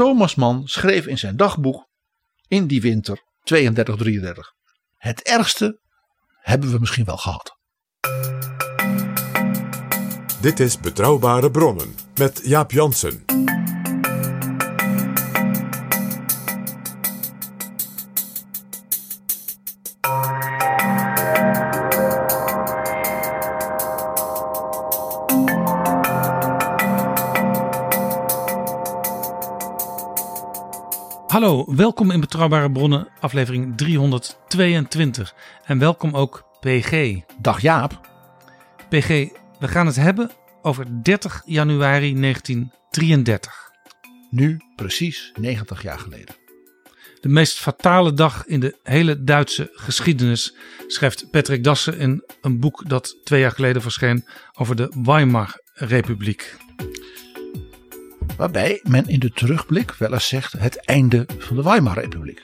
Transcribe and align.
Thomas 0.00 0.34
Mann 0.34 0.62
schreef 0.64 1.06
in 1.06 1.18
zijn 1.18 1.36
dagboek 1.36 1.88
in 2.48 2.66
die 2.66 2.80
winter 2.80 3.20
32-33. 3.20 3.22
Het 4.96 5.22
ergste 5.22 5.80
hebben 6.40 6.70
we 6.70 6.78
misschien 6.78 7.04
wel 7.04 7.16
gehad. 7.16 7.56
Dit 10.40 10.60
is 10.60 10.78
Betrouwbare 10.78 11.50
Bronnen 11.50 11.94
met 12.14 12.40
Jaap 12.44 12.70
Jansen. 12.70 13.29
Hallo, 31.40 31.74
welkom 31.74 32.10
in 32.10 32.20
Betrouwbare 32.20 32.70
Bronnen, 32.70 33.08
aflevering 33.20 33.76
322. 33.76 35.34
En 35.64 35.78
welkom 35.78 36.14
ook 36.14 36.44
PG. 36.60 37.20
Dag 37.40 37.60
Jaap. 37.60 38.00
PG, 38.88 39.08
we 39.58 39.68
gaan 39.68 39.86
het 39.86 39.96
hebben 39.96 40.30
over 40.62 41.02
30 41.02 41.42
januari 41.44 42.20
1933. 42.20 43.70
Nu 44.30 44.60
precies 44.76 45.32
90 45.34 45.82
jaar 45.82 45.98
geleden. 45.98 46.34
De 47.20 47.28
meest 47.28 47.58
fatale 47.58 48.12
dag 48.12 48.46
in 48.46 48.60
de 48.60 48.78
hele 48.82 49.24
Duitse 49.24 49.70
geschiedenis, 49.72 50.54
schrijft 50.86 51.30
Patrick 51.30 51.64
Dassen 51.64 51.98
in 51.98 52.24
een 52.40 52.60
boek 52.60 52.88
dat 52.88 53.16
twee 53.24 53.40
jaar 53.40 53.52
geleden 53.52 53.82
verscheen 53.82 54.24
over 54.52 54.76
de 54.76 54.92
Weimar-republiek. 55.02 56.56
Waarbij 58.36 58.80
men 58.82 59.08
in 59.08 59.18
de 59.18 59.30
terugblik 59.30 59.92
wel 59.92 60.12
eens 60.12 60.28
zegt 60.28 60.52
het 60.52 60.76
einde 60.76 61.26
van 61.38 61.56
de 61.56 61.62
Weimar-republiek. 61.62 62.42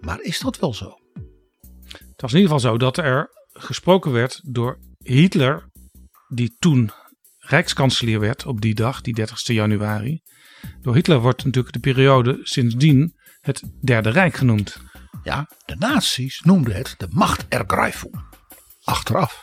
Maar 0.00 0.20
is 0.20 0.38
dat 0.38 0.58
wel 0.58 0.74
zo? 0.74 0.98
Het 1.92 2.20
was 2.20 2.32
in 2.32 2.38
ieder 2.38 2.54
geval 2.54 2.70
zo 2.70 2.78
dat 2.78 2.96
er 2.96 3.30
gesproken 3.52 4.12
werd 4.12 4.40
door 4.44 4.78
Hitler, 4.98 5.70
die 6.28 6.56
toen 6.58 6.90
rijkskanselier 7.38 8.20
werd 8.20 8.46
op 8.46 8.60
die 8.60 8.74
dag, 8.74 9.00
die 9.00 9.14
30 9.14 9.46
januari. 9.46 10.22
Door 10.80 10.94
Hitler 10.94 11.20
wordt 11.20 11.44
natuurlijk 11.44 11.74
de 11.74 11.80
periode 11.80 12.38
sindsdien 12.42 13.14
het 13.40 13.62
Derde 13.80 14.10
Rijk 14.10 14.34
genoemd. 14.34 14.76
Ja, 15.22 15.48
de 15.64 15.76
nazi's 15.78 16.40
noemden 16.40 16.74
het 16.74 16.94
de 16.98 17.06
Machtergreifung. 17.10 18.14
Achteraf. 18.84 19.42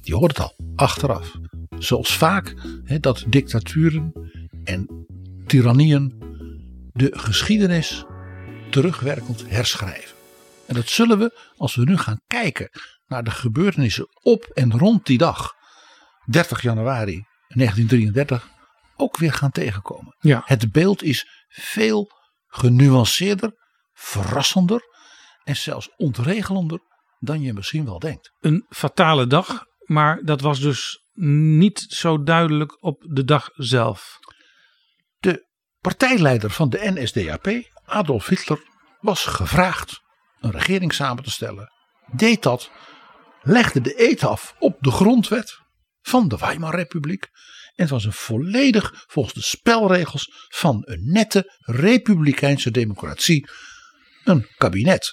Je 0.00 0.14
hoort 0.14 0.36
het 0.36 0.46
al, 0.46 0.56
achteraf. 0.76 1.36
Zoals 1.78 2.16
vaak 2.16 2.54
hè, 2.84 2.98
dat 2.98 3.24
dictaturen 3.28 4.12
en 4.64 5.06
tyrannieën 5.46 6.14
de 6.92 7.18
geschiedenis 7.18 8.04
terugwerkend 8.70 9.50
herschrijven. 9.50 10.16
En 10.66 10.74
dat 10.74 10.88
zullen 10.88 11.18
we, 11.18 11.38
als 11.56 11.74
we 11.74 11.84
nu 11.84 11.96
gaan 11.96 12.20
kijken 12.26 12.70
naar 13.06 13.24
de 13.24 13.30
gebeurtenissen 13.30 14.08
op 14.22 14.44
en 14.44 14.78
rond 14.78 15.06
die 15.06 15.18
dag, 15.18 15.54
30 16.24 16.62
januari 16.62 17.24
1933, 17.48 18.48
ook 18.96 19.16
weer 19.16 19.32
gaan 19.32 19.50
tegenkomen. 19.50 20.16
Ja. 20.18 20.42
Het 20.44 20.72
beeld 20.72 21.02
is 21.02 21.46
veel 21.48 22.10
genuanceerder, 22.46 23.52
verrassender 23.92 24.80
en 25.44 25.56
zelfs 25.56 25.90
ontregelender 25.96 26.80
dan 27.18 27.40
je 27.40 27.52
misschien 27.52 27.84
wel 27.84 27.98
denkt. 27.98 28.32
Een 28.40 28.66
fatale 28.68 29.26
dag, 29.26 29.64
maar 29.84 30.20
dat 30.24 30.40
was 30.40 30.60
dus 30.60 31.02
niet 31.20 31.84
zo 31.88 32.22
duidelijk 32.22 32.82
op 32.82 33.04
de 33.08 33.24
dag 33.24 33.50
zelf. 33.54 34.18
De 35.18 35.46
partijleider 35.80 36.50
van 36.50 36.68
de 36.68 36.90
NSDAP, 36.94 37.62
Adolf 37.84 38.26
Hitler, 38.26 38.62
was 39.00 39.24
gevraagd 39.24 40.00
een 40.40 40.50
regering 40.50 40.94
samen 40.94 41.22
te 41.22 41.30
stellen. 41.30 41.72
Deed 42.12 42.42
dat, 42.42 42.70
legde 43.42 43.80
de 43.80 44.08
eet 44.08 44.24
af 44.24 44.54
op 44.58 44.76
de 44.80 44.90
grondwet 44.90 45.58
van 46.00 46.28
de 46.28 46.36
Weimarrepubliek. 46.36 47.22
En 47.22 47.84
het 47.84 47.90
was 47.90 48.04
een 48.04 48.12
volledig 48.12 49.04
volgens 49.06 49.34
de 49.34 49.42
spelregels 49.42 50.46
van 50.48 50.82
een 50.84 51.12
nette 51.12 51.58
republikeinse 51.58 52.70
democratie 52.70 53.48
een 54.24 54.46
kabinet. 54.56 55.12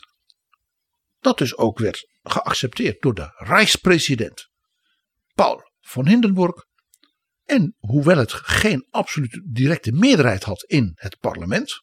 Dat 1.19 1.37
dus 1.37 1.57
ook 1.57 1.79
werd 1.79 2.09
geaccepteerd 2.23 3.01
door 3.01 3.13
de 3.13 3.33
Rijkspresident 3.35 4.53
Paul 5.35 5.65
von 5.85 6.07
Hindenburg. 6.07 6.66
En 7.46 7.75
hoewel 7.78 8.18
het 8.18 8.34
geen 8.34 8.88
absolute 8.90 9.41
directe 9.46 9.91
meerderheid 9.91 10.44
had 10.44 10.63
in 10.63 10.91
het 10.96 11.19
parlement, 11.19 11.81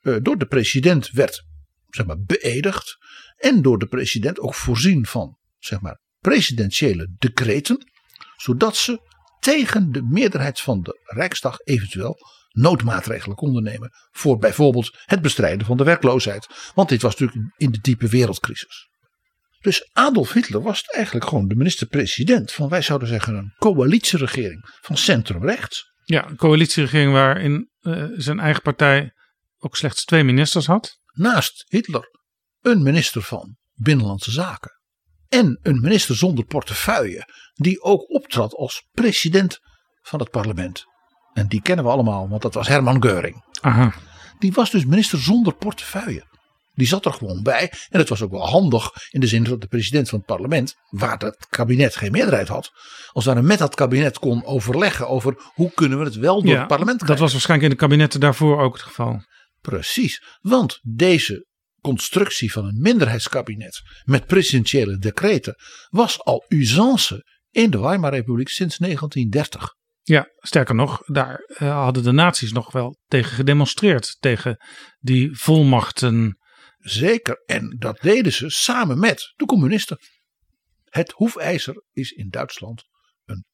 eh, 0.00 0.16
door 0.22 0.38
de 0.38 0.46
president 0.46 1.10
werd 1.10 1.44
zeg 1.88 2.06
maar, 2.06 2.22
beëdigd 2.22 2.96
en 3.36 3.62
door 3.62 3.78
de 3.78 3.86
president 3.86 4.38
ook 4.38 4.54
voorzien 4.54 5.06
van 5.06 5.38
zeg 5.58 5.80
maar, 5.80 6.00
presidentiële 6.18 7.14
decreten, 7.18 7.90
zodat 8.36 8.76
ze 8.76 9.00
tegen 9.40 9.92
de 9.92 10.02
meerderheid 10.02 10.60
van 10.60 10.82
de 10.82 11.00
Rijksdag 11.04 11.58
eventueel 11.58 12.18
noodmaatregelen 12.50 13.36
konden 13.36 13.62
nemen 13.62 13.90
voor 14.10 14.38
bijvoorbeeld 14.38 14.98
het 15.04 15.22
bestrijden 15.22 15.66
van 15.66 15.76
de 15.76 15.84
werkloosheid. 15.84 16.72
Want 16.74 16.88
dit 16.88 17.02
was 17.02 17.16
natuurlijk 17.16 17.54
in 17.56 17.70
de 17.70 17.80
diepe 17.80 18.08
wereldcrisis. 18.08 18.88
Dus 19.64 19.90
Adolf 19.92 20.32
Hitler 20.32 20.62
was 20.62 20.82
eigenlijk 20.82 21.26
gewoon 21.28 21.48
de 21.48 21.54
minister-president 21.54 22.52
van, 22.52 22.68
wij 22.68 22.82
zouden 22.82 23.08
zeggen, 23.08 23.34
een 23.34 23.54
coalitieregering 23.58 24.60
van 24.80 24.96
centrumrechts. 24.96 25.92
Ja, 26.04 26.28
een 26.28 26.36
coalitieregering 26.36 27.12
waarin 27.12 27.70
eh, 27.80 28.04
zijn 28.16 28.40
eigen 28.40 28.62
partij 28.62 29.12
ook 29.58 29.76
slechts 29.76 30.04
twee 30.04 30.24
ministers 30.24 30.66
had. 30.66 30.98
Naast 31.12 31.64
Hitler 31.68 32.08
een 32.60 32.82
minister 32.82 33.22
van 33.22 33.56
Binnenlandse 33.72 34.30
Zaken. 34.30 34.80
En 35.28 35.58
een 35.62 35.80
minister 35.80 36.16
zonder 36.16 36.44
portefeuille, 36.44 37.28
die 37.54 37.82
ook 37.82 38.10
optrad 38.10 38.54
als 38.54 38.88
president 38.92 39.58
van 40.00 40.20
het 40.20 40.30
parlement. 40.30 40.84
En 41.32 41.46
die 41.46 41.62
kennen 41.62 41.84
we 41.84 41.90
allemaal, 41.90 42.28
want 42.28 42.42
dat 42.42 42.54
was 42.54 42.68
Herman 42.68 43.02
Geuring. 43.02 43.44
Aha. 43.60 43.94
Die 44.38 44.52
was 44.52 44.70
dus 44.70 44.84
minister 44.84 45.18
zonder 45.18 45.54
portefeuille. 45.54 46.32
Die 46.74 46.86
zat 46.86 47.04
er 47.04 47.12
gewoon 47.12 47.42
bij. 47.42 47.72
En 47.90 47.98
het 47.98 48.08
was 48.08 48.22
ook 48.22 48.30
wel 48.30 48.48
handig 48.48 48.90
in 49.10 49.20
de 49.20 49.26
zin 49.26 49.44
dat 49.44 49.60
de 49.60 49.66
president 49.66 50.08
van 50.08 50.18
het 50.18 50.26
parlement, 50.26 50.74
waar 50.90 51.18
het 51.18 51.46
kabinet 51.48 51.96
geen 51.96 52.12
meerderheid 52.12 52.48
had, 52.48 52.70
als 53.12 53.24
daar 53.24 53.44
met 53.44 53.58
dat 53.58 53.74
kabinet 53.74 54.18
kon 54.18 54.44
overleggen 54.44 55.08
over 55.08 55.34
hoe 55.54 55.72
kunnen 55.74 55.98
we 55.98 56.04
het 56.04 56.14
wel 56.16 56.42
door 56.42 56.52
Ja, 56.52 56.58
het 56.58 56.68
parlement 56.68 56.98
dat 56.98 57.04
krijgen. 57.04 57.24
was 57.24 57.32
waarschijnlijk 57.32 57.70
in 57.72 57.76
de 57.78 57.84
kabinetten 57.84 58.20
daarvoor 58.20 58.60
ook 58.60 58.72
het 58.72 58.82
geval. 58.82 59.22
Precies, 59.60 60.22
want 60.40 60.78
deze 60.82 61.46
constructie 61.80 62.52
van 62.52 62.64
een 62.64 62.80
minderheidskabinet 62.80 63.80
met 64.04 64.26
presidentiële 64.26 64.98
decreten 64.98 65.54
was 65.88 66.20
al 66.24 66.44
usance 66.48 67.24
in 67.50 67.70
de 67.70 67.80
Weimarrepubliek 67.80 68.48
sinds 68.48 68.76
1930. 68.76 69.74
Ja, 70.02 70.28
sterker 70.36 70.74
nog, 70.74 71.02
daar 71.06 71.38
eh, 71.46 71.82
hadden 71.82 72.02
de 72.02 72.12
naties 72.12 72.52
nog 72.52 72.72
wel 72.72 72.98
tegen 73.06 73.32
gedemonstreerd. 73.32 74.16
Tegen 74.20 74.56
die 74.98 75.38
volmachten. 75.38 76.38
Zeker, 76.84 77.42
en 77.46 77.76
dat 77.78 78.00
deden 78.00 78.32
ze 78.32 78.50
samen 78.50 78.98
met 78.98 79.32
de 79.36 79.44
communisten. 79.44 79.98
Het 80.84 81.12
hoefijzer 81.12 81.82
is 81.92 82.10
in 82.10 82.28
Duitsland 82.28 82.84
een 83.24 83.44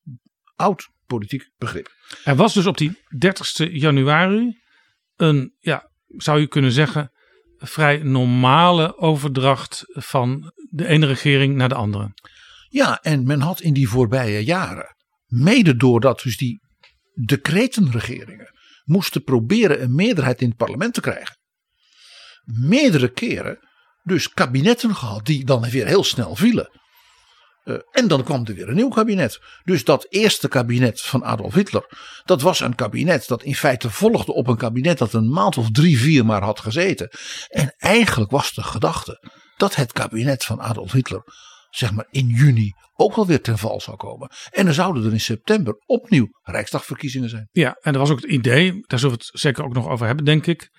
oud 0.54 0.88
politiek 1.06 1.50
begrip. 1.58 1.90
Er 2.24 2.36
was 2.36 2.54
dus 2.54 2.66
op 2.66 2.78
die 2.78 2.98
30 3.18 3.72
januari 3.72 4.60
een, 5.16 5.54
ja, 5.58 5.90
zou 6.06 6.40
je 6.40 6.46
kunnen 6.46 6.72
zeggen, 6.72 7.12
vrij 7.56 7.98
normale 7.98 8.96
overdracht 8.96 9.84
van 9.86 10.52
de 10.70 10.86
ene 10.86 11.06
regering 11.06 11.54
naar 11.56 11.68
de 11.68 11.74
andere. 11.74 12.14
Ja, 12.68 13.00
en 13.02 13.26
men 13.26 13.40
had 13.40 13.60
in 13.60 13.72
die 13.72 13.88
voorbije 13.88 14.44
jaren, 14.44 14.96
mede 15.26 15.76
doordat 15.76 16.20
dus 16.22 16.36
die 16.36 16.60
decretenregeringen 17.26 18.54
moesten 18.84 19.22
proberen 19.22 19.82
een 19.82 19.94
meerderheid 19.94 20.40
in 20.40 20.48
het 20.48 20.56
parlement 20.56 20.94
te 20.94 21.00
krijgen, 21.00 21.38
meerdere 22.44 23.08
keren 23.08 23.58
dus 24.02 24.28
kabinetten 24.28 24.94
gehad 24.94 25.26
die 25.26 25.44
dan 25.44 25.70
weer 25.70 25.86
heel 25.86 26.04
snel 26.04 26.36
vielen. 26.36 26.80
Eh, 27.64 27.76
en 27.90 28.08
dan 28.08 28.24
kwam 28.24 28.46
er 28.46 28.54
weer 28.54 28.68
een 28.68 28.74
nieuw 28.74 28.88
kabinet. 28.88 29.38
Dus 29.64 29.84
dat 29.84 30.06
eerste 30.08 30.48
kabinet 30.48 31.00
van 31.00 31.24
Adolf 31.24 31.54
Hitler, 31.54 31.84
dat 32.24 32.42
was 32.42 32.60
een 32.60 32.74
kabinet 32.74 33.28
dat 33.28 33.42
in 33.42 33.54
feite 33.54 33.90
volgde 33.90 34.32
op 34.32 34.46
een 34.46 34.56
kabinet 34.56 34.98
dat 34.98 35.12
een 35.12 35.30
maand 35.30 35.56
of 35.56 35.70
drie, 35.70 35.98
vier 35.98 36.24
maar 36.24 36.42
had 36.42 36.60
gezeten. 36.60 37.10
En 37.48 37.74
eigenlijk 37.76 38.30
was 38.30 38.54
de 38.54 38.62
gedachte 38.62 39.28
dat 39.56 39.74
het 39.74 39.92
kabinet 39.92 40.44
van 40.44 40.60
Adolf 40.60 40.92
Hitler, 40.92 41.22
zeg 41.70 41.92
maar 41.92 42.06
in 42.10 42.26
juni, 42.26 42.72
ook 42.94 43.16
wel 43.16 43.26
weer 43.26 43.40
ten 43.40 43.58
val 43.58 43.80
zou 43.80 43.96
komen. 43.96 44.30
En 44.50 44.64
dan 44.64 44.74
zouden 44.74 45.04
er 45.04 45.12
in 45.12 45.20
september 45.20 45.74
opnieuw 45.86 46.28
Rijksdagverkiezingen 46.42 47.28
zijn. 47.28 47.48
Ja, 47.52 47.72
en 47.80 47.92
dat 47.92 48.02
was 48.02 48.10
ook 48.10 48.20
het 48.20 48.30
idee, 48.30 48.72
daar 48.86 48.98
zullen 48.98 49.16
we 49.16 49.22
het 49.24 49.40
zeker 49.40 49.64
ook 49.64 49.74
nog 49.74 49.88
over 49.88 50.06
hebben, 50.06 50.24
denk 50.24 50.46
ik. 50.46 50.70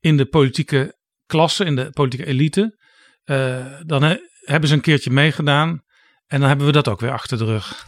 In 0.00 0.16
de 0.16 0.26
politieke 0.26 0.97
klasse, 1.28 1.64
in 1.64 1.76
de 1.76 1.90
politieke 1.90 2.26
elite. 2.26 2.78
Uh, 3.24 3.80
dan 3.86 4.02
he, 4.02 4.16
hebben 4.44 4.68
ze 4.68 4.74
een 4.74 4.80
keertje 4.80 5.10
meegedaan. 5.10 5.82
En 6.26 6.40
dan 6.40 6.48
hebben 6.48 6.66
we 6.66 6.72
dat 6.72 6.88
ook 6.88 7.00
weer 7.00 7.12
achter 7.12 7.38
de 7.38 7.44
rug. 7.44 7.86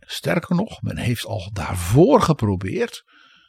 Sterker 0.00 0.56
nog, 0.56 0.82
men 0.82 0.96
heeft 0.96 1.24
al 1.24 1.50
daarvoor 1.52 2.22
geprobeerd 2.22 3.02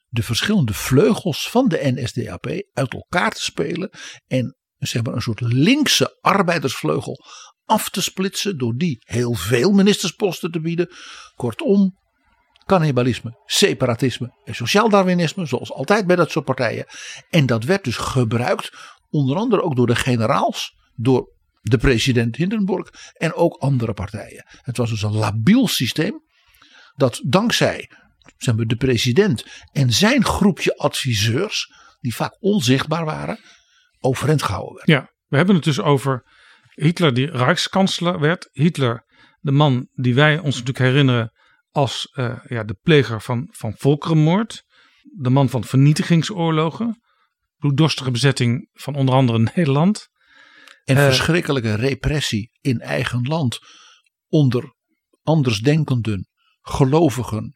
de 0.07 0.23
verschillende 0.23 0.73
vleugels 0.73 1.49
van 1.49 1.67
de 1.67 1.91
NSDAP 1.95 2.45
uit 2.73 2.93
elkaar 2.93 3.31
te 3.31 3.41
spelen. 3.41 3.89
En 4.27 4.57
zeg 4.77 5.03
maar 5.03 5.13
een 5.13 5.21
soort 5.21 5.41
linkse 5.41 6.17
arbeidersvleugel 6.21 7.25
af 7.65 7.89
te 7.89 8.01
splitsen. 8.01 8.57
Door 8.57 8.73
die 8.75 8.97
heel 8.99 9.33
veel 9.33 9.71
ministersposten 9.71 10.51
te 10.51 10.61
bieden. 10.61 10.89
Kortom, 11.35 11.98
cannibalisme, 12.69 13.41
separatisme 13.45 14.33
en 14.43 14.55
sociaal-darwinisme. 14.55 15.45
Zoals 15.45 15.71
altijd 15.71 16.07
bij 16.07 16.15
dat 16.15 16.31
soort 16.31 16.45
partijen. 16.45 16.85
En 17.29 17.45
dat 17.45 17.63
werd 17.63 17.83
dus 17.83 17.97
gebruikt. 17.97 18.71
Onder 19.09 19.37
andere 19.37 19.61
ook 19.61 19.75
door 19.75 19.87
de 19.87 19.95
generaals. 19.95 20.77
Door 20.95 21.37
de 21.61 21.77
president 21.77 22.35
Hindenburg 22.35 22.89
en 23.13 23.33
ook 23.33 23.55
andere 23.55 23.93
partijen. 23.93 24.45
Het 24.47 24.77
was 24.77 24.89
dus 24.89 25.01
een 25.01 25.15
labiel 25.15 25.67
systeem 25.67 26.21
dat 26.95 27.21
dankzij 27.25 27.89
zeg 28.37 28.55
maar, 28.55 28.65
de 28.65 28.75
president 28.75 29.45
en 29.71 29.93
zijn 29.93 30.25
groepje 30.25 30.77
adviseurs, 30.77 31.73
die 31.99 32.15
vaak 32.15 32.37
onzichtbaar 32.39 33.05
waren, 33.05 33.39
overeind 33.99 34.43
gehouden 34.43 34.75
werd. 34.75 34.87
Ja, 34.87 35.13
we 35.27 35.37
hebben 35.37 35.55
het 35.55 35.63
dus 35.63 35.79
over 35.79 36.23
Hitler 36.73 37.13
die 37.13 37.31
Rijkskanselier 37.31 38.19
werd. 38.19 38.49
Hitler, 38.51 39.05
de 39.39 39.51
man 39.51 39.87
die 39.93 40.15
wij 40.15 40.37
ons 40.37 40.57
natuurlijk 40.57 40.77
herinneren 40.77 41.31
als 41.79 42.13
uh, 42.13 42.39
ja, 42.47 42.63
de 42.63 42.77
pleger 42.81 43.21
van, 43.21 43.47
van 43.51 43.73
volkerenmoord. 43.77 44.63
De 45.17 45.29
man 45.29 45.49
van 45.49 45.63
vernietigingsoorlogen. 45.63 47.01
Bloeddorstige 47.57 48.11
bezetting 48.11 48.69
van 48.73 48.95
onder 48.95 49.15
andere 49.15 49.39
Nederland. 49.55 50.07
En 50.83 50.97
uh, 50.97 51.03
verschrikkelijke 51.03 51.73
repressie 51.73 52.57
in 52.61 52.79
eigen 52.79 53.21
land 53.21 53.59
onder 54.27 54.75
andersdenkenden, 55.23 56.27
gelovigen, 56.61 57.51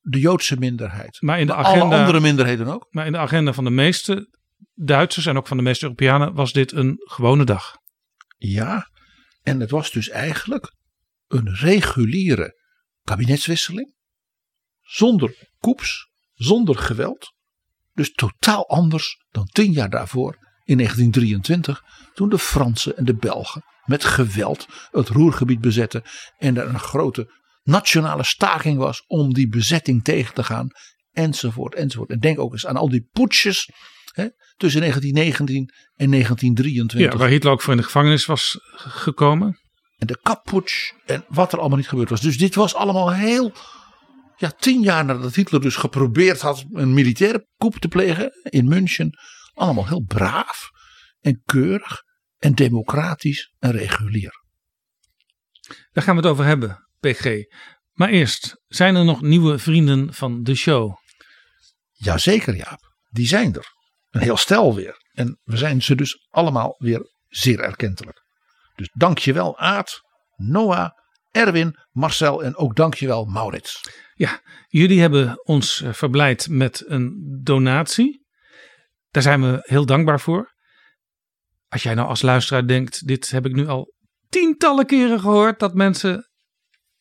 de 0.00 0.20
Joodse 0.20 0.56
minderheid. 0.58 1.20
Maar 1.20 1.40
in 1.40 1.46
de 1.46 1.54
agenda, 1.54 1.84
alle 1.84 1.96
andere 1.96 2.20
minderheden 2.20 2.66
ook. 2.66 2.86
Maar 2.90 3.06
in 3.06 3.12
de 3.12 3.18
agenda 3.18 3.52
van 3.52 3.64
de 3.64 3.70
meeste 3.70 4.36
Duitsers 4.74 5.26
en 5.26 5.36
ook 5.36 5.46
van 5.46 5.56
de 5.56 5.62
meeste 5.62 5.84
Europeanen 5.84 6.34
was 6.34 6.52
dit 6.52 6.72
een 6.72 6.96
gewone 6.98 7.44
dag. 7.44 7.76
Ja, 8.36 8.90
en 9.42 9.60
het 9.60 9.70
was 9.70 9.90
dus 9.90 10.08
eigenlijk 10.08 10.72
een 11.26 11.54
reguliere 11.54 12.57
kabinetswisseling. 13.08 13.94
Zonder 14.80 15.48
koeps, 15.58 16.08
zonder 16.34 16.78
geweld. 16.78 17.32
Dus 17.94 18.12
totaal 18.12 18.68
anders 18.68 19.24
dan 19.30 19.46
tien 19.46 19.72
jaar 19.72 19.90
daarvoor 19.90 20.32
in 20.64 20.76
1923, 20.76 21.82
toen 22.14 22.28
de 22.28 22.38
Fransen 22.38 22.96
en 22.96 23.04
de 23.04 23.14
Belgen 23.14 23.62
met 23.84 24.04
geweld 24.04 24.66
het 24.90 25.08
Roergebied 25.08 25.60
bezetten 25.60 26.02
en 26.38 26.56
er 26.56 26.68
een 26.68 26.78
grote 26.78 27.32
nationale 27.62 28.24
staking 28.24 28.78
was 28.78 29.04
om 29.06 29.34
die 29.34 29.48
bezetting 29.48 30.04
tegen 30.04 30.34
te 30.34 30.44
gaan, 30.44 30.68
enzovoort, 31.12 31.74
enzovoort. 31.74 32.10
En 32.10 32.18
denk 32.18 32.38
ook 32.38 32.52
eens 32.52 32.66
aan 32.66 32.76
al 32.76 32.88
die 32.88 33.08
poetsjes 33.12 33.70
hè, 34.12 34.28
tussen 34.56 34.80
1919 34.80 35.56
en 35.94 36.10
1923. 36.10 37.12
Ja, 37.12 37.18
waar 37.18 37.28
Hitler 37.28 37.52
ook 37.52 37.62
voor 37.62 37.72
in 37.72 37.78
de 37.78 37.84
gevangenis 37.84 38.26
was 38.26 38.58
gekomen. 38.74 39.58
En 39.98 40.06
de 40.06 40.18
kappoets 40.22 40.94
en 41.06 41.24
wat 41.28 41.52
er 41.52 41.58
allemaal 41.58 41.76
niet 41.76 41.88
gebeurd 41.88 42.10
was. 42.10 42.20
Dus 42.20 42.38
dit 42.38 42.54
was 42.54 42.74
allemaal 42.74 43.12
heel 43.12 43.52
ja, 44.36 44.50
tien 44.50 44.82
jaar 44.82 45.04
nadat 45.04 45.34
Hitler 45.34 45.60
dus 45.60 45.76
geprobeerd 45.76 46.40
had 46.40 46.64
een 46.72 46.94
militaire 46.94 47.46
coup 47.56 47.78
te 47.78 47.88
plegen 47.88 48.32
in 48.42 48.68
München, 48.68 49.18
allemaal 49.54 49.86
heel 49.86 50.02
braaf 50.02 50.70
en 51.20 51.42
keurig 51.44 52.02
en 52.38 52.54
democratisch 52.54 53.54
en 53.58 53.70
regulier. 53.70 54.42
Daar 55.92 56.04
gaan 56.04 56.16
we 56.16 56.20
het 56.22 56.30
over 56.30 56.44
hebben, 56.44 56.88
PG. 57.00 57.44
Maar 57.92 58.08
eerst, 58.08 58.62
zijn 58.66 58.96
er 58.96 59.04
nog 59.04 59.22
nieuwe 59.22 59.58
vrienden 59.58 60.14
van 60.14 60.42
de 60.42 60.54
show? 60.54 60.96
Jazeker, 61.92 62.56
Jaap. 62.56 62.96
Die 63.10 63.26
zijn 63.26 63.54
er. 63.54 63.66
Een 64.10 64.20
heel 64.20 64.36
stel 64.36 64.74
weer. 64.74 65.06
En 65.12 65.40
we 65.42 65.56
zijn 65.56 65.82
ze 65.82 65.94
dus 65.94 66.26
allemaal 66.28 66.74
weer 66.78 67.10
zeer 67.28 67.60
erkentelijk. 67.60 68.26
Dus 68.78 68.90
dankjewel 68.92 69.58
Aad, 69.58 70.00
Noah, 70.36 70.90
Erwin, 71.30 71.76
Marcel 71.90 72.42
en 72.44 72.56
ook 72.56 72.76
dankjewel 72.76 73.24
Maurits. 73.24 73.80
Ja, 74.14 74.40
jullie 74.66 75.00
hebben 75.00 75.44
ons 75.44 75.82
eh, 75.82 75.92
verblijd 75.92 76.48
met 76.48 76.84
een 76.86 77.38
donatie. 77.42 78.26
Daar 79.10 79.22
zijn 79.22 79.40
we 79.42 79.58
heel 79.62 79.86
dankbaar 79.86 80.20
voor. 80.20 80.54
Als 81.68 81.82
jij 81.82 81.94
nou 81.94 82.08
als 82.08 82.22
luisteraar 82.22 82.66
denkt, 82.66 83.06
dit 83.06 83.30
heb 83.30 83.46
ik 83.46 83.52
nu 83.54 83.66
al 83.66 83.94
tientallen 84.28 84.86
keren 84.86 85.20
gehoord, 85.20 85.58
dat 85.58 85.74
mensen 85.74 86.30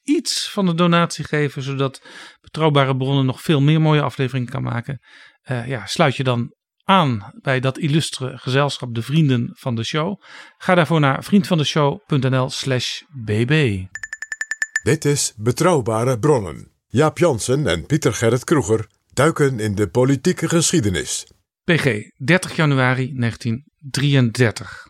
iets 0.01 0.51
van 0.51 0.65
de 0.65 0.75
donatie 0.75 1.25
geven, 1.25 1.61
zodat 1.61 2.01
betrouwbare 2.39 2.97
bronnen 2.97 3.25
nog 3.25 3.41
veel 3.41 3.61
meer 3.61 3.81
mooie 3.81 4.01
afleveringen 4.01 4.49
kan 4.49 4.63
maken. 4.63 4.99
Uh, 5.51 5.67
ja, 5.67 5.85
sluit 5.85 6.15
je 6.15 6.23
dan 6.23 6.55
aan 6.87 7.31
bij 7.41 7.59
dat 7.59 7.77
illustre 7.77 8.37
gezelschap, 8.37 8.95
de 8.95 9.01
vrienden 9.01 9.49
van 9.53 9.75
de 9.75 9.83
show. 9.83 10.21
Ga 10.57 10.75
daarvoor 10.75 10.99
naar 10.99 11.23
vriendvandeshow.nl 11.23 12.49
slash 12.49 13.01
bb. 13.25 13.85
Dit 14.83 15.05
is 15.05 15.33
Betrouwbare 15.37 16.19
Bronnen. 16.19 16.71
Jaap 16.87 17.17
Jansen 17.17 17.67
en 17.67 17.85
Pieter 17.85 18.13
Gerrit 18.13 18.43
Kroeger 18.43 18.87
duiken 19.13 19.59
in 19.59 19.75
de 19.75 19.89
politieke 19.89 20.49
geschiedenis. 20.49 21.27
PG, 21.63 22.09
30 22.17 22.55
januari 22.55 23.13
1933. 23.15 24.87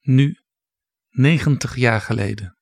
Nu 0.00 0.38
90 1.10 1.76
jaar 1.76 2.00
geleden. 2.00 2.56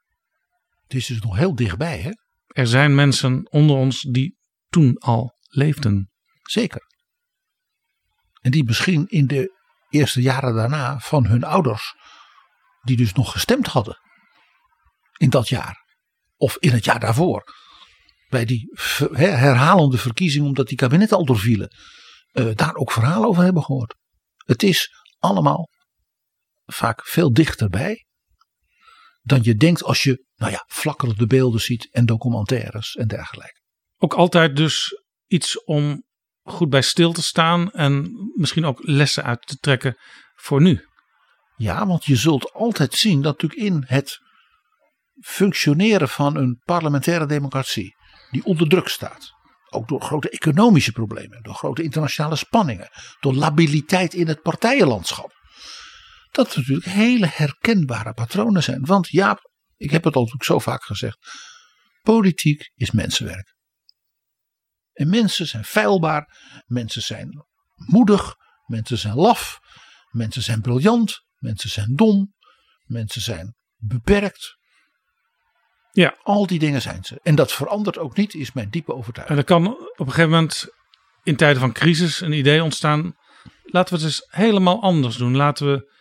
Het 0.82 0.94
is 0.94 1.06
dus 1.06 1.20
nog 1.20 1.36
heel 1.36 1.54
dichtbij, 1.54 2.00
hè? 2.00 2.10
Er 2.46 2.66
zijn 2.66 2.94
mensen 2.94 3.50
onder 3.50 3.76
ons 3.76 4.00
die 4.00 4.38
toen 4.68 4.98
al 4.98 5.38
leefden. 5.48 6.10
Zeker. 6.42 6.93
En 8.44 8.50
die 8.50 8.64
misschien 8.64 9.06
in 9.08 9.26
de 9.26 9.60
eerste 9.88 10.20
jaren 10.20 10.54
daarna 10.54 10.98
van 10.98 11.26
hun 11.26 11.44
ouders, 11.44 11.94
die 12.82 12.96
dus 12.96 13.12
nog 13.12 13.32
gestemd 13.32 13.66
hadden 13.66 13.98
in 15.16 15.30
dat 15.30 15.48
jaar. 15.48 15.82
Of 16.36 16.56
in 16.58 16.72
het 16.72 16.84
jaar 16.84 17.00
daarvoor. 17.00 17.44
Bij 18.28 18.44
die 18.44 18.70
herhalende 19.12 19.98
verkiezingen, 19.98 20.48
omdat 20.48 20.68
die 20.68 20.76
kabinetten 20.76 21.16
al 21.16 21.24
doorvielen 21.24 21.76
uh, 22.32 22.54
daar 22.54 22.74
ook 22.74 22.92
verhalen 22.92 23.28
over 23.28 23.42
hebben 23.42 23.62
gehoord. 23.62 23.94
Het 24.36 24.62
is 24.62 24.90
allemaal 25.18 25.68
vaak 26.64 27.06
veel 27.06 27.32
dichterbij 27.32 28.06
dan 29.22 29.42
je 29.42 29.54
denkt 29.54 29.82
als 29.82 30.02
je, 30.02 30.24
nou 30.34 30.52
ja, 30.52 30.64
flakkerende 30.66 31.26
beelden 31.26 31.60
ziet 31.60 31.88
en 31.90 32.06
documentaires 32.06 32.94
en 32.94 33.08
dergelijke. 33.08 33.60
Ook 33.96 34.14
altijd 34.14 34.56
dus 34.56 35.02
iets 35.26 35.64
om 35.64 36.04
goed 36.44 36.68
bij 36.68 36.82
stil 36.82 37.12
te 37.12 37.22
staan 37.22 37.70
en 37.70 38.12
misschien 38.34 38.64
ook 38.64 38.78
lessen 38.82 39.24
uit 39.24 39.46
te 39.46 39.56
trekken 39.56 39.96
voor 40.34 40.62
nu. 40.62 40.86
Ja, 41.56 41.86
want 41.86 42.04
je 42.04 42.16
zult 42.16 42.52
altijd 42.52 42.94
zien 42.94 43.22
dat 43.22 43.42
natuurlijk 43.42 43.60
in 43.72 43.84
het 43.86 44.18
functioneren 45.20 46.08
van 46.08 46.36
een 46.36 46.60
parlementaire 46.64 47.26
democratie, 47.26 47.96
die 48.30 48.44
onder 48.44 48.68
druk 48.68 48.88
staat, 48.88 49.32
ook 49.70 49.88
door 49.88 50.00
grote 50.00 50.30
economische 50.30 50.92
problemen, 50.92 51.42
door 51.42 51.54
grote 51.54 51.82
internationale 51.82 52.36
spanningen, 52.36 52.88
door 53.20 53.34
labiliteit 53.34 54.14
in 54.14 54.28
het 54.28 54.42
partijenlandschap. 54.42 55.32
Dat 56.30 56.52
er 56.52 56.58
natuurlijk 56.58 56.86
hele 56.86 57.30
herkenbare 57.32 58.12
patronen 58.12 58.62
zijn. 58.62 58.84
Want 58.84 59.08
ja, 59.08 59.38
ik 59.76 59.90
heb 59.90 60.04
het 60.04 60.16
al 60.16 60.32
zo 60.38 60.58
vaak 60.58 60.84
gezegd. 60.84 61.18
Politiek 62.02 62.70
is 62.74 62.90
mensenwerk. 62.90 63.53
En 64.94 65.08
mensen 65.08 65.46
zijn 65.46 65.64
feilbaar, 65.64 66.36
mensen 66.66 67.02
zijn 67.02 67.44
moedig, 67.74 68.34
mensen 68.66 68.98
zijn 68.98 69.14
laf, 69.14 69.58
mensen 70.10 70.42
zijn 70.42 70.60
briljant, 70.60 71.24
mensen 71.38 71.70
zijn 71.70 71.94
dom, 71.94 72.34
mensen 72.84 73.20
zijn 73.20 73.56
beperkt, 73.76 74.56
ja. 75.94 76.16
Al 76.22 76.46
die 76.46 76.58
dingen 76.58 76.82
zijn 76.82 77.04
ze. 77.04 77.20
En 77.22 77.34
dat 77.34 77.52
verandert 77.52 77.98
ook 77.98 78.16
niet, 78.16 78.34
is 78.34 78.52
mijn 78.52 78.70
diepe 78.70 78.94
overtuiging. 78.94 79.38
En 79.38 79.44
er 79.44 79.50
kan 79.50 79.66
op 79.66 79.98
een 79.98 80.06
gegeven 80.06 80.30
moment 80.30 80.66
in 81.22 81.36
tijden 81.36 81.60
van 81.60 81.72
crisis 81.72 82.20
een 82.20 82.32
idee 82.32 82.62
ontstaan. 82.62 83.16
Laten 83.62 83.94
we 83.94 84.00
het 84.00 84.10
eens 84.10 84.26
helemaal 84.30 84.82
anders 84.82 85.16
doen. 85.16 85.36
Laten 85.36 85.72
we 85.72 85.92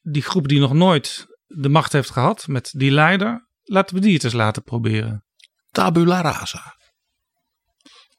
die 0.00 0.22
groep 0.22 0.48
die 0.48 0.60
nog 0.60 0.72
nooit 0.72 1.26
de 1.46 1.68
macht 1.68 1.92
heeft 1.92 2.10
gehad 2.10 2.46
met 2.46 2.72
die 2.76 2.90
leider. 2.90 3.48
Laten 3.62 3.94
we 3.94 4.00
die 4.00 4.14
het 4.14 4.24
eens 4.24 4.32
laten 4.32 4.62
proberen. 4.62 5.24
Tabula 5.70 6.20
rasa. 6.20 6.76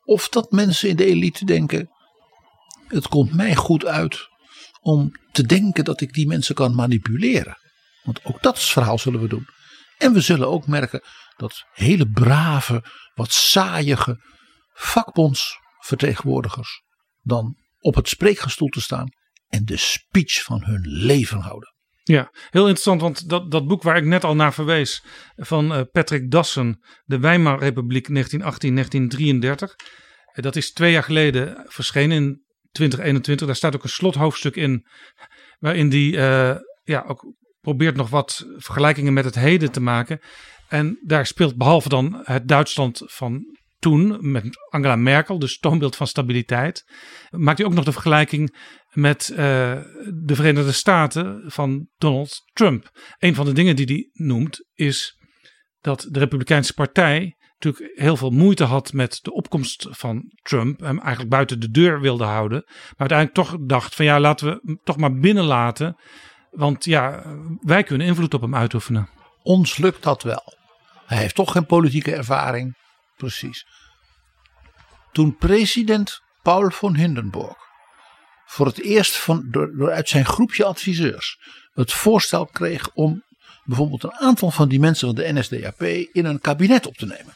Of 0.09 0.29
dat 0.29 0.51
mensen 0.51 0.89
in 0.89 0.95
de 0.95 1.05
elite 1.05 1.45
denken: 1.45 1.89
het 2.87 3.07
komt 3.07 3.33
mij 3.33 3.55
goed 3.55 3.85
uit 3.85 4.27
om 4.81 5.11
te 5.31 5.43
denken 5.43 5.83
dat 5.83 6.01
ik 6.01 6.13
die 6.13 6.27
mensen 6.27 6.55
kan 6.55 6.75
manipuleren. 6.75 7.57
Want 8.03 8.25
ook 8.25 8.41
dat 8.41 8.59
verhaal 8.59 8.97
zullen 8.97 9.21
we 9.21 9.27
doen. 9.27 9.47
En 9.97 10.13
we 10.13 10.21
zullen 10.21 10.47
ook 10.47 10.67
merken 10.67 11.03
dat 11.37 11.65
hele 11.73 12.09
brave, 12.09 12.83
wat 13.13 13.31
saaiige 13.31 14.23
vakbondsvertegenwoordigers 14.73 16.81
dan 17.21 17.57
op 17.79 17.95
het 17.95 18.09
spreekgestoel 18.09 18.69
te 18.69 18.81
staan 18.81 19.09
en 19.47 19.65
de 19.65 19.77
speech 19.77 20.43
van 20.43 20.63
hun 20.63 20.81
leven 20.81 21.39
houden. 21.39 21.73
Ja, 22.09 22.31
heel 22.49 22.61
interessant, 22.61 23.01
want 23.01 23.29
dat, 23.29 23.51
dat 23.51 23.67
boek 23.67 23.83
waar 23.83 23.97
ik 23.97 24.05
net 24.05 24.23
al 24.23 24.35
naar 24.35 24.53
verwees 24.53 25.03
van 25.35 25.71
uh, 25.71 25.81
Patrick 25.91 26.31
Dassen, 26.31 26.79
de 27.05 27.19
Weimar 27.19 27.59
Republiek 27.59 28.07
1918-1933, 28.09 28.13
dat 30.33 30.55
is 30.55 30.71
twee 30.71 30.91
jaar 30.91 31.03
geleden 31.03 31.65
verschenen 31.67 32.17
in 32.17 32.43
2021. 32.71 33.47
Daar 33.47 33.55
staat 33.55 33.75
ook 33.75 33.83
een 33.83 33.89
slothoofdstuk 33.89 34.55
in, 34.55 34.85
waarin 35.59 35.89
die 35.89 36.13
uh, 36.13 36.55
ja, 36.83 37.03
ook 37.07 37.33
probeert 37.61 37.95
nog 37.95 38.09
wat 38.09 38.45
vergelijkingen 38.55 39.13
met 39.13 39.25
het 39.25 39.35
heden 39.35 39.71
te 39.71 39.81
maken. 39.81 40.19
En 40.67 40.99
daar 41.03 41.25
speelt 41.25 41.57
behalve 41.57 41.89
dan 41.89 42.21
het 42.23 42.47
Duitsland 42.47 43.01
van 43.05 43.57
toen 43.79 44.31
met 44.31 44.45
Angela 44.69 44.95
Merkel, 44.95 45.39
dus 45.39 45.59
toonbeeld 45.59 45.95
van 45.95 46.07
stabiliteit, 46.07 46.85
maakt 47.29 47.57
hij 47.57 47.67
ook 47.67 47.73
nog 47.73 47.85
de 47.85 47.91
vergelijking 47.91 48.55
met 48.89 49.29
uh, 49.31 49.37
de 49.37 50.35
Verenigde 50.35 50.71
Staten 50.71 51.43
van 51.45 51.87
Donald 51.97 52.41
Trump. 52.53 52.89
Een 53.17 53.35
van 53.35 53.45
de 53.45 53.53
dingen 53.53 53.75
die 53.75 53.85
hij 53.85 54.25
noemt 54.25 54.67
is 54.73 55.17
dat 55.81 56.07
de 56.09 56.19
Republikeinse 56.19 56.73
Partij 56.73 57.35
natuurlijk 57.59 57.99
heel 57.99 58.17
veel 58.17 58.29
moeite 58.29 58.63
had 58.63 58.93
met 58.93 59.19
de 59.21 59.31
opkomst 59.31 59.87
van 59.89 60.33
Trump. 60.41 60.79
Hem 60.79 60.99
eigenlijk 60.99 61.29
buiten 61.29 61.59
de 61.59 61.69
deur 61.69 61.99
wilde 61.99 62.23
houden. 62.23 62.63
Maar 62.67 63.09
uiteindelijk 63.09 63.37
toch 63.37 63.57
dacht 63.59 63.95
van 63.95 64.05
ja, 64.05 64.19
laten 64.19 64.47
we 64.47 64.61
hem 64.65 64.79
toch 64.83 64.97
maar 64.97 65.13
binnenlaten. 65.13 65.97
Want 66.51 66.85
ja, 66.85 67.23
wij 67.59 67.83
kunnen 67.83 68.07
invloed 68.07 68.33
op 68.33 68.41
hem 68.41 68.55
uitoefenen. 68.55 69.09
Ons 69.43 69.77
lukt 69.77 70.03
dat 70.03 70.23
wel. 70.23 70.57
Hij 71.05 71.17
heeft 71.17 71.35
toch 71.35 71.51
geen 71.51 71.65
politieke 71.65 72.15
ervaring. 72.15 72.77
Precies. 73.15 73.65
Toen 75.11 75.35
president 75.35 76.21
Paul 76.41 76.69
von 76.69 76.95
Hindenburg 76.95 77.68
voor 78.49 78.65
het 78.65 78.81
eerst 78.81 79.17
van, 79.17 79.47
door, 79.51 79.75
door 79.77 79.91
uit 79.91 80.09
zijn 80.09 80.25
groepje 80.25 80.65
adviseurs 80.65 81.39
het 81.73 81.93
voorstel 81.93 82.45
kreeg 82.45 82.93
om 82.93 83.23
bijvoorbeeld 83.63 84.03
een 84.03 84.13
aantal 84.13 84.51
van 84.51 84.69
die 84.69 84.79
mensen 84.79 85.07
van 85.07 85.15
de 85.15 85.33
NSDAP 85.33 85.81
in 86.11 86.25
een 86.25 86.39
kabinet 86.39 86.87
op 86.87 86.95
te 86.95 87.05
nemen. 87.05 87.33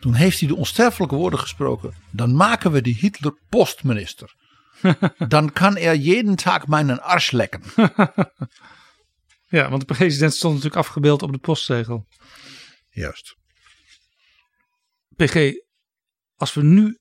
Toen 0.00 0.14
heeft 0.14 0.38
hij 0.38 0.48
de 0.48 0.56
onsterfelijke 0.56 1.14
woorden 1.14 1.38
gesproken. 1.38 1.94
Dan 2.10 2.36
maken 2.36 2.72
we 2.72 2.82
die 2.82 2.96
Hitler 3.00 3.38
postminister. 3.48 4.34
Dan 5.28 5.52
kan 5.52 5.76
er 5.76 5.94
jeden 5.94 6.36
dag 6.36 6.66
mijn 6.66 7.00
ars 7.00 7.30
lekken. 7.30 7.62
ja, 9.56 9.70
want 9.70 9.88
de 9.88 9.94
president 9.94 10.34
stond 10.34 10.54
natuurlijk 10.54 10.86
afgebeeld 10.86 11.22
op 11.22 11.32
de 11.32 11.38
postzegel. 11.38 12.06
Juist. 12.90 13.36
PG, 15.16 15.52
als 16.36 16.54
we 16.54 16.62
nu 16.62 16.98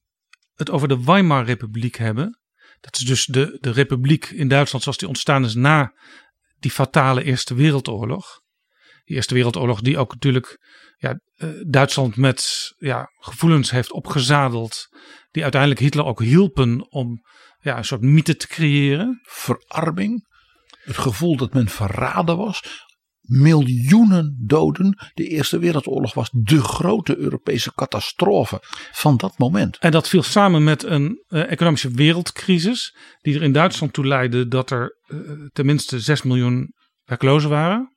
het 0.56 0.70
over 0.70 0.88
de 0.88 1.04
Weimar-republiek 1.04 1.96
hebben. 1.96 2.41
Dat 2.82 2.96
is 3.00 3.06
dus 3.06 3.26
de, 3.26 3.58
de 3.60 3.72
republiek 3.72 4.26
in 4.26 4.48
Duitsland 4.48 4.84
zoals 4.84 4.98
die 4.98 5.08
ontstaan 5.08 5.46
is 5.46 5.56
na 5.56 5.94
die 6.60 6.72
fatale 6.72 7.24
Eerste 7.24 7.56
Wereldoorlog. 7.56 8.40
Die 9.04 9.16
Eerste 9.16 9.34
Wereldoorlog 9.34 9.82
die 9.82 9.98
ook 9.98 10.14
natuurlijk 10.14 10.60
ja, 10.98 11.20
eh, 11.36 11.50
Duitsland 11.68 12.16
met 12.16 12.72
ja, 12.78 13.08
gevoelens 13.20 13.72
heeft 13.72 13.92
opgezadeld. 13.92 14.88
Die 15.32 15.44
uiteindelijk 15.44 15.82
Hitler 15.82 16.06
ook 16.06 16.22
hielpen 16.22 16.92
om 16.92 17.22
ja, 17.60 17.78
een 17.78 17.86
soort 17.86 18.02
mythe 18.02 18.36
te 18.36 18.48
creëren. 18.48 19.20
Verarming. 19.24 20.30
Het 20.82 20.98
gevoel 20.98 21.38
dat 21.38 21.54
men 21.54 21.70
verraden 21.70 22.38
was 22.38 22.62
miljoenen 23.32 24.38
doden. 24.40 24.98
De 25.14 25.28
Eerste 25.28 25.60
Wereldoorlog 25.60 26.14
was 26.14 26.30
de 26.34 26.62
grote 26.62 27.18
Europese 27.18 27.74
catastrofe 27.74 28.60
van 28.92 29.18
dat 29.18 29.38
moment. 29.38 29.78
En 29.78 29.92
dat 29.92 30.10
viel 30.10 30.24
samen 30.24 30.64
met 30.64 30.84
een 30.84 31.24
uh, 31.30 31.52
economische 31.52 31.92
wereldcrisis, 31.92 32.96
die 33.22 33.36
er 33.36 33.44
in 33.44 33.52
Duitsland 33.52 33.94
toe 33.94 34.08
leidde 34.08 34.48
dat 34.48 34.72
er 34.72 34.98
uh, 35.08 35.20
tenminste 35.54 36.00
6 36.00 36.22
miljoen 36.22 36.74
werklozen 37.06 37.50
waren. 37.50 37.96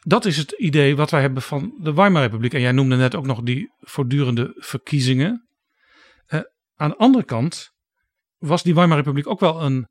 Dat 0.00 0.24
is 0.24 0.36
het 0.36 0.52
idee 0.52 0.96
wat 0.96 1.10
wij 1.10 1.20
hebben 1.20 1.42
van 1.42 1.74
de 1.80 1.94
Weimar 1.94 2.22
Republiek. 2.22 2.54
En 2.54 2.60
jij 2.60 2.72
noemde 2.72 2.96
net 2.96 3.14
ook 3.14 3.26
nog 3.26 3.42
die 3.42 3.72
voortdurende 3.80 4.52
verkiezingen. 4.56 5.48
Uh, 6.28 6.40
aan 6.76 6.90
de 6.90 6.96
andere 6.96 7.24
kant 7.24 7.70
was 8.38 8.62
die 8.62 8.74
Weimar 8.74 8.96
Republiek 8.96 9.26
ook 9.26 9.40
wel 9.40 9.62
een 9.62 9.88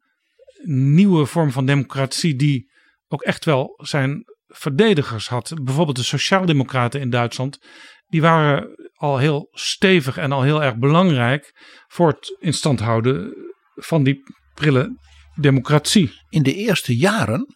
nieuwe 0.68 1.26
vorm 1.26 1.52
van 1.52 1.66
democratie 1.66 2.36
die 2.36 2.74
ook 3.08 3.22
echt 3.22 3.46
wel 3.46 3.80
zijn 3.84 4.24
verdedigers 4.48 5.28
had. 5.28 5.52
Bijvoorbeeld 5.64 5.98
de 5.98 6.04
Sociaaldemocraten 6.04 7.00
in 7.00 7.10
Duitsland. 7.10 7.60
Die 8.08 8.22
waren 8.22 8.92
al 8.94 9.18
heel 9.18 9.48
stevig 9.52 10.18
en 10.18 10.32
al 10.32 10.42
heel 10.42 10.64
erg 10.64 10.78
belangrijk 10.78 11.52
voor 11.88 12.08
het 12.08 12.38
instand 12.40 12.80
houden 12.80 13.34
van 13.76 14.04
die 14.04 14.20
prille 14.54 15.00
democratie. 15.36 16.12
In 16.30 16.44
de 16.44 16.54
eerste 16.54 16.98
jaren, 16.98 17.56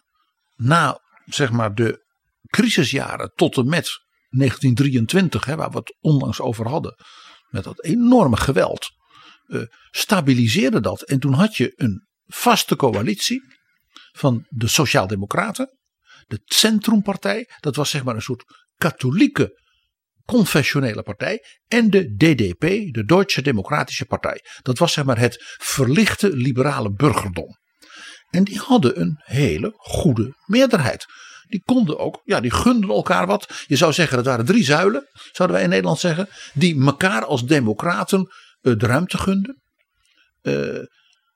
na 0.56 1.00
zeg 1.24 1.50
maar 1.50 1.74
de 1.74 2.08
crisisjaren 2.46 3.32
tot 3.34 3.56
en 3.56 3.68
met 3.68 3.88
1923, 4.28 5.44
hè, 5.44 5.56
waar 5.56 5.70
we 5.70 5.78
het 5.78 5.96
onlangs 6.00 6.40
over 6.40 6.68
hadden, 6.68 6.94
met 7.48 7.64
dat 7.64 7.84
enorme 7.84 8.36
geweld, 8.36 8.90
uh, 9.46 9.62
stabiliseerde 9.90 10.80
dat. 10.80 11.02
En 11.02 11.20
toen 11.20 11.32
had 11.32 11.56
je 11.56 11.72
een 11.76 12.06
vaste 12.26 12.76
coalitie 12.76 13.42
van 14.12 14.46
de 14.48 14.68
Sociaaldemocraten, 14.68 15.78
de 16.26 16.40
Centrumpartij, 16.44 17.48
dat 17.60 17.76
was 17.76 17.90
zeg 17.90 18.04
maar 18.04 18.14
een 18.14 18.22
soort 18.22 18.44
katholieke 18.76 19.58
confessionele 20.24 21.02
partij, 21.02 21.44
en 21.68 21.90
de 21.90 22.14
DDP, 22.16 22.94
de 22.94 23.04
Duitse 23.04 23.42
Democratische 23.42 24.04
Partij. 24.04 24.40
Dat 24.62 24.78
was 24.78 24.92
zeg 24.92 25.04
maar 25.04 25.18
het 25.18 25.56
verlichte 25.58 26.36
liberale 26.36 26.92
burgerdom. 26.92 27.58
En 28.30 28.44
die 28.44 28.58
hadden 28.58 29.00
een 29.00 29.20
hele 29.24 29.72
goede 29.76 30.34
meerderheid. 30.46 31.06
Die 31.48 31.62
konden 31.64 31.98
ook, 31.98 32.20
ja, 32.24 32.40
die 32.40 32.50
gunden 32.50 32.90
elkaar 32.90 33.26
wat. 33.26 33.64
Je 33.66 33.76
zou 33.76 33.92
zeggen, 33.92 34.16
dat 34.16 34.26
waren 34.26 34.44
drie 34.44 34.64
zuilen, 34.64 35.08
zouden 35.32 35.56
wij 35.56 35.64
in 35.64 35.72
Nederland 35.72 35.98
zeggen, 35.98 36.28
die 36.54 36.84
elkaar 36.84 37.24
als 37.24 37.46
democraten 37.46 38.20
uh, 38.20 38.78
de 38.78 38.86
ruimte 38.86 39.18
gunden. 39.18 39.62
Uh, 40.42 40.78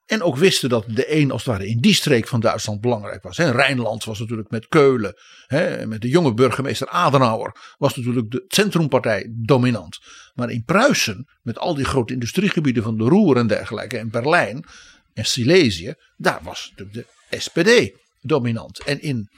en 0.05 0.21
ook 0.21 0.37
wisten 0.37 0.69
dat 0.69 0.85
de 0.87 1.15
een 1.15 1.31
als 1.31 1.45
het 1.45 1.51
ware 1.51 1.67
in 1.67 1.79
die 1.79 1.93
streek 1.93 2.27
van 2.27 2.39
Duitsland 2.39 2.81
belangrijk 2.81 3.23
was. 3.23 3.37
En 3.37 3.51
Rijnland 3.51 4.03
was 4.03 4.19
natuurlijk 4.19 4.49
met 4.49 4.67
Keulen, 4.67 5.13
hè, 5.47 5.87
met 5.87 6.01
de 6.01 6.09
jonge 6.09 6.33
burgemeester 6.33 6.87
Adenauer, 6.87 7.75
was 7.77 7.95
natuurlijk 7.95 8.31
de 8.31 8.45
centrumpartij 8.47 9.27
dominant. 9.29 9.99
Maar 10.33 10.49
in 10.49 10.63
Pruisen, 10.63 11.27
met 11.41 11.59
al 11.59 11.75
die 11.75 11.85
grote 11.85 12.13
industriegebieden 12.13 12.83
van 12.83 12.97
de 12.97 13.03
Roer 13.03 13.37
en 13.37 13.47
dergelijke, 13.47 13.97
en 13.97 14.09
Berlijn 14.09 14.65
en 15.13 15.25
Silesië, 15.25 15.93
daar 16.17 16.39
was 16.43 16.71
natuurlijk 16.75 17.07
de 17.29 17.39
SPD 17.39 17.97
dominant. 18.21 18.83
En 18.83 19.01
in 19.01 19.29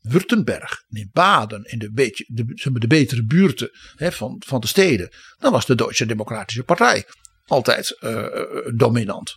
Württemberg, 0.00 0.84
in 0.90 1.10
Baden, 1.12 1.64
in 1.64 1.78
de, 1.78 1.92
beetje, 1.92 2.24
de, 2.28 2.72
de 2.72 2.86
betere 2.86 3.24
buurten 3.24 3.70
hè, 3.96 4.12
van, 4.12 4.42
van 4.46 4.60
de 4.60 4.66
steden, 4.66 5.10
dan 5.38 5.52
was 5.52 5.66
de 5.66 5.74
Duitse 5.74 6.06
Democratische 6.06 6.64
Partij 6.64 7.06
altijd 7.46 7.98
uh, 8.00 8.26
dominant 8.74 9.36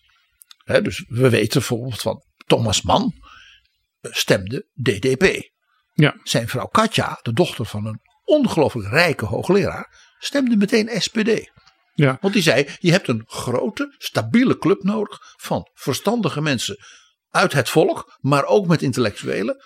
dus 0.65 1.05
we 1.07 1.29
weten 1.29 1.59
bijvoorbeeld 1.59 2.01
van 2.01 2.23
Thomas 2.45 2.81
Mann 2.81 3.13
stemde 4.01 4.67
DDP. 4.73 5.49
Ja. 5.93 6.19
Zijn 6.23 6.47
vrouw 6.47 6.65
Katja, 6.65 7.19
de 7.21 7.33
dochter 7.33 7.65
van 7.65 7.85
een 7.85 7.99
ongelooflijk 8.23 8.89
rijke 8.89 9.25
hoogleraar, 9.25 10.15
stemde 10.19 10.57
meteen 10.57 11.01
SPD. 11.01 11.51
Ja. 11.93 12.17
Want 12.21 12.33
die 12.33 12.43
zei: 12.43 12.67
Je 12.79 12.91
hebt 12.91 13.07
een 13.07 13.23
grote, 13.25 13.95
stabiele 13.97 14.57
club 14.57 14.83
nodig 14.83 15.33
van 15.37 15.69
verstandige 15.73 16.41
mensen 16.41 16.77
uit 17.29 17.53
het 17.53 17.69
volk, 17.69 18.17
maar 18.19 18.45
ook 18.45 18.67
met 18.67 18.81
intellectuelen. 18.81 19.63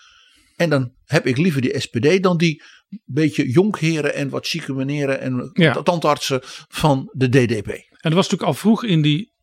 En 0.56 0.70
dan 0.70 0.94
heb 1.06 1.26
ik 1.26 1.38
liever 1.38 1.62
die 1.62 1.80
SPD 1.80 2.24
dan 2.24 2.38
die 2.38 2.64
beetje 3.06 3.52
jonkheren 3.52 4.14
en 4.14 4.30
wat 4.30 4.48
chique 4.48 4.74
meneren 4.74 5.20
en 5.20 5.50
ja. 5.54 5.82
tandartsen 5.82 6.40
van 6.68 7.10
de 7.12 7.30
DDP. 7.30 7.68
En 7.68 8.10
dat 8.10 8.14
was 8.14 8.30
natuurlijk 8.30 8.44
al 8.44 8.54
vroeg 8.54 8.84
in 8.84 9.02
die 9.02 9.34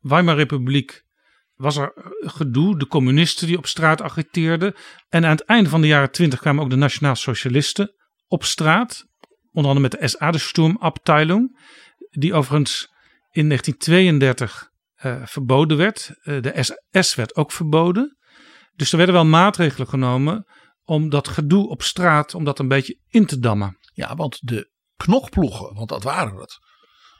Weimar 0.00 0.36
Republiek 0.36 1.04
was 1.56 1.76
er 1.76 1.92
gedoe, 2.20 2.78
de 2.78 2.86
communisten 2.86 3.46
die 3.46 3.58
op 3.58 3.66
straat 3.66 4.02
agiteerden. 4.02 4.74
En 5.08 5.24
aan 5.24 5.30
het 5.30 5.44
einde 5.44 5.70
van 5.70 5.80
de 5.80 5.86
jaren 5.86 6.10
twintig 6.10 6.40
kwamen 6.40 6.64
ook 6.64 6.70
de 6.70 6.76
Nationaal 6.76 7.16
Socialisten 7.16 7.94
op 8.26 8.44
straat. 8.44 9.04
Onder 9.52 9.72
andere 9.72 9.80
met 9.80 10.00
de 10.00 10.08
SA, 10.08 10.30
de 10.30 10.38
Sturmabteilung. 10.38 11.58
Die 12.10 12.34
overigens 12.34 12.92
in 13.30 13.48
1932 13.48 14.70
uh, 15.04 15.12
eh, 15.12 15.26
verboden 15.26 15.76
werd. 15.76 16.10
Uh, 16.24 16.42
de 16.42 16.74
SS 16.92 17.14
werd 17.14 17.36
ook 17.36 17.52
verboden. 17.52 18.16
Dus 18.74 18.90
er 18.90 18.96
werden 18.96 19.14
wel 19.14 19.24
maatregelen 19.24 19.88
genomen 19.88 20.46
om 20.84 21.08
dat 21.08 21.28
gedoe 21.28 21.68
op 21.68 21.82
straat, 21.82 22.34
om 22.34 22.44
dat 22.44 22.58
een 22.58 22.68
beetje 22.68 23.00
in 23.08 23.26
te 23.26 23.38
dammen. 23.38 23.78
Ja, 23.92 24.14
want 24.14 24.38
de 24.42 24.70
knokploegen, 24.96 25.74
want 25.74 25.88
dat 25.88 26.02
waren 26.02 26.36
het, 26.36 26.58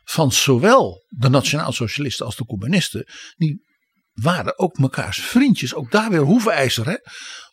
van 0.05 0.33
zowel 0.33 1.05
de 1.09 1.28
nationaal-socialisten 1.28 2.26
als 2.26 2.37
de 2.37 2.45
communisten, 2.45 3.07
die 3.37 3.65
waren 4.23 4.58
ook 4.58 4.78
mekaars 4.78 5.20
vriendjes, 5.20 5.75
ook 5.75 5.90
daar 5.90 6.11
weer 6.11 6.20
hoevenijzer, 6.20 6.87
hè? 6.87 6.96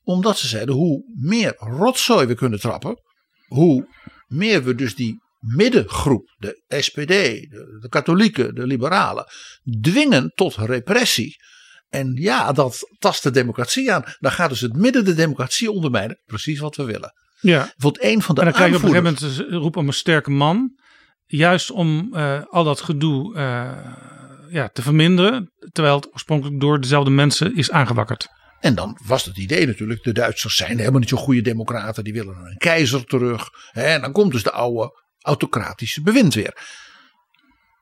omdat 0.04 0.38
ze 0.38 0.48
zeiden 0.48 0.76
hoe 0.76 1.04
meer 1.22 1.54
rotzooi 1.58 2.28
we 2.28 2.36
kunnen 2.36 2.60
trappen, 2.60 3.02
hoe 3.46 3.88
meer 4.28 4.64
we 4.64 4.76
dus 4.76 4.96
die 4.96 5.22
middengroep, 5.40 6.36
de 6.38 6.64
SPD, 6.68 7.08
de, 7.08 7.78
de 7.80 7.90
katholieken, 7.90 8.56
de 8.56 8.68
liberalen, 8.68 9.26
dwingen 9.82 10.32
tot 10.36 10.56
repressie. 10.56 11.36
En 11.90 12.14
ja, 12.14 12.52
dat 12.52 12.78
tast 13.00 13.24
de 13.24 13.32
democratie 13.32 13.94
aan. 13.94 14.04
Dan 14.20 14.32
gaat 14.32 14.50
dus 14.50 14.62
het 14.62 14.76
midden 14.76 15.06
de 15.06 15.14
democratie 15.14 15.72
ondermijnen. 15.72 16.20
Precies 16.26 16.60
wat 16.60 16.76
we 16.76 16.84
willen. 16.84 17.14
Ja. 17.40 17.60
Bijvoorbeeld 17.60 18.04
een 18.04 18.22
van 18.22 18.36
de 18.36 18.42
En 18.42 18.48
dan 18.48 18.56
krijg 18.56 18.72
je 18.72 18.78
op 18.78 18.84
een 18.84 18.96
aanvoerders- 18.96 19.20
gegeven 19.20 19.38
moment 19.38 19.54
een 19.54 19.60
roep 19.60 19.78
om 19.78 19.88
een 19.88 19.94
sterke 19.94 20.32
man. 20.32 20.80
Juist 21.26 21.72
om 21.72 22.14
eh, 22.14 22.42
al 22.50 22.64
dat 22.64 22.82
gedoe 22.82 23.36
eh, 23.36 23.94
ja, 24.54 24.70
te 24.70 24.82
verminderen. 24.82 25.52
Terwijl 25.72 25.96
het 25.96 26.14
oorspronkelijk 26.14 26.60
door 26.60 26.82
dezelfde 26.82 27.10
mensen 27.10 27.56
is 27.56 27.72
aangewakkerd. 27.72 28.28
En 28.60 28.76
dan 28.76 29.00
was 29.06 29.26
het 29.26 29.38
idee 29.38 29.66
natuurlijk, 29.66 30.04
de 30.04 30.12
Duitsers 30.12 30.56
zijn 30.56 30.78
helemaal 30.78 31.00
niet 31.00 31.10
zo'n 31.10 31.18
goede 31.18 31.42
democraten, 31.42 32.04
die 32.04 32.14
willen 32.14 32.36
een 32.36 32.58
keizer 32.58 33.06
terug. 33.06 33.50
En 33.72 34.02
dan 34.02 34.12
komt 34.12 34.32
dus 34.32 34.44
de 34.44 34.52
oude 34.52 35.02
autocratische 35.20 36.02
bewind 36.02 36.34
weer. 36.34 36.58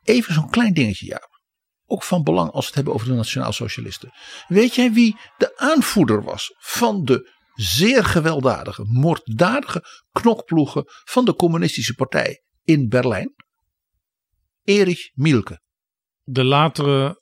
Even 0.03 0.33
zo'n 0.33 0.49
klein 0.49 0.73
dingetje, 0.73 1.05
ja. 1.05 1.29
Ook 1.85 2.03
van 2.03 2.23
belang 2.23 2.51
als 2.51 2.61
we 2.61 2.65
het 2.65 2.75
hebben 2.75 2.93
over 2.93 3.07
de 3.07 3.13
nationaal-socialisten. 3.13 4.09
Weet 4.47 4.75
jij 4.75 4.91
wie 4.91 5.17
de 5.37 5.57
aanvoerder 5.57 6.23
was 6.23 6.55
van 6.57 7.03
de 7.03 7.39
zeer 7.53 8.05
gewelddadige, 8.05 8.83
moorddadige 8.85 9.83
knokploegen 10.11 10.83
van 10.87 11.25
de 11.25 11.35
communistische 11.35 11.93
partij 11.93 12.43
in 12.63 12.87
Berlijn? 12.87 13.33
Erich 14.63 15.09
Mielke. 15.13 15.61
De 16.23 16.43
latere 16.43 17.19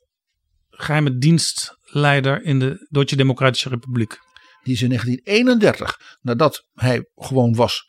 geheime 0.70 1.18
dienstleider 1.18 2.42
in 2.42 2.58
de 2.58 2.86
Duitse 2.90 3.16
Democratische 3.16 3.68
Republiek. 3.68 4.18
Die 4.62 4.74
is 4.74 4.82
in 4.82 4.88
1931, 4.88 6.18
nadat 6.20 6.66
hij 6.72 7.06
gewoon 7.14 7.54
was, 7.54 7.84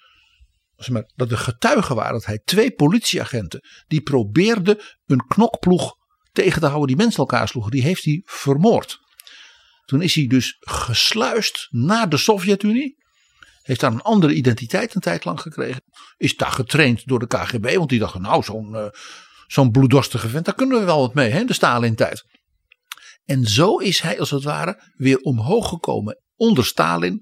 dat 1.16 1.32
er 1.32 1.38
getuigen 1.38 1.96
waren 1.96 2.14
dat 2.14 2.26
hij 2.26 2.42
twee 2.44 2.72
politieagenten, 2.72 3.62
die 3.88 4.02
probeerden 4.02 4.80
een 5.06 5.26
knokploeg 5.28 5.94
tegen 6.32 6.62
te 6.62 6.68
houden 6.68 6.88
die 6.88 6.98
mensen 6.98 7.20
elkaar 7.20 7.48
sloegen, 7.48 7.72
die 7.72 7.82
heeft 7.82 8.04
hij 8.04 8.22
vermoord. 8.26 9.00
Toen 9.86 10.02
is 10.02 10.16
hij 10.16 10.28
dus 10.28 10.56
gesluist 10.60 11.68
naar 11.70 12.10
de 12.10 12.18
Sovjet-Unie. 12.18 13.00
Heeft 13.62 13.80
daar 13.80 13.92
een 13.92 14.02
andere 14.02 14.34
identiteit 14.34 14.96
een 14.96 15.02
tijd 15.02 15.26
lang 15.26 15.42
gekregen. 15.42 15.82
Is 16.18 16.36
daar 16.36 16.52
getraind 16.52 17.08
door 17.08 17.20
de 17.20 17.28
KGB, 17.28 17.76
want 17.76 17.90
die 17.90 18.00
dachten 18.00 18.22
nou 18.22 18.44
zo'n 18.44 18.76
eh, 18.76 18.86
zo'n 19.52 19.72
bloeddorstige 19.72 20.30
vent, 20.30 20.46
daar 20.46 20.56
kunnen 20.56 20.80
we 20.80 20.86
wel 20.86 21.00
wat 21.00 21.14
mee, 21.14 21.30
hè, 21.30 21.44
de 21.46 21.54
Stalin-tijd. 21.54 22.26
En 23.26 23.44
zo 23.44 23.78
is 23.78 24.00
hij 24.00 24.20
als 24.20 24.30
het 24.30 24.44
ware 24.44 24.92
weer 24.94 25.18
omhoog 25.18 25.70
gekomen 25.70 26.22
onder 26.36 26.66
Stalin. 26.66 27.22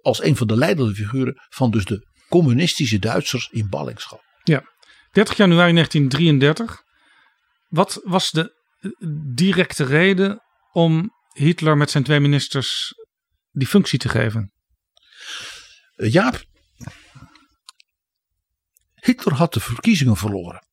Als 0.00 0.22
een 0.22 0.36
van 0.36 0.46
de 0.46 0.56
leidende 0.56 0.94
figuren 0.94 1.34
van 1.48 1.70
dus 1.70 1.84
de 1.84 2.06
communistische 2.28 2.98
Duitsers 2.98 3.48
in 3.48 3.68
ballingschap. 3.68 4.24
30 5.10 5.36
januari 5.36 5.72
1933. 5.72 6.82
Wat 7.68 8.00
was 8.04 8.30
de 8.30 8.54
eh, 8.78 8.90
directe 9.34 9.84
reden 9.84 10.42
om 10.72 11.10
Hitler 11.32 11.76
met 11.76 11.90
zijn 11.90 12.04
twee 12.04 12.20
ministers 12.20 12.94
die 13.50 13.66
functie 13.66 13.98
te 13.98 14.08
geven? 14.08 14.52
Eh, 15.94 16.12
Jaap, 16.12 16.44
Hitler 18.94 19.34
had 19.34 19.52
de 19.52 19.60
verkiezingen 19.60 20.16
verloren. 20.16 20.65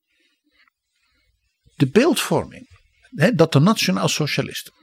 De 1.84 1.90
beeldvorming 1.90 2.68
hè, 3.10 3.32
dat 3.32 3.52
de 3.52 3.60
nationaal-socialisten 3.60 4.74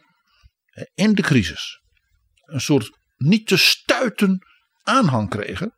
hè, 0.65 0.85
in 0.95 1.15
de 1.15 1.23
crisis 1.23 1.81
een 2.45 2.61
soort 2.61 2.99
niet 3.17 3.47
te 3.47 3.57
stuiten 3.57 4.47
aanhang 4.83 5.29
kregen, 5.29 5.75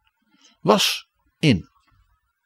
was 0.60 1.06
in 1.38 1.68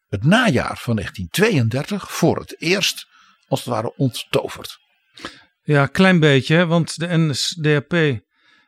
het 0.09 0.25
najaar 0.25 0.79
van 0.79 0.97
1932 0.97 2.13
voor 2.13 2.39
het 2.39 2.61
eerst 2.61 3.07
als 3.49 3.61
het 3.61 3.69
ware 3.69 3.97
onttoverd. 3.97 4.79
Ja, 5.63 5.87
klein 5.87 6.21
beetje, 6.21 6.67
want 6.67 6.99
de 6.99 7.17
NSDAP 7.17 8.21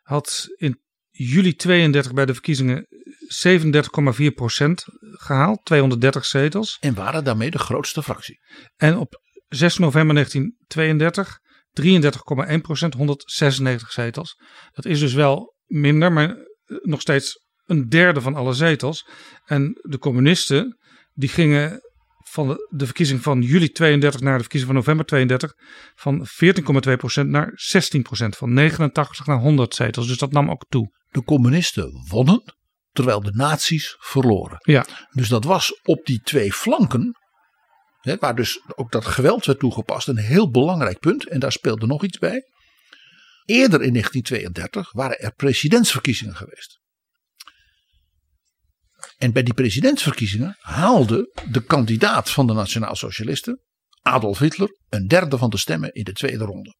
had 0.02 0.46
in 0.56 0.80
juli 1.10 1.54
32 1.54 2.12
bij 2.12 2.26
de 2.26 2.32
verkiezingen 2.32 2.86
37,4% 3.46 4.72
gehaald, 5.00 5.64
230 5.64 6.24
zetels. 6.24 6.76
En 6.80 6.94
waren 6.94 7.24
daarmee 7.24 7.50
de 7.50 7.58
grootste 7.58 8.02
fractie. 8.02 8.40
En 8.76 8.96
op 8.96 9.26
6 9.48 9.78
november 9.78 10.14
1932 10.14 11.38
33,1% 11.80 12.96
196 12.96 13.92
zetels. 13.92 14.40
Dat 14.72 14.84
is 14.84 15.00
dus 15.00 15.12
wel 15.12 15.54
minder, 15.66 16.12
maar 16.12 16.36
nog 16.82 17.00
steeds 17.00 17.46
een 17.64 17.88
derde 17.88 18.20
van 18.20 18.34
alle 18.34 18.52
zetels. 18.52 19.08
En 19.44 19.78
de 19.82 19.98
communisten 19.98 20.78
die 21.12 21.28
gingen 21.28 21.80
van 22.30 22.48
de, 22.48 22.68
de 22.70 22.84
verkiezing 22.84 23.22
van 23.22 23.42
juli 23.42 23.68
32 23.68 24.20
naar 24.20 24.34
de 24.34 24.40
verkiezing 24.40 24.70
van 24.70 24.80
november 24.80 25.06
32 25.06 25.52
van 25.94 26.26
14,2% 27.22 27.26
naar 27.26 27.48
16% 27.48 28.28
van 28.28 28.52
89 28.52 29.26
naar 29.26 29.38
100 29.38 29.74
zetels. 29.74 30.06
Dus 30.06 30.18
dat 30.18 30.32
nam 30.32 30.50
ook 30.50 30.66
toe. 30.68 30.96
De 31.08 31.24
communisten 31.24 32.06
wonnen, 32.08 32.42
terwijl 32.92 33.22
de 33.22 33.32
nazi's 33.32 33.96
verloren. 33.98 34.56
Ja, 34.60 34.86
Dus 35.10 35.28
dat 35.28 35.44
was 35.44 35.80
op 35.82 36.06
die 36.06 36.20
twee 36.20 36.52
flanken, 36.52 37.17
hè, 37.98 38.16
waar 38.16 38.34
dus 38.34 38.60
ook 38.74 38.90
dat 38.92 39.04
geweld 39.04 39.46
werd 39.46 39.58
toegepast, 39.58 40.08
een 40.08 40.16
heel 40.16 40.50
belangrijk 40.50 40.98
punt. 40.98 41.28
En 41.28 41.40
daar 41.40 41.52
speelde 41.52 41.86
nog 41.86 42.04
iets 42.04 42.18
bij. 42.18 42.42
Eerder 43.44 43.82
in 43.82 43.92
1932 43.92 44.92
waren 44.92 45.18
er 45.18 45.32
presidentsverkiezingen 45.34 46.36
geweest. 46.36 46.80
En 49.16 49.32
bij 49.32 49.42
die 49.42 49.54
presidentsverkiezingen 49.54 50.56
haalde 50.58 51.40
de 51.50 51.64
kandidaat 51.64 52.30
van 52.30 52.46
de 52.46 52.52
Nationaal 52.52 52.96
Socialisten, 52.96 53.62
Adolf 54.02 54.38
Hitler, 54.38 54.78
een 54.88 55.06
derde 55.06 55.38
van 55.38 55.50
de 55.50 55.58
stemmen 55.58 55.92
in 55.92 56.04
de 56.04 56.12
tweede 56.12 56.44
ronde. 56.44 56.76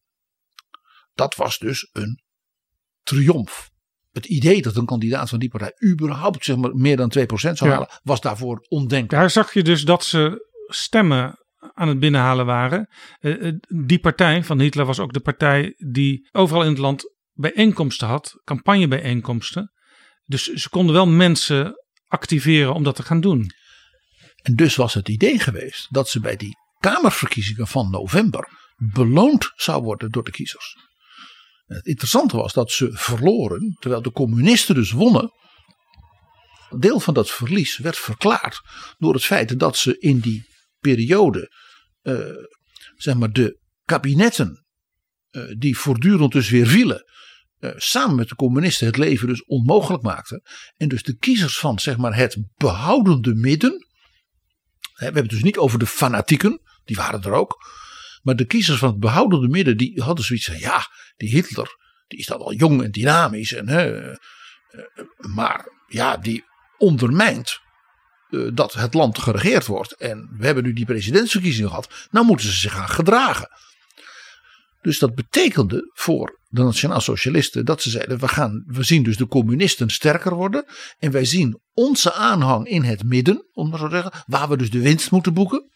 Dat 1.13 1.35
was 1.35 1.57
dus 1.57 1.89
een 1.91 2.21
triomf. 3.03 3.69
Het 4.09 4.25
idee 4.25 4.61
dat 4.61 4.75
een 4.75 4.85
kandidaat 4.85 5.29
van 5.29 5.39
die 5.39 5.49
partij 5.49 5.73
überhaupt 5.91 6.45
zeg 6.45 6.55
maar, 6.55 6.75
meer 6.75 6.97
dan 6.97 7.09
2% 7.09 7.57
zou 7.57 7.69
Ja. 7.69 7.69
halen, 7.75 7.99
was 8.03 8.21
daarvoor 8.21 8.65
ondenkbaar. 8.67 9.19
Daar 9.19 9.29
zag 9.29 9.53
je 9.53 9.63
dus 9.63 9.83
dat 9.83 10.03
ze 10.03 10.48
stemmen 10.69 11.37
aan 11.73 11.87
het 11.87 11.99
binnenhalen 11.99 12.45
waren. 12.45 12.89
Eh, 13.19 13.47
eh, 13.47 13.55
die 13.85 13.99
partij 13.99 14.43
van 14.43 14.59
Hitler 14.59 14.85
was 14.85 14.99
ook 14.99 15.13
de 15.13 15.19
partij 15.19 15.73
die 15.77 16.27
overal 16.31 16.63
in 16.63 16.69
het 16.69 16.77
land 16.77 17.13
bijeenkomsten 17.33 18.07
had, 18.07 18.41
campagnebijeenkomsten. 18.43 19.71
Dus 20.25 20.43
ze 20.43 20.69
konden 20.69 20.95
wel 20.95 21.07
mensen 21.07 21.73
activeren 22.07 22.73
om 22.73 22.83
dat 22.83 22.95
te 22.95 23.03
gaan 23.03 23.21
doen. 23.21 23.51
En 24.41 24.55
dus 24.55 24.75
was 24.75 24.93
het 24.93 25.09
idee 25.09 25.39
geweest 25.39 25.87
dat 25.93 26.09
ze 26.09 26.19
bij 26.19 26.35
die 26.35 26.57
Kamerverkiezingen 26.77 27.67
van 27.67 27.89
november 27.89 28.47
beloond 28.93 29.51
zou 29.55 29.83
worden 29.83 30.11
door 30.11 30.23
de 30.23 30.31
kiezers. 30.31 30.75
Het 31.65 31.85
interessante 31.85 32.37
was 32.37 32.53
dat 32.53 32.71
ze 32.71 32.89
verloren, 32.91 33.75
terwijl 33.79 34.01
de 34.01 34.11
communisten 34.11 34.75
dus 34.75 34.91
wonnen. 34.91 35.31
Deel 36.69 36.99
van 36.99 37.13
dat 37.13 37.31
verlies 37.31 37.77
werd 37.77 37.97
verklaard 37.97 38.61
door 38.97 39.13
het 39.13 39.25
feit 39.25 39.59
dat 39.59 39.77
ze 39.77 39.99
in 39.99 40.19
die 40.19 40.47
periode, 40.79 41.53
eh, 42.01 42.35
zeg 42.95 43.15
maar, 43.15 43.31
de 43.31 43.59
kabinetten 43.85 44.65
eh, 45.29 45.43
die 45.57 45.77
voortdurend 45.77 46.31
dus 46.31 46.49
weer 46.49 46.67
vielen, 46.67 47.03
eh, 47.59 47.71
samen 47.75 48.15
met 48.15 48.29
de 48.29 48.35
communisten 48.35 48.87
het 48.87 48.97
leven 48.97 49.27
dus 49.27 49.45
onmogelijk 49.45 50.03
maakten. 50.03 50.41
En 50.77 50.87
dus 50.87 51.03
de 51.03 51.17
kiezers 51.17 51.57
van 51.57 51.79
zeg 51.79 51.97
maar, 51.97 52.15
het 52.15 52.37
behoudende 52.55 53.35
midden, 53.35 53.71
we 54.93 55.03
hebben 55.03 55.21
het 55.21 55.31
dus 55.31 55.43
niet 55.43 55.57
over 55.57 55.79
de 55.79 55.85
fanatieken, 55.85 56.61
die 56.83 56.95
waren 56.95 57.21
er 57.21 57.31
ook. 57.31 57.57
Maar 58.21 58.35
de 58.35 58.45
kiezers 58.45 58.79
van 58.79 58.89
het 58.89 58.99
behoudende 58.99 59.47
midden, 59.47 59.77
die 59.77 60.01
hadden 60.01 60.25
zoiets 60.25 60.45
van, 60.45 60.57
ja, 60.57 60.87
die 61.17 61.29
Hitler, 61.29 61.67
die 62.07 62.19
is 62.19 62.25
dan 62.25 62.37
wel 62.37 62.53
jong 62.53 62.83
en 62.83 62.91
dynamisch. 62.91 63.53
En, 63.53 63.67
hè, 63.67 64.13
maar 65.17 65.85
ja, 65.87 66.17
die 66.17 66.43
ondermijnt 66.77 67.59
eh, 68.29 68.39
dat 68.53 68.73
het 68.73 68.93
land 68.93 69.19
geregeerd 69.19 69.65
wordt. 69.65 69.95
En 69.95 70.29
we 70.37 70.45
hebben 70.45 70.63
nu 70.63 70.73
die 70.73 70.85
presidentsverkiezingen 70.85 71.69
gehad. 71.69 72.07
Nou 72.11 72.25
moeten 72.25 72.45
ze 72.47 72.53
zich 72.53 72.73
gaan 72.73 72.89
gedragen. 72.89 73.49
Dus 74.81 74.99
dat 74.99 75.15
betekende 75.15 75.91
voor 75.93 76.39
de 76.47 76.63
nationaal-socialisten 76.63 77.65
dat 77.65 77.81
ze 77.81 77.89
zeiden: 77.89 78.19
we, 78.19 78.27
gaan, 78.27 78.63
we 78.67 78.83
zien 78.83 79.03
dus 79.03 79.17
de 79.17 79.27
communisten 79.27 79.89
sterker 79.89 80.35
worden. 80.35 80.65
En 80.99 81.11
wij 81.11 81.25
zien 81.25 81.59
onze 81.73 82.13
aanhang 82.13 82.67
in 82.67 82.83
het 82.83 83.03
midden, 83.03 83.47
om 83.53 83.69
maar 83.69 83.79
zo 83.79 83.87
te 83.87 83.93
zeggen, 83.95 84.23
waar 84.25 84.49
we 84.49 84.57
dus 84.57 84.69
de 84.69 84.81
winst 84.81 85.11
moeten 85.11 85.33
boeken. 85.33 85.69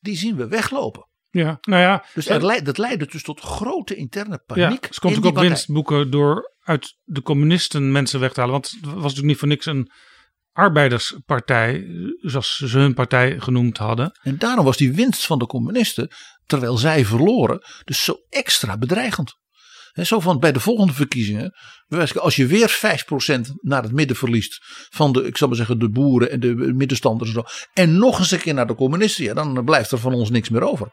Die 0.00 0.16
zien 0.16 0.36
we 0.36 0.48
weglopen. 0.48 1.08
Ja, 1.30 1.58
nou 1.60 1.82
ja, 1.82 2.04
Dus 2.14 2.26
en- 2.26 2.44
leid- 2.44 2.64
dat 2.64 2.78
leidde 2.78 3.06
dus 3.06 3.22
tot 3.22 3.40
grote 3.40 3.94
interne 3.94 4.30
ja 4.30 4.54
paniek. 4.54 4.68
ze 4.68 4.68
in 4.70 4.74
natuurlijk 4.74 5.02
die 5.02 5.26
ook 5.26 5.32
partij. 5.32 5.48
winst 5.48 5.72
boeken 5.72 6.10
door 6.10 6.54
uit 6.62 6.96
de 7.04 7.22
communisten 7.22 7.92
mensen 7.92 8.20
weg 8.20 8.32
te 8.32 8.40
halen. 8.40 8.54
Want 8.54 8.70
het 8.70 8.84
was 8.84 8.94
natuurlijk 8.94 9.26
niet 9.26 9.38
voor 9.38 9.48
niks 9.48 9.66
een 9.66 9.90
arbeiderspartij, 10.52 11.86
zoals 12.20 12.56
ze 12.56 12.78
hun 12.78 12.94
partij 12.94 13.40
genoemd 13.40 13.78
hadden. 13.78 14.18
En 14.22 14.38
daarom 14.38 14.64
was 14.64 14.76
die 14.76 14.92
winst 14.92 15.26
van 15.26 15.38
de 15.38 15.46
communisten, 15.46 16.08
terwijl 16.46 16.76
zij 16.76 17.04
verloren, 17.04 17.64
dus 17.84 18.04
zo 18.04 18.16
extra 18.28 18.78
bedreigend. 18.78 19.38
En 19.92 20.06
zo 20.06 20.20
van 20.20 20.38
bij 20.38 20.52
de 20.52 20.60
volgende 20.60 20.92
verkiezingen, 20.92 21.54
als 22.14 22.36
je 22.36 22.46
weer 22.46 22.80
5% 23.38 23.52
naar 23.60 23.82
het 23.82 23.92
midden 23.92 24.16
verliest 24.16 24.58
van 24.90 25.12
de, 25.12 25.26
ik 25.26 25.36
zal 25.36 25.48
maar 25.48 25.56
zeggen, 25.56 25.78
de 25.78 25.90
boeren 25.90 26.30
en 26.30 26.40
de 26.40 26.54
middenstanders 26.54 27.30
en 27.30 27.34
zo. 27.34 27.44
En 27.72 27.98
nog 27.98 28.18
eens 28.18 28.30
een 28.30 28.40
keer 28.40 28.54
naar 28.54 28.66
de 28.66 28.74
communisten, 28.74 29.24
ja, 29.24 29.34
dan 29.34 29.64
blijft 29.64 29.90
er 29.90 29.98
van 29.98 30.12
ons 30.12 30.30
niks 30.30 30.48
meer 30.48 30.62
over. 30.62 30.88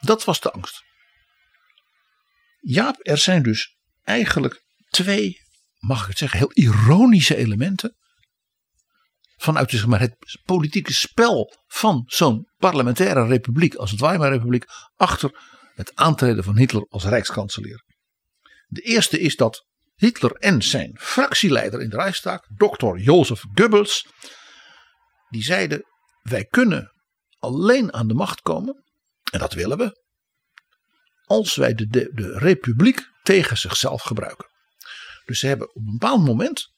Dat 0.00 0.24
was 0.24 0.40
de 0.40 0.50
angst. 0.50 0.82
Jaap, 2.60 2.96
er 2.98 3.18
zijn 3.18 3.42
dus 3.42 3.76
eigenlijk 4.02 4.62
twee, 4.88 5.36
mag 5.78 6.02
ik 6.02 6.08
het 6.08 6.18
zeggen, 6.18 6.38
heel 6.38 6.52
ironische 6.52 7.36
elementen. 7.36 7.96
Vanuit 9.40 9.70
zeg 9.70 9.86
maar, 9.86 10.00
het 10.00 10.16
politieke 10.44 10.92
spel 10.92 11.54
van 11.66 12.02
zo'n 12.06 12.48
parlementaire 12.56 13.26
republiek 13.26 13.74
als 13.74 13.90
het 13.90 14.00
Weimar-republiek 14.00 14.64
achter 14.96 15.30
het 15.74 15.92
aantreden 15.94 16.44
van 16.44 16.56
Hitler 16.56 16.86
als 16.88 17.04
rijkskanselier. 17.04 17.84
De 18.66 18.80
eerste 18.80 19.20
is 19.20 19.36
dat 19.36 19.66
Hitler 19.94 20.32
en 20.32 20.62
zijn 20.62 20.98
fractieleider 20.98 21.80
in 21.80 21.88
de 21.88 21.96
Rijkstaak, 21.96 22.46
dokter 22.56 22.98
Jozef 22.98 23.42
Goebbels, 23.54 24.06
die 25.28 25.42
zeiden: 25.42 25.84
Wij 26.22 26.44
kunnen 26.44 26.92
alleen 27.38 27.92
aan 27.92 28.08
de 28.08 28.14
macht 28.14 28.40
komen, 28.40 28.84
en 29.32 29.38
dat 29.38 29.52
willen 29.52 29.78
we, 29.78 30.02
als 31.24 31.54
wij 31.54 31.74
de, 31.74 31.86
de, 31.86 32.10
de 32.14 32.38
republiek 32.38 33.00
tegen 33.22 33.58
zichzelf 33.58 34.02
gebruiken. 34.02 34.48
Dus 35.24 35.38
ze 35.38 35.46
hebben 35.46 35.68
op 35.68 35.82
een 35.86 35.98
bepaald 35.98 36.24
moment, 36.24 36.72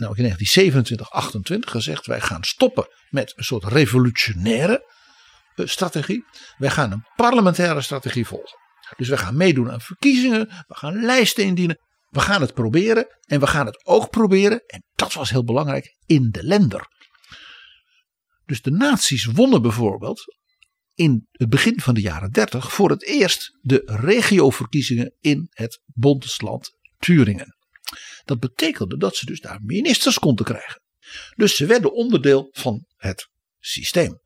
nou 0.00 0.16
in 0.16 0.22
1927, 0.22 1.10
28 1.10 1.70
gezegd: 1.70 2.06
wij 2.06 2.20
gaan 2.20 2.44
stoppen 2.44 2.88
met 3.08 3.32
een 3.36 3.44
soort 3.44 3.64
revolutionaire 3.64 4.84
eh, 5.54 5.66
strategie. 5.66 6.24
Wij 6.56 6.70
gaan 6.70 6.92
een 6.92 7.04
parlementaire 7.16 7.80
strategie 7.80 8.26
volgen. 8.26 8.58
Dus 8.96 9.08
we 9.08 9.16
gaan 9.16 9.36
meedoen 9.36 9.70
aan 9.70 9.80
verkiezingen, 9.80 10.46
we 10.66 10.74
gaan 10.74 11.04
lijsten 11.04 11.44
indienen. 11.44 11.78
We 12.08 12.20
gaan 12.20 12.40
het 12.40 12.54
proberen 12.54 13.06
en 13.26 13.40
we 13.40 13.46
gaan 13.46 13.66
het 13.66 13.86
ook 13.86 14.10
proberen, 14.10 14.62
en 14.66 14.84
dat 14.94 15.12
was 15.12 15.30
heel 15.30 15.44
belangrijk, 15.44 15.96
in 16.06 16.28
de 16.30 16.42
lender. 16.42 16.86
Dus 18.44 18.62
de 18.62 18.70
nazi's 18.70 19.24
wonnen 19.24 19.62
bijvoorbeeld 19.62 20.24
in 20.94 21.28
het 21.32 21.48
begin 21.48 21.80
van 21.80 21.94
de 21.94 22.00
jaren 22.00 22.30
30 22.30 22.72
voor 22.72 22.90
het 22.90 23.04
eerst 23.04 23.58
de 23.60 23.82
regioverkiezingen 23.84 25.14
in 25.20 25.46
het 25.50 25.80
bondesland 25.86 26.78
Turingen. 26.98 27.56
Dat 28.24 28.38
betekende 28.38 28.96
dat 28.96 29.16
ze 29.16 29.26
dus 29.26 29.40
daar 29.40 29.58
ministers 29.62 30.18
konden 30.18 30.44
krijgen. 30.44 30.82
Dus 31.36 31.56
ze 31.56 31.66
werden 31.66 31.92
onderdeel 31.92 32.48
van 32.52 32.86
het 32.96 33.28
systeem. 33.58 34.20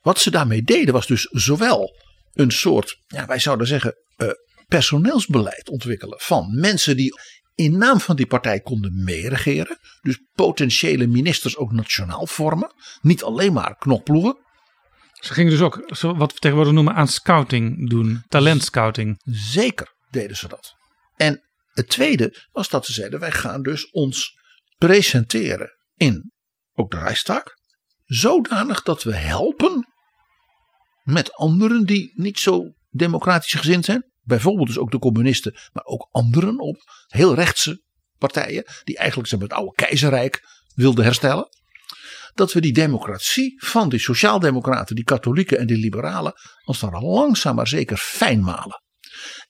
Wat 0.00 0.18
ze 0.18 0.30
daarmee 0.30 0.62
deden 0.62 0.94
was 0.94 1.06
dus 1.06 1.22
zowel 1.22 1.96
een 2.32 2.50
soort, 2.50 2.96
ja, 3.06 3.26
wij 3.26 3.38
zouden 3.38 3.66
zeggen, 3.66 3.94
uh, 4.16 4.28
personeelsbeleid 4.66 5.68
ontwikkelen 5.68 6.20
van 6.20 6.60
mensen 6.60 6.96
die 6.96 7.14
in 7.54 7.78
naam 7.78 8.00
van 8.00 8.16
die 8.16 8.26
partij 8.26 8.60
konden 8.60 9.04
meeregeren. 9.04 9.78
Dus 10.00 10.18
potentiële 10.32 11.06
ministers 11.06 11.56
ook 11.56 11.72
nationaal 11.72 12.26
vormen. 12.26 12.72
Niet 13.00 13.22
alleen 13.22 13.52
maar 13.52 13.76
knokploegen. 13.76 14.38
Ze 15.12 15.32
gingen 15.32 15.50
dus 15.50 15.60
ook 15.60 15.88
wat 16.00 16.32
we 16.32 16.38
tegenwoordig 16.38 16.74
noemen 16.74 16.94
aan 16.94 17.08
scouting 17.08 17.90
doen, 17.90 18.22
talentscouting. 18.28 19.20
Zeker 19.24 19.94
deden 20.10 20.36
ze 20.36 20.48
dat. 20.48 20.74
En 21.16 21.49
het 21.70 21.88
tweede 21.88 22.48
was 22.52 22.68
dat 22.68 22.86
ze 22.86 22.92
zeiden: 22.92 23.20
wij 23.20 23.32
gaan 23.32 23.62
dus 23.62 23.90
ons 23.90 24.38
presenteren 24.78 25.70
in 25.96 26.32
ook 26.72 26.90
de 26.90 26.98
Rijkstag. 26.98 27.42
Zodanig 28.04 28.82
dat 28.82 29.02
we 29.02 29.14
helpen 29.14 29.86
met 31.02 31.32
anderen 31.32 31.86
die 31.86 32.12
niet 32.14 32.38
zo 32.38 32.72
democratisch 32.90 33.52
gezind 33.52 33.84
zijn. 33.84 34.08
Bijvoorbeeld 34.20 34.66
dus 34.66 34.78
ook 34.78 34.90
de 34.90 34.98
communisten, 34.98 35.54
maar 35.72 35.84
ook 35.84 36.08
anderen 36.10 36.58
op 36.58 36.76
heel 37.06 37.34
rechtse 37.34 37.82
partijen. 38.18 38.64
Die 38.84 38.96
eigenlijk 38.96 39.28
zijn 39.28 39.40
het 39.40 39.52
oude 39.52 39.74
keizerrijk 39.74 40.42
wilden 40.74 41.04
herstellen 41.04 41.48
dat 42.34 42.52
we 42.52 42.60
die 42.60 42.72
democratie 42.72 43.64
van 43.64 43.88
die 43.88 43.98
sociaaldemocraten, 43.98 44.94
die 44.94 45.04
katholieken 45.04 45.58
en 45.58 45.66
die 45.66 45.76
liberalen, 45.76 46.32
als 46.64 46.80
het 46.80 46.92
langzaam 46.92 47.54
maar 47.54 47.68
zeker 47.68 47.96
fijn 47.96 48.40
malen. 48.40 48.82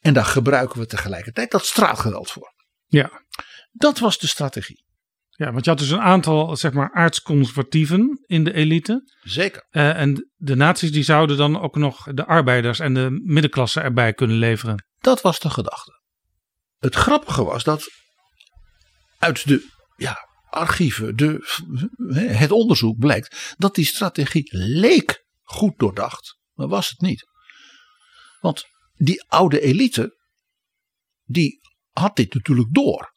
En 0.00 0.14
daar 0.14 0.24
gebruiken 0.24 0.78
we 0.78 0.86
tegelijkertijd 0.86 1.50
dat 1.50 1.66
straatgeweld 1.66 2.30
voor. 2.30 2.54
Ja. 2.86 3.24
Dat 3.70 3.98
was 3.98 4.18
de 4.18 4.26
strategie. 4.26 4.84
Ja, 5.28 5.52
want 5.52 5.64
je 5.64 5.70
had 5.70 5.78
dus 5.78 5.90
een 5.90 6.00
aantal, 6.00 6.56
zeg 6.56 6.72
maar, 6.72 6.92
aardsconservatieven 6.92 8.24
in 8.26 8.44
de 8.44 8.52
elite. 8.52 9.12
Zeker. 9.22 9.66
Uh, 9.70 10.00
en 10.00 10.30
de 10.36 10.56
naties 10.56 10.92
die 10.92 11.02
zouden 11.02 11.36
dan 11.36 11.60
ook 11.60 11.76
nog 11.76 12.04
de 12.12 12.26
arbeiders 12.26 12.78
en 12.78 12.94
de 12.94 13.20
middenklasse 13.24 13.80
erbij 13.80 14.12
kunnen 14.12 14.36
leveren. 14.36 14.84
Dat 14.98 15.20
was 15.20 15.40
de 15.40 15.50
gedachte. 15.50 16.00
Het 16.78 16.94
grappige 16.94 17.44
was 17.44 17.64
dat 17.64 17.88
uit 19.18 19.48
de 19.48 19.68
ja, 19.96 20.28
archieven, 20.50 21.16
de, 21.16 21.38
het 22.26 22.50
onderzoek 22.50 22.98
blijkt 22.98 23.54
dat 23.56 23.74
die 23.74 23.86
strategie 23.86 24.48
leek 24.56 25.24
goed 25.42 25.78
doordacht, 25.78 26.38
maar 26.52 26.68
was 26.68 26.88
het 26.88 27.00
niet. 27.00 27.28
Want 28.40 28.64
die 29.02 29.24
oude 29.28 29.60
elite, 29.60 30.18
die 31.24 31.60
had 31.90 32.16
dit 32.16 32.34
natuurlijk 32.34 32.68
door. 32.74 33.14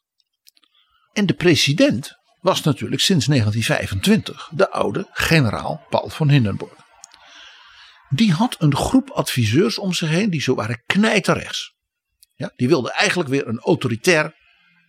En 1.12 1.26
de 1.26 1.34
president 1.34 2.12
was 2.40 2.62
natuurlijk 2.62 3.00
sinds 3.00 3.26
1925 3.26 4.50
de 4.54 4.70
oude 4.70 5.08
generaal 5.10 5.86
Paul 5.88 6.08
van 6.08 6.28
Hindenburg. 6.28 6.72
Die 8.08 8.32
had 8.32 8.56
een 8.58 8.76
groep 8.76 9.10
adviseurs 9.10 9.78
om 9.78 9.92
zich 9.92 10.08
heen 10.08 10.30
die 10.30 10.40
zo 10.40 10.54
waren 10.54 10.82
knijterrechts. 10.86 11.74
Ja, 12.34 12.52
die 12.56 12.68
wilden 12.68 12.92
eigenlijk 12.92 13.30
weer 13.30 13.46
een 13.46 13.58
autoritair 13.58 14.34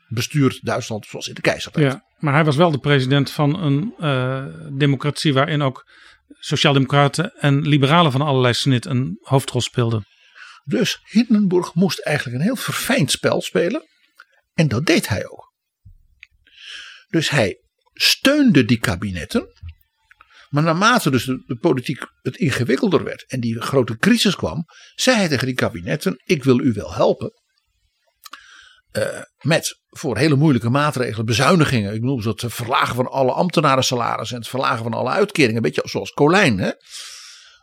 bestuurd 0.07 0.65
Duitsland 0.65 1.05
zoals 1.05 1.27
in 1.27 1.33
de 1.33 1.41
keizertijd. 1.41 1.91
Ja, 1.91 2.05
maar 2.17 2.33
hij 2.33 2.43
was 2.43 2.55
wel 2.55 2.71
de 2.71 2.77
president 2.77 3.31
van 3.31 3.59
een 3.59 3.93
uh, 3.99 4.45
democratie 4.77 5.33
waarin 5.33 5.61
ook 5.61 5.89
sociaaldemocraten 6.27 7.33
en 7.33 7.67
liberalen 7.67 8.11
van 8.11 8.21
allerlei 8.21 8.53
snit 8.53 8.85
een 8.85 9.17
hoofdrol 9.21 9.61
speelden. 9.61 10.05
Dus 10.65 10.99
Hindenburg 11.03 11.73
moest 11.73 11.99
eigenlijk 11.99 12.37
een 12.37 12.43
heel 12.43 12.55
verfijnd 12.55 13.11
spel 13.11 13.41
spelen. 13.41 13.83
En 14.53 14.67
dat 14.67 14.85
deed 14.85 15.07
hij 15.07 15.29
ook. 15.29 15.53
Dus 17.07 17.29
hij 17.29 17.59
steunde 17.93 18.65
die 18.65 18.79
kabinetten. 18.79 19.53
Maar 20.49 20.63
naarmate 20.63 21.11
dus 21.11 21.23
de, 21.23 21.57
politiek 21.59 22.05
het 22.21 22.35
ingewikkelder 22.35 23.03
werd 23.03 23.25
en 23.27 23.39
die 23.39 23.61
grote 23.61 23.97
crisis 23.97 24.35
kwam, 24.35 24.65
zei 24.95 25.17
hij 25.17 25.27
tegen 25.27 25.45
die 25.45 25.55
kabinetten: 25.55 26.21
Ik 26.23 26.43
wil 26.43 26.59
u 26.59 26.73
wel 26.73 26.93
helpen. 26.93 27.31
Uh, 28.91 29.21
met 29.41 29.81
voor 29.89 30.17
hele 30.17 30.35
moeilijke 30.35 30.69
maatregelen, 30.69 31.25
bezuinigingen. 31.25 31.93
Ik 31.93 32.01
bedoel, 32.01 32.23
het 32.23 32.43
verlagen 32.47 32.95
van 32.95 33.11
alle 33.11 33.31
ambtenaren 33.31 33.83
salaris 33.83 34.31
en 34.31 34.37
het 34.37 34.47
verlagen 34.47 34.83
van 34.83 34.93
alle 34.93 35.09
uitkeringen. 35.09 35.55
Een 35.55 35.61
beetje 35.61 35.81
zoals 35.85 36.11
Colijn. 36.11 36.59
Hè? 36.59 36.71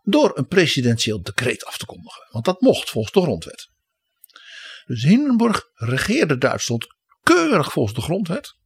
Door 0.02 0.38
een 0.38 0.46
presidentieel 0.46 1.22
decreet 1.22 1.64
af 1.64 1.78
te 1.78 1.86
kondigen. 1.86 2.28
Want 2.30 2.44
dat 2.44 2.60
mocht 2.60 2.90
volgens 2.90 3.14
de 3.14 3.20
grondwet. 3.20 3.70
Dus 4.86 5.02
Hindenburg 5.02 5.62
regeerde 5.74 6.38
Duitsland 6.38 6.86
keurig 7.22 7.72
volgens 7.72 7.94
de 7.94 8.00
grondwet. 8.00 8.56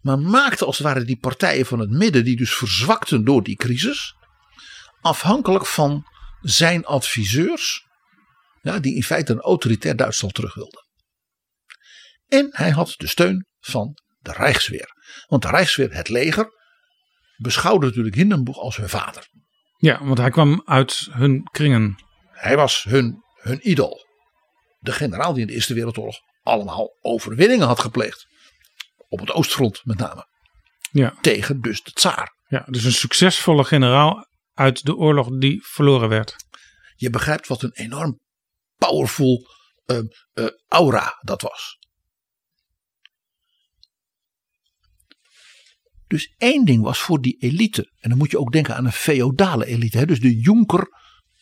Maar 0.00 0.18
maakte 0.18 0.64
als 0.64 0.78
het 0.78 0.86
ware 0.86 1.04
die 1.04 1.18
partijen 1.18 1.66
van 1.66 1.78
het 1.78 1.90
midden, 1.90 2.24
die 2.24 2.36
dus 2.36 2.54
verzwakten 2.54 3.24
door 3.24 3.42
die 3.42 3.56
crisis, 3.56 4.14
afhankelijk 5.00 5.66
van 5.66 6.04
zijn 6.40 6.84
adviseurs, 6.84 7.86
ja, 8.62 8.78
die 8.78 8.94
in 8.94 9.02
feite 9.02 9.32
een 9.32 9.40
autoritair 9.40 9.96
Duitsland 9.96 10.34
terug 10.34 10.54
wilden. 10.54 10.86
En 12.28 12.48
hij 12.50 12.70
had 12.70 12.94
de 12.96 13.06
steun 13.06 13.46
van 13.60 13.98
de 14.18 14.32
Rijksweer. 14.32 14.90
Want 15.26 15.42
de 15.42 15.48
Rijksweer, 15.48 15.94
het 15.94 16.08
leger, 16.08 16.48
beschouwde 17.36 17.86
natuurlijk 17.86 18.14
Hindenburg 18.14 18.56
als 18.56 18.76
hun 18.76 18.88
vader. 18.88 19.28
Ja, 19.82 20.04
want 20.04 20.18
hij 20.18 20.30
kwam 20.30 20.62
uit 20.64 21.08
hun 21.10 21.48
kringen. 21.50 21.94
Hij 22.30 22.56
was 22.56 22.82
hun, 22.82 23.22
hun 23.34 23.70
idool. 23.70 24.06
De 24.78 24.92
generaal 24.92 25.32
die 25.32 25.40
in 25.40 25.46
de 25.46 25.52
Eerste 25.52 25.74
Wereldoorlog 25.74 26.16
allemaal 26.42 26.96
overwinningen 27.00 27.66
had 27.66 27.80
gepleegd. 27.80 28.26
Op 29.08 29.20
het 29.20 29.30
oostfront 29.30 29.80
met 29.84 29.98
name. 29.98 30.26
Ja. 30.90 31.14
Tegen 31.20 31.60
dus 31.60 31.82
de 31.82 31.90
tsaar. 31.90 32.36
Ja, 32.46 32.64
dus 32.66 32.84
een 32.84 32.92
succesvolle 32.92 33.64
generaal 33.64 34.26
uit 34.54 34.84
de 34.84 34.96
oorlog 34.96 35.28
die 35.38 35.66
verloren 35.66 36.08
werd. 36.08 36.36
Je 36.94 37.10
begrijpt 37.10 37.46
wat 37.46 37.62
een 37.62 37.74
enorm 37.74 38.20
powerful 38.76 39.46
uh, 39.86 39.98
uh, 40.34 40.46
aura 40.68 41.18
dat 41.20 41.42
was. 41.42 41.78
Dus 46.12 46.34
één 46.38 46.64
ding 46.64 46.82
was 46.82 46.98
voor 46.98 47.20
die 47.20 47.36
elite. 47.38 47.90
En 48.00 48.08
dan 48.08 48.18
moet 48.18 48.30
je 48.30 48.38
ook 48.38 48.52
denken 48.52 48.76
aan 48.76 48.84
een 48.84 48.92
feodale 48.92 49.66
elite. 49.66 49.98
Hè? 49.98 50.06
Dus 50.06 50.20
de 50.20 50.40
jonker, 50.40 50.86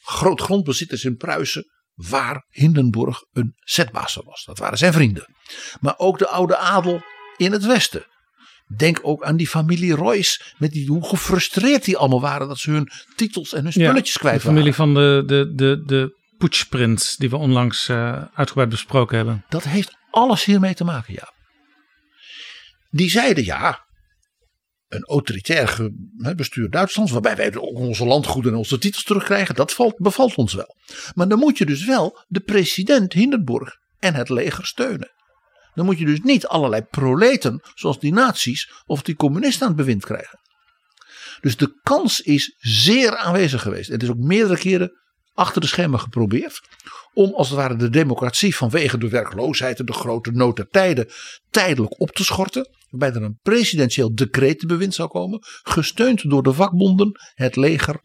grootgrondbezitters 0.03 1.05
in 1.05 1.17
Pruisen, 1.17 1.65
waar 1.95 2.47
Hindenburg 2.49 3.25
een 3.33 3.53
zetbaas 3.59 4.21
was. 4.25 4.45
Dat 4.45 4.59
waren 4.59 4.79
zijn 4.79 4.93
vrienden. 4.93 5.35
Maar 5.81 5.95
ook 5.97 6.19
de 6.19 6.29
oude 6.29 6.57
adel 6.57 7.03
in 7.37 7.53
het 7.53 7.67
westen. 7.67 8.07
Denk 8.77 8.99
ook 9.03 9.25
aan 9.25 9.37
die 9.37 9.49
familie 9.49 9.95
Royce. 9.95 10.41
Met 10.59 10.73
die, 10.73 10.89
hoe 10.89 11.09
gefrustreerd 11.09 11.85
die 11.85 11.97
allemaal 11.97 12.21
waren 12.21 12.49
dat 12.49 12.59
ze 12.59 12.71
hun 12.71 12.91
titels 13.17 13.53
en 13.53 13.63
hun 13.63 13.73
spulletjes 13.73 14.19
kwijt 14.19 14.41
de 14.41 14.43
waren. 14.43 14.57
familie 14.57 14.75
van 14.75 14.95
de, 14.95 15.23
de, 15.27 15.53
de, 15.55 15.83
de 15.87 16.19
poetsprins 16.39 17.17
die 17.17 17.31
we 17.31 17.37
onlangs 17.37 17.89
eh, 17.89 18.23
uitgebreid 18.35 18.69
besproken 18.69 19.17
hebben. 19.17 19.45
Dat 19.49 19.65
heeft 19.65 19.97
alles 20.11 20.45
hiermee 20.45 20.75
te 20.75 20.85
maken, 20.85 21.15
ja. 21.15 21.33
Die 22.91 23.11
zeiden 23.11 23.45
ja, 23.45 23.89
een 24.91 25.05
autoritair 25.05 25.91
bestuur 26.37 26.71
Duitslands, 26.71 27.13
waarbij 27.13 27.37
wij 27.37 27.57
ook 27.57 27.79
onze 27.79 28.05
landgoeden 28.05 28.53
en 28.53 28.59
onze 28.59 28.79
titels 28.79 29.05
terugkrijgen, 29.05 29.55
dat 29.55 29.73
valt, 29.73 29.99
bevalt 29.99 30.35
ons 30.35 30.55
wel. 30.55 30.77
Maar 31.15 31.29
dan 31.29 31.39
moet 31.39 31.59
je 31.59 31.67
dus 31.67 31.85
wel 31.85 32.19
de 32.29 32.41
president 32.41 33.13
Hindenburg 33.13 33.77
en 33.99 34.15
het 34.15 34.29
leger 34.29 34.67
steunen. 34.67 35.11
Dan 35.75 35.85
moet 35.85 35.99
je 35.99 36.05
dus 36.05 36.21
niet 36.23 36.47
allerlei 36.47 36.83
proleten, 36.83 37.63
zoals 37.75 37.99
die 37.99 38.13
nazi's 38.13 38.73
of 38.87 39.03
die 39.03 39.17
communisten 39.17 39.63
aan 39.63 39.69
het 39.69 39.77
bewind 39.77 40.05
krijgen. 40.05 40.41
Dus 41.41 41.57
de 41.57 41.79
kans 41.83 42.21
is 42.21 42.57
zeer 42.59 43.17
aanwezig 43.17 43.63
geweest. 43.63 43.91
Het 43.91 44.03
is 44.03 44.09
ook 44.09 44.19
meerdere 44.19 44.59
keren 44.59 45.01
achter 45.35 45.61
de 45.61 45.67
schermen 45.67 46.01
geprobeerd. 46.01 46.61
Om 47.13 47.35
als 47.35 47.49
het 47.49 47.59
ware 47.59 47.77
de 47.77 47.91
democratie 47.91 48.57
vanwege 48.57 48.99
de 48.99 49.09
werkloosheid 49.09 49.79
en 49.79 49.87
de 49.87 49.93
grote 49.93 50.31
nood 50.31 50.67
tijden 50.71 51.09
tijdelijk 51.51 52.01
op 52.01 52.11
te 52.11 52.25
schorten. 52.25 52.69
Waarbij 52.91 53.21
er 53.21 53.27
een 53.27 53.39
presidentieel 53.43 54.15
decretenbewind 54.15 54.95
zou 54.95 55.09
komen. 55.09 55.39
Gesteund 55.63 56.31
door 56.31 56.43
de 56.43 56.53
vakbonden, 56.53 57.11
het 57.35 57.57
leger 57.57 58.01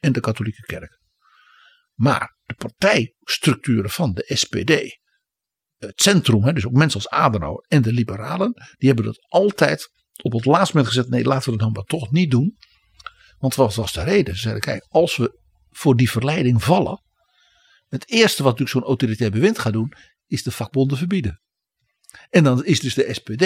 en 0.00 0.12
de 0.12 0.20
katholieke 0.20 0.62
kerk. 0.62 1.00
Maar 1.94 2.36
de 2.44 2.54
partijstructuren 2.54 3.90
van 3.90 4.12
de 4.12 4.30
SPD, 4.34 4.98
het 5.76 6.02
centrum, 6.02 6.54
dus 6.54 6.66
ook 6.66 6.72
mensen 6.72 7.00
als 7.00 7.08
Adenauer 7.08 7.64
en 7.68 7.82
de 7.82 7.92
liberalen, 7.92 8.52
die 8.52 8.88
hebben 8.88 9.04
dat 9.04 9.26
altijd 9.28 9.90
op 10.22 10.32
het 10.32 10.44
laatste 10.44 10.76
moment 10.76 10.94
gezegd: 10.94 11.10
nee, 11.10 11.24
laten 11.24 11.44
we 11.44 11.50
dat 11.50 11.60
dan 11.60 11.72
maar 11.72 11.84
toch 11.84 12.10
niet 12.10 12.30
doen. 12.30 12.56
Want 13.38 13.54
wat 13.54 13.74
was 13.74 13.92
de 13.92 14.02
reden? 14.02 14.34
Ze 14.34 14.40
zeiden: 14.40 14.62
kijk, 14.62 14.86
als 14.88 15.16
we 15.16 15.40
voor 15.70 15.96
die 15.96 16.10
verleiding 16.10 16.62
vallen. 16.62 17.04
Het 17.86 18.10
eerste 18.10 18.42
wat 18.42 18.52
natuurlijk 18.52 18.78
zo'n 18.78 18.88
autoritair 18.88 19.30
bewind 19.30 19.58
gaat 19.58 19.72
doen, 19.72 19.92
is 20.26 20.42
de 20.42 20.50
vakbonden 20.50 20.98
verbieden. 20.98 21.40
En 22.30 22.44
dan 22.44 22.64
is 22.64 22.80
dus 22.80 22.94
de 22.94 23.14
SPD 23.14 23.42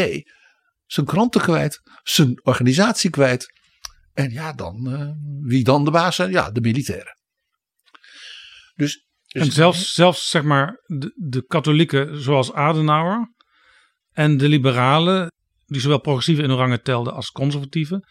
zijn 0.92 1.06
kranten 1.06 1.40
kwijt, 1.40 1.80
zijn 2.02 2.40
organisatie 2.42 3.10
kwijt. 3.10 3.52
En 4.12 4.30
ja, 4.30 4.52
dan, 4.52 4.92
eh, 4.92 5.10
wie 5.42 5.64
dan 5.64 5.84
de 5.84 5.90
baas 5.90 6.16
zijn? 6.16 6.30
Ja, 6.30 6.50
de 6.50 6.60
militairen. 6.60 7.18
Dus, 8.74 9.06
dus 9.26 9.46
en 9.46 9.52
zelfs, 9.52 9.94
zelfs 9.94 10.30
zeg 10.30 10.42
maar 10.42 10.82
de, 10.86 11.12
de 11.16 11.46
katholieken 11.46 12.22
zoals 12.22 12.52
Adenauer 12.52 13.34
en 14.12 14.36
de 14.36 14.48
liberalen, 14.48 15.32
die 15.66 15.80
zowel 15.80 16.00
progressieve 16.00 16.42
in 16.42 16.50
orangen 16.50 16.82
telden 16.82 17.14
als 17.14 17.30
conservatieven, 17.30 18.08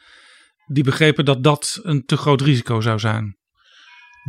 die 0.65 0.83
begrepen 0.83 1.25
dat 1.25 1.43
dat 1.43 1.79
een 1.81 2.05
te 2.05 2.17
groot 2.17 2.41
risico 2.41 2.81
zou 2.81 2.99
zijn. 2.99 3.37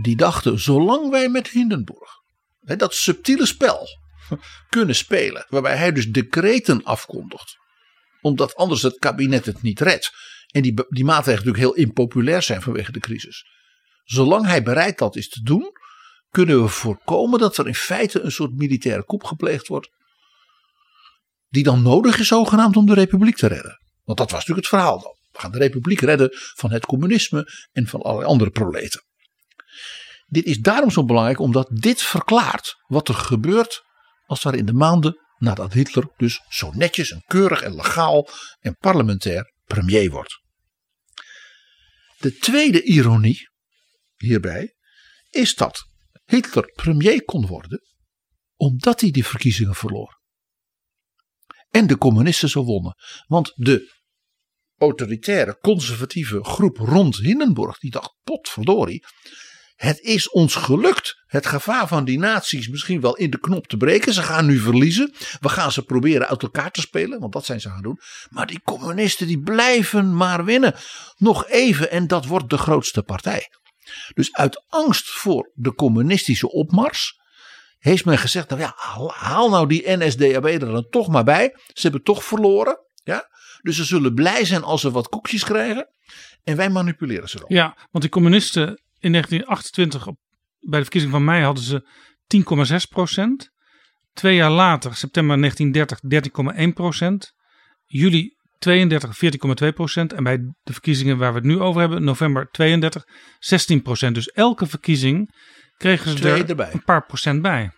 die 0.02 0.16
dachten, 0.16 0.60
zolang 0.60 1.10
wij 1.10 1.28
met 1.28 1.48
Hindenburg 1.48 2.18
hè, 2.64 2.76
dat 2.76 2.94
subtiele 2.94 3.46
spel 3.46 3.86
kunnen 4.68 4.94
spelen, 4.94 5.46
waarbij 5.48 5.76
hij 5.76 5.92
dus 5.92 6.08
decreten 6.08 6.84
afkondigt, 6.84 7.56
omdat 8.20 8.54
anders 8.56 8.82
het 8.82 8.98
kabinet 8.98 9.46
het 9.46 9.62
niet 9.62 9.80
redt. 9.80 10.10
En 10.46 10.62
die, 10.62 10.74
die 10.88 11.04
maatregelen 11.04 11.46
natuurlijk 11.46 11.76
heel 11.76 11.86
impopulair 11.86 12.42
zijn 12.42 12.62
vanwege 12.62 12.92
de 12.92 13.00
crisis. 13.00 13.44
Zolang 14.04 14.46
hij 14.46 14.62
bereid 14.62 14.98
dat 14.98 15.16
is 15.16 15.28
te 15.28 15.42
doen, 15.42 15.72
kunnen 16.30 16.62
we 16.62 16.68
voorkomen 16.68 17.38
dat 17.38 17.56
er 17.56 17.66
in 17.66 17.74
feite 17.74 18.20
een 18.20 18.32
soort 18.32 18.56
militaire 18.56 19.04
coup 19.04 19.24
gepleegd 19.24 19.66
wordt. 19.66 19.90
Die 21.48 21.62
dan 21.62 21.82
nodig 21.82 22.18
is 22.18 22.28
zogenaamd 22.28 22.76
om 22.76 22.86
de 22.86 22.94
republiek 22.94 23.36
te 23.36 23.46
redden. 23.46 23.80
Want 24.04 24.18
dat 24.18 24.30
was 24.30 24.40
natuurlijk 24.40 24.66
het 24.66 24.76
verhaal 24.76 25.00
dan. 25.00 25.16
We 25.32 25.38
gaan 25.38 25.50
de 25.50 25.58
republiek 25.58 26.00
redden 26.00 26.28
van 26.32 26.70
het 26.70 26.86
communisme 26.86 27.52
en 27.72 27.86
van 27.86 28.00
allerlei 28.00 28.28
andere 28.28 28.50
proleten. 28.50 29.02
Dit 30.26 30.44
is 30.44 30.58
daarom 30.58 30.90
zo 30.90 31.04
belangrijk 31.04 31.38
omdat 31.38 31.68
dit 31.72 32.02
verklaart 32.02 32.76
wat 32.86 33.08
er 33.08 33.14
gebeurt 33.14 33.82
als 34.26 34.44
er 34.44 34.54
in 34.54 34.66
de 34.66 34.72
maanden 34.72 35.18
nadat 35.40 35.72
Hitler 35.72 36.12
dus 36.16 36.40
zo 36.48 36.70
netjes 36.74 37.10
en 37.10 37.22
keurig 37.26 37.62
en 37.62 37.74
legaal 37.74 38.28
en 38.60 38.76
parlementair 38.76 39.52
premier 39.64 40.10
wordt. 40.10 40.40
De 42.18 42.36
tweede 42.36 42.82
ironie 42.82 43.48
hierbij 44.16 44.74
is 45.30 45.54
dat 45.54 45.86
Hitler 46.24 46.72
premier 46.74 47.24
kon 47.24 47.46
worden 47.46 47.88
omdat 48.56 49.00
hij 49.00 49.10
die 49.10 49.26
verkiezingen 49.26 49.74
verloor. 49.74 50.20
En 51.70 51.86
de 51.86 51.98
communisten 51.98 52.48
zo 52.48 52.64
wonnen. 52.64 52.94
Want 53.26 53.52
de 53.54 53.98
autoritaire, 54.76 55.58
conservatieve 55.58 56.44
groep 56.44 56.76
rond 56.76 57.16
Hindenburg, 57.16 57.78
die 57.78 57.90
dacht, 57.90 58.16
potverdorie, 58.22 59.04
het 59.80 60.00
is 60.00 60.30
ons 60.30 60.54
gelukt 60.54 61.22
het 61.26 61.46
gevaar 61.46 61.88
van 61.88 62.04
die 62.04 62.18
naties 62.18 62.68
misschien 62.68 63.00
wel 63.00 63.16
in 63.16 63.30
de 63.30 63.38
knop 63.38 63.66
te 63.66 63.76
breken. 63.76 64.12
Ze 64.12 64.22
gaan 64.22 64.46
nu 64.46 64.58
verliezen. 64.58 65.14
We 65.40 65.48
gaan 65.48 65.72
ze 65.72 65.82
proberen 65.82 66.28
uit 66.28 66.42
elkaar 66.42 66.70
te 66.70 66.80
spelen, 66.80 67.20
want 67.20 67.32
dat 67.32 67.44
zijn 67.44 67.60
ze 67.60 67.68
gaan 67.68 67.82
doen. 67.82 68.00
Maar 68.28 68.46
die 68.46 68.60
communisten 68.64 69.26
die 69.26 69.40
blijven 69.40 70.16
maar 70.16 70.44
winnen. 70.44 70.74
Nog 71.16 71.46
even 71.46 71.90
en 71.90 72.06
dat 72.06 72.26
wordt 72.26 72.50
de 72.50 72.58
grootste 72.58 73.02
partij. 73.02 73.50
Dus 74.14 74.32
uit 74.32 74.64
angst 74.68 75.10
voor 75.10 75.50
de 75.54 75.74
communistische 75.74 76.50
opmars 76.50 77.20
heeft 77.78 78.04
men 78.04 78.18
gezegd, 78.18 78.48
nou 78.48 78.60
ja, 78.60 78.74
haal, 79.06 79.50
nou 79.50 79.68
die 79.68 79.96
NSDAP 79.96 80.44
er 80.44 80.58
dan 80.58 80.88
toch 80.90 81.08
maar 81.08 81.24
bij. 81.24 81.56
Ze 81.66 81.82
hebben 81.82 82.02
toch 82.02 82.24
verloren. 82.24 82.78
Ja? 83.04 83.28
Dus 83.62 83.76
ze 83.76 83.84
zullen 83.84 84.14
blij 84.14 84.44
zijn 84.44 84.62
als 84.62 84.80
ze 84.80 84.90
wat 84.90 85.08
koekjes 85.08 85.44
krijgen. 85.44 85.88
En 86.44 86.56
wij 86.56 86.70
manipuleren 86.70 87.28
ze 87.28 87.36
dan. 87.36 87.46
Ja, 87.48 87.76
want 87.90 88.04
die 88.04 88.12
communisten 88.12 88.80
in 89.00 89.12
1928 89.12 90.06
op, 90.06 90.16
bij 90.58 90.78
de 90.78 90.84
verkiezing 90.84 91.12
van 91.12 91.24
mei 91.24 91.44
hadden 91.44 91.64
ze 91.64 91.88
10,6 92.36 92.88
procent. 92.88 93.50
Twee 94.12 94.34
jaar 94.34 94.50
later, 94.50 94.94
september 94.94 95.38
1930, 95.38 96.66
13,1 96.68 96.72
procent. 96.72 97.32
Juli 97.84 98.34
32, 98.58 99.16
14,2 99.64 99.74
procent. 99.74 100.12
En 100.12 100.22
bij 100.22 100.36
de 100.62 100.72
verkiezingen 100.72 101.18
waar 101.18 101.32
we 101.32 101.38
het 101.38 101.46
nu 101.46 101.60
over 101.60 101.80
hebben, 101.80 102.04
november 102.04 102.48
32, 102.50 103.04
16 103.38 103.82
procent. 103.82 104.14
Dus 104.14 104.28
elke 104.28 104.66
verkiezing 104.66 105.34
kregen 105.76 106.18
ze 106.18 106.30
er 106.30 106.48
erbij. 106.48 106.72
een 106.72 106.84
paar 106.84 107.06
procent 107.06 107.42
bij. 107.42 107.70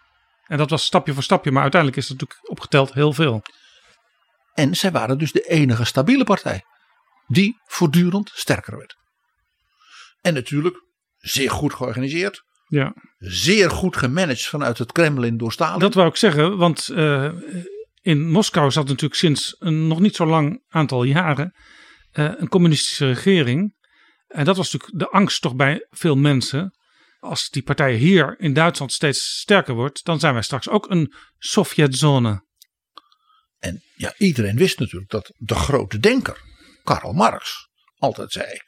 En 0.47 0.59
dat 0.59 0.71
was 0.71 0.85
stapje 0.85 1.13
voor 1.13 1.23
stapje, 1.23 1.51
maar 1.51 1.63
uiteindelijk 1.63 2.03
is 2.03 2.09
het 2.09 2.21
natuurlijk 2.21 2.51
opgeteld 2.51 2.93
heel 2.93 3.13
veel. 3.13 3.43
En 4.55 4.77
zij 4.77 4.91
waren 4.91 5.19
dus 5.19 5.33
de 5.33 5.41
enige 5.43 5.85
stabiele 5.85 6.25
partij. 6.25 6.65
Die 7.27 7.61
voortdurend 7.65 8.31
sterker 8.35 8.77
werd. 8.77 8.97
En 10.21 10.35
natuurlijk 10.35 10.85
zeer 11.23 11.51
goed 11.51 11.75
georganiseerd. 11.75 12.45
Ja. 12.67 12.95
Zeer 13.19 13.71
goed 13.71 13.97
gemanaged 13.97 14.47
vanuit 14.47 14.79
het 14.79 14.93
Kremlin 14.93 15.37
door 15.37 15.53
Stalin. 15.53 15.79
Dat 15.79 15.95
wou 15.95 16.09
ik 16.09 16.17
zeggen, 16.17 16.57
want 16.57 16.89
uh, 16.93 17.33
in 18.01 18.31
Moskou 18.31 18.71
zat 18.71 18.87
natuurlijk 18.87 19.21
sinds 19.21 19.57
een 19.59 19.87
nog 19.87 20.01
niet 20.01 20.17
zo 20.17 20.27
lang 20.27 20.63
aantal 20.69 21.05
jaren 21.05 21.55
uh, 22.13 22.33
een 22.37 22.49
communistische 22.49 23.07
regering. 23.07 23.75
En 24.27 24.45
dat 24.45 24.57
was 24.57 24.73
natuurlijk 24.73 25.01
de 25.01 25.19
angst 25.19 25.43
toch 25.43 25.55
bij 25.55 25.87
veel 25.91 26.17
mensen. 26.17 26.77
Als 27.19 27.51
die 27.51 27.63
partij 27.63 27.95
hier 27.95 28.41
in 28.41 28.53
Duitsland 28.53 28.93
steeds 28.93 29.39
sterker 29.39 29.75
wordt, 29.75 30.05
dan 30.05 30.21
zijn 30.21 30.33
wij 30.33 30.43
straks 30.43 30.69
ook 30.69 30.91
een 30.91 31.15
Sovjetzone. 31.39 32.45
En 33.59 33.83
ja, 33.95 34.15
iedereen 34.17 34.57
wist 34.57 34.79
natuurlijk 34.79 35.11
dat 35.11 35.33
de 35.37 35.55
grote 35.55 35.99
denker, 35.99 36.41
Karl 36.83 37.13
Marx, 37.13 37.69
altijd 37.99 38.33
zei: 38.33 38.61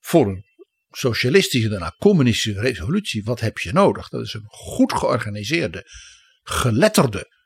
voor 0.00 0.26
een 0.26 0.44
socialistische, 0.90 1.68
daarna 1.68 1.94
communistische 1.98 2.60
revolutie, 2.60 3.24
wat 3.24 3.40
heb 3.40 3.58
je 3.58 3.72
nodig? 3.72 4.08
Dat 4.08 4.20
is 4.20 4.34
een 4.34 4.46
goed 4.46 4.92
georganiseerde, 4.92 5.86
geletterde, 6.42 7.38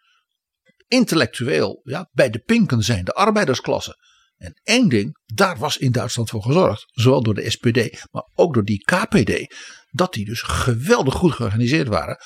intellectueel, 0.89 1.81
ja, 1.83 2.09
bij 2.13 2.31
de 2.31 2.39
pinken 2.39 2.83
zijn 2.83 3.05
de 3.05 3.13
arbeidersklasse. 3.13 4.03
En 4.37 4.61
één 4.63 4.89
ding, 4.89 5.19
daar 5.25 5.59
was 5.59 5.77
in 5.77 5.93
Duitsland 5.93 6.31
voor 6.31 6.43
gezorgd, 6.43 6.85
zowel 6.91 7.23
door 7.23 7.35
de 7.35 7.51
SPD, 7.51 8.07
maar 8.11 8.29
ook 8.35 8.55
door 8.55 8.65
die 8.65 8.85
KPD, 8.85 9.55
dat 9.91 10.13
die 10.13 10.25
dus 10.25 10.43
geweldig 10.43 11.15
goed 11.15 11.33
georganiseerd 11.33 11.89
waren. 11.89 12.19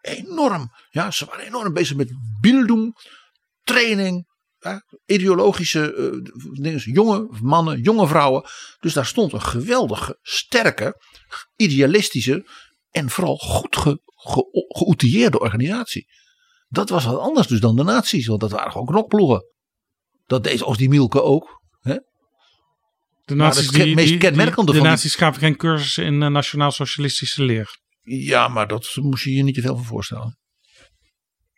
Enorm, 0.00 0.72
ja, 0.90 1.10
ze 1.10 1.24
waren 1.24 1.44
enorm 1.44 1.72
bezig 1.72 1.96
met 1.96 2.12
bildung, 2.40 2.94
training, 3.62 4.26
ja, 4.58 4.84
ideologische 5.06 5.94
uh, 5.94 6.32
dingen, 6.62 6.78
jonge 6.78 7.28
mannen, 7.40 7.80
jonge 7.80 8.06
vrouwen. 8.06 8.44
Dus 8.80 8.92
daar 8.92 9.06
stond 9.06 9.32
een 9.32 9.42
geweldige, 9.42 10.18
sterke, 10.22 11.02
idealistische 11.56 12.48
en 12.90 13.10
vooral 13.10 13.36
goed 13.36 13.76
ge, 13.76 14.00
ge, 14.04 14.66
geoutilleerde 14.68 15.40
organisatie. 15.40 16.06
Dat 16.68 16.88
was 16.88 17.04
wat 17.04 17.18
anders 17.18 17.46
dus 17.46 17.60
dan 17.60 17.76
de 17.76 17.82
nazi's, 17.82 18.26
want 18.26 18.40
dat 18.40 18.50
waren 18.50 18.72
gewoon 18.72 18.86
knokploegen. 18.86 19.44
Dat 20.26 20.44
deed 20.44 20.62
als 20.62 20.76
die 20.76 20.88
Mielke 20.88 21.22
ook. 21.22 21.62
Hè? 21.80 21.96
De 23.24 23.34
nazi's, 23.34 23.76
het 23.76 23.94
meest 23.94 24.08
die, 24.08 24.18
kenmerkende 24.18 24.72
die, 24.72 24.80
de 24.80 24.88
nazi's 24.88 25.14
gaven 25.14 25.40
geen 25.40 25.56
cursussen 25.56 26.04
in 26.04 26.22
uh, 26.22 26.28
nationaal-socialistische 26.28 27.44
leer. 27.44 27.78
Ja, 28.02 28.48
maar 28.48 28.68
dat 28.68 28.96
moest 28.96 29.24
je 29.24 29.32
je 29.32 29.42
niet 29.42 29.54
te 29.54 29.60
veel 29.60 29.76
van 29.76 29.84
voorstellen. 29.84 30.38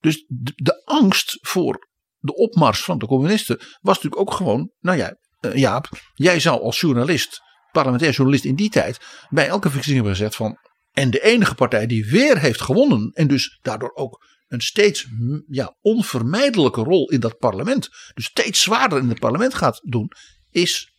Dus 0.01 0.25
de, 0.29 0.53
de 0.55 0.85
angst 0.85 1.39
voor 1.41 1.89
de 2.20 2.35
opmars 2.35 2.85
van 2.85 2.98
de 2.98 3.06
communisten 3.06 3.56
was 3.80 3.94
natuurlijk 3.94 4.20
ook 4.20 4.33
gewoon, 4.33 4.70
nou 4.80 4.98
ja, 4.98 5.16
eh, 5.40 5.54
Jaap, 5.54 5.88
jij 6.14 6.40
zou 6.40 6.61
als 6.61 6.80
journalist, 6.80 7.40
parlementair 7.72 8.12
journalist 8.12 8.44
in 8.44 8.54
die 8.54 8.70
tijd, 8.70 8.98
bij 9.28 9.48
elke 9.48 9.68
verkiezing 9.70 9.96
hebben 9.96 10.16
gezegd 10.16 10.37
van, 10.37 10.59
en 10.92 11.11
de 11.11 11.22
enige 11.22 11.54
partij 11.54 11.87
die 11.87 12.11
weer 12.11 12.38
heeft 12.38 12.61
gewonnen 12.61 13.11
en 13.12 13.26
dus 13.26 13.59
daardoor 13.62 13.94
ook 13.94 14.28
een 14.48 14.61
steeds 14.61 15.06
ja, 15.48 15.76
onvermijdelijke 15.80 16.83
rol 16.83 17.11
in 17.11 17.20
dat 17.20 17.38
parlement, 17.38 17.88
dus 18.14 18.24
steeds 18.24 18.62
zwaarder 18.62 18.98
in 18.98 19.09
het 19.09 19.18
parlement 19.18 19.54
gaat 19.54 19.80
doen, 19.85 20.11
is 20.50 20.92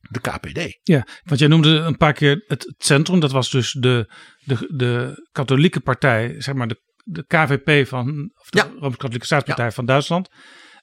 de 0.00 0.20
KPD. 0.20 0.78
Ja, 0.82 1.06
want 1.24 1.40
jij 1.40 1.48
noemde 1.48 1.68
een 1.68 1.96
paar 1.96 2.12
keer 2.12 2.44
het, 2.46 2.62
het 2.64 2.84
centrum. 2.84 3.20
Dat 3.20 3.32
was 3.32 3.50
dus 3.50 3.72
de, 3.72 4.12
de, 4.44 4.72
de 4.74 5.24
katholieke 5.32 5.80
partij, 5.80 6.34
zeg 6.38 6.54
maar 6.54 6.68
de, 6.68 6.80
de 7.04 7.24
KVP 7.26 7.88
van, 7.88 8.32
of 8.34 8.50
de 8.50 8.58
Ja. 8.58 8.70
Rooms-Katholieke 8.78 9.26
Staatspartij 9.26 9.72
van 9.72 9.86
Duitsland. 9.86 10.28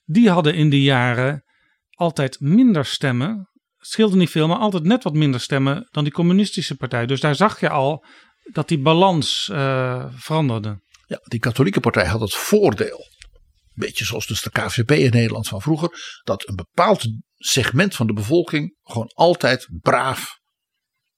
Die 0.04 0.30
hadden 0.30 0.56
in 0.56 0.70
die 0.70 0.82
jaren 0.82 1.44
altijd 1.90 2.40
minder 2.40 2.86
stemmen. 2.86 3.50
Het 3.78 3.88
scheelde 3.88 4.16
niet 4.16 4.30
veel, 4.30 4.48
maar 4.48 4.58
altijd 4.58 4.84
net 4.84 5.04
wat 5.04 5.14
minder 5.14 5.40
stemmen 5.40 5.88
dan 5.92 6.04
die 6.04 6.14
communistische 6.14 6.76
partij. 6.76 7.06
Dus 7.06 7.20
daar 7.20 7.36
zag 7.36 7.60
je 7.60 7.70
al 7.70 8.06
dat 8.52 8.68
die 8.68 8.80
balans 8.80 9.50
eh, 9.50 10.06
veranderde. 10.12 10.82
Ja, 11.08 11.20
die 11.24 11.40
katholieke 11.40 11.80
partij 11.80 12.06
had 12.06 12.22
het 12.22 12.34
voordeel, 12.34 13.00
een 13.00 13.86
beetje 13.86 14.06
zoals 14.06 14.28
dus 14.28 14.42
de 14.42 14.50
KVP 14.50 14.92
in 14.92 15.12
Nederland 15.12 15.48
van 15.48 15.62
vroeger, 15.62 16.20
dat 16.24 16.48
een 16.48 16.56
bepaald 16.56 17.08
segment 17.36 17.96
van 17.96 18.08
de 18.08 18.14
bevolking 18.14 18.78
gewoon 18.84 19.12
altijd 19.14 19.68
braaf 19.82 20.40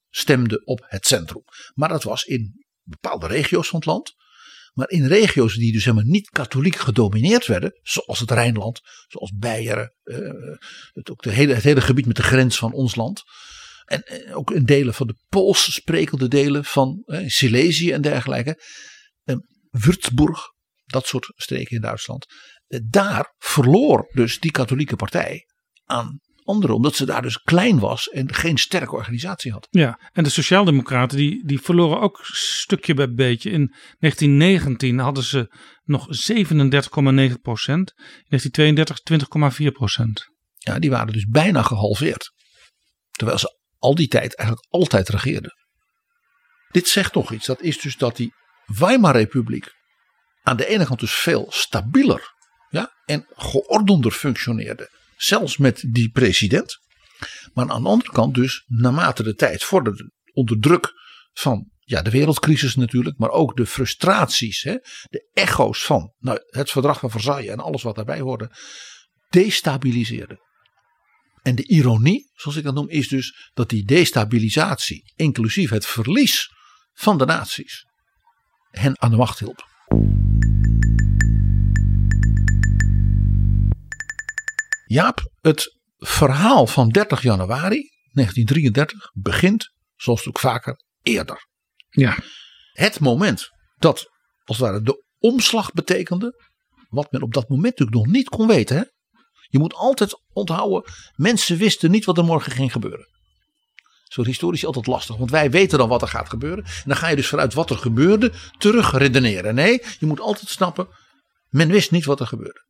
stemde 0.08 0.64
op 0.64 0.84
het 0.86 1.06
centrum. 1.06 1.42
Maar 1.74 1.88
dat 1.88 2.02
was 2.02 2.24
in 2.24 2.64
bepaalde 2.82 3.26
regio's 3.26 3.68
van 3.68 3.78
het 3.78 3.88
land. 3.88 4.14
Maar 4.76 4.90
in 4.90 5.06
regio's 5.06 5.54
die 5.54 5.72
dus 5.72 5.84
helemaal 5.84 6.10
niet 6.10 6.30
katholiek 6.30 6.76
gedomineerd 6.76 7.46
werden, 7.46 7.80
zoals 7.82 8.20
het 8.20 8.30
Rijnland, 8.30 8.80
zoals 9.08 9.32
Beieren, 9.36 9.94
eh, 10.02 10.18
het, 10.92 11.10
ook 11.10 11.24
hele, 11.24 11.54
het 11.54 11.62
hele 11.62 11.80
gebied 11.80 12.06
met 12.06 12.16
de 12.16 12.22
grens 12.22 12.58
van 12.58 12.72
ons 12.72 12.94
land. 12.94 13.22
En 13.84 14.02
eh, 14.02 14.36
ook 14.36 14.50
in 14.50 14.64
delen 14.64 14.94
van 14.94 15.06
de 15.06 15.16
Pools 15.28 15.74
sprekende 15.74 16.28
delen 16.28 16.64
van 16.64 17.02
eh, 17.06 17.28
Silesië 17.28 17.92
en 17.92 18.02
dergelijke. 18.02 18.62
Würzburg, 19.70 20.40
dat 20.84 21.06
soort 21.06 21.32
streken 21.36 21.76
in 21.76 21.82
Duitsland. 21.82 22.26
Daar 22.84 23.34
verloor 23.38 24.10
dus 24.12 24.40
die 24.40 24.50
katholieke 24.50 24.96
partij 24.96 25.46
aan 25.84 26.18
omdat 26.46 26.96
ze 26.96 27.06
daar 27.06 27.22
dus 27.22 27.42
klein 27.42 27.78
was 27.78 28.08
en 28.08 28.34
geen 28.34 28.58
sterke 28.58 28.94
organisatie 28.94 29.52
had. 29.52 29.66
Ja, 29.70 30.00
en 30.12 30.24
de 30.24 30.30
Sociaaldemocraten 30.30 31.16
die, 31.16 31.46
die 31.46 31.60
verloren 31.60 32.00
ook 32.00 32.20
stukje 32.22 32.94
bij 32.94 33.12
beetje. 33.14 33.50
In 33.50 33.74
1919 33.98 34.98
hadden 34.98 35.24
ze 35.24 35.54
nog 35.84 36.06
37,9 36.06 37.40
procent. 37.42 37.92
In 37.96 38.38
1932 38.38 39.66
20,4 39.66 39.72
procent. 39.72 40.28
Ja, 40.54 40.78
die 40.78 40.90
waren 40.90 41.12
dus 41.12 41.26
bijna 41.26 41.62
gehalveerd. 41.62 42.32
Terwijl 43.10 43.38
ze 43.38 43.58
al 43.78 43.94
die 43.94 44.08
tijd 44.08 44.36
eigenlijk 44.36 44.68
altijd 44.70 45.08
regeerden. 45.08 45.54
Dit 46.68 46.88
zegt 46.88 47.12
toch 47.12 47.32
iets. 47.32 47.46
Dat 47.46 47.62
is 47.62 47.80
dus 47.80 47.96
dat 47.96 48.16
die 48.16 48.32
Weimar-republiek 48.66 49.74
aan 50.42 50.56
de 50.56 50.66
ene 50.66 50.86
kant 50.86 51.00
dus 51.00 51.14
veel 51.14 51.46
stabieler 51.48 52.34
ja, 52.68 52.92
en 53.04 53.26
geordender 53.28 54.12
functioneerde. 54.12 54.90
Zelfs 55.16 55.56
met 55.56 55.84
die 55.90 56.10
president. 56.10 56.78
Maar 57.52 57.70
aan 57.70 57.82
de 57.82 57.88
andere 57.88 58.12
kant 58.12 58.34
dus 58.34 58.64
naarmate 58.66 59.22
de 59.22 59.34
tijd 59.34 59.64
vorderde 59.64 60.12
onder 60.32 60.60
druk 60.60 60.92
van 61.32 61.70
ja, 61.80 62.02
de 62.02 62.10
wereldcrisis 62.10 62.74
natuurlijk. 62.74 63.18
Maar 63.18 63.30
ook 63.30 63.56
de 63.56 63.66
frustraties, 63.66 64.62
hè, 64.62 64.76
de 65.10 65.28
echo's 65.32 65.84
van 65.84 66.14
nou, 66.18 66.38
het 66.46 66.70
verdrag 66.70 66.98
van 66.98 67.10
Versailles 67.10 67.50
en 67.50 67.60
alles 67.60 67.82
wat 67.82 67.94
daarbij 67.94 68.20
hoorde. 68.20 68.50
Destabiliseerde. 69.28 70.44
En 71.42 71.54
de 71.54 71.66
ironie, 71.66 72.30
zoals 72.34 72.56
ik 72.56 72.64
dat 72.64 72.74
noem, 72.74 72.88
is 72.88 73.08
dus 73.08 73.50
dat 73.54 73.68
die 73.68 73.84
destabilisatie, 73.84 75.12
inclusief 75.16 75.70
het 75.70 75.86
verlies 75.86 76.50
van 76.92 77.18
de 77.18 77.24
naties, 77.24 77.84
hen 78.70 79.00
aan 79.00 79.10
de 79.10 79.16
macht 79.16 79.38
hielp. 79.38 79.64
Jaap, 84.86 85.30
het 85.40 85.76
verhaal 85.96 86.66
van 86.66 86.88
30 86.88 87.22
januari 87.22 87.90
1933 88.12 89.10
begint, 89.14 89.72
zoals 89.96 90.18
het 90.18 90.28
ook 90.28 90.38
vaker, 90.38 90.80
eerder. 91.02 91.46
Ja. 91.88 92.18
Het 92.72 93.00
moment 93.00 93.48
dat, 93.76 94.10
als 94.44 94.58
het 94.58 94.66
ware, 94.66 94.82
de 94.82 95.04
omslag 95.18 95.72
betekende, 95.72 96.44
wat 96.88 97.12
men 97.12 97.22
op 97.22 97.34
dat 97.34 97.48
moment 97.48 97.78
natuurlijk 97.78 97.96
nog 97.96 98.06
niet 98.06 98.28
kon 98.28 98.46
weten. 98.46 98.76
Hè? 98.76 98.82
Je 99.48 99.58
moet 99.58 99.74
altijd 99.74 100.22
onthouden, 100.32 100.92
mensen 101.14 101.56
wisten 101.56 101.90
niet 101.90 102.04
wat 102.04 102.18
er 102.18 102.24
morgen 102.24 102.52
ging 102.52 102.72
gebeuren. 102.72 103.06
Zo 104.04 104.24
historisch 104.24 104.60
is 104.60 104.66
altijd 104.66 104.86
lastig, 104.86 105.16
want 105.16 105.30
wij 105.30 105.50
weten 105.50 105.78
dan 105.78 105.88
wat 105.88 106.02
er 106.02 106.08
gaat 106.08 106.28
gebeuren. 106.28 106.64
En 106.64 106.82
dan 106.84 106.96
ga 106.96 107.08
je 107.08 107.16
dus 107.16 107.28
vanuit 107.28 107.54
wat 107.54 107.70
er 107.70 107.78
gebeurde 107.78 108.32
terug 108.58 108.98
redeneren. 108.98 109.54
Nee, 109.54 109.82
je 109.98 110.06
moet 110.06 110.20
altijd 110.20 110.48
snappen, 110.48 110.88
men 111.48 111.68
wist 111.68 111.90
niet 111.90 112.04
wat 112.04 112.20
er 112.20 112.26
gebeurde. 112.26 112.65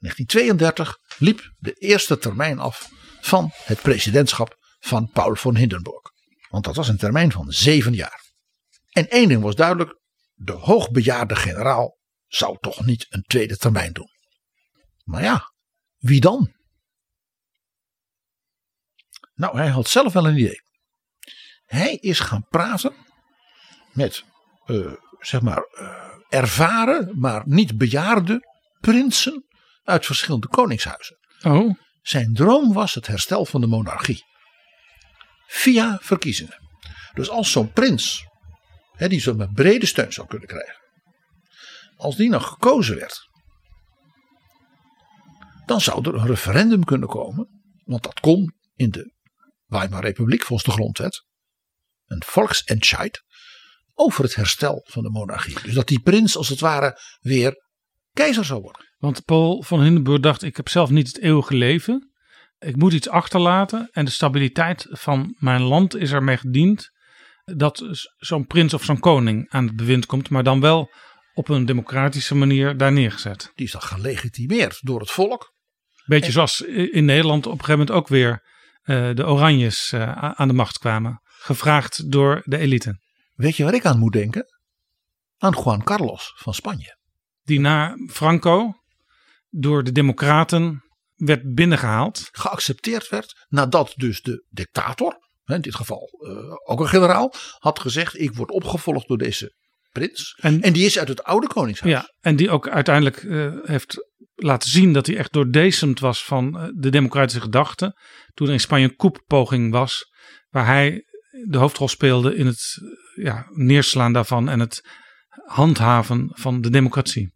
1932 0.00 0.98
liep 1.18 1.52
de 1.58 1.72
eerste 1.72 2.18
termijn 2.18 2.58
af 2.58 2.88
van 3.20 3.50
het 3.54 3.82
presidentschap 3.82 4.56
van 4.78 5.10
Paul 5.10 5.34
von 5.34 5.56
Hindenburg. 5.56 6.02
Want 6.48 6.64
dat 6.64 6.76
was 6.76 6.88
een 6.88 6.96
termijn 6.96 7.32
van 7.32 7.52
zeven 7.52 7.94
jaar. 7.94 8.28
En 8.90 9.08
één 9.08 9.28
ding 9.28 9.42
was 9.42 9.54
duidelijk, 9.54 9.98
de 10.34 10.52
hoogbejaarde 10.52 11.36
generaal 11.36 11.98
zou 12.26 12.56
toch 12.60 12.84
niet 12.84 13.06
een 13.08 13.22
tweede 13.22 13.56
termijn 13.56 13.92
doen. 13.92 14.08
Maar 15.04 15.22
ja, 15.22 15.52
wie 15.96 16.20
dan? 16.20 16.54
Nou, 19.34 19.56
hij 19.56 19.68
had 19.68 19.88
zelf 19.88 20.12
wel 20.12 20.26
een 20.26 20.36
idee. 20.36 20.60
Hij 21.64 21.94
is 21.94 22.20
gaan 22.20 22.46
praten 22.48 22.94
met, 23.92 24.24
eh, 24.64 24.92
zeg 25.18 25.40
maar, 25.40 25.62
eh, 25.62 26.38
ervaren, 26.38 27.18
maar 27.18 27.42
niet 27.46 27.78
bejaarde 27.78 28.46
prinsen 28.80 29.44
uit 29.90 30.06
verschillende 30.06 30.48
koningshuizen. 30.48 31.18
Oh, 31.42 31.74
Zijn 32.02 32.34
droom 32.34 32.72
was 32.72 32.94
het 32.94 33.06
herstel 33.06 33.44
van 33.44 33.60
de 33.60 33.66
monarchie. 33.66 34.24
Via 35.46 35.98
verkiezingen. 36.00 36.58
Dus 37.14 37.30
als 37.30 37.50
zo'n 37.50 37.72
prins, 37.72 38.26
hè, 38.92 39.08
die 39.08 39.20
zo'n 39.20 39.50
brede 39.52 39.86
steun 39.86 40.12
zou 40.12 40.26
kunnen 40.26 40.48
krijgen. 40.48 40.78
Als 41.96 42.16
die 42.16 42.28
nou 42.28 42.42
gekozen 42.42 42.96
werd. 42.96 43.28
Dan 45.66 45.80
zou 45.80 46.08
er 46.08 46.14
een 46.14 46.26
referendum 46.26 46.84
kunnen 46.84 47.08
komen. 47.08 47.48
Want 47.84 48.02
dat 48.02 48.20
kon 48.20 48.54
in 48.74 48.90
de 48.90 49.14
Weimar 49.66 50.02
Republiek 50.02 50.44
volgens 50.44 50.68
de 50.68 50.74
grondwet. 50.74 51.24
Een 52.06 52.22
volksentscheid 52.26 53.22
over 53.94 54.24
het 54.24 54.34
herstel 54.34 54.86
van 54.90 55.02
de 55.02 55.10
monarchie. 55.10 55.62
Dus 55.62 55.74
dat 55.74 55.88
die 55.88 56.00
prins 56.00 56.36
als 56.36 56.48
het 56.48 56.60
ware 56.60 57.00
weer 57.20 57.54
keizer 58.12 58.44
zou 58.44 58.60
worden. 58.60 58.89
Want 59.00 59.24
Paul 59.24 59.62
van 59.62 59.82
Hindenburg 59.82 60.20
dacht: 60.20 60.42
ik 60.42 60.56
heb 60.56 60.68
zelf 60.68 60.90
niet 60.90 61.06
het 61.06 61.18
eeuwige 61.18 61.54
leven. 61.54 62.12
Ik 62.58 62.76
moet 62.76 62.92
iets 62.92 63.08
achterlaten. 63.08 63.88
En 63.92 64.04
de 64.04 64.10
stabiliteit 64.10 64.86
van 64.90 65.36
mijn 65.38 65.62
land 65.62 65.96
is 65.96 66.12
ermee 66.12 66.36
gediend. 66.36 66.90
Dat 67.44 68.06
zo'n 68.16 68.46
prins 68.46 68.74
of 68.74 68.84
zo'n 68.84 69.00
koning 69.00 69.50
aan 69.50 69.66
het 69.66 69.76
bewind 69.76 70.06
komt. 70.06 70.30
Maar 70.30 70.42
dan 70.42 70.60
wel 70.60 70.90
op 71.34 71.48
een 71.48 71.64
democratische 71.64 72.34
manier 72.34 72.76
daar 72.76 72.92
neergezet. 72.92 73.52
Die 73.54 73.66
is 73.66 73.72
dan 73.72 73.82
gelegitimeerd 73.82 74.78
door 74.80 75.00
het 75.00 75.10
volk. 75.10 75.54
Beetje 76.06 76.32
zoals 76.32 76.60
in 76.60 77.04
Nederland 77.04 77.46
op 77.46 77.52
een 77.52 77.64
gegeven 77.64 77.78
moment 77.78 77.96
ook 77.96 78.08
weer 78.08 78.42
eh, 78.82 79.14
de 79.14 79.26
Oranjes 79.26 79.92
eh, 79.92 80.32
aan 80.32 80.48
de 80.48 80.54
macht 80.54 80.78
kwamen. 80.78 81.20
Gevraagd 81.24 82.10
door 82.10 82.42
de 82.44 82.58
elite. 82.58 83.00
Weet 83.34 83.56
je 83.56 83.64
waar 83.64 83.74
ik 83.74 83.84
aan 83.84 83.98
moet 83.98 84.12
denken? 84.12 84.44
Aan 85.38 85.56
Juan 85.64 85.82
Carlos 85.82 86.32
van 86.36 86.54
Spanje. 86.54 86.98
Die 87.42 87.60
na 87.60 87.94
Franco 88.06 88.79
door 89.50 89.84
de 89.84 89.92
Democraten 89.92 90.84
werd 91.14 91.54
binnengehaald. 91.54 92.28
Geaccepteerd 92.32 93.08
werd 93.08 93.46
nadat 93.48 93.92
dus 93.96 94.22
de 94.22 94.46
dictator, 94.48 95.16
in 95.44 95.60
dit 95.60 95.74
geval 95.74 96.08
eh, 96.26 96.72
ook 96.72 96.80
een 96.80 96.88
generaal, 96.88 97.34
had 97.58 97.78
gezegd: 97.78 98.20
Ik 98.20 98.34
word 98.34 98.50
opgevolgd 98.50 99.08
door 99.08 99.18
deze 99.18 99.54
prins. 99.90 100.38
En, 100.40 100.62
En 100.62 100.72
die 100.72 100.84
is 100.84 100.98
uit 100.98 101.08
het 101.08 101.22
oude 101.22 101.46
koningshuis. 101.46 101.92
ja, 101.92 102.14
en 102.20 102.36
die 102.36 102.50
ook 102.50 102.68
uiteindelijk 102.68 103.16
eh, 103.16 103.54
heeft 103.62 104.08
laten 104.34 104.70
zien 104.70 104.92
dat 104.92 105.06
hij 105.06 105.16
echt 105.16 105.32
doordecemd 105.32 106.00
was 106.00 106.24
van 106.24 106.58
eh, 106.58 106.68
de 106.74 106.90
democratische 106.90 107.40
gedachten. 107.40 107.94
Toen 108.34 108.46
er 108.46 108.52
in 108.52 108.60
Spanje 108.60 108.84
een 108.84 108.96
koeppoging 108.96 109.72
was, 109.72 110.04
waar 110.48 110.66
hij 110.66 111.04
de 111.48 111.58
hoofdrol 111.58 111.88
speelde 111.88 112.34
in 112.34 112.46
het 112.46 112.78
ja, 113.14 113.46
neerslaan 113.50 114.12
daarvan 114.12 114.48
en 114.48 114.60
het 114.60 114.80
handhaven 115.44 116.30
van 116.32 116.60
de 116.60 116.70
democratie. 116.70 117.32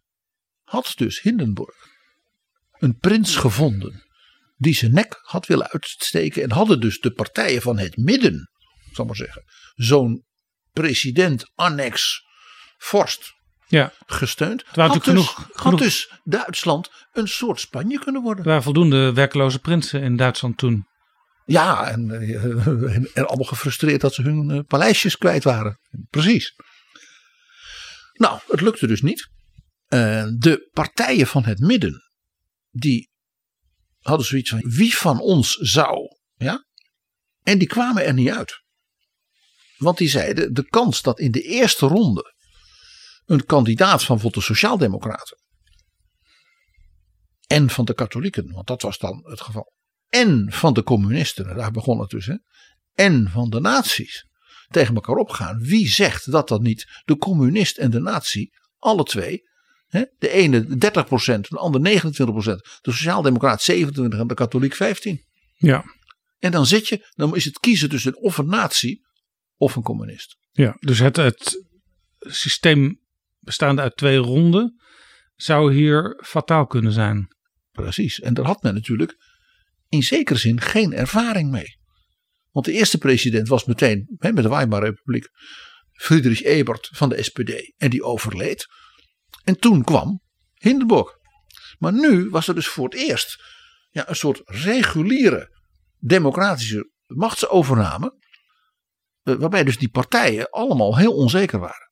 Had 0.62 0.93
dus 0.97 1.21
Hindenburg 1.21 1.93
een 2.85 2.99
prins 2.99 3.37
gevonden 3.37 4.03
die 4.57 4.74
zijn 4.74 4.93
nek 4.93 5.18
had 5.22 5.47
willen 5.47 5.68
uitsteken. 5.70 6.43
En 6.43 6.51
hadden 6.51 6.80
dus 6.80 7.01
de 7.01 7.11
partijen 7.12 7.62
van 7.62 7.78
het 7.78 7.97
midden, 7.97 8.51
zal 8.93 9.05
maar 9.05 9.16
zeggen, 9.16 9.43
zo'n 9.74 10.24
president 10.72 11.51
annex 11.55 12.22
vorst 12.78 13.32
Ja, 13.66 13.93
gesteund. 14.07 14.64
waren 14.74 14.91
Had, 14.93 15.05
dus, 15.05 15.12
genoeg- 15.14 15.35
had 15.53 15.61
genoeg- 15.62 15.80
dus 15.80 16.12
Duitsland 16.24 16.91
een 17.12 17.28
soort 17.28 17.61
Spanje 17.61 17.99
kunnen 17.99 18.22
worden. 18.22 18.43
er 18.45 18.49
waren 18.49 18.62
voldoende 18.64 19.12
werkloze 19.12 19.59
prinsen 19.59 20.03
in 20.03 20.16
Duitsland 20.16 20.57
toen. 20.59 20.87
Ja, 21.47 21.91
en, 21.91 22.11
eh, 22.11 22.66
en, 22.97 23.11
en 23.14 23.26
allemaal 23.26 23.47
gefrustreerd 23.47 24.01
dat 24.01 24.14
ze 24.14 24.22
hun 24.22 24.51
eh, 24.51 24.59
paleisjes 24.66 25.18
kwijt 25.18 25.45
waren. 25.45 25.78
Precies. 26.11 26.55
Nou, 28.12 28.39
het 28.49 28.61
lukte 28.61 28.87
dus 28.87 29.03
niet. 29.03 29.28
Eh, 29.87 30.24
de 30.39 30.68
partijen 30.72 31.26
van 31.26 31.45
het 31.45 31.59
midden, 31.59 32.03
die 32.75 33.11
hadden 33.99 34.27
zoiets 34.27 34.51
van 34.51 34.61
wie 34.61 34.97
van 34.97 35.20
ons 35.20 35.55
zou, 35.55 36.16
ja? 36.35 36.66
En 37.43 37.59
die 37.59 37.68
kwamen 37.68 38.05
er 38.05 38.14
niet 38.14 38.31
uit. 38.31 38.62
Want 39.77 39.99
die 39.99 40.09
zeiden, 40.09 40.55
de 40.55 40.68
kans 40.68 41.03
dat 41.03 41.20
in 41.20 41.31
de 41.31 41.43
eerste 41.43 41.87
ronde 41.87 42.35
een 43.25 43.45
kandidaat 43.45 44.05
van 44.05 44.14
bijvoorbeeld 44.14 44.47
de 44.47 44.53
Sociaaldemocraten 44.55 45.43
en 47.47 47.70
van 47.70 47.85
de 47.85 47.95
katholieken, 47.95 48.53
want 48.53 48.66
dat 48.66 48.83
was 48.83 48.99
dan 48.99 49.20
het 49.25 49.41
geval, 49.41 49.72
en 50.09 50.53
van 50.53 50.75
de 50.75 50.83
communisten, 50.83 51.49
en 51.49 51.57
daar 51.57 51.70
begon 51.70 52.01
het 52.01 52.11
dus, 52.11 52.27
hè, 52.27 52.37
en 52.95 53.31
van 53.31 53.51
de 53.51 53.61
nazi's 53.61 54.27
tegen 54.68 54.95
elkaar 54.95 55.16
opgaan. 55.16 55.59
Wie 55.59 55.89
zegt 55.89 56.31
dat 56.31 56.49
dat 56.49 56.61
niet 56.61 57.03
de 57.05 57.16
communist 57.16 57.79
en 57.79 57.91
de 57.91 58.01
nazi, 58.01 58.51
alle 58.79 59.05
twee, 59.05 59.43
de 60.18 60.28
ene 60.30 60.64
30%, 60.64 61.40
de 61.40 61.59
ander 61.59 61.80
29%, 61.80 62.11
de 62.80 62.92
sociaaldemocraat 62.92 63.70
27% 63.72 63.74
en 63.74 64.26
de 64.26 64.34
katholiek 64.34 64.74
15%. 64.74 64.78
Ja, 65.57 65.84
En 66.38 66.51
dan 66.51 66.66
zit 66.66 66.88
je, 66.88 67.11
dan 67.14 67.36
is 67.36 67.45
het 67.45 67.59
kiezen 67.59 67.88
tussen 67.88 68.16
of 68.16 68.38
een 68.38 68.47
nazi 68.47 69.01
of 69.57 69.76
een 69.76 69.82
communist. 69.82 70.36
ja 70.53 70.76
dus 70.80 70.99
het, 70.99 71.16
het 71.16 71.64
systeem 72.18 73.01
bestaande 73.38 73.82
uit 73.82 73.97
twee 73.97 74.16
ronden 74.16 74.82
zou 75.34 75.74
hier 75.74 76.20
fataal 76.24 76.66
kunnen 76.66 76.92
zijn. 76.92 77.28
Precies. 77.70 78.20
En 78.20 78.34
daar 78.34 78.45
had 78.45 78.62
men 78.62 78.74
natuurlijk 78.74 79.16
in 79.88 80.03
zekere 80.03 80.38
zin 80.38 80.61
geen 80.61 80.92
ervaring 80.92 81.51
mee. 81.51 81.78
Want 82.51 82.66
de 82.66 82.72
eerste 82.72 82.99
president 82.99 83.49
was 83.49 83.64
meteen 83.64 84.14
hè, 84.18 84.32
met 84.32 84.42
de 84.42 84.49
Weimar 84.49 84.82
Republiek 84.82 85.28
Friedrich 85.92 86.42
Ebert 86.42 86.88
van 86.92 87.09
de 87.09 87.22
SPD. 87.22 87.72
En 87.76 87.90
die 87.90 88.03
overleed. 88.03 88.66
En 89.45 89.59
toen 89.59 89.84
kwam 89.84 90.20
Hindenburg. 90.55 91.18
Maar 91.78 91.92
nu 91.92 92.28
was 92.30 92.49
er 92.49 92.55
dus 92.55 92.68
voor 92.68 92.84
het 92.84 92.95
eerst 92.95 93.42
ja, 93.90 94.09
een 94.09 94.16
soort 94.16 94.40
reguliere 94.45 95.59
democratische 95.99 96.90
machtsovername. 97.07 98.14
eh, 99.22 99.34
Waarbij 99.34 99.64
dus 99.64 99.78
die 99.78 99.88
partijen 99.90 100.51
allemaal 100.51 100.97
heel 100.97 101.12
onzeker 101.14 101.59
waren. 101.59 101.90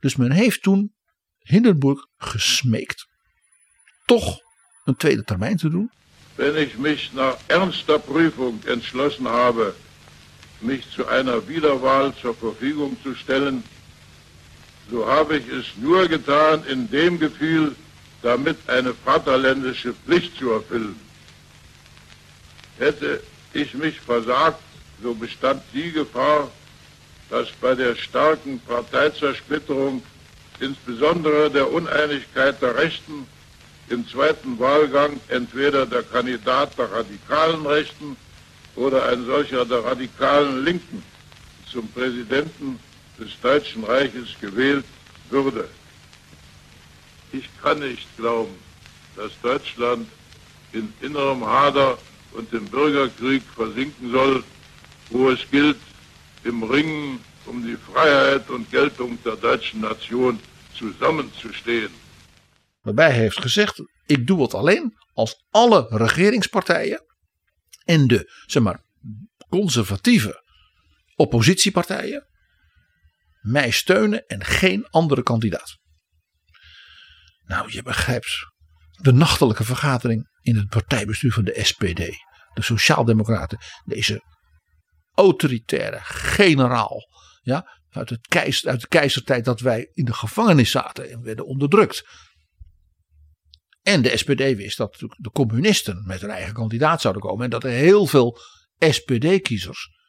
Dus 0.00 0.16
men 0.16 0.30
heeft 0.30 0.62
toen 0.62 0.94
Hindenburg 1.38 2.06
gesmeekt. 2.16 3.06
Toch 4.06 4.40
een 4.84 4.96
tweede 4.96 5.24
termijn 5.24 5.56
te 5.56 5.68
doen. 5.68 5.90
Wenn 6.36 6.56
ich 6.56 6.76
mich 6.78 7.12
nach 7.12 7.36
ernster 7.46 7.98
Prüfung 7.98 8.64
entschlossen 8.64 9.26
habe, 9.26 9.74
mich 10.58 10.86
zu 10.90 11.06
einer 11.06 11.46
Wiederwahl 11.46 12.14
zur 12.14 12.34
Verfügung 12.34 12.96
zu 13.02 13.14
stellen, 13.14 13.62
so 14.90 15.06
habe 15.06 15.38
ich 15.38 15.48
es 15.48 15.66
nur 15.76 16.08
getan 16.08 16.64
in 16.68 16.90
dem 16.90 17.18
Gefühl, 17.18 17.74
damit 18.22 18.56
eine 18.68 18.92
vaterländische 18.92 19.94
Pflicht 19.94 20.36
zu 20.38 20.50
erfüllen. 20.50 20.98
Hätte 22.78 23.22
ich 23.52 23.74
mich 23.74 24.00
versagt, 24.00 24.60
so 25.02 25.14
bestand 25.14 25.62
die 25.72 25.92
Gefahr, 25.92 26.50
dass 27.30 27.48
bei 27.60 27.74
der 27.74 27.94
starken 27.94 28.60
Parteizersplitterung, 28.60 30.02
insbesondere 30.58 31.50
der 31.50 31.72
Uneinigkeit 31.72 32.60
der 32.60 32.76
Rechten, 32.76 33.26
im 33.88 34.06
zweiten 34.08 34.58
Wahlgang 34.58 35.20
entweder 35.28 35.84
der 35.86 36.02
Kandidat 36.02 36.76
der 36.78 36.92
radikalen 36.92 37.66
Rechten 37.66 38.16
oder 38.76 39.06
ein 39.06 39.26
solcher 39.26 39.64
der 39.64 39.84
radikalen 39.84 40.64
Linken 40.64 41.02
zum 41.70 41.88
Präsidenten 41.88 42.78
des 43.20 43.38
Deutschen 43.40 43.84
Reiches 43.84 44.28
gewählt 44.40 44.84
würde. 45.30 45.68
Ich 47.32 47.48
kann 47.62 47.78
nicht 47.78 48.08
glauben, 48.16 48.54
dass 49.16 49.32
Deutschland 49.42 50.08
in 50.72 50.92
innerem 51.00 51.44
Hader 51.44 51.98
und 52.32 52.52
im 52.52 52.64
Bürgerkrieg 52.64 53.42
versinken 53.54 54.10
soll, 54.10 54.42
wo 55.10 55.30
es 55.30 55.40
gilt, 55.50 55.80
im 56.44 56.62
Ringen 56.62 57.20
um 57.46 57.62
die 57.66 57.76
Freiheit 57.92 58.48
und 58.50 58.70
Geltung 58.70 59.18
der 59.24 59.36
deutschen 59.36 59.80
Nation 59.80 60.38
zusammenzustehen. 60.74 61.90
Waarbij 62.82 63.10
hij 63.10 63.20
heeft 63.20 63.40
gezegd: 63.40 63.82
ik 64.06 64.26
doe 64.26 64.42
het 64.42 64.54
alleen 64.54 64.96
als 65.14 65.44
alle 65.50 65.86
regeringspartijen 65.90 67.04
en 67.84 68.06
de 68.06 68.30
zeg 68.46 68.62
maar, 68.62 68.84
conservatieve 69.48 70.42
oppositiepartijen 71.16 72.26
mij 73.40 73.70
steunen 73.70 74.26
en 74.26 74.44
geen 74.44 74.86
andere 74.86 75.22
kandidaat. 75.22 75.78
Nou, 77.44 77.72
je 77.72 77.82
begrijpt 77.82 78.46
de 78.90 79.12
nachtelijke 79.12 79.64
vergadering 79.64 80.28
in 80.40 80.56
het 80.56 80.68
partijbestuur 80.68 81.32
van 81.32 81.44
de 81.44 81.58
SPD, 81.62 81.96
de 82.54 82.62
Sociaaldemocraten, 82.62 83.58
deze 83.84 84.22
autoritaire 85.14 85.98
generaal, 86.02 87.08
ja, 87.42 87.78
uit, 87.90 88.10
het 88.10 88.26
keizer, 88.26 88.70
uit 88.70 88.80
de 88.80 88.88
keizertijd 88.88 89.44
dat 89.44 89.60
wij 89.60 89.90
in 89.92 90.04
de 90.04 90.12
gevangenis 90.12 90.70
zaten 90.70 91.10
en 91.10 91.22
werden 91.22 91.46
onderdrukt. 91.46 92.04
En 93.82 94.02
de 94.02 94.16
SPD 94.16 94.56
wist 94.56 94.76
dat 94.76 94.96
de 94.98 95.30
communisten 95.30 96.04
met 96.06 96.20
hun 96.20 96.30
eigen 96.30 96.54
kandidaat 96.54 97.00
zouden 97.00 97.22
komen. 97.22 97.44
En 97.44 97.50
dat 97.50 97.64
er 97.64 97.70
heel 97.70 98.06
veel 98.06 98.38
SPD-kiezers 98.78 99.99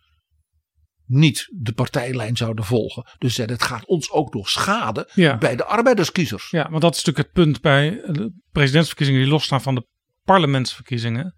niet 1.12 1.47
de 1.53 1.74
partijlijn 1.74 2.38
zouden 2.38 2.66
volgen. 2.66 3.05
Dus 3.18 3.38
het 3.38 3.64
gaat 3.64 3.86
ons 3.86 4.12
ook 4.12 4.34
nog 4.34 4.49
schaden 4.49 5.05
Ja. 5.14 5.38
bij 5.38 5.55
de 5.55 5.66
arbeiderskiezers. 5.66 6.49
Ja, 6.49 6.70
want 6.70 6.82
dat 6.82 6.95
is 6.95 7.03
natuurlijk 7.03 7.28
het 7.28 7.43
punt 7.45 7.62
bij 7.62 7.89
de 7.89 8.34
presidentsverkiezingen 8.51 9.22
die 9.22 9.30
losstaan 9.30 9.62
van 9.62 9.76
de 9.76 9.88
parlementsverkiezingen. 10.24 11.36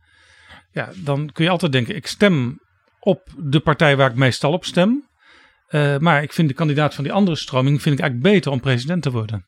Ja, 0.71 0.89
dan 0.95 1.31
kun 1.31 1.43
je 1.43 1.49
altijd 1.49 1.71
denken, 1.71 1.95
ik 1.95 2.07
stem 2.07 2.59
op 2.99 3.29
de 3.37 3.59
partij 3.59 3.97
waar 3.97 4.09
ik 4.09 4.15
meestal 4.15 4.51
op 4.53 4.65
stem. 4.65 5.09
Eh, 5.67 5.97
maar 5.97 6.23
ik 6.23 6.33
vind 6.33 6.47
de 6.47 6.53
kandidaat 6.53 6.93
van 6.93 7.03
die 7.03 7.13
andere 7.13 7.37
stroming 7.37 7.81
vind 7.81 7.95
ik 7.95 8.01
eigenlijk 8.01 8.33
beter 8.33 8.51
om 8.51 8.59
president 8.59 9.03
te 9.03 9.11
worden. 9.11 9.47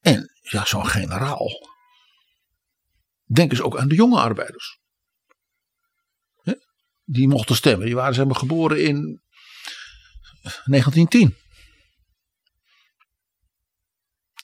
En 0.00 0.30
ja, 0.50 0.64
zo'n 0.64 0.86
generaal. 0.86 1.48
Denk 3.32 3.50
eens 3.50 3.60
ook 3.60 3.78
aan 3.78 3.88
de 3.88 3.94
jonge 3.94 4.20
arbeiders. 4.20 4.78
Die 7.08 7.28
mochten 7.28 7.56
stemmen. 7.56 7.86
Die 7.86 7.94
waren 7.94 8.14
zeg 8.14 8.26
maar 8.26 8.34
geboren 8.36 8.84
in 8.84 9.22
1910. 10.64 11.36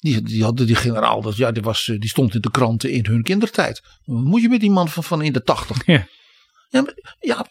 Die, 0.01 0.23
die 0.23 0.43
hadden 0.43 0.67
die 0.67 0.75
generaal, 0.75 1.23
dat, 1.23 1.37
ja, 1.37 1.53
die, 1.53 1.63
was, 1.63 1.89
eh, 1.89 1.99
die 1.99 2.09
stond 2.09 2.35
in 2.35 2.41
de 2.41 2.51
kranten 2.51 2.91
in 2.91 3.07
hun 3.07 3.23
kindertijd. 3.23 3.81
Wat 4.05 4.25
moet 4.25 4.43
je 4.43 4.49
met 4.49 4.61
die 4.61 4.71
man 4.71 4.89
van, 4.89 5.05
van 5.05 5.23
in 5.23 5.33
de 5.33 5.43
tachtig? 5.43 5.87
Ja. 5.87 6.07
Ja, 6.69 6.81
maar- 6.83 7.17
ja 7.21 7.47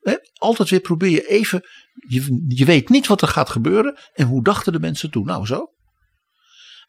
hè, 0.00 0.16
altijd 0.34 0.70
weer 0.70 0.80
probeer 0.80 1.10
je 1.10 1.28
even. 1.28 1.62
Je, 2.08 2.44
je 2.48 2.64
weet 2.64 2.88
niet 2.88 3.06
wat 3.06 3.22
er 3.22 3.28
gaat 3.28 3.50
gebeuren. 3.50 3.98
En 4.12 4.26
hoe 4.26 4.42
dachten 4.44 4.72
de 4.72 4.80
mensen 4.80 5.10
toen? 5.10 5.24
Nou, 5.24 5.46
zo. 5.46 5.72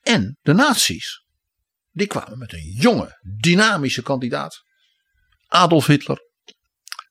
En 0.02 0.38
de 0.42 0.54
nazi's, 0.54 1.26
die 1.92 2.08
kwamen 2.08 2.38
met 2.38 2.54
een 2.54 2.76
jonge, 2.80 3.20
dynamische 3.40 4.02
kandidaat. 4.02 4.64
Adolf 5.48 5.86
Hitler. 5.86 6.26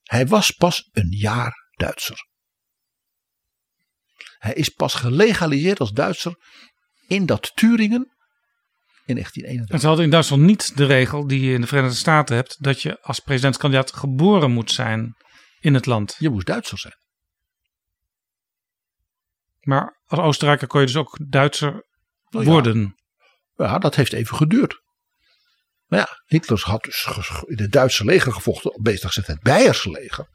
Hij 0.07 0.27
was 0.27 0.51
pas 0.51 0.89
een 0.93 1.11
jaar 1.11 1.71
Duitser. 1.77 2.27
Hij 4.39 4.55
is 4.55 4.69
pas 4.69 4.95
gelegaliseerd 4.95 5.81
als 5.81 5.93
Duitser 5.93 6.35
in 7.07 7.27
dat 7.27 7.57
Turingen 7.57 8.17
in 9.05 9.15
1931. 9.15 9.75
En 9.75 9.81
ze 9.81 9.87
hadden 9.87 10.05
in 10.05 10.11
Duitsland 10.11 10.43
niet 10.43 10.77
de 10.77 10.85
regel 10.85 11.27
die 11.27 11.41
je 11.41 11.55
in 11.55 11.61
de 11.61 11.67
Verenigde 11.67 11.97
Staten 11.97 12.37
hebt, 12.37 12.63
dat 12.63 12.83
je 12.83 13.03
als 13.03 13.21
presidentskandidaat 13.21 13.93
geboren 13.93 14.51
moet 14.51 14.71
zijn 14.71 15.15
in 15.61 15.75
het 15.75 15.87
land. 15.87 16.17
Je 16.19 16.31
moest 16.31 16.47
Duitser 16.47 16.79
zijn. 16.79 16.97
Maar 19.61 20.01
als 20.07 20.21
Oostenrijker 20.21 20.67
kon 20.67 20.81
je 20.81 20.87
dus 20.87 20.97
ook 20.97 21.19
Duitser 21.29 21.87
Nou 22.29 22.45
ja, 22.45 22.51
worden. 22.51 22.95
Ja, 23.55 23.79
dat 23.79 23.95
heeft 23.95 24.13
even 24.13 24.37
geduurd. 24.37 24.85
Maar 25.87 25.99
ja, 25.99 26.23
Hitler 26.25 26.61
had 26.65 26.83
dus 26.83 27.31
in 27.45 27.59
het 27.59 27.73
Duitse 27.73 28.05
leger 28.05 28.33
gevochten, 28.33 28.83
beter 28.83 29.07
gezegd 29.07 29.27
het 29.27 29.41
Beierse 29.41 29.91
leger. 29.91 30.29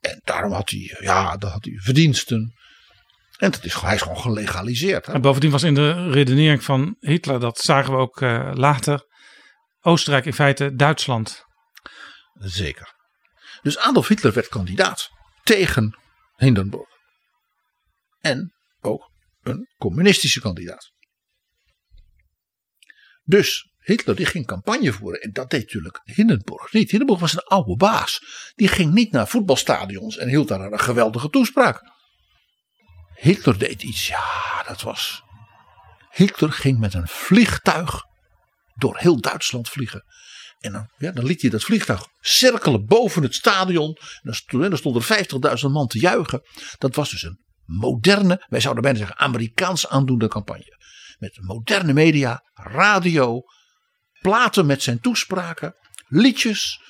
En 0.00 0.20
daarom 0.24 0.52
had 0.52 0.70
hij, 0.70 0.96
ja, 1.00 1.36
dan 1.36 1.50
had 1.50 1.64
hij 1.64 1.74
verdiensten. 1.76 2.54
En 3.36 3.50
dat 3.50 3.64
is, 3.64 3.74
hij 3.74 3.94
is 3.94 4.02
gewoon 4.02 4.20
gelegaliseerd. 4.20 5.06
Hè? 5.06 5.12
En 5.12 5.20
bovendien 5.20 5.50
was 5.50 5.62
in 5.62 5.74
de 5.74 6.10
redenering 6.10 6.64
van 6.64 6.96
Hitler, 6.98 7.40
dat 7.40 7.58
zagen 7.58 7.92
we 7.92 7.98
ook 7.98 8.20
eh, 8.20 8.50
later, 8.54 9.08
Oostenrijk 9.82 10.24
in 10.24 10.34
feite 10.34 10.74
Duitsland. 10.74 11.44
Zeker. 12.34 12.94
Dus 13.62 13.78
Adolf 13.78 14.08
Hitler 14.08 14.32
werd 14.32 14.48
kandidaat 14.48 15.08
tegen 15.42 15.98
Hindenburg. 16.36 16.88
en 18.20 18.54
ook 18.80 19.10
een 19.42 19.68
communistische 19.78 20.40
kandidaat. 20.40 20.92
Dus 23.24 23.69
Hitler 23.80 24.16
die 24.16 24.26
ging 24.26 24.46
campagne 24.46 24.92
voeren 24.92 25.20
en 25.20 25.32
dat 25.32 25.50
deed 25.50 25.60
natuurlijk 25.60 26.00
Hindenburg 26.04 26.72
niet. 26.72 26.90
Hindenburg 26.90 27.20
was 27.20 27.32
een 27.32 27.44
oude 27.44 27.76
baas. 27.76 28.22
Die 28.54 28.68
ging 28.68 28.92
niet 28.92 29.12
naar 29.12 29.28
voetbalstadions 29.28 30.16
en 30.16 30.28
hield 30.28 30.48
daar 30.48 30.72
een 30.72 30.80
geweldige 30.80 31.28
toespraak. 31.28 31.82
Hitler 33.14 33.58
deed 33.58 33.82
iets, 33.82 34.06
ja 34.06 34.62
dat 34.66 34.82
was... 34.82 35.22
Hitler 36.10 36.52
ging 36.52 36.78
met 36.78 36.94
een 36.94 37.08
vliegtuig 37.08 38.02
door 38.74 38.98
heel 38.98 39.20
Duitsland 39.20 39.68
vliegen. 39.68 40.04
En 40.58 40.72
dan, 40.72 40.90
ja, 40.98 41.10
dan 41.10 41.24
liet 41.24 41.40
hij 41.40 41.50
dat 41.50 41.62
vliegtuig 41.62 42.06
cirkelen 42.20 42.86
boven 42.86 43.22
het 43.22 43.34
stadion. 43.34 43.96
En 43.96 44.20
dan 44.22 44.34
stond, 44.34 44.78
stonden 44.78 45.02
er 45.08 45.58
50.000 45.58 45.70
man 45.70 45.86
te 45.86 45.98
juichen. 45.98 46.42
Dat 46.78 46.94
was 46.94 47.10
dus 47.10 47.22
een 47.22 47.40
moderne, 47.64 48.46
wij 48.48 48.60
zouden 48.60 48.82
bijna 48.82 48.98
zeggen 48.98 49.18
Amerikaans 49.18 49.88
aandoende 49.88 50.28
campagne. 50.28 50.78
Met 51.18 51.38
moderne 51.40 51.92
media, 51.92 52.42
radio, 52.54 53.42
platen 54.20 54.66
met 54.66 54.82
zijn 54.82 55.00
toespraken, 55.00 55.74
liedjes, 56.08 56.80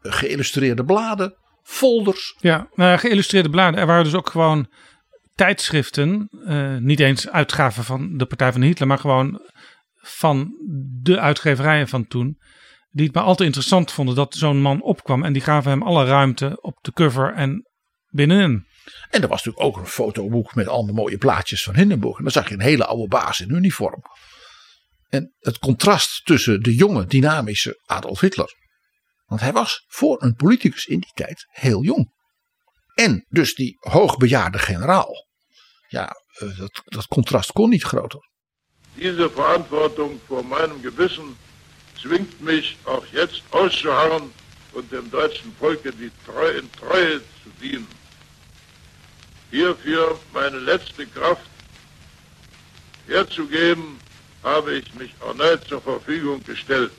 geïllustreerde 0.00 0.84
bladen, 0.84 1.34
folders. 1.62 2.34
Ja, 2.38 2.68
nou, 2.74 2.98
geïllustreerde 2.98 3.50
bladen. 3.50 3.80
Er 3.80 3.86
waren 3.86 4.04
dus 4.04 4.14
ook 4.14 4.30
gewoon 4.30 4.68
tijdschriften, 5.34 6.28
uh, 6.32 6.76
niet 6.76 7.00
eens 7.00 7.28
uitgaven 7.28 7.84
van 7.84 8.16
de 8.16 8.26
Partij 8.26 8.52
van 8.52 8.62
Hitler, 8.62 8.88
maar 8.88 8.98
gewoon 8.98 9.40
van 10.00 10.54
de 11.02 11.20
uitgeverijen 11.20 11.88
van 11.88 12.06
toen. 12.06 12.38
Die 12.90 13.06
het 13.06 13.14
maar 13.14 13.24
altijd 13.24 13.46
interessant 13.46 13.92
vonden 13.92 14.14
dat 14.14 14.34
zo'n 14.34 14.60
man 14.60 14.82
opkwam. 14.82 15.24
En 15.24 15.32
die 15.32 15.42
gaven 15.42 15.70
hem 15.70 15.82
alle 15.82 16.04
ruimte 16.04 16.58
op 16.60 16.78
de 16.80 16.92
cover 16.92 17.34
en 17.34 17.66
binnenin. 18.08 18.66
En 19.10 19.22
er 19.22 19.28
was 19.28 19.44
natuurlijk 19.44 19.64
ook 19.64 19.76
een 19.76 19.90
fotoboek 19.90 20.54
met 20.54 20.68
allemaal 20.68 20.94
mooie 20.94 21.18
plaatjes 21.18 21.62
van 21.62 21.74
Hindenburg. 21.74 22.16
En 22.16 22.22
dan 22.22 22.32
zag 22.32 22.48
je 22.48 22.54
een 22.54 22.60
hele 22.60 22.86
oude 22.86 23.08
baas 23.08 23.40
in 23.40 23.54
uniform. 23.54 24.02
En 25.16 25.34
het 25.38 25.58
contrast 25.58 26.24
tussen 26.24 26.62
de 26.62 26.74
jonge, 26.74 27.06
dynamische 27.06 27.82
Adolf 27.86 28.20
Hitler. 28.20 28.54
Want 29.24 29.40
hij 29.40 29.52
was 29.52 29.84
voor 29.86 30.22
een 30.22 30.34
politicus 30.34 30.84
in 30.84 31.00
die 31.00 31.12
tijd 31.14 31.46
heel 31.48 31.82
jong. 31.82 32.14
En 32.94 33.26
dus 33.28 33.54
die 33.54 33.76
hoogbejaarde 33.78 34.58
generaal. 34.58 35.26
Ja, 35.88 36.12
eh, 36.32 36.58
dat, 36.58 36.82
dat 36.84 37.06
contrast 37.06 37.52
kon 37.52 37.68
niet 37.70 37.82
groter. 37.82 38.20
Diese 38.94 39.30
Verantwortung 39.30 40.20
vor 40.26 40.44
meinem 40.44 40.82
Gewissen 40.82 41.36
zwingt 41.94 42.40
mich 42.40 42.76
auch 42.82 43.06
jetzt 43.12 43.42
auszuharren 43.50 44.32
und 44.72 44.90
dem 44.90 45.10
deutschen 45.10 45.54
Volke 45.58 45.92
die 45.96 46.10
Treu 46.24 46.58
in 46.58 46.70
Treue 46.70 47.20
zu 47.42 47.50
dienen. 47.60 47.88
Hierfür 49.50 50.18
meine 50.32 50.58
letzte 50.58 51.06
Kraft 51.06 51.50
herzugeben, 53.06 53.98
habe 54.46 54.78
ich 54.78 54.94
mich 54.94 55.12
erneut 55.20 55.64
zur 55.68 55.80
Verfügung 55.80 56.42
gestellt. 56.44 56.92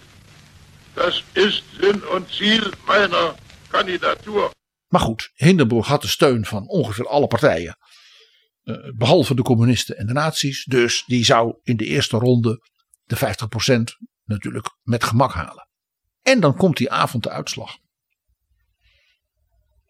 Das 0.93 1.23
ist 1.33 1.63
Sinn 1.79 2.01
und 2.03 2.29
Ziel 2.29 2.71
meiner 2.85 3.35
Kandidatur. 3.69 4.51
Maar 4.87 5.01
goed, 5.01 5.31
Hindenburg 5.33 5.87
had 5.87 6.01
de 6.01 6.07
steun 6.07 6.45
van 6.45 6.67
ongeveer 6.67 7.07
alle 7.07 7.27
partijen. 7.27 7.77
Uh, 8.63 8.75
behalve 8.95 9.35
de 9.35 9.41
communisten 9.41 9.97
en 9.97 10.07
de 10.07 10.13
nazi's. 10.13 10.65
Dus 10.65 11.03
die 11.05 11.25
zou 11.25 11.59
in 11.63 11.77
de 11.77 11.85
eerste 11.85 12.17
ronde 12.17 12.61
de 13.03 13.15
50% 13.15 13.19
natuurlijk 14.23 14.69
met 14.83 15.03
gemak 15.03 15.33
halen. 15.33 15.67
En 16.21 16.39
dan 16.39 16.55
komt 16.55 16.77
die 16.77 16.91
avond 16.91 17.23
de 17.23 17.29
uitslag. 17.29 17.77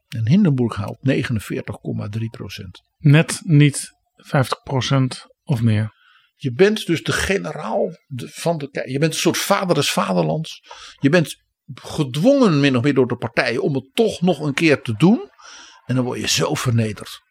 En 0.07 0.27
Hindenburg 0.27 0.75
haalt 0.75 0.99
49,3%. 1.07 1.23
Net 2.97 3.41
niet 3.43 3.89
50% 4.17 5.25
of 5.43 5.61
meer. 5.61 5.96
Je 6.39 6.53
bent 6.53 6.85
dus 6.85 7.03
de 7.03 7.11
generaal 7.11 7.97
van 8.15 8.57
de. 8.57 8.83
Je 8.85 8.99
bent 8.99 9.13
een 9.13 9.19
soort 9.19 9.37
vader 9.37 9.75
des 9.75 9.91
vaderlands. 9.91 10.63
Je 10.99 11.09
bent 11.09 11.43
gedwongen 11.73 12.59
min 12.59 12.75
of 12.75 12.83
meer 12.83 12.93
door 12.93 13.07
de 13.07 13.17
partijen 13.17 13.61
om 13.61 13.75
het 13.75 13.89
toch 13.93 14.21
nog 14.21 14.39
een 14.39 14.53
keer 14.53 14.81
te 14.81 14.93
doen. 14.93 15.31
En 15.85 15.95
dan 15.95 16.03
word 16.03 16.19
je 16.19 16.27
zo 16.27 16.53
vernederd. 16.53 17.21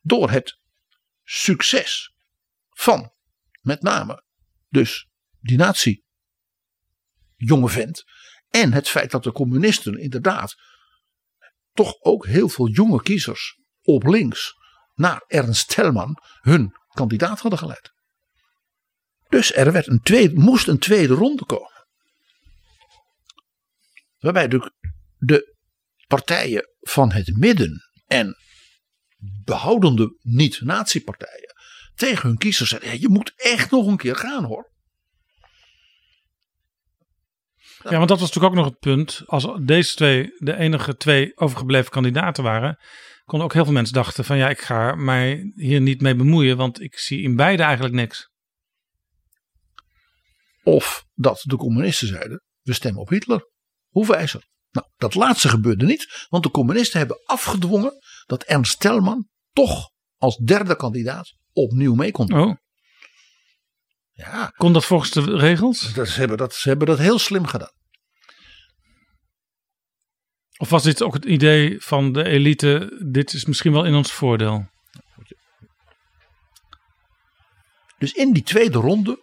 Door 0.00 0.30
het 0.30 0.58
succes 1.22 2.14
van 2.70 3.12
met 3.60 3.82
name 3.82 4.24
dus 4.68 5.08
die 5.40 5.56
nazi 5.56 6.02
jonge 7.36 7.68
vent. 7.68 8.04
En 8.48 8.72
het 8.72 8.88
feit 8.88 9.10
dat 9.10 9.22
de 9.22 9.32
communisten 9.32 9.98
inderdaad 9.98 10.56
toch 11.72 12.00
ook 12.00 12.26
heel 12.26 12.48
veel 12.48 12.68
jonge 12.68 13.02
kiezers 13.02 13.58
op 13.82 14.06
links 14.06 14.54
naar 14.94 15.24
Ernst 15.26 15.68
Telman 15.68 16.16
hun 16.40 16.77
kandidaat 16.98 17.40
hadden 17.40 17.58
geleid. 17.58 17.92
Dus 19.28 19.54
er 19.54 19.72
werd 19.72 19.86
een 19.86 20.00
tweede, 20.00 20.34
moest 20.34 20.68
een 20.68 20.78
tweede 20.78 21.14
ronde 21.14 21.44
komen. 21.44 21.86
Waarbij 24.18 24.48
de, 24.48 24.72
de 25.16 25.56
partijen 26.06 26.68
van 26.80 27.12
het 27.12 27.36
midden 27.36 27.90
en 28.06 28.36
behoudende 29.44 30.16
niet-natiepartijen 30.20 31.54
tegen 31.94 32.28
hun 32.28 32.38
kiezers 32.38 32.70
zeiden: 32.70 33.00
je 33.00 33.08
moet 33.08 33.32
echt 33.36 33.70
nog 33.70 33.86
een 33.86 33.96
keer 33.96 34.16
gaan 34.16 34.44
hoor. 34.44 34.76
Ja, 37.82 37.96
want 37.96 38.08
dat 38.08 38.20
was 38.20 38.32
natuurlijk 38.32 38.54
ook 38.54 38.60
nog 38.64 38.70
het 38.70 38.78
punt. 38.78 39.22
Als 39.26 39.46
deze 39.60 39.94
twee 39.94 40.34
de 40.38 40.56
enige 40.56 40.96
twee 40.96 41.36
overgebleven 41.36 41.90
kandidaten 41.90 42.44
waren, 42.44 42.78
konden 43.28 43.46
ook 43.46 43.54
heel 43.54 43.64
veel 43.64 43.72
mensen 43.72 43.94
dachten 43.94 44.24
van 44.24 44.36
ja, 44.36 44.48
ik 44.48 44.60
ga 44.60 44.94
mij 44.94 45.52
hier 45.54 45.80
niet 45.80 46.00
mee 46.00 46.14
bemoeien, 46.14 46.56
want 46.56 46.80
ik 46.80 46.98
zie 46.98 47.22
in 47.22 47.36
beide 47.36 47.62
eigenlijk 47.62 47.94
niks. 47.94 48.30
Of 50.62 51.04
dat 51.14 51.42
de 51.42 51.56
communisten 51.56 52.08
zeiden, 52.08 52.42
we 52.62 52.72
stemmen 52.72 53.00
op 53.00 53.08
Hitler. 53.08 53.50
Hoe 53.88 54.06
wijzer. 54.06 54.46
Nou, 54.70 54.86
dat 54.96 55.14
laatste 55.14 55.48
gebeurde 55.48 55.84
niet, 55.84 56.26
want 56.28 56.42
de 56.42 56.50
communisten 56.50 56.98
hebben 56.98 57.24
afgedwongen 57.24 57.92
dat 58.26 58.42
Ernst 58.42 58.80
Telman 58.80 59.28
toch 59.52 59.90
als 60.16 60.36
derde 60.36 60.76
kandidaat 60.76 61.34
opnieuw 61.52 61.94
mee 61.94 62.10
kon 62.10 62.26
doen. 62.26 62.40
Oh. 62.40 62.56
Ja. 64.12 64.46
Kon 64.56 64.72
dat 64.72 64.84
volgens 64.84 65.10
de 65.10 65.36
regels? 65.36 65.94
Dat, 65.94 66.08
ze, 66.08 66.18
hebben 66.18 66.36
dat, 66.36 66.54
ze 66.54 66.68
hebben 66.68 66.86
dat 66.86 66.98
heel 66.98 67.18
slim 67.18 67.46
gedaan. 67.46 67.72
Of 70.58 70.68
was 70.68 70.82
dit 70.82 71.02
ook 71.02 71.14
het 71.14 71.24
idee 71.24 71.80
van 71.80 72.12
de 72.12 72.24
elite, 72.24 73.02
dit 73.10 73.32
is 73.32 73.44
misschien 73.44 73.72
wel 73.72 73.84
in 73.84 73.94
ons 73.94 74.12
voordeel? 74.12 74.66
Dus 77.98 78.12
in 78.12 78.32
die 78.32 78.42
tweede 78.42 78.78
ronde 78.78 79.22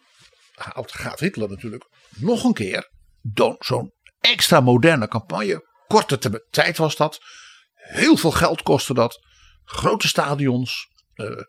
gaat 0.86 1.20
Hitler 1.20 1.50
natuurlijk 1.50 1.86
nog 2.10 2.44
een 2.44 2.54
keer 2.54 2.90
zo'n 3.60 3.94
extra 4.20 4.60
moderne 4.60 5.08
campagne. 5.08 5.74
Korte 5.88 6.44
tijd 6.50 6.78
was 6.78 6.96
dat. 6.96 7.20
Heel 7.74 8.18
veel 8.18 8.32
geld 8.32 8.62
kostte 8.62 8.94
dat. 8.94 9.26
Grote 9.64 10.08
stadions. 10.08 10.88
Uh, 11.16 11.42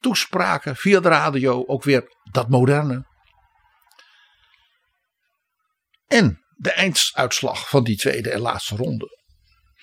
toespraken 0.00 0.76
via 0.76 1.00
de 1.00 1.08
radio. 1.08 1.66
Ook 1.66 1.84
weer 1.84 2.16
dat 2.30 2.48
moderne. 2.48 3.06
En 6.06 6.42
de 6.60 6.72
einduitslag 6.72 7.68
van 7.68 7.84
die 7.84 7.96
tweede 7.96 8.30
en 8.30 8.40
laatste 8.40 8.76
ronde 8.76 9.18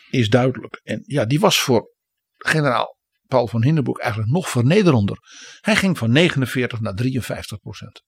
is 0.09 0.29
duidelijk. 0.29 0.81
En 0.83 1.03
ja, 1.05 1.25
die 1.25 1.39
was 1.39 1.59
voor 1.59 1.91
generaal 2.37 2.97
Paul 3.27 3.47
van 3.47 3.63
Hindenburg 3.63 3.97
eigenlijk 3.97 4.31
nog 4.31 4.49
vernederender. 4.49 5.17
Hij 5.61 5.75
ging 5.75 5.97
van 5.97 6.11
49 6.11 6.79
naar 6.79 6.93
53 6.93 7.59
procent. 7.59 8.03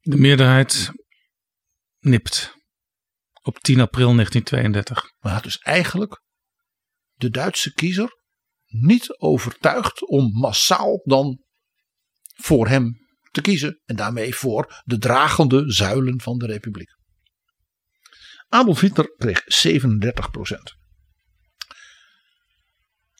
De 0.00 0.16
meerderheid 0.16 0.90
nipt 1.98 2.54
op 3.42 3.58
10 3.58 3.80
april 3.80 4.14
1932. 4.14 5.12
Maar 5.18 5.42
dus 5.42 5.58
eigenlijk 5.58 6.22
de 7.12 7.30
Duitse 7.30 7.72
kiezer 7.72 8.20
niet 8.66 9.18
overtuigd 9.18 10.08
om 10.08 10.30
massaal 10.32 11.00
dan 11.04 11.44
voor 12.34 12.68
hem 12.68 13.00
te 13.30 13.40
kiezen. 13.40 13.80
En 13.84 13.96
daarmee 13.96 14.34
voor 14.34 14.82
de 14.84 14.98
dragende 14.98 15.72
zuilen 15.72 16.20
van 16.20 16.38
de 16.38 16.46
republiek. 16.46 17.00
Adolf 18.52 18.80
Hitler 18.80 19.14
kreeg 19.16 19.42
37 19.44 20.30
procent. 20.30 20.74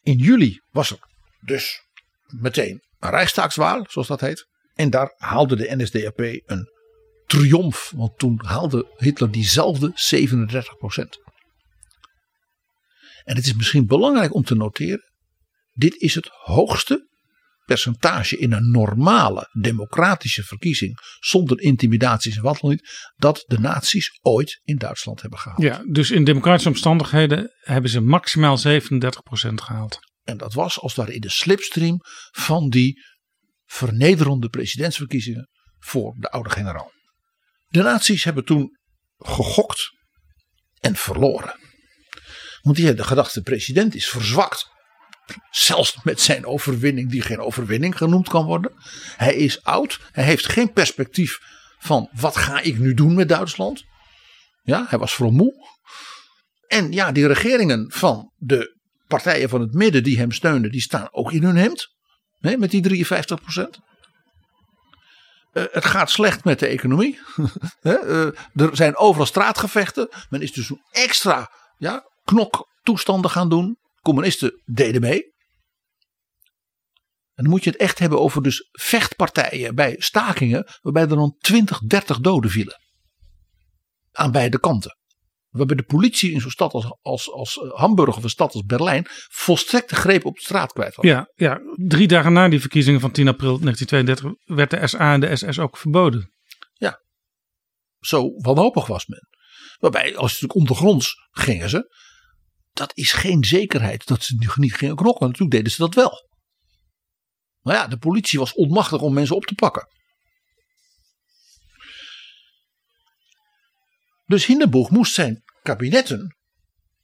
In 0.02 0.16
juli 0.16 0.60
was 0.70 0.90
er 0.90 0.98
dus 1.40 1.80
meteen 2.26 2.82
een 2.98 3.10
Rijkstaakswaal, 3.10 3.84
zoals 3.88 4.08
dat 4.08 4.20
heet. 4.20 4.46
En 4.74 4.90
daar 4.90 5.14
haalde 5.16 5.56
de 5.56 5.76
NSDAP 5.76 6.18
een 6.18 6.68
triomf, 7.26 7.92
want 7.94 8.18
toen 8.18 8.44
haalde 8.44 8.92
Hitler 8.96 9.30
diezelfde 9.30 9.90
37 9.94 10.76
procent. 10.76 11.18
En 13.24 13.36
het 13.36 13.46
is 13.46 13.54
misschien 13.54 13.86
belangrijk 13.86 14.34
om 14.34 14.44
te 14.44 14.54
noteren, 14.54 15.12
dit 15.72 15.94
is 15.94 16.14
het 16.14 16.28
hoogste 16.28 17.08
percentage 17.72 18.38
in 18.38 18.52
een 18.52 18.70
normale 18.70 19.48
democratische 19.60 20.42
verkiezing 20.42 20.98
zonder 21.20 21.60
intimidaties 21.60 22.36
en 22.36 22.42
wat 22.42 22.58
dan 22.60 22.70
niet, 22.70 23.12
dat 23.16 23.44
de 23.46 23.58
nazi's 23.58 24.18
ooit 24.20 24.60
in 24.64 24.76
Duitsland 24.76 25.20
hebben 25.20 25.38
gehaald. 25.38 25.62
Ja, 25.62 25.82
dus 25.86 26.10
in 26.10 26.24
democratische 26.24 26.68
omstandigheden 26.68 27.50
hebben 27.60 27.90
ze 27.90 28.00
maximaal 28.00 28.58
37% 28.58 28.62
gehaald. 29.54 29.98
En 30.22 30.36
dat 30.36 30.54
was 30.54 30.80
als 30.80 30.94
ware 30.94 31.14
in 31.14 31.20
de 31.20 31.30
slipstream 31.30 32.00
van 32.30 32.68
die 32.68 33.00
vernederende 33.64 34.48
presidentsverkiezingen 34.48 35.48
voor 35.78 36.14
de 36.18 36.30
oude 36.30 36.50
generaal. 36.50 36.90
De 37.68 37.82
nazi's 37.82 38.24
hebben 38.24 38.44
toen 38.44 38.78
gegokt 39.18 39.90
en 40.80 40.96
verloren. 40.96 41.60
Want 42.60 42.76
die 42.76 42.86
hebben 42.86 43.04
gedacht, 43.04 43.34
de 43.34 43.42
president 43.42 43.94
is 43.94 44.08
verzwakt. 44.08 44.70
Zelfs 45.50 45.98
met 46.02 46.20
zijn 46.20 46.46
overwinning, 46.46 47.10
die 47.10 47.22
geen 47.22 47.40
overwinning 47.40 47.96
genoemd 47.96 48.28
kan 48.28 48.44
worden. 48.44 48.72
Hij 49.16 49.34
is 49.34 49.64
oud. 49.64 50.00
Hij 50.12 50.24
heeft 50.24 50.48
geen 50.48 50.72
perspectief 50.72 51.38
van 51.78 52.08
wat 52.12 52.36
ga 52.36 52.60
ik 52.60 52.78
nu 52.78 52.94
doen 52.94 53.14
met 53.14 53.28
Duitsland. 53.28 53.84
Ja, 54.62 54.86
hij 54.88 54.98
was 54.98 55.14
vooral 55.14 55.34
moe. 55.34 55.68
En 56.66 56.92
ja, 56.92 57.12
die 57.12 57.26
regeringen 57.26 57.92
van 57.92 58.32
de 58.36 58.78
partijen 59.06 59.48
van 59.48 59.60
het 59.60 59.72
midden 59.72 60.02
die 60.02 60.18
hem 60.18 60.32
steunen, 60.32 60.70
die 60.70 60.80
staan 60.80 61.08
ook 61.10 61.32
in 61.32 61.42
hun 61.42 61.56
hemd. 61.56 61.88
Hè, 62.38 62.56
met 62.56 62.70
die 62.70 62.82
53 62.82 63.40
procent. 63.40 63.78
Uh, 65.52 65.64
het 65.70 65.84
gaat 65.84 66.10
slecht 66.10 66.44
met 66.44 66.58
de 66.58 66.66
economie. 66.66 67.18
uh, 67.82 68.24
er 68.54 68.70
zijn 68.72 68.96
overal 68.96 69.26
straatgevechten. 69.26 70.08
Men 70.30 70.42
is 70.42 70.52
dus 70.52 70.72
extra 70.90 71.50
ja, 71.78 72.04
knoktoestanden 72.24 73.30
gaan 73.30 73.48
doen. 73.48 73.76
Communisten 74.02 74.62
deden 74.64 75.00
mee. 75.00 75.32
En 77.34 77.44
dan 77.44 77.52
moet 77.52 77.64
je 77.64 77.70
het 77.70 77.78
echt 77.78 77.98
hebben 77.98 78.20
over 78.20 78.42
dus 78.42 78.68
vechtpartijen 78.72 79.74
bij 79.74 79.94
stakingen. 79.98 80.66
Waarbij 80.80 81.02
er 81.02 81.08
dan 81.08 81.36
20, 81.38 81.78
30 81.78 82.20
doden 82.20 82.50
vielen. 82.50 82.80
Aan 84.12 84.32
beide 84.32 84.60
kanten. 84.60 84.96
Waarbij 85.48 85.76
de 85.76 85.82
politie 85.82 86.32
in 86.32 86.40
zo'n 86.40 86.50
stad 86.50 86.72
als, 86.72 86.96
als, 87.00 87.32
als 87.32 87.58
eh, 87.58 87.72
Hamburg 87.72 88.16
of 88.16 88.22
een 88.22 88.30
stad 88.30 88.52
als 88.52 88.64
Berlijn 88.64 89.06
volstrekt 89.30 89.90
de 89.90 89.96
greep 89.96 90.24
op 90.24 90.34
de 90.34 90.42
straat 90.42 90.72
kwijt 90.72 90.94
was. 90.94 91.04
Ja, 91.04 91.30
ja, 91.34 91.60
drie 91.74 92.08
dagen 92.08 92.32
na 92.32 92.48
die 92.48 92.60
verkiezingen 92.60 93.00
van 93.00 93.10
10 93.10 93.28
april 93.28 93.58
1932 93.58 94.56
werd 94.56 94.70
de 94.70 94.86
SA 94.86 95.12
en 95.12 95.20
de 95.20 95.36
SS 95.36 95.58
ook 95.58 95.76
verboden. 95.76 96.32
Ja, 96.72 97.02
zo 97.98 98.30
wanhopig 98.36 98.86
was 98.86 99.06
men. 99.06 99.28
Waarbij, 99.78 100.16
als 100.16 100.40
het 100.40 100.52
ondergronds 100.52 101.14
gingen 101.30 101.68
ze, 101.68 101.94
dat 102.72 102.92
is 102.94 103.12
geen 103.12 103.44
zekerheid 103.44 104.06
dat 104.06 104.22
ze 104.22 104.34
niet 104.56 104.74
gingen 104.74 104.96
knokken. 104.96 105.26
Natuurlijk 105.26 105.56
deden 105.56 105.72
ze 105.72 105.82
dat 105.82 105.94
wel. 105.94 106.30
Maar 107.60 107.74
ja, 107.74 107.86
de 107.86 107.98
politie 107.98 108.38
was 108.38 108.54
onmachtig 108.54 109.00
om 109.00 109.14
mensen 109.14 109.36
op 109.36 109.44
te 109.44 109.54
pakken. 109.54 109.88
Dus 114.24 114.46
Hindenburg 114.46 114.90
moest 114.90 115.14
zijn 115.14 115.42
kabinetten 115.62 116.36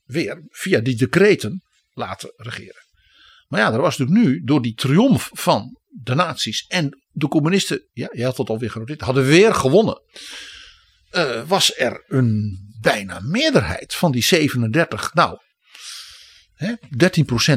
weer 0.04 0.46
via 0.48 0.80
die 0.80 0.96
decreten 0.96 1.62
laten 1.92 2.32
regeren. 2.36 2.86
Maar 3.46 3.60
ja, 3.60 3.72
er 3.72 3.80
was 3.80 3.96
natuurlijk 3.96 4.26
nu 4.26 4.42
door 4.44 4.62
die 4.62 4.74
triomf 4.74 5.30
van 5.32 5.78
de 5.88 6.14
nazi's 6.14 6.64
en 6.66 7.02
de 7.10 7.28
communisten, 7.28 7.88
ja, 7.92 8.08
je 8.12 8.24
had 8.24 8.36
dat 8.36 8.48
alweer 8.48 8.70
genoteerd, 8.70 9.00
hadden 9.00 9.24
weer 9.24 9.54
gewonnen. 9.54 10.02
Uh, 11.10 11.48
was 11.48 11.76
er 11.76 12.04
een 12.06 12.58
bijna 12.80 13.20
meerderheid 13.20 13.94
van 13.94 14.12
die 14.12 14.22
37, 14.22 15.14
nou, 15.14 15.38
hè, 16.58 16.74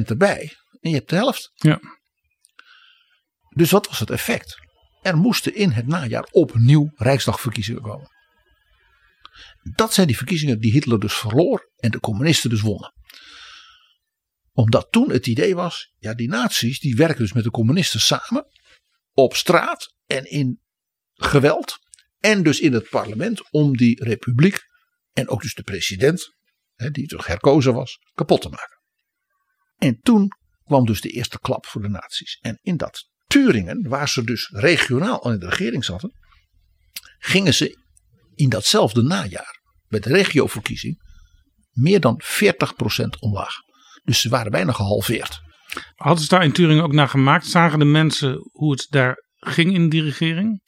13% 0.04 0.10
erbij. 0.10 0.56
En 0.80 0.90
je 0.90 0.96
hebt 0.96 1.10
de 1.10 1.16
helft. 1.16 1.52
Ja. 1.56 1.80
Dus 3.50 3.72
wat 3.72 3.88
was 3.88 4.00
het 4.00 4.10
effect? 4.10 4.56
Er 5.02 5.18
moesten 5.18 5.56
in 5.56 5.72
het 5.72 5.88
najaar 5.88 6.28
opnieuw 6.32 6.92
Rijksdagverkiezingen 6.96 7.82
komen. 7.82 8.10
Dat 9.76 9.94
zijn 9.94 10.08
die 10.08 10.18
verkiezingen 10.18 10.60
die 10.60 10.72
Hitler 10.72 11.00
dus 11.00 11.14
verloor 11.14 11.72
en 11.76 11.92
de 11.92 12.00
communisten 12.00 12.50
dus 12.50 12.62
wonnen. 12.62 12.94
Omdat 14.52 14.88
toen 14.92 15.12
het 15.12 15.28
idee 15.28 15.56
was, 15.56 15.94
ja 15.98 16.14
die 16.14 16.30
nazi's 16.30 16.80
die 16.80 16.96
werken 16.96 17.20
dus 17.20 17.34
met 17.34 17.44
de 17.44 17.52
communisten 17.52 18.00
samen. 18.00 18.46
Op 19.14 19.36
straat 19.36 19.96
en 20.06 20.30
in 20.30 20.62
geweld. 21.14 21.80
En 22.20 22.44
dus 22.44 22.60
in 22.60 22.74
het 22.74 22.90
parlement 22.90 23.52
om 23.52 23.78
die 23.78 24.04
republiek 24.04 24.60
en 25.12 25.28
ook 25.28 25.42
dus 25.42 25.54
de 25.54 25.64
president, 25.64 26.36
die 26.92 27.08
toch 27.08 27.28
herkozen 27.28 27.74
was, 27.74 27.98
kapot 28.14 28.42
te 28.42 28.50
maken. 28.50 28.81
En 29.82 30.00
toen 30.02 30.32
kwam 30.64 30.86
dus 30.86 31.02
de 31.02 31.10
eerste 31.10 31.40
klap 31.40 31.66
voor 31.66 31.82
de 31.82 31.90
nazi's. 31.90 32.38
En 32.42 32.60
in 32.62 32.78
dat 32.78 33.10
Turingen, 33.28 33.88
waar 33.90 34.10
ze 34.10 34.24
dus 34.24 34.50
regionaal 34.54 35.26
aan 35.26 35.40
de 35.40 35.50
regering 35.50 35.86
zaten, 35.86 36.12
gingen 37.18 37.54
ze 37.54 37.78
in 38.36 38.50
datzelfde 38.50 39.02
najaar, 39.02 39.62
bij 39.88 40.00
de 40.00 40.10
regioverkiezing, 40.10 41.02
meer 41.72 42.00
dan 42.00 42.22
40% 42.24 42.26
omlaag. 43.20 43.54
Dus 44.04 44.22
ze 44.22 44.30
waren 44.30 44.52
bijna 44.52 44.72
gehalveerd. 44.72 45.42
Hadden 45.96 46.24
ze 46.24 46.30
daar 46.30 46.44
in 46.44 46.52
Turingen 46.52 46.84
ook 46.84 46.94
naar 46.94 47.10
gemaakt? 47.10 47.46
Zagen 47.46 47.80
de 47.80 47.86
mensen 47.86 48.50
hoe 48.52 48.72
het 48.72 48.88
daar 48.90 49.26
ging 49.36 49.74
in 49.74 49.90
die 49.90 50.04
regering? 50.04 50.62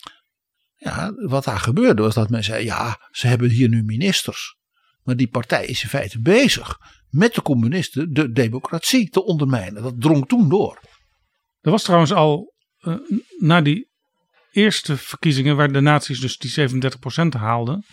Ja, 0.75 1.11
wat 1.15 1.43
daar 1.43 1.59
gebeurde 1.59 2.01
was 2.01 2.13
dat 2.13 2.29
men 2.29 2.43
zei: 2.43 2.65
ja, 2.65 3.07
ze 3.11 3.27
hebben 3.27 3.49
hier 3.49 3.69
nu 3.69 3.83
ministers. 3.83 4.55
Maar 5.01 5.15
die 5.15 5.29
partij 5.29 5.65
is 5.65 5.83
in 5.83 5.89
feite 5.89 6.19
bezig 6.19 6.77
met 7.13 7.33
de 7.33 7.41
communisten 7.41 8.13
de 8.13 8.31
democratie 8.31 9.09
te 9.09 9.23
ondermijnen. 9.23 9.83
Dat 9.83 10.01
drong 10.01 10.27
toen 10.27 10.49
door. 10.49 10.79
Er 11.61 11.71
was 11.71 11.83
trouwens 11.83 12.13
al 12.13 12.53
uh, 12.79 12.95
na 13.39 13.61
die 13.61 13.89
eerste 14.51 14.97
verkiezingen, 14.97 15.55
waar 15.55 15.71
de 15.71 15.81
nazi's 15.81 16.19
dus 16.19 16.37
die 16.37 16.69
37% 17.25 17.27
haalden, 17.29 17.85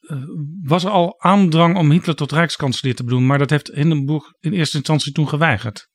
uh, 0.00 0.22
was 0.62 0.84
er 0.84 0.90
al 0.90 1.20
aandrang 1.20 1.76
om 1.76 1.90
Hitler 1.90 2.16
tot 2.16 2.32
rijkskanselier 2.32 2.94
te 2.94 3.04
doen. 3.04 3.26
Maar 3.26 3.38
dat 3.38 3.50
heeft 3.50 3.70
Hindenburg 3.74 4.24
in 4.40 4.52
eerste 4.52 4.76
instantie 4.76 5.12
toen 5.12 5.28
geweigerd. 5.28 5.88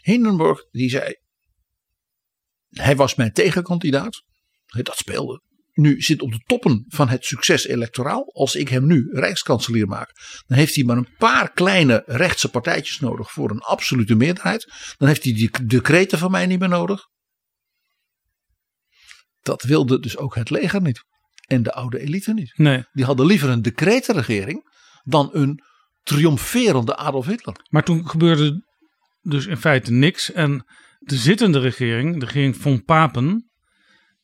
Hindenburg 0.00 0.64
die 0.70 0.90
zei, 0.90 1.14
hij 2.68 2.96
was 2.96 3.14
mijn 3.14 3.32
tegenkandidaat. 3.32 4.22
Dat 4.66 4.96
speelde. 4.96 5.42
Nu 5.78 6.00
zit 6.00 6.22
op 6.22 6.32
de 6.32 6.42
toppen 6.46 6.84
van 6.88 7.08
het 7.08 7.24
succes 7.24 7.66
electoraal. 7.66 8.32
Als 8.32 8.54
ik 8.54 8.68
hem 8.68 8.86
nu 8.86 9.08
rijkskanselier 9.12 9.86
maak, 9.86 10.10
dan 10.46 10.58
heeft 10.58 10.74
hij 10.74 10.84
maar 10.84 10.96
een 10.96 11.14
paar 11.18 11.52
kleine 11.52 12.02
rechtse 12.06 12.48
partijtjes 12.48 13.00
nodig 13.00 13.32
voor 13.32 13.50
een 13.50 13.60
absolute 13.60 14.14
meerderheid. 14.14 14.94
Dan 14.96 15.08
heeft 15.08 15.24
hij 15.24 15.32
die 15.32 15.66
decreten 15.66 16.18
van 16.18 16.30
mij 16.30 16.46
niet 16.46 16.58
meer 16.58 16.68
nodig. 16.68 17.00
Dat 19.40 19.62
wilde 19.62 20.00
dus 20.00 20.16
ook 20.16 20.34
het 20.34 20.50
leger 20.50 20.82
niet. 20.82 21.04
En 21.46 21.62
de 21.62 21.72
oude 21.72 21.98
elite 21.98 22.32
niet. 22.32 22.58
Nee. 22.58 22.84
Die 22.92 23.04
hadden 23.04 23.26
liever 23.26 23.48
een 23.48 23.62
decretenregering 23.62 24.62
dan 25.04 25.30
een 25.32 25.62
triomferende 26.02 26.96
Adolf 26.96 27.26
Hitler. 27.26 27.56
Maar 27.68 27.84
toen 27.84 28.08
gebeurde 28.08 28.64
dus 29.20 29.46
in 29.46 29.56
feite 29.56 29.92
niks. 29.92 30.32
En 30.32 30.64
de 30.98 31.16
zittende 31.16 31.60
regering, 31.60 32.18
de 32.18 32.24
regering 32.24 32.56
von 32.56 32.84
Papen, 32.84 33.47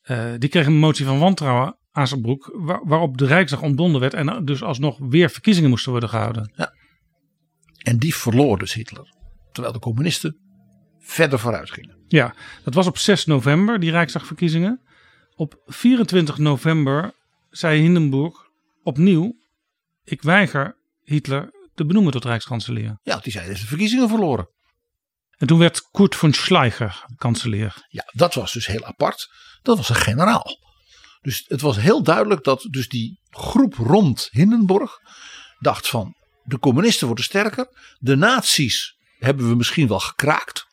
uh, 0.06 0.32
die 0.38 0.48
kreeg 0.48 0.66
een 0.66 0.78
motie 0.78 1.04
van 1.04 1.18
wantrouwen 1.18 1.78
aan 1.90 2.08
zijn 2.08 2.20
broek. 2.20 2.50
Waar, 2.54 2.80
waarop 2.86 3.18
de 3.18 3.26
Rijksdag 3.26 3.62
ontbonden 3.62 4.00
werd. 4.00 4.14
En 4.14 4.44
dus 4.44 4.62
alsnog 4.62 4.98
weer 4.98 5.30
verkiezingen 5.30 5.70
moesten 5.70 5.90
worden 5.90 6.08
gehouden. 6.08 6.52
Ja. 6.56 6.72
En 7.82 7.98
die 7.98 8.14
verloor 8.14 8.58
dus 8.58 8.74
Hitler. 8.74 9.14
Terwijl 9.52 9.74
de 9.74 9.80
communisten 9.80 10.38
verder 10.98 11.38
vooruit 11.38 11.70
gingen. 11.70 11.96
Ja, 12.08 12.34
dat 12.64 12.74
was 12.74 12.86
op 12.86 12.98
6 12.98 13.24
november, 13.24 13.80
die 13.80 13.90
Rijksdagverkiezingen. 13.90 14.80
Op 15.34 15.62
24 15.66 16.38
november 16.38 17.12
zei 17.50 17.80
Hindenburg 17.80 18.34
opnieuw: 18.82 19.36
Ik 20.04 20.22
weiger 20.22 20.76
Hitler 21.02 21.50
te 21.74 21.86
benoemen 21.86 22.12
tot 22.12 22.24
Rijkskanselier. 22.24 22.98
Ja, 23.02 23.18
die 23.18 23.32
zei: 23.32 23.46
heeft 23.46 23.60
de 23.60 23.66
verkiezingen 23.66 24.08
verloren. 24.08 24.48
En 25.36 25.46
toen 25.46 25.58
werd 25.58 25.88
Kurt 25.90 26.14
von 26.14 26.32
Schleicher 26.32 27.04
kanselier. 27.16 27.86
Ja, 27.88 28.04
dat 28.12 28.34
was 28.34 28.52
dus 28.52 28.66
heel 28.66 28.84
apart. 28.84 29.28
Dat 29.62 29.76
was 29.76 29.88
een 29.88 29.94
generaal. 29.94 30.58
Dus 31.20 31.44
het 31.46 31.60
was 31.60 31.76
heel 31.76 32.02
duidelijk 32.02 32.44
dat 32.44 32.66
dus 32.70 32.88
die 32.88 33.20
groep 33.30 33.74
rond 33.74 34.28
Hindenburg 34.30 34.98
dacht 35.58 35.88
van 35.88 36.14
de 36.42 36.58
communisten 36.58 37.06
worden 37.06 37.24
sterker. 37.24 37.68
De 37.98 38.16
nazi's 38.16 38.96
hebben 39.18 39.48
we 39.48 39.54
misschien 39.54 39.88
wel 39.88 40.00
gekraakt. 40.00 40.66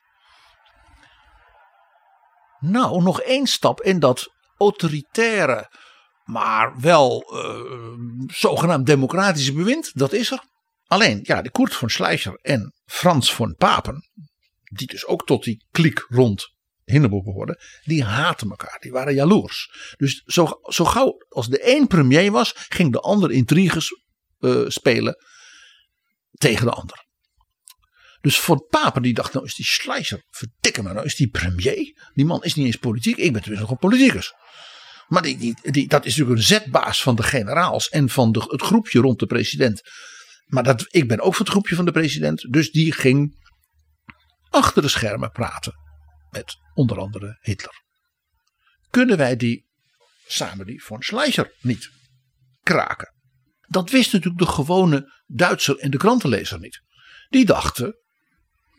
Nou, 2.59 3.03
nog 3.03 3.22
één 3.22 3.47
stap 3.47 3.82
in 3.82 3.99
dat 3.99 4.32
autoritaire, 4.57 5.70
maar 6.24 6.80
wel 6.80 7.34
uh, 7.34 8.28
zogenaamd 8.28 8.86
democratische 8.86 9.53
bewind, 9.53 9.91
dat 9.93 10.14
is 10.14 10.32
er. 10.32 10.43
Alleen, 10.88 11.20
ja, 11.24 11.41
de 11.41 11.51
Kurt 11.51 11.74
von 11.74 11.89
Schleicher 11.89 12.39
en 12.41 12.74
Frans 12.86 13.34
von 13.34 13.55
Papen, 13.55 14.09
die 14.72 14.88
dus 14.88 15.06
ook 15.06 15.26
tot 15.26 15.44
die 15.44 15.66
kliek 15.72 16.06
rond 16.08 16.54
Hindenburg 16.84 17.24
behoorden, 17.24 17.58
die 17.84 18.04
haten 18.04 18.50
elkaar. 18.50 18.78
Die 18.80 18.92
waren 18.92 19.14
jaloers. 19.14 19.94
Dus 19.98 20.24
zo, 20.26 20.60
zo 20.64 20.86
gauw 20.86 21.26
als 21.30 21.48
de 21.48 21.76
een 21.76 21.88
premier 21.88 22.32
was, 22.32 22.54
ging 22.56 22.92
de 22.92 23.00
ander 23.00 23.32
intriges 23.32 24.02
uh, 24.40 24.70
spelen 24.70 25.16
tegen 26.32 26.66
de 26.66 26.72
ander. 26.72 27.06
Dus 28.22 28.40
Von 28.40 28.66
Papen 28.70 29.02
die 29.02 29.14
dacht, 29.14 29.34
nou 29.34 29.46
is 29.46 29.56
die 29.56 29.66
Schleicher, 29.66 30.24
verdikke 30.30 30.84
me, 30.84 30.94
nou 30.94 31.06
is 31.06 31.16
die 31.16 31.30
premier. 31.30 32.10
Die 32.14 32.26
man 32.26 32.44
is 32.44 32.56
niet 32.56 32.66
eens 32.66 32.76
politiek, 32.76 33.18
ik 33.18 33.32
ben 33.32 33.42
tenminste 33.42 33.68
nog 33.68 33.72
een 33.72 33.90
politicus. 33.90 34.34
Maar 35.08 35.22
die, 35.22 35.38
die, 35.38 35.56
die, 35.62 35.88
dat 35.88 36.06
is 36.06 36.12
natuurlijk 36.12 36.40
een 36.40 36.46
zetbaas 36.46 37.02
van 37.02 37.16
de 37.16 37.24
generaals 37.24 37.90
en 37.90 38.10
van 38.10 38.32
de, 38.32 38.46
het 38.48 38.62
groepje 38.62 39.00
rond 39.00 39.20
de 39.20 39.26
president. 39.26 39.82
Maar 40.46 40.64
dat, 40.64 40.86
ik 40.90 41.08
ben 41.08 41.20
ook 41.20 41.36
van 41.36 41.46
het 41.46 41.54
groepje 41.54 41.76
van 41.76 41.86
de 41.86 41.92
president. 41.92 42.48
Dus 42.50 42.72
die 42.72 42.92
ging 42.92 43.41
achter 44.52 44.82
de 44.82 44.88
schermen 44.88 45.32
praten 45.32 45.74
met 46.30 46.58
onder 46.74 46.99
andere 46.99 47.38
Hitler. 47.41 47.84
Kunnen 48.89 49.18
wij 49.18 49.36
die 49.36 49.66
samen 50.28 50.66
die 50.66 50.84
von 50.84 51.02
Schleicher 51.02 51.54
niet 51.62 51.89
kraken? 52.64 53.14
Dat 53.68 53.89
wist 53.89 54.14
natuurlijk 54.14 54.41
de 54.41 54.52
gewone 54.52 55.22
Duitser 55.26 55.78
en 55.78 55.91
de 55.91 55.97
krantenlezer 55.97 56.60
niet. 56.60 56.82
Die 57.30 57.45
dachten, 57.45 57.95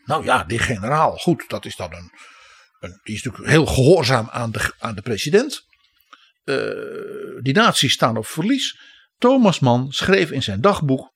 nou 0.05 0.25
ja, 0.25 0.45
die 0.45 0.59
generaal, 0.59 1.17
goed, 1.17 1.45
dat 1.49 1.65
is 1.65 1.77
dan 1.77 1.93
een, 1.93 2.13
een 2.81 3.01
die 3.03 3.15
is 3.15 3.23
natuurlijk 3.23 3.53
heel 3.53 3.67
gehoorzaam 3.67 4.29
aan 4.31 4.51
de, 4.51 4.75
aan 4.79 4.95
de 4.95 5.03
president. 5.03 5.67
Uh, 6.45 7.43
die 7.43 7.55
naties 7.55 7.93
staan 7.93 8.17
op 8.17 8.27
verlies. 8.27 8.79
Thomas 9.19 9.59
Mann 9.59 9.93
schreef 9.93 10.31
in 10.31 10.43
zijn 10.43 10.61
dagboek 10.61 11.13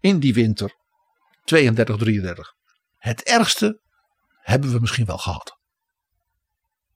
in 0.00 0.18
die 0.18 0.34
winter 0.34 0.74
32, 1.44 1.96
33. 1.96 2.54
Het 2.96 3.22
ergste 3.22 3.80
hebben 4.50 4.72
we 4.72 4.80
misschien 4.80 5.06
wel 5.06 5.18
gehad. 5.18 5.58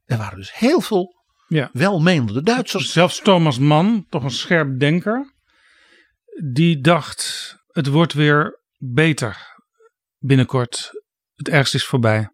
Er 0.04 0.16
waren 0.16 0.38
dus 0.38 0.54
heel 0.54 0.80
veel 0.80 1.24
ja. 1.48 1.70
welmenende 1.72 2.42
Duitsers. 2.42 2.92
Zelfs 2.92 3.20
Thomas 3.20 3.58
Mann, 3.58 4.06
toch 4.08 4.22
een 4.22 4.30
scherp 4.30 4.78
denker, 4.80 5.34
die 6.52 6.80
dacht: 6.80 7.54
het 7.66 7.86
wordt 7.86 8.12
weer 8.12 8.62
beter 8.78 9.56
binnenkort. 10.18 10.90
Het 11.34 11.48
ergste 11.48 11.76
is 11.76 11.86
voorbij. 11.86 12.28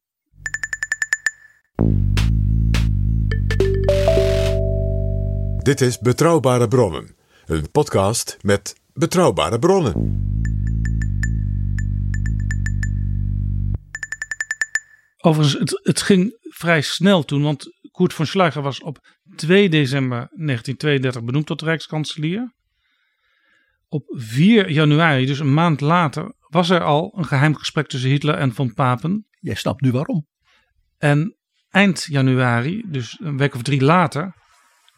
Dit 5.62 5.80
is 5.80 5.98
Betrouwbare 5.98 6.68
Bronnen, 6.68 7.16
een 7.46 7.70
podcast 7.70 8.36
met 8.40 8.74
betrouwbare 8.92 9.58
bronnen. 9.58 10.29
Overigens, 15.22 15.60
het, 15.60 15.80
het 15.82 16.02
ging 16.02 16.38
vrij 16.40 16.80
snel 16.80 17.24
toen, 17.24 17.42
want 17.42 17.78
Koert 17.90 18.12
von 18.12 18.26
Schleicher 18.26 18.62
was 18.62 18.80
op 18.80 18.98
2 19.36 19.68
december 19.68 20.18
1932 20.18 21.24
benoemd 21.24 21.46
tot 21.46 21.62
Rijkskanselier. 21.62 22.54
Op 23.88 24.04
4 24.08 24.70
januari, 24.70 25.26
dus 25.26 25.38
een 25.38 25.54
maand 25.54 25.80
later, 25.80 26.34
was 26.38 26.70
er 26.70 26.82
al 26.82 27.14
een 27.16 27.24
geheim 27.24 27.54
gesprek 27.54 27.86
tussen 27.86 28.10
Hitler 28.10 28.34
en 28.34 28.54
von 28.54 28.74
Papen. 28.74 29.26
Jij 29.40 29.54
snapt 29.54 29.80
nu 29.80 29.90
waarom. 29.90 30.26
En 30.98 31.36
eind 31.68 32.06
januari, 32.10 32.84
dus 32.86 33.16
een 33.20 33.36
week 33.36 33.54
of 33.54 33.62
drie 33.62 33.80
later, 33.80 34.34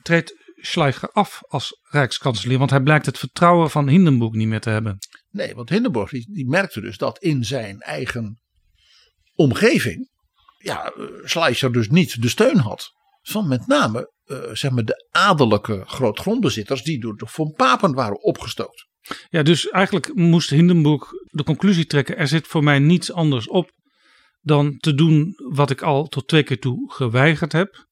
treedt 0.03 0.35
Schleicher 0.55 1.11
af 1.11 1.43
als 1.49 1.81
Rijkskanselier. 1.83 2.59
Want 2.59 2.71
hij 2.71 2.83
blijkt 2.83 3.07
het 3.07 3.19
vertrouwen 3.19 3.71
van 3.71 3.89
Hindenburg 3.89 4.33
niet 4.33 4.49
meer 4.49 4.61
te 4.61 4.71
hebben. 4.71 4.99
Nee, 5.31 5.55
want 5.55 5.69
Hindenburg 5.69 6.11
die, 6.11 6.33
die 6.33 6.49
merkte 6.49 6.81
dus 6.81 6.97
dat 6.97 7.19
in 7.19 7.45
zijn 7.45 7.81
eigen 7.81 8.41
omgeving 9.35 10.11
ja, 10.63 10.85
eh, 10.85 11.05
Schleicher 11.25 11.73
dus 11.73 11.89
niet 11.89 12.23
de 12.23 12.29
steun 12.29 12.59
had 12.59 12.91
van 13.23 13.49
met 13.49 13.67
name 13.67 14.13
uh, 14.27 14.39
zeg 14.53 14.71
maar 14.71 14.85
de 14.85 15.09
adellijke 15.11 15.83
grootgrondbezitters 15.87 16.83
die 16.83 17.01
door 17.01 17.17
de 17.17 17.27
von 17.27 17.53
Papen 17.53 17.95
waren 17.95 18.23
opgestookt. 18.23 18.87
Ja, 19.29 19.43
dus 19.43 19.69
eigenlijk 19.69 20.15
moest 20.15 20.51
Hindenburg 20.51 21.11
de 21.31 21.45
conclusie 21.45 21.87
trekken: 21.87 22.17
er 22.17 22.29
zit 22.29 22.47
voor 22.47 22.63
mij 22.63 22.79
niets 22.79 23.13
anders 23.13 23.49
op 23.49 23.71
dan 24.41 24.77
te 24.79 24.95
doen 24.95 25.35
wat 25.37 25.71
ik 25.71 25.83
al 25.83 26.07
tot 26.07 26.29
twee 26.29 26.43
keer 26.43 26.59
toe 26.59 26.93
geweigerd 26.93 27.53
heb. 27.53 27.87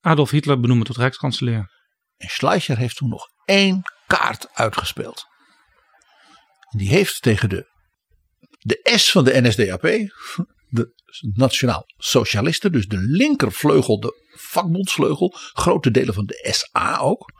Adolf 0.00 0.30
Hitler 0.30 0.60
benoemen 0.60 0.86
tot 0.86 0.96
rijkskanselier. 0.96 1.78
En 2.16 2.28
Schleicher 2.28 2.76
heeft 2.76 2.96
toen 2.96 3.08
nog 3.08 3.26
één 3.44 3.82
kaart 4.06 4.48
uitgespeeld. 4.52 5.24
Die 6.76 6.88
heeft 6.88 7.22
tegen 7.22 7.48
de, 7.48 7.66
de 8.58 8.80
S 8.96 9.10
van 9.10 9.24
de 9.24 9.40
NSDAP, 9.40 9.82
de 10.68 10.99
Nationaal 11.32 11.84
Socialisten, 11.96 12.72
dus 12.72 12.86
de 12.86 12.98
linkervleugel, 12.98 14.00
de 14.00 14.28
vakbondsvleugel, 14.36 15.34
grote 15.52 15.90
delen 15.90 16.14
van 16.14 16.26
de 16.26 16.48
SA 16.52 16.98
ook, 16.98 17.32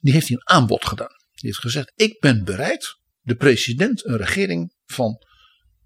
die 0.00 0.12
heeft 0.12 0.30
een 0.30 0.48
aanbod 0.48 0.86
gedaan. 0.86 1.16
Die 1.32 1.50
heeft 1.50 1.58
gezegd: 1.58 1.92
Ik 1.94 2.20
ben 2.20 2.44
bereid 2.44 2.96
de 3.20 3.34
president 3.34 4.06
een 4.06 4.16
regering 4.16 4.74
van 4.84 5.26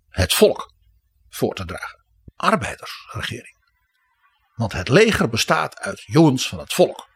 het 0.09 0.34
volk 0.34 0.74
voor 1.28 1.54
te 1.54 1.64
dragen. 1.64 2.04
Arbeidersregering. 2.34 3.57
Want 4.54 4.72
het 4.72 4.88
leger 4.88 5.28
bestaat 5.28 5.78
uit 5.78 6.02
jongens 6.04 6.48
van 6.48 6.59
het 6.59 6.72
volk. 6.72 7.09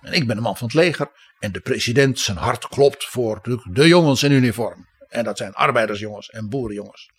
En 0.00 0.12
ik 0.12 0.26
ben 0.26 0.36
een 0.36 0.42
man 0.42 0.56
van 0.56 0.66
het 0.66 0.76
leger 0.76 1.10
en 1.38 1.52
de 1.52 1.60
president 1.60 2.18
zijn 2.18 2.36
hart 2.36 2.68
klopt 2.68 3.04
voor 3.04 3.60
de 3.72 3.88
jongens 3.88 4.22
in 4.22 4.32
uniform. 4.32 4.88
En 5.08 5.24
dat 5.24 5.38
zijn 5.38 5.52
arbeidersjongens 5.52 6.28
en 6.28 6.48
boerenjongens. 6.48 7.10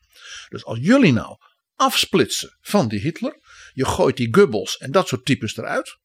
Dus 0.49 0.65
als 0.65 0.79
jullie 0.81 1.13
nou 1.13 1.37
afsplitsen 1.81 2.57
van 2.59 2.87
die 2.87 2.99
Hitler, 2.99 3.39
je 3.73 3.85
gooit 3.85 4.17
die 4.17 4.35
Goebbels 4.35 4.77
en 4.77 4.91
dat 4.91 5.07
soort 5.07 5.25
types 5.25 5.57
eruit. 5.57 5.97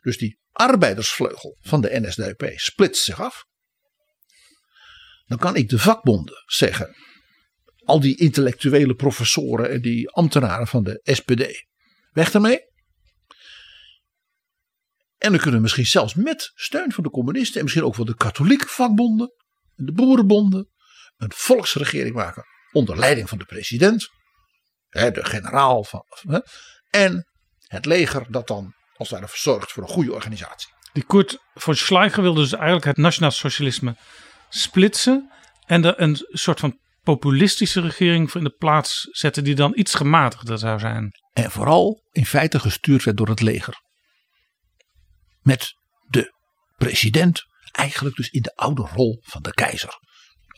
Dus 0.00 0.18
die 0.18 0.38
arbeidersvleugel 0.52 1.56
van 1.60 1.80
de 1.80 2.00
NSDAP 2.00 2.52
splitst 2.54 3.04
zich 3.04 3.20
af. 3.20 3.46
Dan 5.26 5.38
kan 5.38 5.56
ik 5.56 5.68
de 5.68 5.78
vakbonden 5.78 6.42
zeggen, 6.46 6.96
al 7.84 8.00
die 8.00 8.16
intellectuele 8.16 8.94
professoren 8.94 9.70
en 9.70 9.80
die 9.80 10.10
ambtenaren 10.10 10.66
van 10.66 10.84
de 10.84 11.00
SPD, 11.02 11.66
weg 12.12 12.32
ermee. 12.32 12.58
En 15.18 15.30
dan 15.30 15.36
kunnen 15.36 15.54
we 15.54 15.60
misschien 15.60 15.86
zelfs 15.86 16.14
met 16.14 16.52
steun 16.54 16.92
van 16.92 17.04
de 17.04 17.10
communisten 17.10 17.56
en 17.56 17.62
misschien 17.62 17.84
ook 17.84 17.94
van 17.94 18.06
de 18.06 18.16
katholieke 18.16 18.66
vakbonden 18.66 19.32
en 19.76 19.84
de 19.84 19.92
boerenbonden 19.92 20.68
een 21.16 21.32
volksregering 21.34 22.14
maken 22.14 22.44
onder 22.72 22.98
leiding 22.98 23.28
van 23.28 23.38
de 23.38 23.44
president, 23.44 24.08
de 24.94 25.24
generaal 25.24 25.84
van, 25.84 26.04
en 26.90 27.26
het 27.66 27.84
leger 27.84 28.26
dat 28.28 28.46
dan 28.46 28.74
als 28.96 29.10
ware 29.10 29.28
verzorgt 29.28 29.72
voor 29.72 29.82
een 29.82 29.88
goede 29.88 30.12
organisatie. 30.12 30.72
Die 30.92 31.04
Kurt 31.06 31.38
von 31.54 31.76
Schleicher 31.76 32.22
wilde 32.22 32.40
dus 32.40 32.52
eigenlijk 32.52 32.84
het 32.84 32.96
nationaal 32.96 33.30
socialisme 33.30 33.96
splitsen 34.48 35.32
en 35.66 35.84
er 35.84 36.00
een 36.00 36.18
soort 36.28 36.60
van 36.60 36.78
populistische 37.02 37.80
regering 37.80 38.30
voor 38.30 38.40
in 38.40 38.46
de 38.46 38.54
plaats 38.58 39.08
zetten 39.10 39.44
die 39.44 39.54
dan 39.54 39.72
iets 39.74 39.94
gematigder 39.94 40.58
zou 40.58 40.78
zijn. 40.78 41.10
En 41.32 41.50
vooral 41.50 42.02
in 42.10 42.26
feite 42.26 42.58
gestuurd 42.60 43.04
werd 43.04 43.16
door 43.16 43.28
het 43.28 43.40
leger. 43.40 43.82
Met 45.40 45.74
de 46.08 46.32
president 46.76 47.42
eigenlijk 47.72 48.16
dus 48.16 48.28
in 48.28 48.42
de 48.42 48.54
oude 48.54 48.82
rol 48.82 49.18
van 49.22 49.42
de 49.42 49.54
keizer. 49.54 49.98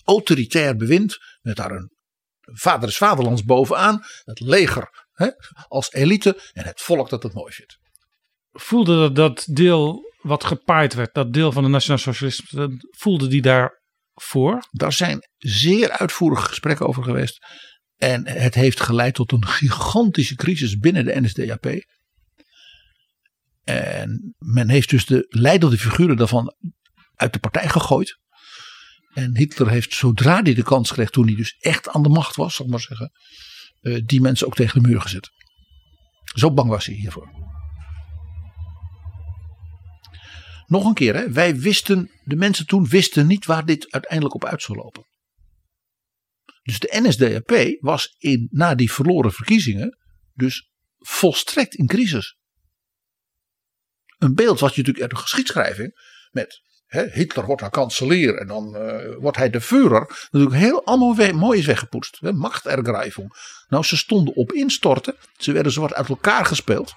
Autoritair 0.05 0.77
bewind 0.77 1.17
met 1.41 1.57
daar 1.57 1.71
een 1.71 1.96
vader 2.53 2.89
is 2.89 2.97
vaderlands 2.97 3.45
bovenaan. 3.45 4.03
Het 4.25 4.41
leger 4.41 5.07
hè, 5.13 5.29
als 5.69 5.93
elite 5.93 6.41
en 6.53 6.65
het 6.65 6.81
volk 6.81 7.09
dat 7.09 7.23
het 7.23 7.35
mooi 7.35 7.53
vindt. 7.53 7.79
Voelde 8.53 8.97
dat, 8.97 9.17
dat 9.17 9.57
deel 9.57 10.15
wat 10.21 10.45
gepaaid 10.45 10.95
werd, 10.95 11.15
dat 11.15 11.33
deel 11.33 11.53
van 11.53 11.63
de 11.63 11.69
Nationaal 11.69 11.99
Socialisme, 11.99 12.89
voelde 12.91 13.29
die 13.29 13.43
daarvoor? 13.43 14.69
Daar 14.71 14.93
zijn 14.93 15.29
zeer 15.37 15.91
uitvoerige 15.91 16.47
gesprekken 16.47 16.87
over 16.87 17.03
geweest. 17.03 17.47
En 17.97 18.29
het 18.29 18.55
heeft 18.55 18.81
geleid 18.81 19.15
tot 19.15 19.33
een 19.33 19.47
gigantische 19.47 20.35
crisis 20.35 20.79
binnen 20.79 21.05
de 21.05 21.21
NSDAP. 21.21 21.85
En 23.65 24.35
men 24.39 24.69
heeft 24.69 24.91
dus 24.91 25.07
de 25.07 25.27
leidende 25.29 25.79
figuren 25.79 26.17
daarvan 26.17 26.55
uit 27.15 27.33
de 27.33 27.39
partij 27.39 27.69
gegooid. 27.69 28.19
En 29.17 29.37
Hitler 29.37 29.69
heeft 29.69 29.95
zodra 29.95 30.43
hij 30.43 30.55
de 30.55 30.63
kans 30.63 30.93
kreeg, 30.93 31.11
toen 31.11 31.27
hij 31.27 31.35
dus 31.35 31.57
echt 31.59 31.89
aan 31.89 32.03
de 32.03 32.09
macht 32.09 32.37
was, 32.37 32.55
zal 32.55 32.65
ik 32.65 32.71
maar 32.71 32.81
zeggen, 32.81 33.13
eh, 33.81 34.03
die 34.05 34.21
mensen 34.21 34.47
ook 34.47 34.55
tegen 34.55 34.83
de 34.83 34.89
muur 34.89 35.01
gezet. 35.01 35.31
Zo 36.35 36.53
bang 36.53 36.69
was 36.69 36.87
hij 36.87 36.95
hiervoor. 36.95 37.31
Nog 40.67 40.85
een 40.85 40.95
keer, 40.95 41.15
hè, 41.15 41.31
wij 41.31 41.57
wisten, 41.57 42.11
de 42.25 42.37
mensen 42.37 42.67
toen 42.67 42.89
wisten 42.89 43.27
niet 43.27 43.47
waar 43.47 43.65
dit 43.65 43.93
uiteindelijk 43.93 44.35
op 44.35 44.45
uit 44.45 44.63
zou 44.63 44.79
lopen. 44.79 45.07
Dus 46.63 46.79
de 46.79 47.01
NSDAP 47.03 47.77
was 47.81 48.15
in, 48.19 48.49
na 48.51 48.75
die 48.75 48.93
verloren 48.93 49.33
verkiezingen 49.33 49.99
dus 50.35 50.71
volstrekt 50.97 51.75
in 51.75 51.87
crisis. 51.87 52.37
Een 54.19 54.35
beeld 54.35 54.61
wat 54.61 54.75
je 54.75 54.77
natuurlijk 54.77 55.05
uit 55.05 55.15
de 55.15 55.23
geschiedschrijving 55.23 55.93
met 56.31 56.65
Hitler 57.03 57.47
wordt 57.47 57.61
dan 57.61 57.71
kanselier 57.71 58.35
en 58.35 58.47
dan 58.47 58.77
uh, 58.77 59.15
wordt 59.19 59.37
hij 59.37 59.51
de 59.51 59.61
Führer. 59.61 60.29
Natuurlijk 60.31 60.61
heel 60.61 60.85
allemaal 60.85 61.33
mooi 61.33 61.59
is 61.59 61.67
weggepoetst. 61.67 62.19
Hè, 62.21 62.33
Machtergreifung. 62.33 63.33
Nou, 63.69 63.85
ze 63.85 63.97
stonden 63.97 64.35
op 64.35 64.53
instorten. 64.53 65.15
Ze 65.37 65.53
werden 65.53 65.73
zwart 65.73 65.95
uit 65.95 66.09
elkaar 66.09 66.45
gespeeld. 66.45 66.95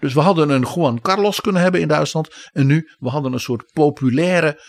dus 0.00 0.14
we 0.14 0.20
hadden 0.20 0.50
een 0.50 0.66
Juan 0.74 1.00
Carlos 1.00 1.40
kunnen 1.40 1.62
hebben 1.62 1.80
in 1.80 1.88
Duitsland. 1.88 2.48
En 2.52 2.66
nu, 2.66 2.90
we 2.98 3.08
hadden 3.08 3.32
een 3.32 3.40
soort 3.40 3.72
populaire 3.72 4.60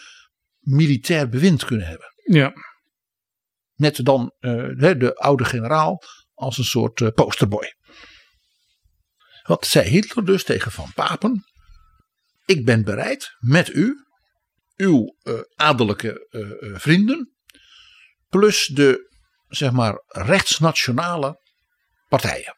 militair 0.59 1.29
bewind 1.29 1.65
kunnen 1.65 1.87
hebben. 1.87 2.07
Ja. 2.23 2.53
Met 3.73 4.05
dan 4.05 4.33
uh, 4.39 4.99
de 4.99 5.15
oude 5.15 5.45
generaal 5.45 6.01
als 6.33 6.57
een 6.57 6.63
soort 6.63 6.99
uh, 6.99 7.09
posterboy. 7.09 7.73
Wat 9.43 9.65
zei 9.65 9.89
Hitler 9.89 10.25
dus 10.25 10.43
tegen 10.43 10.71
Van 10.71 10.91
Papen? 10.95 11.50
Ik 12.51 12.65
ben 12.65 12.83
bereid 12.83 13.35
met 13.39 13.69
u, 13.69 14.05
uw 14.75 15.15
uh, 15.23 15.39
adellijke 15.55 16.27
uh, 16.29 16.77
vrienden, 16.79 17.33
plus 18.29 18.65
de 18.65 19.09
zeg 19.47 19.71
maar 19.71 20.03
rechtsnationale 20.07 21.39
partijen. 22.07 22.55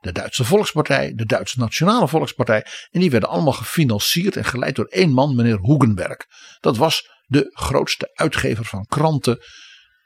De 0.00 0.12
Duitse 0.12 0.44
Volkspartij, 0.44 1.12
de 1.14 1.26
Duitse 1.26 1.58
Nationale 1.58 2.08
Volkspartij. 2.08 2.66
En 2.90 3.00
die 3.00 3.10
werden 3.10 3.28
allemaal 3.28 3.52
gefinancierd 3.52 4.36
en 4.36 4.44
geleid 4.44 4.76
door 4.76 4.86
één 4.86 5.10
man, 5.10 5.34
meneer 5.34 5.60
Hugenberg. 5.60 6.16
Dat 6.60 6.76
was 6.76 7.10
de 7.26 7.50
grootste 7.52 8.10
uitgever 8.14 8.64
van 8.64 8.86
kranten 8.86 9.38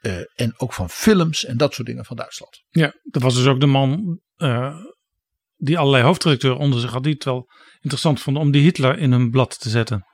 eh, 0.01 0.19
en 0.35 0.53
ook 0.57 0.73
van 0.73 0.89
films 0.89 1.45
en 1.45 1.57
dat 1.57 1.73
soort 1.73 1.87
dingen 1.87 2.05
van 2.05 2.15
Duitsland. 2.15 2.63
Ja, 2.69 2.93
dat 3.03 3.21
was 3.21 3.35
dus 3.35 3.45
ook 3.45 3.59
de 3.59 3.65
man 3.65 4.19
eh, 4.35 4.75
die 5.61 5.77
allerlei 5.77 6.03
hoofdredacteuren 6.03 6.59
onder 6.59 6.79
zich 6.79 6.91
had. 6.91 7.03
Die 7.03 7.13
het 7.13 7.23
wel 7.23 7.49
interessant 7.79 8.21
vonden 8.21 8.43
om 8.43 8.51
die 8.51 8.61
Hitler 8.61 8.97
in 8.97 9.11
hun 9.11 9.29
blad 9.29 9.59
te 9.59 9.69
zetten. 9.69 10.05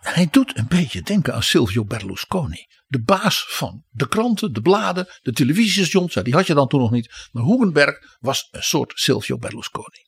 Hij 0.00 0.28
doet 0.30 0.56
een 0.56 0.68
beetje 0.68 1.02
denken 1.02 1.34
aan 1.34 1.42
Silvio 1.42 1.84
Berlusconi. 1.84 2.66
De 2.86 3.02
baas 3.02 3.44
van 3.48 3.84
de 3.88 4.08
kranten, 4.08 4.52
de 4.52 4.60
bladen, 4.60 5.08
de 5.22 5.32
televisiestations. 5.32 6.14
Die 6.14 6.34
had 6.34 6.46
je 6.46 6.54
dan 6.54 6.68
toen 6.68 6.80
nog 6.80 6.90
niet. 6.90 7.28
Maar 7.32 7.44
Hugenberg 7.44 8.16
was 8.18 8.48
een 8.50 8.62
soort 8.62 8.92
Silvio 8.94 9.38
Berlusconi. 9.38 10.06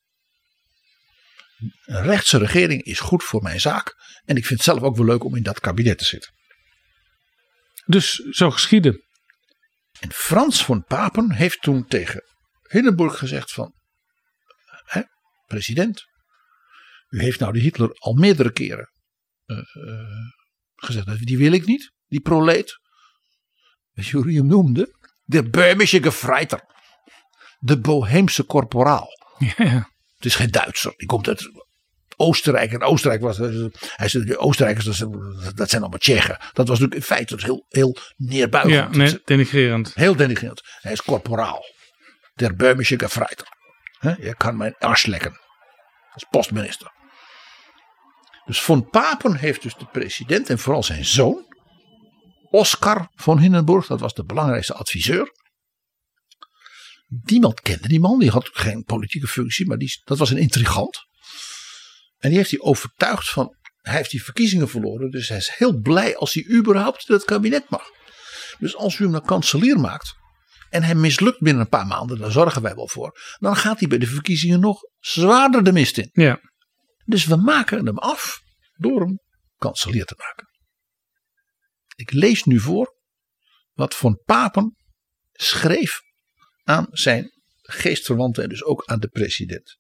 Een 1.85 2.03
rechtse 2.03 2.39
regering 2.39 2.83
is 2.83 3.01
goed 3.01 3.25
voor 3.25 3.43
mijn 3.43 3.61
zaak. 3.61 3.95
En 4.25 4.37
ik 4.37 4.47
vind 4.47 4.65
het 4.65 4.69
zelf 4.69 4.83
ook 4.83 4.97
wel 4.97 5.07
leuk 5.07 5.25
om 5.25 5.37
in 5.37 5.43
dat 5.43 5.61
kabinet 5.61 5.99
te 5.99 6.05
zitten. 6.05 6.33
Dus 7.87 8.15
zo 8.15 8.51
geschieden. 8.51 9.05
En 10.01 10.13
Frans 10.13 10.65
van 10.65 10.85
Papen 10.85 11.33
heeft 11.33 11.63
toen 11.63 11.87
tegen 11.87 12.23
Hindenburg 12.69 13.19
gezegd 13.19 13.53
van... 13.53 13.79
President, 15.55 16.05
u 17.09 17.23
heeft 17.23 17.41
nou 17.41 17.53
de 17.53 17.59
Hitler 17.59 17.91
al 17.93 18.13
meerdere 18.13 18.53
keren 18.53 18.91
uh, 19.47 19.57
uh, 19.57 19.95
gezegd. 20.77 21.27
Die 21.27 21.39
wil 21.39 21.53
ik 21.53 21.67
niet, 21.67 21.93
die 22.07 22.21
proleet. 22.21 22.79
Hoe 24.11 24.25
hij 24.25 24.33
hem 24.33 24.47
noemde? 24.47 24.99
De 25.23 25.51
Böhmische 25.51 26.03
Gefreiter. 26.03 26.61
De 27.59 27.79
Boheemse 27.79 28.43
korporaal. 28.43 29.09
Ja. 29.57 29.89
Het 30.17 30.25
is 30.25 30.35
geen 30.35 30.51
Duitser, 30.51 30.93
die 30.97 31.07
komt 31.07 31.29
uit 31.29 31.51
Oostenrijk. 32.17 32.73
En 32.73 32.83
Oostenrijk 32.83 33.23
was. 33.23 33.39
Hij 33.97 34.09
zei, 34.09 34.25
de 34.25 34.39
Oostenrijkers, 34.39 34.85
dat 34.85 34.95
zijn, 34.95 35.11
dat 35.55 35.69
zijn 35.69 35.81
allemaal 35.81 35.99
Tsjechen. 35.99 36.39
Dat 36.53 36.69
was 36.69 36.79
natuurlijk 36.79 36.95
in 36.95 37.17
feite 37.17 37.37
heel, 37.39 37.67
heel 37.69 37.97
neerbuigend. 38.17 38.95
Ja, 38.95 39.03
nee, 39.03 39.21
denigrerend. 39.25 39.95
Heel 39.95 40.17
denigrerend. 40.17 40.61
Hij 40.81 40.93
is 40.93 41.03
korporaal. 41.03 41.65
Der 42.35 42.55
Böhmische 42.57 42.99
Gefreiter. 42.99 43.47
Je 44.01 44.35
kan 44.37 44.57
mijn 44.57 44.75
ars 44.79 45.07
lekken. 45.07 45.41
Als 46.13 46.27
postminister. 46.31 46.93
Dus 48.45 48.61
von 48.61 48.89
Papen 48.89 49.37
heeft 49.37 49.63
dus 49.63 49.77
de 49.77 49.87
president 49.87 50.51
en 50.51 50.59
vooral 50.59 50.83
zijn 50.83 51.05
zoon. 51.05 51.49
Oscar 52.51 53.11
von 53.15 53.39
Hindenburg, 53.39 53.87
dat 53.87 54.01
was 54.01 54.15
de 54.15 54.25
belangrijkste 54.25 54.75
adviseur. 54.75 55.33
Niemand 57.07 57.61
kende 57.61 57.89
die 57.89 58.01
man, 58.01 58.19
die 58.19 58.31
had 58.31 58.51
geen 58.53 58.85
politieke 58.85 59.27
functie, 59.27 59.67
maar 59.67 59.77
die, 59.77 60.01
dat 60.05 60.19
was 60.19 60.31
een 60.31 60.39
intrigant. 60.39 60.99
En 62.19 62.29
die 62.29 62.39
heeft 62.39 62.51
hij 62.51 62.61
overtuigd 62.61 63.31
van, 63.31 63.57
hij 63.81 63.97
heeft 63.97 64.11
die 64.11 64.25
verkiezingen 64.25 64.69
verloren, 64.69 65.11
dus 65.11 65.29
hij 65.29 65.37
is 65.37 65.53
heel 65.57 65.81
blij 65.81 66.17
als 66.17 66.35
hij 66.35 66.47
überhaupt 66.49 67.09
het 67.09 67.25
kabinet 67.25 67.71
mag. 67.71 67.85
Dus 68.59 68.77
als 68.77 68.99
u 68.99 69.05
hem 69.05 69.15
een 69.15 69.25
kanselier 69.25 69.81
maakt 69.81 70.15
en 70.71 70.83
hij 70.83 70.95
mislukt 70.95 71.41
binnen 71.41 71.63
een 71.63 71.69
paar 71.69 71.87
maanden, 71.87 72.19
daar 72.19 72.31
zorgen 72.31 72.63
wij 72.63 72.75
wel 72.75 72.89
voor, 72.89 73.19
dan 73.39 73.57
gaat 73.57 73.79
hij 73.79 73.89
bij 73.89 73.99
de 73.99 74.07
verkiezingen 74.07 74.61
nog 74.61 74.81
zwaarder 74.99 75.65
de 75.65 75.73
mist 75.73 75.99
in. 75.99 76.11
Ja. 76.13 76.41
Dus 77.05 77.25
we 77.25 77.37
maken 77.37 77.87
hem 77.87 77.99
af 77.99 78.41
door 78.77 79.01
hem 79.01 79.21
kanselier 79.57 80.05
te 80.05 80.15
maken. 80.19 80.49
Ik 81.95 82.13
lees 82.13 82.45
nu 82.45 82.61
voor 82.61 82.99
wat 83.73 83.95
Von 83.95 84.23
Papen 84.25 84.77
schreef 85.33 86.01
aan 86.63 86.87
zijn 86.91 87.31
geestverwanten 87.63 88.43
en 88.43 88.49
dus 88.49 88.65
ook 88.65 88.85
aan 88.85 89.01
de 89.01 89.09
president. 89.09 89.79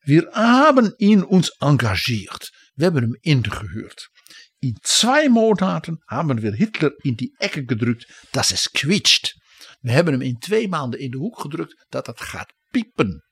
We 0.00 0.28
hebben 0.32 0.94
ihn 0.96 1.26
ons 1.26 1.50
engagiert. 1.50 2.50
We 2.74 2.82
hebben 2.82 3.02
hem 3.02 3.18
ingehuurd. 3.20 4.10
In 4.58 4.76
twee 4.80 5.28
maanden 5.28 6.02
hebben 6.04 6.40
we 6.40 6.56
Hitler 6.56 6.94
in 6.96 7.14
die 7.14 7.34
ekken 7.36 7.68
gedrukt 7.68 8.26
dat 8.30 8.50
es 8.50 8.70
kwitscht. 8.70 9.34
We 9.80 9.90
hebben 9.90 10.12
hem 10.12 10.22
in 10.22 10.38
twee 10.38 10.68
maanden 10.68 11.00
in 11.00 11.10
de 11.10 11.16
hoek 11.16 11.40
gedrukt 11.40 11.84
dat 11.88 12.06
het 12.06 12.20
gaat 12.20 12.52
piepen. 12.70 13.24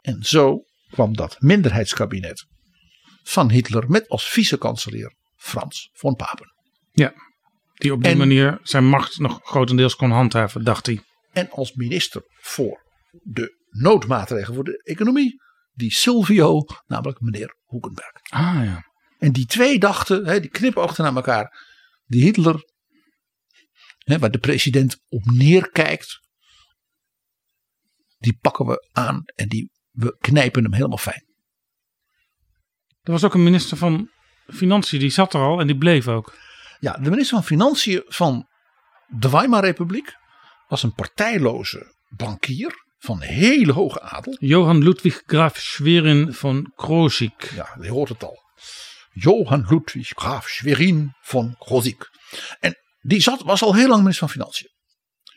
En 0.00 0.22
zo 0.22 0.62
kwam 0.90 1.16
dat 1.16 1.40
minderheidskabinet 1.40 2.46
van 3.22 3.50
Hitler 3.50 3.90
met 3.90 4.08
als 4.08 4.28
vice-kanselier 4.28 5.14
Frans 5.36 5.90
von 5.92 6.14
Papen. 6.14 6.52
Ja, 6.92 7.12
die 7.74 7.92
op 7.92 8.02
die 8.02 8.12
En- 8.12 8.18
manier 8.18 8.58
zijn 8.62 8.84
macht 8.88 9.18
nog 9.18 9.38
grotendeels 9.42 9.96
kon 9.96 10.10
handhaven, 10.10 10.64
dacht 10.64 10.86
hij. 10.86 11.02
En 11.32 11.50
als 11.50 11.72
minister 11.72 12.22
voor 12.40 12.82
de 13.22 13.56
noodmaatregelen 13.68 14.54
voor 14.54 14.64
de 14.64 14.82
economie, 14.82 15.42
die 15.72 15.92
Silvio, 15.92 16.64
namelijk 16.86 17.20
meneer 17.20 17.56
Hoekenberg. 17.64 18.12
Ah 18.28 18.60
ja. 18.64 18.86
En 19.18 19.32
die 19.32 19.46
twee 19.46 19.78
dachten, 19.78 20.26
hè, 20.26 20.40
die 20.40 20.50
knipoogden 20.50 21.04
naar 21.04 21.14
elkaar. 21.14 21.66
Die 22.06 22.22
Hitler, 22.22 22.62
hè, 24.08 24.18
waar 24.18 24.30
de 24.30 24.38
president 24.38 24.96
op 25.08 25.24
neerkijkt, 25.24 26.20
die 28.18 28.38
pakken 28.40 28.66
we 28.66 28.88
aan 28.92 29.22
en 29.24 29.48
die, 29.48 29.70
we 29.90 30.16
knijpen 30.20 30.62
hem 30.62 30.72
helemaal 30.72 30.98
fijn. 30.98 31.26
Er 33.02 33.12
was 33.12 33.24
ook 33.24 33.34
een 33.34 33.42
minister 33.42 33.76
van 33.76 34.10
Financiën, 34.46 34.98
die 34.98 35.10
zat 35.10 35.34
er 35.34 35.40
al 35.40 35.60
en 35.60 35.66
die 35.66 35.78
bleef 35.78 36.08
ook. 36.08 36.36
Ja, 36.80 36.92
de 36.92 37.10
minister 37.10 37.36
van 37.36 37.46
Financiën 37.46 38.02
van 38.06 38.48
de 39.06 39.30
Weimar-republiek 39.30 40.16
was 40.68 40.82
een 40.82 40.94
partijloze 40.94 41.94
bankier 42.08 42.86
van 42.98 43.20
hele 43.20 43.72
hoge 43.72 44.00
adel. 44.00 44.36
Johan 44.38 44.82
Ludwig 44.82 45.22
Graf 45.26 45.56
Schwerin 45.56 46.32
van 46.32 46.72
Kroosik. 46.74 47.52
Ja, 47.54 47.76
je 47.80 47.90
hoort 47.90 48.08
het 48.08 48.22
al. 48.22 48.46
Johan 49.12 49.66
Ludwig 49.68 50.08
Graaf 50.08 50.48
Schwerin 50.48 51.12
van 51.20 51.54
Grozik. 51.58 52.10
En 52.60 52.76
die 53.08 53.20
zat, 53.20 53.42
was 53.42 53.62
al 53.62 53.74
heel 53.74 53.88
lang 53.88 54.00
minister 54.00 54.28
van 54.28 54.36
Financiën. 54.36 54.70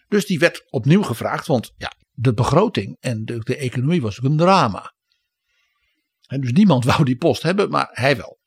Dus 0.07 0.25
die 0.25 0.39
werd 0.39 0.63
opnieuw 0.69 1.03
gevraagd, 1.03 1.47
want 1.47 1.71
ja, 1.77 1.93
de 2.11 2.33
begroting 2.33 2.97
en 2.99 3.25
de, 3.25 3.39
de 3.39 3.57
economie 3.57 4.01
was 4.01 4.23
een 4.23 4.37
drama. 4.37 4.93
En 6.27 6.41
dus 6.41 6.51
niemand 6.51 6.85
wou 6.91 7.03
die 7.03 7.17
post 7.17 7.41
hebben, 7.41 7.69
maar 7.69 7.89
hij 7.91 8.17
wel. 8.17 8.39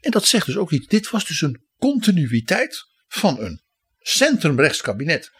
En 0.00 0.10
dat 0.10 0.24
zegt 0.24 0.46
dus 0.46 0.56
ook 0.56 0.70
iets. 0.70 0.86
Dit 0.86 1.10
was 1.10 1.26
dus 1.26 1.40
een 1.40 1.66
continuïteit 1.76 2.86
van 3.06 3.38
een 3.40 3.62
centrumrechts 3.98 4.80
kabinet. 4.80 5.30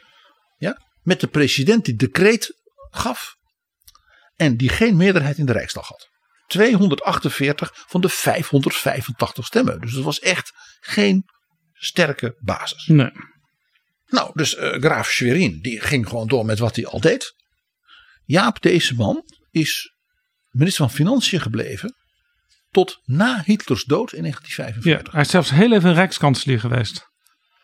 Ja, 0.56 0.82
met 1.02 1.20
de 1.20 1.26
president 1.26 1.84
die 1.84 1.94
decreet 1.94 2.60
gaf. 2.90 3.36
En 4.36 4.56
die 4.56 4.68
geen 4.68 4.96
meerderheid 4.96 5.38
in 5.38 5.46
de 5.46 5.52
Rijksdag 5.52 5.88
had. 5.88 6.08
248 6.46 7.84
van 7.86 8.00
de 8.00 8.08
585 8.08 9.46
stemmen. 9.46 9.80
Dus 9.80 9.92
dat 9.92 10.04
was 10.04 10.18
echt 10.18 10.52
geen 10.80 11.24
sterke 11.78 12.36
basis. 12.40 12.86
Nee. 12.86 13.10
Nou, 14.06 14.30
dus 14.34 14.54
eh, 14.54 14.72
graaf 14.80 15.08
Schwerin 15.08 15.60
die 15.60 15.80
ging 15.80 16.08
gewoon 16.08 16.28
door 16.28 16.44
met 16.44 16.58
wat 16.58 16.76
hij 16.76 16.86
al 16.86 17.00
deed. 17.00 17.34
Jaap 18.24 18.62
deze 18.62 18.94
man 18.94 19.24
is 19.50 19.94
minister 20.48 20.84
van 20.86 20.94
Financiën 20.94 21.40
gebleven 21.40 21.94
tot 22.70 23.00
na 23.04 23.42
Hitlers 23.44 23.84
dood 23.84 24.12
in 24.12 24.24
Ja, 24.24 24.30
1945. 24.30 25.12
hij 25.12 25.20
is 25.20 25.30
zelfs 25.30 25.50
heel 25.50 25.72
even 25.72 25.94
rijkskanselier 25.94 26.60
geweest. 26.60 27.06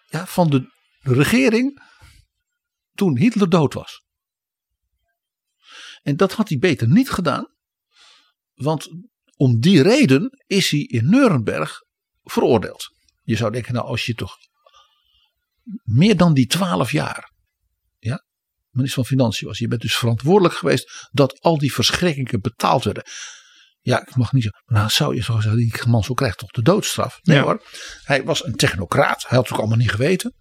Ja, 0.06 0.26
van 0.26 0.50
de 0.50 0.68
regering 1.00 1.82
toen 2.92 3.18
Hitler 3.18 3.48
dood 3.48 3.74
was. 3.74 4.02
En 6.02 6.16
dat 6.16 6.32
had 6.32 6.48
hij 6.48 6.58
beter 6.58 6.88
niet 6.88 7.10
gedaan. 7.10 7.46
Want 8.54 8.88
om 9.36 9.60
die 9.60 9.82
reden 9.82 10.44
is 10.46 10.70
hij 10.70 10.80
in 10.80 11.10
Nuremberg 11.10 11.78
veroordeeld. 12.22 12.93
Je 13.24 13.36
zou 13.36 13.52
denken, 13.52 13.74
nou 13.74 13.86
als 13.86 14.06
je 14.06 14.14
toch 14.14 14.36
meer 15.82 16.16
dan 16.16 16.34
die 16.34 16.46
twaalf 16.46 16.92
jaar 16.92 17.32
ja, 17.98 18.24
minister 18.70 19.04
van 19.04 19.16
Financiën 19.16 19.46
was. 19.48 19.58
Je 19.58 19.68
bent 19.68 19.80
dus 19.80 19.96
verantwoordelijk 19.96 20.54
geweest 20.54 21.08
dat 21.12 21.40
al 21.40 21.58
die 21.58 21.72
verschrikkingen 21.72 22.40
betaald 22.40 22.84
werden. 22.84 23.04
Ja, 23.80 24.00
ik 24.06 24.16
mag 24.16 24.32
niet 24.32 24.42
zeggen, 24.42 24.62
nou 24.66 24.88
zou 24.90 25.14
je 25.14 25.22
zo 25.22 25.40
zeggen, 25.40 25.56
die 25.56 25.72
man 25.88 26.02
zo 26.04 26.14
krijgt 26.14 26.38
toch 26.38 26.50
de 26.50 26.62
doodstraf. 26.62 27.18
Nee 27.22 27.36
Ja. 27.36 27.42
hoor, 27.42 27.62
hij 28.02 28.24
was 28.24 28.44
een 28.44 28.56
technocraat. 28.56 29.22
Hij 29.28 29.36
had 29.36 29.44
het 29.44 29.52
ook 29.52 29.58
allemaal 29.58 29.78
niet 29.78 29.90
geweten. 29.90 30.34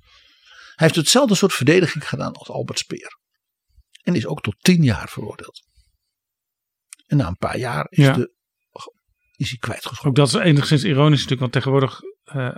Hij 0.76 0.88
heeft 0.88 0.96
hetzelfde 0.96 1.36
soort 1.36 1.54
verdediging 1.54 2.10
gedaan 2.10 2.34
als 2.34 2.50
Albert 2.50 2.80
Speer. 2.80 3.20
En 4.04 4.16
is 4.16 4.26
ook 4.26 4.42
tot 4.42 4.56
tien 4.60 4.84
jaar 4.84 5.10
veroordeeld. 5.10 5.62
En 7.06 7.18
na 7.18 7.28
een 7.28 7.38
paar 7.38 7.58
jaar 7.58 7.86
is, 7.90 8.06
Ja. 8.06 8.14
de, 8.14 8.34
is 9.36 9.50
hij 9.50 9.58
kwijtgescholden. 9.58 10.10
Ook 10.10 10.16
dat 10.32 10.42
is 10.42 10.48
enigszins 10.48 10.84
ironisch 10.84 11.12
natuurlijk, 11.12 11.40
want 11.42 11.52
tegenwoordig 11.52 12.00
eh, 12.24 12.56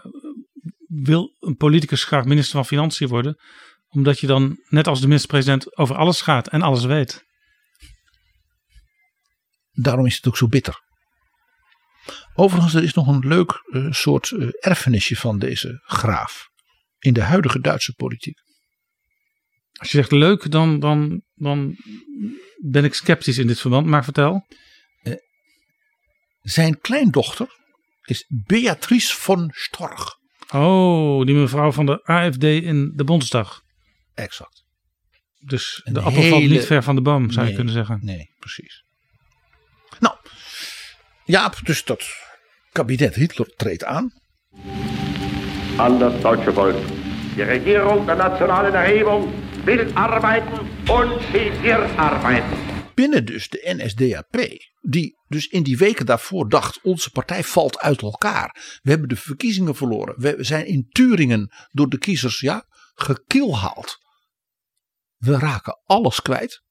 wil 0.87 1.35
een 1.39 1.55
politicus 1.55 2.03
graag 2.03 2.25
minister 2.25 2.55
van 2.55 2.65
Financiën 2.65 3.07
worden. 3.07 3.39
Omdat 3.87 4.19
je 4.19 4.27
dan, 4.27 4.59
net 4.67 4.87
als 4.87 4.99
de 4.99 5.07
minister-president, 5.07 5.77
over 5.77 5.95
alles 5.95 6.21
gaat 6.21 6.47
en 6.47 6.61
alles 6.61 6.85
weet. 6.85 7.23
Daarom 9.71 10.05
is 10.05 10.15
het 10.15 10.27
ook 10.27 10.37
zo 10.37 10.47
bitter. 10.47 10.83
Overigens, 12.33 12.73
er 12.73 12.83
is 12.83 12.93
nog 12.93 13.07
een 13.07 13.27
leuk 13.27 13.51
eh, 13.71 13.91
soort 13.91 14.31
eh, 14.31 14.47
erfenisje 14.59 15.15
van 15.15 15.39
deze 15.39 15.81
graaf. 15.83 16.49
In 16.99 17.13
de 17.13 17.21
huidige 17.21 17.59
Duitse 17.59 17.93
politiek. 17.93 18.37
Als 19.71 19.91
je 19.91 19.97
zegt 19.97 20.11
leuk, 20.11 20.51
dan, 20.51 20.79
dan, 20.79 21.21
dan 21.33 21.75
ben 22.61 22.83
ik 22.83 22.93
sceptisch 22.93 23.37
in 23.37 23.47
dit 23.47 23.59
verband. 23.59 23.85
Maar 23.85 24.03
vertel. 24.03 24.47
Zijn 26.41 26.79
kleindochter 26.79 27.47
is 28.05 28.25
Beatrice 28.45 29.13
von 29.15 29.51
Storch. 29.53 30.15
Oh, 30.53 31.25
die 31.25 31.35
mevrouw 31.35 31.71
van 31.71 31.85
de 31.85 32.03
AFD 32.03 32.43
in 32.43 32.91
de 32.95 33.03
Bondsdag. 33.03 33.61
Exact. 34.13 34.63
Dus 35.39 35.81
Een 35.83 35.93
de 35.93 35.99
appel 36.01 36.21
valt 36.21 36.41
hele- 36.41 36.53
niet 36.53 36.65
ver 36.65 36.83
van 36.83 36.95
de 36.95 37.01
boom, 37.01 37.31
zou 37.31 37.47
je 37.47 37.53
kunnen 37.55 37.73
zeggen. 37.73 37.99
Nee, 38.01 38.29
precies. 38.39 38.83
Nou, 39.99 40.15
Jaap, 41.25 41.59
dus 41.63 41.83
dat 41.83 42.03
kabinet 42.71 43.15
Hitler 43.15 43.53
treedt 43.55 43.83
aan. 43.83 44.11
an 45.77 45.99
das 45.99 46.21
deutsche 46.21 46.53
Volk. 46.53 46.75
Die 47.35 47.43
Regierung 47.43 48.05
der 48.05 48.15
nationalen 48.15 48.73
Erhebung 48.73 49.33
will 49.65 49.91
arbeiten 49.93 50.59
und 50.87 51.21
sie 51.31 51.51
wird 51.61 51.97
arbeiten. 51.97 52.57
Binnen 52.95 53.25
dus 53.25 53.49
de 53.49 53.73
NSDAP, 53.77 54.59
die 54.81 55.17
dus 55.27 55.47
in 55.47 55.63
die 55.63 55.77
weken 55.77 56.05
daarvoor 56.05 56.49
dacht: 56.49 56.81
onze 56.81 57.09
partij 57.09 57.43
valt 57.43 57.79
uit 57.79 58.01
elkaar. 58.01 58.79
We 58.81 58.89
hebben 58.89 59.09
de 59.09 59.15
verkiezingen 59.15 59.75
verloren. 59.75 60.19
We 60.19 60.43
zijn 60.43 60.67
in 60.67 60.87
Turingen 60.89 61.51
door 61.71 61.89
de 61.89 61.97
kiezers 61.97 62.39
ja. 62.39 62.65
We 65.17 65.37
raken 65.37 65.81
alles 65.85 66.21
kwijt. 66.21 66.63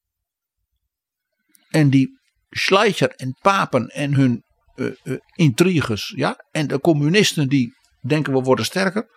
En 1.68 1.90
die 1.90 2.20
Schleicher 2.50 3.10
en 3.10 3.36
Papen 3.40 3.88
en 3.88 4.14
hun 4.14 4.44
eh, 4.74 4.86
eh, 5.02 5.18
intriges, 5.34 6.12
ja, 6.16 6.44
en 6.50 6.66
de 6.66 6.80
communisten 6.80 7.48
die 7.48 7.74
denken 8.00 8.32
we 8.32 8.40
worden 8.40 8.64
sterker, 8.64 9.08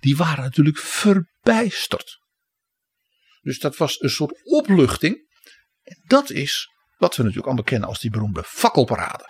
die 0.00 0.16
waren 0.16 0.44
natuurlijk 0.44 0.78
verbijsterd. 0.78 2.20
Dus 3.40 3.58
dat 3.58 3.76
was 3.76 4.00
een 4.00 4.10
soort 4.10 4.44
opluchting. 4.44 5.30
Dat 6.06 6.30
is 6.30 6.70
wat 6.98 7.16
we 7.16 7.22
natuurlijk 7.22 7.46
allemaal 7.46 7.64
kennen 7.64 7.88
als 7.88 8.00
die 8.00 8.10
beroemde 8.10 8.42
fakkelparade. 8.44 9.28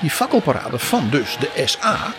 Die 0.00 0.10
fakkelparade 0.10 0.78
van 0.78 1.10
dus 1.10 1.36
de 1.38 1.62
SA 1.66 2.14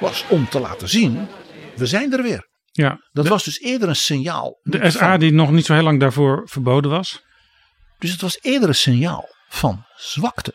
was 0.00 0.24
om 0.28 0.48
te 0.48 0.60
laten 0.60 0.88
zien, 0.88 1.28
we 1.76 1.86
zijn 1.86 2.12
er 2.12 2.22
weer. 2.22 2.48
Ja, 2.72 2.98
Dat 3.12 3.24
de, 3.24 3.30
was 3.30 3.44
dus 3.44 3.60
eerder 3.60 3.88
een 3.88 3.96
signaal. 3.96 4.58
de 4.62 4.90
SA 4.90 5.16
die 5.16 5.32
nog 5.32 5.50
niet 5.50 5.64
zo 5.66 5.74
heel 5.74 5.82
lang 5.82 6.00
daarvoor 6.00 6.42
verboden 6.48 6.90
was. 6.90 7.22
Dus 7.98 8.10
het 8.10 8.20
was 8.20 8.38
eerder 8.40 8.68
een 8.68 8.74
signaal 8.74 9.28
van 9.48 9.84
zwakte. 9.96 10.54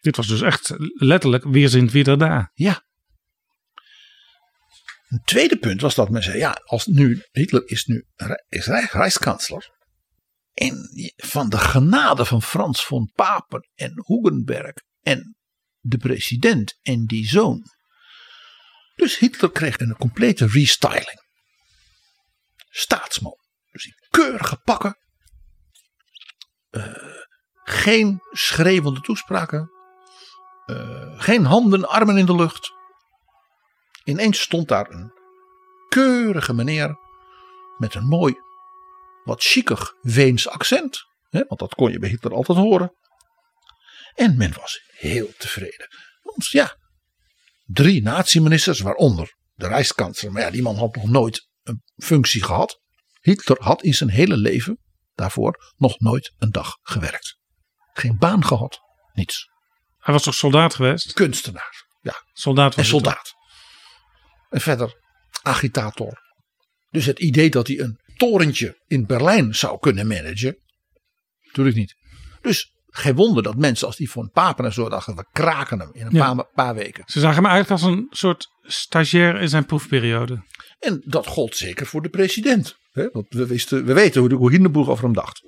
Dit 0.00 0.16
was 0.16 0.26
dus 0.26 0.40
echt 0.42 0.74
letterlijk 0.94 1.44
weerzin 1.44 1.90
wieder 1.90 2.18
daar. 2.18 2.50
Ja. 2.54 2.82
Een 5.08 5.22
tweede 5.24 5.56
punt 5.56 5.80
was 5.80 5.94
dat 5.94 6.08
men 6.10 6.22
zei, 6.22 6.38
ja, 6.38 6.56
als 6.64 6.86
nu 6.86 7.22
Hitler 7.30 7.62
is 7.68 7.84
nu 7.84 8.04
is 8.48 8.66
rij- 8.66 8.88
rijkskansler. 8.90 9.70
En 10.54 10.90
van 11.16 11.48
de 11.48 11.58
genade 11.58 12.24
van 12.24 12.42
Frans 12.42 12.84
von 12.84 13.10
Papen 13.14 13.68
en 13.74 13.92
Hugenberg 14.06 14.74
en 15.00 15.36
de 15.80 15.96
president 15.96 16.78
en 16.82 17.04
die 17.04 17.28
zoon. 17.28 17.62
Dus 18.94 19.18
Hitler 19.18 19.50
kreeg 19.52 19.78
een 19.78 19.96
complete 19.96 20.46
restyling. 20.46 21.22
Staatsman. 22.68 23.36
Dus 23.70 23.84
in 23.84 23.94
keurige 24.10 24.56
pakken. 24.56 24.98
Eh, 26.70 26.92
geen 27.64 28.20
schreeuwende 28.30 29.00
toespraken. 29.00 29.70
Eh, 30.66 31.20
geen 31.20 31.44
handen, 31.44 31.88
armen 31.88 32.16
in 32.16 32.26
de 32.26 32.34
lucht. 32.34 32.72
Ineens 34.04 34.40
stond 34.40 34.68
daar 34.68 34.90
een 34.90 35.12
keurige 35.88 36.54
meneer 36.54 36.96
met 37.78 37.94
een 37.94 38.06
mooi, 38.06 38.34
wat 39.24 39.42
chiquig 39.42 39.94
Weens 40.00 40.48
accent. 40.48 40.98
Hè, 41.28 41.44
want 41.48 41.60
dat 41.60 41.74
kon 41.74 41.92
je 41.92 41.98
bij 41.98 42.08
Hitler 42.08 42.32
altijd 42.32 42.58
horen. 42.58 42.94
En 44.14 44.36
men 44.36 44.52
was 44.52 44.82
heel 44.86 45.32
tevreden. 45.38 45.88
Want 46.22 46.46
ja, 46.46 46.76
drie 47.64 48.02
nazi-ministers, 48.02 48.80
waaronder 48.80 49.36
de 49.54 49.66
rijkskansler. 49.66 50.32
Maar 50.32 50.42
ja, 50.42 50.50
die 50.50 50.62
man 50.62 50.76
had 50.76 50.94
nog 50.94 51.08
nooit 51.08 51.48
een 51.62 51.82
functie 51.96 52.44
gehad. 52.44 52.80
Hitler 53.20 53.62
had 53.62 53.82
in 53.82 53.94
zijn 53.94 54.10
hele 54.10 54.36
leven 54.36 54.78
daarvoor 55.14 55.72
nog 55.76 55.98
nooit 55.98 56.34
een 56.38 56.50
dag 56.50 56.78
gewerkt. 56.82 57.38
Geen 57.92 58.18
baan 58.18 58.44
gehad, 58.44 58.80
niets. 59.12 59.48
Hij 59.98 60.14
was 60.14 60.22
toch 60.22 60.34
soldaat 60.34 60.74
geweest? 60.74 61.12
Kunstenaar, 61.12 61.86
ja, 62.00 62.24
Soldaat 62.32 62.74
was 62.74 62.84
en 62.84 62.90
soldaat. 62.90 63.34
En 64.50 64.60
verder 64.60 65.02
agitator. 65.42 66.22
Dus 66.90 67.06
het 67.06 67.18
idee 67.18 67.50
dat 67.50 67.66
hij 67.66 67.78
een 67.78 68.00
torentje 68.16 68.82
in 68.86 69.06
Berlijn 69.06 69.54
zou 69.54 69.78
kunnen 69.78 70.06
managen. 70.06 70.56
Natuurlijk 71.46 71.76
niet. 71.76 71.94
Dus 72.40 72.72
geen 72.86 73.14
wonder 73.14 73.42
dat 73.42 73.56
mensen 73.56 73.86
als 73.86 73.96
die 73.96 74.10
van 74.10 74.30
Papen 74.30 74.64
en 74.64 74.72
zo 74.72 74.88
dachten. 74.88 75.16
We 75.16 75.26
kraken 75.32 75.78
hem 75.80 75.90
in 75.92 76.06
een 76.06 76.14
Ja. 76.14 76.34
paar, 76.34 76.44
paar 76.54 76.74
weken. 76.74 77.02
Ze 77.06 77.20
zagen 77.20 77.42
hem 77.42 77.46
eigenlijk 77.52 77.82
als 77.82 77.92
een 77.92 78.06
soort 78.10 78.48
stagiair 78.62 79.40
in 79.40 79.48
zijn 79.48 79.66
proefperiode. 79.66 80.42
En 80.78 81.02
dat 81.04 81.26
gold 81.26 81.56
zeker 81.56 81.86
voor 81.86 82.02
de 82.02 82.08
president. 82.08 82.76
Hè? 82.92 83.08
Want 83.12 83.26
we, 83.28 83.46
wisten, 83.46 83.84
we 83.84 83.92
weten 83.92 84.20
hoe, 84.20 84.28
de, 84.28 84.34
hoe 84.34 84.50
Hindenburg 84.50 84.88
over 84.88 85.04
hem 85.04 85.12
dacht. 85.14 85.42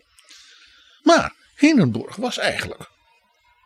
Maar 1.03 1.35
Hindenburg 1.57 2.17
was 2.17 2.39
eigenlijk 2.39 2.91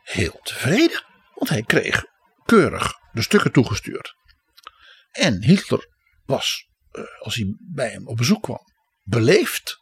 heel 0.02 0.40
tevreden. 0.42 1.04
Want 1.34 1.50
hij 1.50 1.62
kreeg 1.62 2.04
keurig 2.44 2.92
de 3.12 3.22
stukken 3.22 3.52
toegestuurd. 3.52 4.14
En 5.10 5.44
Hitler 5.44 5.88
was, 6.24 6.66
eh, 6.90 7.02
als 7.18 7.34
hij 7.34 7.54
bij 7.58 7.90
hem 7.90 8.06
op 8.08 8.16
bezoek 8.16 8.42
kwam, 8.42 8.60
beleefd. 9.02 9.78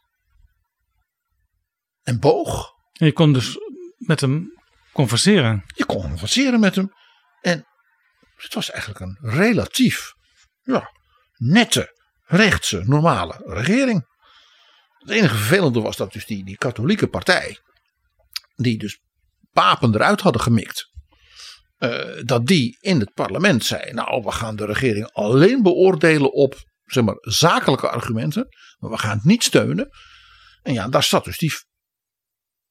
En 2.01 2.19
boog. 2.19 2.71
En 2.93 3.05
je 3.05 3.13
kon 3.13 3.33
dus 3.33 3.57
met 3.97 4.21
hem 4.21 4.53
converseren. 4.93 5.63
Je 5.75 5.85
kon 5.85 6.01
converseren 6.01 6.59
met 6.59 6.75
hem. 6.75 6.93
En 7.41 7.65
het 8.35 8.53
was 8.53 8.71
eigenlijk 8.71 8.99
een 8.99 9.17
relatief 9.21 10.13
ja, 10.61 10.91
nette, 11.35 11.97
rechtse, 12.23 12.83
normale 12.85 13.41
regering. 13.45 14.07
Het 14.97 15.09
enige 15.09 15.35
vervelende 15.35 15.81
was 15.81 15.97
dat 15.97 16.13
dus 16.13 16.25
die, 16.25 16.45
die 16.45 16.57
katholieke 16.57 17.07
partij, 17.07 17.59
die 18.55 18.77
dus 18.77 18.99
papen 19.51 19.95
eruit 19.95 20.21
hadden 20.21 20.41
gemikt, 20.41 20.89
eh, 21.77 22.21
dat 22.23 22.45
die 22.45 22.77
in 22.79 22.99
het 22.99 23.13
parlement 23.13 23.65
zei, 23.65 23.93
nou 23.93 24.23
we 24.23 24.31
gaan 24.31 24.55
de 24.55 24.65
regering 24.65 25.11
alleen 25.11 25.63
beoordelen 25.63 26.33
op 26.33 26.55
zeg 26.91 27.03
maar, 27.03 27.17
zakelijke 27.19 27.89
argumenten, 27.89 28.47
maar 28.77 28.91
we 28.91 28.97
gaan 28.97 29.15
het 29.15 29.25
niet 29.25 29.43
steunen. 29.43 29.89
En 30.61 30.73
ja, 30.73 30.87
daar 30.87 31.03
zat 31.03 31.23
dus 31.23 31.37
die, 31.37 31.53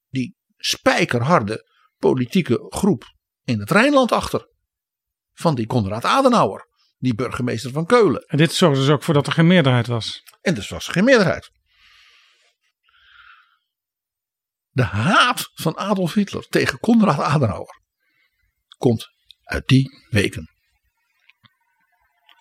die 0.09 0.37
spijkerharde 0.57 1.67
politieke 1.97 2.67
groep 2.69 3.05
in 3.45 3.61
het 3.61 3.71
Rijnland 3.71 4.13
achter. 4.13 4.57
Van 5.33 5.55
die 5.55 5.67
Konrad 5.67 6.05
Adenauer, 6.05 6.69
die 6.97 7.15
burgemeester 7.15 7.71
van 7.71 7.87
Keulen. 7.87 8.23
En 8.27 8.37
dit 8.37 8.53
zorgde 8.53 8.81
dus 8.81 8.89
ook 8.89 9.03
voor 9.03 9.15
dat 9.15 9.27
er 9.27 9.33
geen 9.33 9.47
meerderheid 9.47 9.87
was. 9.87 10.23
En 10.41 10.55
dus 10.55 10.69
was 10.69 10.87
er 10.87 10.93
geen 10.93 11.05
meerderheid. 11.05 11.51
De 14.69 14.83
haat 14.83 15.51
van 15.55 15.77
Adolf 15.77 16.15
Hitler 16.15 16.47
tegen 16.49 16.79
Konrad 16.79 17.21
Adenauer 17.21 17.83
komt 18.77 19.09
uit 19.43 19.67
die 19.67 20.07
weken. 20.11 20.51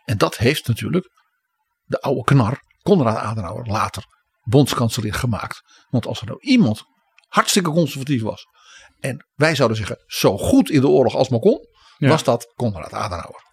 En 0.05 0.17
dat 0.17 0.37
heeft 0.37 0.67
natuurlijk 0.67 1.09
de 1.87 2.01
oude 2.01 2.23
knar, 2.23 2.61
Konrad 2.81 3.15
Adenauer, 3.17 3.65
later 3.65 4.03
bondskanselier 4.43 5.13
gemaakt. 5.13 5.61
Want 5.89 6.05
als 6.05 6.19
er 6.21 6.25
nou 6.27 6.39
iemand 6.41 6.83
hartstikke 7.27 7.69
conservatief 7.69 8.21
was. 8.21 8.45
En 8.99 9.25
wij 9.35 9.55
zouden 9.55 9.77
zeggen, 9.77 10.03
zo 10.05 10.37
goed 10.37 10.69
in 10.69 10.81
de 10.81 10.87
oorlog 10.87 11.15
als 11.15 11.29
maar 11.29 11.39
kon, 11.39 11.67
Ja. 11.97 12.09
was 12.09 12.23
dat 12.23 12.53
Konrad 12.55 12.93
Adenauer. 12.93 13.45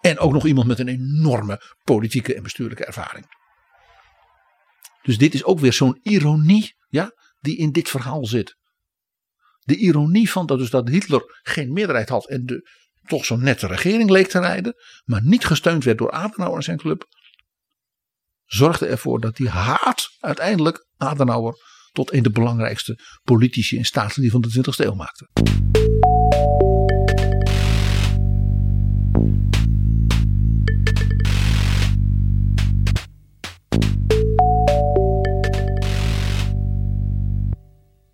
En 0.00 0.18
ook 0.18 0.32
nog 0.32 0.46
iemand 0.46 0.66
met 0.66 0.78
een 0.78 0.88
enorme 0.88 1.60
politieke 1.84 2.34
en 2.34 2.42
bestuurlijke 2.42 2.84
ervaring. 2.84 3.26
Dus 5.02 5.18
dit 5.18 5.34
is 5.34 5.44
ook 5.44 5.58
weer 5.58 5.72
zo'n 5.72 5.98
ironie 6.02 6.74
ja, 6.88 7.12
die 7.40 7.56
in 7.56 7.72
dit 7.72 7.88
verhaal 7.88 8.26
zit. 8.26 8.56
De 9.60 9.76
ironie 9.76 10.30
van 10.30 10.46
dat, 10.46 10.58
dus 10.58 10.70
dat 10.70 10.88
Hitler 10.88 11.40
geen 11.42 11.72
meerderheid 11.72 12.08
had 12.08 12.28
en 12.28 12.46
de, 12.46 12.70
toch 13.06 13.24
zo'n 13.24 13.42
nette 13.42 13.66
regering 13.66 14.10
leek 14.10 14.28
te 14.28 14.40
rijden, 14.40 14.74
maar 15.04 15.22
niet 15.24 15.44
gesteund 15.44 15.84
werd 15.84 15.98
door 15.98 16.10
Adenauer 16.10 16.56
en 16.56 16.62
zijn 16.62 16.78
club, 16.78 17.04
zorgde 18.44 18.86
ervoor 18.86 19.20
dat 19.20 19.36
die 19.36 19.48
haat 19.48 20.08
uiteindelijk 20.20 20.86
Adenauer 20.96 21.56
tot 21.92 22.12
een 22.12 22.22
de 22.22 22.30
belangrijkste 22.30 22.98
politici 23.22 23.78
en 23.78 23.84
staatslieden 23.84 24.40
van 24.40 24.50
de 24.50 24.72
20e 24.72 24.84
eeuw 24.84 24.94
maakte. 24.94 25.28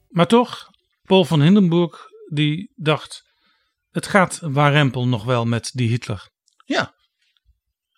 Maar 0.09 0.27
toch, 0.27 0.71
Paul 1.03 1.25
van 1.25 1.43
Hindenburg 1.43 2.09
die 2.33 2.73
dacht, 2.77 3.30
het 3.91 4.07
gaat 4.07 4.39
warempel 4.43 5.09
nog 5.09 5.25
wel 5.25 5.47
met 5.47 5.71
die 5.73 5.89
Hitler. 5.89 6.31
Ja. 6.65 6.95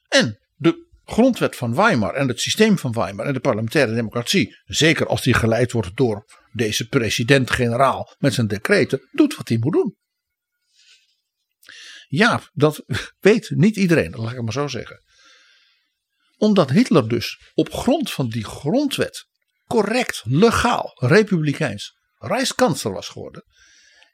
En 0.09 0.38
de 0.57 0.90
grondwet 1.05 1.57
van 1.57 1.74
Weimar 1.74 2.14
en 2.14 2.28
het 2.28 2.40
systeem 2.40 2.78
van 2.78 2.93
Weimar 2.93 3.26
en 3.26 3.32
de 3.32 3.40
parlementaire 3.40 3.95
democratie, 3.95 4.57
zeker 4.64 5.07
als 5.07 5.22
die 5.22 5.34
geleid 5.34 5.72
wordt 5.72 5.97
door 5.97 6.24
deze 6.53 6.88
president-generaal 6.88 8.14
met 8.18 8.34
zijn 8.34 8.47
decreten, 8.47 9.09
doet 9.12 9.36
wat 9.36 9.49
hij 9.49 9.59
moet 9.61 9.72
doen. 9.72 9.97
Ja, 12.09 12.43
dat 12.53 12.84
weet 13.20 13.51
niet 13.51 13.76
iedereen, 13.76 14.11
dat 14.11 14.20
laat 14.20 14.32
ik 14.32 14.43
maar 14.43 14.53
zo 14.53 14.68
zeggen. 14.68 15.03
Omdat 16.36 16.70
Hitler 16.70 17.09
dus 17.09 17.53
op 17.55 17.72
grond 17.72 18.12
van 18.12 18.28
die 18.28 18.45
grondwet 18.45 19.26
correct, 19.66 20.22
legaal, 20.24 20.93
republikeins 20.95 22.01
Rijkskansler 22.18 22.93
was 22.93 23.09
geworden, 23.09 23.45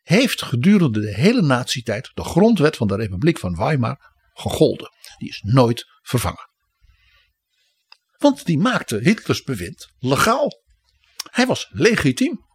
heeft 0.09 0.43
gedurende 0.43 1.01
de 1.01 1.15
hele 1.15 1.43
nazietijd 1.43 2.11
de 2.15 2.25
grondwet 2.25 2.77
van 2.77 2.87
de 2.87 2.97
Republiek 2.97 3.39
van 3.39 3.57
Weimar 3.57 4.15
gegolden. 4.33 4.91
Die 5.19 5.29
is 5.29 5.41
nooit 5.45 5.87
vervangen. 6.03 6.49
Want 8.17 8.45
die 8.45 8.59
maakte 8.59 8.99
Hitlers 8.99 9.43
bewind 9.43 9.89
legaal. 9.99 10.63
Hij 11.31 11.47
was 11.47 11.69
legitiem. 11.71 12.47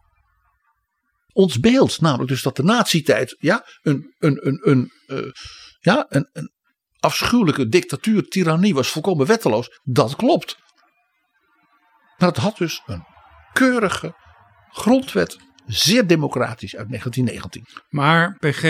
Ons 1.32 1.60
beeld, 1.60 2.00
namelijk 2.00 2.28
dus 2.28 2.42
dat 2.42 2.56
de 2.56 2.62
nazietijd 2.62 3.36
ja, 3.38 3.66
een, 3.82 4.14
een, 4.18 4.46
een, 4.46 4.60
een, 4.70 4.92
uh, 5.06 5.32
ja, 5.78 6.06
een, 6.08 6.28
een 6.32 6.52
afschuwelijke 6.98 7.68
dictatuur, 7.68 8.28
tirannie 8.28 8.74
was 8.74 8.88
volkomen 8.88 9.26
wetteloos, 9.26 9.80
dat 9.82 10.16
klopt. 10.16 10.56
Maar 12.16 12.28
het 12.28 12.36
had 12.36 12.56
dus 12.56 12.82
een 12.86 13.04
keurige 13.52 14.14
grondwet, 14.68 15.36
zeer 15.66 16.06
democratisch 16.06 16.76
uit 16.76 16.88
1919. 16.88 17.82
Maar 17.88 18.36
PG, 18.38 18.62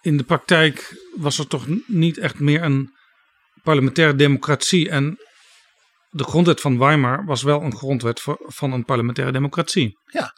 in 0.00 0.16
de 0.16 0.24
praktijk 0.24 1.02
was 1.16 1.38
er 1.38 1.46
toch 1.46 1.66
niet 1.86 2.18
echt 2.18 2.38
meer 2.38 2.62
een 2.62 2.94
parlementaire 3.62 4.14
democratie. 4.14 4.90
En 4.90 5.18
de 6.10 6.24
grondwet 6.24 6.60
van 6.60 6.78
Weimar 6.78 7.24
was 7.24 7.42
wel 7.42 7.62
een 7.62 7.76
grondwet 7.76 8.22
van 8.38 8.72
een 8.72 8.84
parlementaire 8.84 9.32
democratie. 9.32 9.98
Ja, 10.04 10.32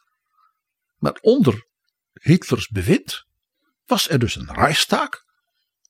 maar 0.97 1.19
onder 1.21 1.67
Hitlers 2.13 2.69
bewind 2.69 3.25
was 3.87 4.09
er 4.09 4.19
dus 4.19 4.37
een 4.37 4.55
Reichstag, 4.55 5.09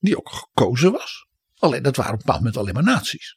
die 0.00 0.16
ook 0.16 0.30
gekozen 0.30 0.92
was. 0.92 1.26
Alleen 1.58 1.82
dat 1.82 1.96
waren 1.96 2.12
op 2.12 2.18
een 2.18 2.24
bepaald 2.24 2.44
moment 2.44 2.62
alleen 2.62 2.74
maar 2.74 2.94
naties. 2.94 3.34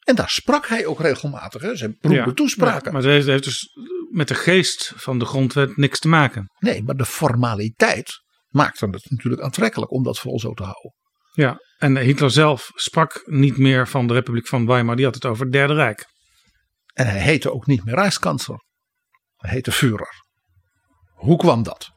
En 0.00 0.14
daar 0.14 0.30
sprak 0.30 0.66
hij 0.66 0.86
ook 0.86 1.00
regelmatig, 1.00 1.62
hè? 1.62 1.76
zijn 1.76 1.96
beroemde 2.00 2.34
toespraken. 2.34 2.92
Maar, 2.92 3.02
maar 3.02 3.12
het 3.12 3.26
heeft 3.26 3.44
dus 3.44 3.68
met 4.16 4.28
de 4.28 4.34
geest 4.34 4.92
van 4.96 5.18
de 5.18 5.24
grondwet 5.24 5.76
niks 5.76 5.98
te 5.98 6.08
maken. 6.08 6.50
Nee, 6.58 6.82
maar 6.82 6.94
de 6.94 7.04
formaliteit 7.04 8.22
maakte 8.48 8.86
het 8.86 9.10
natuurlijk 9.10 9.42
aantrekkelijk 9.42 9.90
om 9.92 10.02
dat 10.02 10.18
vooral 10.18 10.38
zo 10.38 10.52
te 10.52 10.62
houden. 10.62 10.94
Ja, 11.32 11.58
en 11.78 11.96
Hitler 11.96 12.30
zelf 12.30 12.70
sprak 12.74 13.22
niet 13.24 13.56
meer 13.56 13.88
van 13.88 14.06
de 14.06 14.12
Republiek 14.12 14.46
van 14.46 14.66
Weimar, 14.66 14.96
die 14.96 15.04
had 15.04 15.14
het 15.14 15.24
over 15.24 15.42
het 15.44 15.52
Derde 15.52 15.74
Rijk. 15.74 16.04
En 16.92 17.06
hij 17.06 17.20
heette 17.20 17.52
ook 17.52 17.66
niet 17.66 17.84
meer 17.84 17.94
Rijkskansler. 17.94 18.64
Hij 19.36 19.50
heette 19.50 19.72
Führer. 19.72 20.24
Hoe 21.14 21.36
kwam 21.36 21.62
dat? 21.62 21.90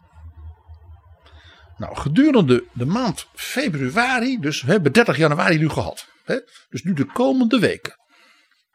Nou, 1.78 1.95
gedurende 1.95 2.65
de 2.74 2.86
maand 2.86 3.28
februari, 3.34 4.38
dus 4.39 4.61
we 4.61 4.72
hebben 4.72 4.91
30 4.91 5.17
januari 5.17 5.57
nu 5.57 5.70
gehad. 5.70 6.07
Hè, 6.24 6.39
dus 6.70 6.82
nu 6.82 6.93
de 6.93 7.05
komende 7.05 7.59
weken. 7.59 7.93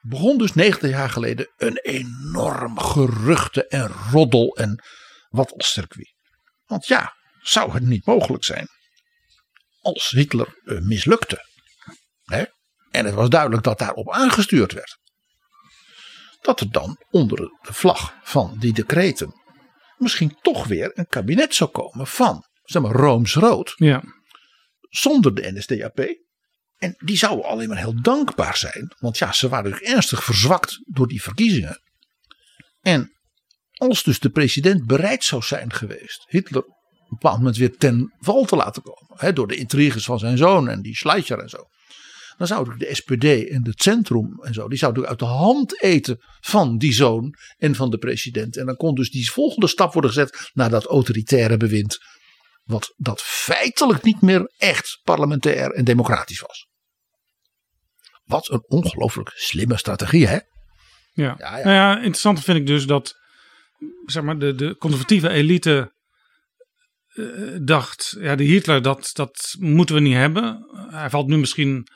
Begon 0.06 0.38
dus 0.38 0.54
90 0.54 0.90
jaar 0.90 1.10
geleden 1.10 1.52
een 1.56 1.76
enorm 1.76 2.78
geruchte 2.78 3.66
en 3.66 3.88
roddel 4.10 4.56
en 4.56 4.84
wat 5.28 5.52
als 5.52 5.72
circuit. 5.72 6.14
Want 6.64 6.86
ja, 6.86 7.14
zou 7.40 7.72
het 7.72 7.82
niet 7.82 8.06
mogelijk 8.06 8.44
zijn 8.44 8.66
als 9.80 10.10
Hitler 10.10 10.60
uh, 10.64 10.80
mislukte. 10.80 11.46
Hè? 12.24 12.44
En 12.90 13.04
het 13.04 13.14
was 13.14 13.28
duidelijk 13.28 13.62
dat 13.62 13.78
daarop 13.78 14.10
aangestuurd 14.10 14.72
werd. 14.72 14.98
Dat 16.40 16.60
er 16.60 16.70
dan 16.70 17.04
onder 17.10 17.38
de 17.38 17.72
vlag 17.72 18.14
van 18.22 18.56
die 18.58 18.72
decreten 18.72 19.42
misschien 19.96 20.38
toch 20.42 20.66
weer 20.66 20.90
een 20.94 21.06
kabinet 21.06 21.54
zou 21.54 21.70
komen 21.70 22.06
van, 22.06 22.44
zeg 22.62 22.82
maar, 22.82 22.92
Rooms-Rood. 22.92 23.72
Ja. 23.76 24.02
Zonder 24.80 25.34
de 25.34 25.52
NSDAP. 25.52 26.23
En 26.78 26.94
die 26.98 27.16
zouden 27.16 27.44
alleen 27.44 27.68
maar 27.68 27.78
heel 27.78 28.02
dankbaar 28.02 28.56
zijn. 28.56 28.94
Want 28.98 29.18
ja, 29.18 29.32
ze 29.32 29.48
waren 29.48 29.70
natuurlijk 29.70 29.94
ernstig 29.94 30.24
verzwakt 30.24 30.80
door 30.86 31.08
die 31.08 31.22
verkiezingen. 31.22 31.80
En 32.80 33.12
als 33.72 34.02
dus 34.02 34.18
de 34.18 34.30
president 34.30 34.86
bereid 34.86 35.24
zou 35.24 35.42
zijn 35.42 35.72
geweest 35.72 36.24
Hitler 36.28 36.62
op 36.62 36.70
een 36.98 37.06
bepaald 37.08 37.38
moment 37.38 37.56
weer 37.56 37.76
ten 37.76 38.14
val 38.18 38.44
te 38.44 38.56
laten 38.56 38.82
komen. 38.82 39.14
Hè, 39.14 39.32
door 39.32 39.48
de 39.48 39.56
intriges 39.56 40.04
van 40.04 40.18
zijn 40.18 40.38
zoon 40.38 40.68
en 40.68 40.82
die 40.82 40.96
Schleicher 40.96 41.38
en 41.38 41.48
zo. 41.48 41.68
Dan 42.36 42.46
zou 42.46 42.78
de 42.78 42.94
SPD 42.94 43.24
en 43.24 43.66
het 43.66 43.82
centrum 43.82 44.40
en 44.40 44.54
zo, 44.54 44.68
die 44.68 44.78
zouden 44.78 45.06
uit 45.06 45.18
de 45.18 45.24
hand 45.24 45.82
eten 45.82 46.16
van 46.40 46.78
die 46.78 46.92
zoon 46.92 47.34
en 47.58 47.74
van 47.74 47.90
de 47.90 47.98
president. 47.98 48.56
En 48.56 48.66
dan 48.66 48.76
kon 48.76 48.94
dus 48.94 49.10
die 49.10 49.30
volgende 49.30 49.66
stap 49.66 49.92
worden 49.92 50.10
gezet 50.10 50.50
naar 50.52 50.70
dat 50.70 50.84
autoritaire 50.84 51.56
bewind. 51.56 51.98
Wat 52.64 52.94
dat 52.96 53.22
feitelijk 53.22 54.02
niet 54.02 54.20
meer 54.20 54.52
echt 54.56 55.00
parlementair 55.02 55.70
en 55.70 55.84
democratisch 55.84 56.40
was. 56.40 56.68
Wat 58.24 58.50
een 58.50 58.64
ongelooflijk 58.66 59.32
slimme 59.34 59.76
strategie, 59.76 60.26
hè? 60.26 60.38
Ja. 61.12 61.34
Ja, 61.38 61.56
ja. 61.56 61.64
Nou 61.64 61.76
ja, 61.76 61.96
interessant 61.96 62.44
vind 62.44 62.58
ik 62.58 62.66
dus 62.66 62.86
dat 62.86 63.14
zeg 64.06 64.22
maar, 64.22 64.38
de, 64.38 64.54
de 64.54 64.76
conservatieve 64.76 65.28
elite 65.28 65.94
uh, 67.14 67.58
dacht: 67.62 68.16
ja, 68.18 68.34
de 68.34 68.44
Hitler, 68.44 68.82
dat, 68.82 69.10
dat 69.12 69.54
moeten 69.58 69.94
we 69.94 70.00
niet 70.00 70.14
hebben. 70.14 70.66
Hij 70.90 71.10
valt 71.10 71.26
nu 71.26 71.36
misschien 71.36 71.88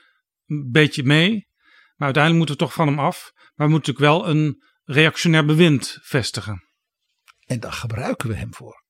een 0.46 0.70
beetje 0.70 1.02
mee, 1.02 1.48
maar 1.94 2.06
uiteindelijk 2.06 2.36
moeten 2.36 2.56
we 2.56 2.62
toch 2.62 2.72
van 2.72 2.86
hem 2.86 2.98
af. 2.98 3.32
Maar 3.54 3.66
we 3.66 3.72
moeten 3.72 3.94
natuurlijk 3.94 4.22
wel 4.22 4.34
een 4.34 4.62
reactionair 4.84 5.44
bewind 5.44 5.98
vestigen. 6.00 6.64
En 7.46 7.60
daar 7.60 7.72
gebruiken 7.72 8.28
we 8.28 8.34
hem 8.34 8.54
voor. 8.54 8.86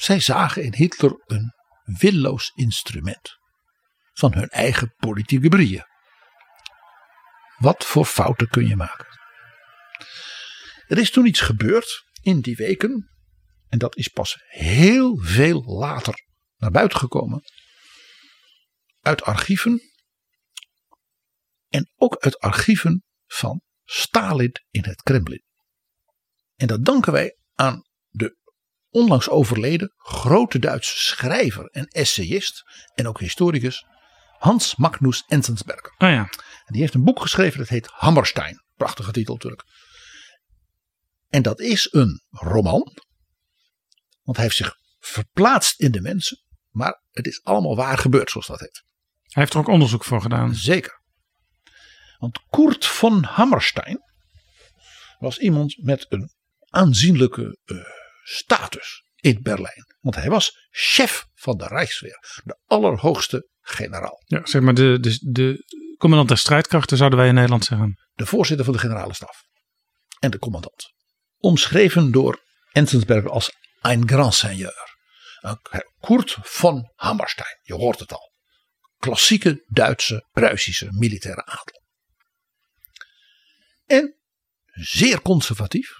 Zij 0.00 0.20
zagen 0.20 0.62
in 0.62 0.74
Hitler 0.74 1.22
een 1.26 1.54
willoos 1.84 2.50
instrument 2.54 3.38
van 4.12 4.32
hun 4.32 4.48
eigen 4.48 4.94
politieke 4.96 5.48
brieën. 5.48 5.84
Wat 7.58 7.84
voor 7.84 8.04
fouten 8.04 8.48
kun 8.48 8.66
je 8.66 8.76
maken? 8.76 9.06
Er 10.86 10.98
is 10.98 11.10
toen 11.10 11.26
iets 11.26 11.40
gebeurd 11.40 12.04
in 12.22 12.40
die 12.40 12.56
weken, 12.56 13.10
en 13.68 13.78
dat 13.78 13.96
is 13.96 14.08
pas 14.08 14.36
heel 14.46 15.18
veel 15.18 15.62
later 15.62 16.24
naar 16.56 16.70
buiten 16.70 16.98
gekomen, 16.98 17.42
uit 19.00 19.22
archieven 19.22 19.80
en 21.68 21.92
ook 21.96 22.16
uit 22.16 22.38
archieven 22.38 23.04
van 23.26 23.62
Stalin 23.84 24.52
in 24.70 24.84
het 24.84 25.02
Kremlin. 25.02 25.44
En 26.56 26.66
dat 26.66 26.84
danken 26.84 27.12
wij 27.12 27.36
aan 27.54 27.82
de 28.08 28.38
onlangs 28.90 29.28
overleden 29.28 29.92
grote 29.96 30.58
Duitse 30.58 30.98
schrijver 30.98 31.64
en 31.64 31.86
essayist 31.86 32.62
en 32.94 33.08
ook 33.08 33.20
historicus 33.20 33.84
Hans 34.38 34.76
Magnus 34.76 35.24
Enzensberger. 35.26 35.94
Oh 35.98 36.08
ja. 36.08 36.28
En 36.64 36.72
die 36.72 36.80
heeft 36.80 36.94
een 36.94 37.04
boek 37.04 37.20
geschreven 37.20 37.58
dat 37.58 37.68
heet 37.68 37.86
Hammerstein. 37.86 38.64
Prachtige 38.76 39.12
titel 39.12 39.34
natuurlijk. 39.34 39.64
En 41.28 41.42
dat 41.42 41.60
is 41.60 41.88
een 41.90 42.22
roman. 42.30 42.96
Want 44.22 44.36
hij 44.36 44.46
heeft 44.46 44.56
zich 44.56 44.76
verplaatst 44.98 45.80
in 45.80 45.90
de 45.90 46.00
mensen. 46.00 46.38
Maar 46.70 47.02
het 47.10 47.26
is 47.26 47.44
allemaal 47.44 47.76
waar 47.76 47.98
gebeurd 47.98 48.30
zoals 48.30 48.46
dat 48.46 48.60
heet. 48.60 48.82
Hij 49.22 49.42
heeft 49.42 49.54
er 49.54 49.60
ook 49.60 49.68
onderzoek 49.68 50.04
voor 50.04 50.22
gedaan. 50.22 50.54
Zeker. 50.54 51.02
Want 52.18 52.40
Kurt 52.50 52.86
von 52.86 53.24
Hammerstein 53.24 53.98
was 55.18 55.38
iemand 55.38 55.76
met 55.82 56.06
een 56.08 56.32
aanzienlijke 56.70 57.58
uh, 57.64 57.78
status 58.30 59.04
in 59.16 59.42
Berlijn. 59.42 59.94
Want 60.00 60.16
hij 60.16 60.28
was 60.28 60.68
chef 60.70 61.26
van 61.34 61.56
de 61.56 61.66
Rijksweer. 61.66 62.40
De 62.44 62.58
allerhoogste 62.66 63.48
generaal. 63.60 64.22
Ja, 64.26 64.46
zeg 64.46 64.62
maar 64.62 64.74
de, 64.74 64.98
de, 65.00 65.18
de 65.30 65.64
commandant 65.96 66.28
der 66.28 66.38
strijdkrachten 66.38 66.96
zouden 66.96 67.18
wij 67.18 67.28
in 67.28 67.34
Nederland 67.34 67.64
zeggen. 67.64 67.98
De 68.12 68.26
voorzitter 68.26 68.64
van 68.64 68.74
de 68.74 68.80
generale 68.80 69.14
staf. 69.14 69.44
En 70.18 70.30
de 70.30 70.38
commandant. 70.38 70.92
Omschreven 71.36 72.10
door 72.10 72.42
Enzensberger 72.72 73.30
als 73.30 73.52
een 73.80 74.08
grand 74.08 74.34
seigneur. 74.34 74.98
Kurt 76.00 76.36
von 76.40 76.90
Hammerstein. 76.94 77.58
Je 77.62 77.74
hoort 77.74 77.98
het 77.98 78.12
al. 78.12 78.32
Klassieke 78.98 79.64
Duitse, 79.66 80.28
Pruisische 80.32 80.88
militaire 80.90 81.44
adel. 81.44 81.82
En 83.86 84.16
zeer 84.72 85.22
conservatief. 85.22 85.99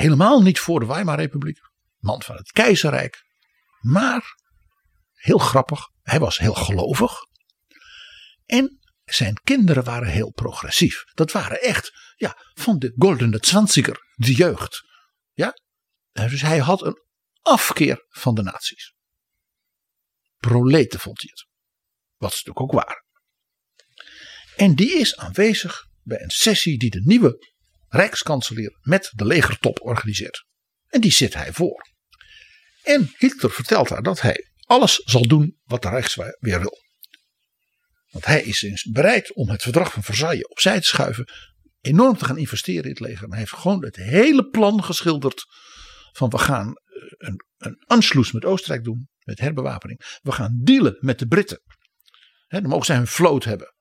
Helemaal 0.00 0.42
niet 0.42 0.58
voor 0.58 0.80
de 0.80 0.86
Weimarrepubliek. 0.86 1.58
Man 1.98 2.22
van 2.22 2.36
het 2.36 2.50
keizerrijk. 2.50 3.24
Maar, 3.80 4.34
heel 5.12 5.38
grappig, 5.38 5.88
hij 6.02 6.18
was 6.18 6.38
heel 6.38 6.54
gelovig. 6.54 7.12
En 8.46 8.80
zijn 9.04 9.40
kinderen 9.44 9.84
waren 9.84 10.08
heel 10.08 10.32
progressief. 10.32 11.04
Dat 11.14 11.32
waren 11.32 11.60
echt 11.60 11.92
ja, 12.16 12.36
van 12.54 12.78
de 12.78 12.92
goldene 12.96 13.38
zwanziger, 13.40 14.12
de 14.14 14.34
jeugd. 14.34 14.82
Ja? 15.32 15.54
Dus 16.12 16.42
hij 16.42 16.58
had 16.58 16.82
een 16.82 17.02
afkeer 17.40 18.06
van 18.08 18.34
de 18.34 18.42
nazi's. 18.42 18.94
Proleten 20.36 21.00
vond 21.00 21.20
hij 21.20 21.30
het. 21.32 21.46
Wat 22.16 22.32
is 22.32 22.44
natuurlijk 22.44 22.74
ook 22.74 22.84
waar. 22.84 23.04
En 24.56 24.74
die 24.74 24.98
is 24.98 25.16
aanwezig 25.16 25.86
bij 26.02 26.20
een 26.20 26.30
sessie 26.30 26.78
die 26.78 26.90
de 26.90 27.02
nieuwe 27.04 27.49
rijkskanselier 27.90 28.78
met 28.80 29.12
de 29.14 29.24
legertop 29.24 29.80
organiseert. 29.82 30.44
En 30.86 31.00
die 31.00 31.12
zit 31.12 31.34
hij 31.34 31.52
voor. 31.52 31.88
En 32.82 33.14
Hitler 33.18 33.50
vertelt 33.50 33.88
haar 33.88 34.02
dat 34.02 34.20
hij 34.20 34.50
alles 34.64 35.02
zal 35.04 35.22
doen 35.22 35.58
wat 35.64 35.82
de 35.82 35.88
Rijksweer 35.88 36.36
wil. 36.40 36.78
Want 38.10 38.26
hij 38.26 38.42
is 38.42 38.58
dus 38.60 38.84
bereid 38.84 39.34
om 39.34 39.48
het 39.48 39.62
verdrag 39.62 39.92
van 39.92 40.02
Versailles 40.02 40.46
opzij 40.46 40.80
te 40.80 40.86
schuiven. 40.86 41.28
Enorm 41.80 42.16
te 42.16 42.24
gaan 42.24 42.38
investeren 42.38 42.84
in 42.84 42.90
het 42.90 43.00
leger. 43.00 43.24
En 43.24 43.30
hij 43.30 43.38
heeft 43.38 43.52
gewoon 43.52 43.84
het 43.84 43.96
hele 43.96 44.48
plan 44.48 44.84
geschilderd. 44.84 45.44
Van 46.12 46.30
we 46.30 46.38
gaan 46.38 46.66
eh, 46.66 47.02
een, 47.18 47.44
een 47.56 48.24
met 48.32 48.44
Oostenrijk 48.44 48.84
doen. 48.84 49.08
Met 49.20 49.40
herbewapening. 49.40 50.18
We 50.22 50.32
gaan 50.32 50.60
dealen 50.62 50.96
met 51.00 51.18
de 51.18 51.26
Britten. 51.26 51.60
He, 52.46 52.60
dan 52.60 52.70
mogen 52.70 52.86
zij 52.86 52.96
hun 52.96 53.06
vloot 53.06 53.44
hebben. 53.44 53.74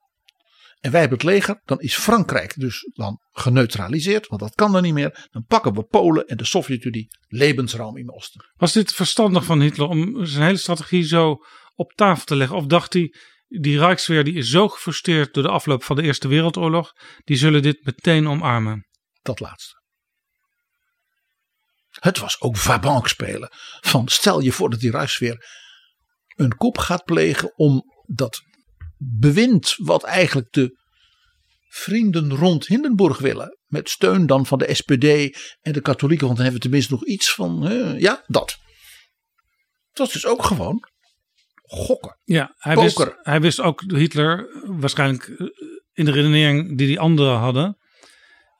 En 0.80 0.92
wij 0.92 1.00
hebben 1.00 1.18
het 1.18 1.28
leger, 1.28 1.62
dan 1.66 1.80
is 1.80 1.96
Frankrijk 1.96 2.54
dus 2.60 2.90
dan 2.94 3.22
geneutraliseerd, 3.32 4.28
want 4.28 4.42
dat 4.42 4.56
kan 4.56 4.72
dan 4.72 4.82
niet 4.82 4.94
meer. 4.94 5.28
Dan 5.32 5.46
pakken 5.46 5.74
we 5.74 5.84
Polen 5.84 6.26
en 6.26 6.38
de 6.38 6.46
Sovjet-Unie 6.46 7.08
levensruim 7.28 7.98
in 7.98 8.14
Oosten. 8.14 8.52
Was 8.56 8.74
dit 8.74 8.94
verstandig 8.94 9.46
van 9.46 9.62
Hitler 9.62 9.88
om 9.88 10.26
zijn 10.26 10.46
hele 10.46 10.58
strategie 10.58 11.04
zo 11.04 11.38
op 11.76 11.94
tafel 11.94 12.26
te 12.26 12.36
leggen? 12.36 12.58
Of 12.58 12.66
dacht 12.66 12.94
hij, 12.94 13.14
die 13.48 13.80
Rijksweer 13.80 14.24
die 14.24 14.34
is 14.34 14.50
zo 14.50 14.68
gefrustreerd 14.68 15.34
door 15.34 15.44
de 15.44 15.50
afloop 15.50 15.84
van 15.84 15.96
de 15.96 16.02
Eerste 16.02 16.28
Wereldoorlog, 16.28 16.94
die 17.24 17.38
zullen 17.38 17.62
dit 17.62 17.86
meteen 17.86 18.28
omarmen? 18.28 18.88
Dat 19.22 19.40
laatste. 19.40 19.78
Het 21.90 22.18
was 22.18 22.42
ook 22.42 22.58
vabank 22.58 23.08
spelen. 23.08 23.50
Van 23.80 24.08
stel 24.08 24.40
je 24.40 24.52
voor 24.52 24.70
dat 24.70 24.80
die 24.80 24.92
Rijksweer 24.92 25.46
een 26.36 26.56
kop 26.56 26.78
gaat 26.78 27.04
plegen 27.04 27.58
om 27.58 27.84
dat 28.06 28.42
bewind 29.02 29.76
wat 29.78 30.04
eigenlijk 30.04 30.52
de 30.52 30.78
vrienden 31.70 32.34
rond 32.36 32.68
Hindenburg 32.68 33.18
willen. 33.18 33.58
Met 33.66 33.90
steun 33.90 34.26
dan 34.26 34.46
van 34.46 34.58
de 34.58 34.74
SPD 34.74 35.04
en 35.62 35.74
de 35.74 35.82
katholieken, 35.82 36.26
want 36.26 36.38
dan 36.38 36.46
hebben 36.46 36.54
we 36.54 36.70
tenminste 36.70 36.94
nog 36.94 37.06
iets 37.06 37.34
van, 37.34 37.66
ja, 37.98 38.24
dat. 38.28 38.58
Het 39.90 39.98
was 39.98 40.12
dus 40.12 40.26
ook 40.26 40.44
gewoon 40.44 40.90
gokken. 41.70 42.20
Ja, 42.24 42.56
hij 42.58 42.76
wist, 42.76 43.06
hij 43.22 43.42
wist 43.42 43.60
ook 43.60 43.84
Hitler 43.88 44.48
waarschijnlijk 44.64 45.28
eh, 45.28 45.48
in 45.94 46.06
de 46.06 46.12
redenering 46.12 46.78
die 46.78 46.88
die 46.88 47.00
anderen 47.00 47.38
hadden. 47.38 47.78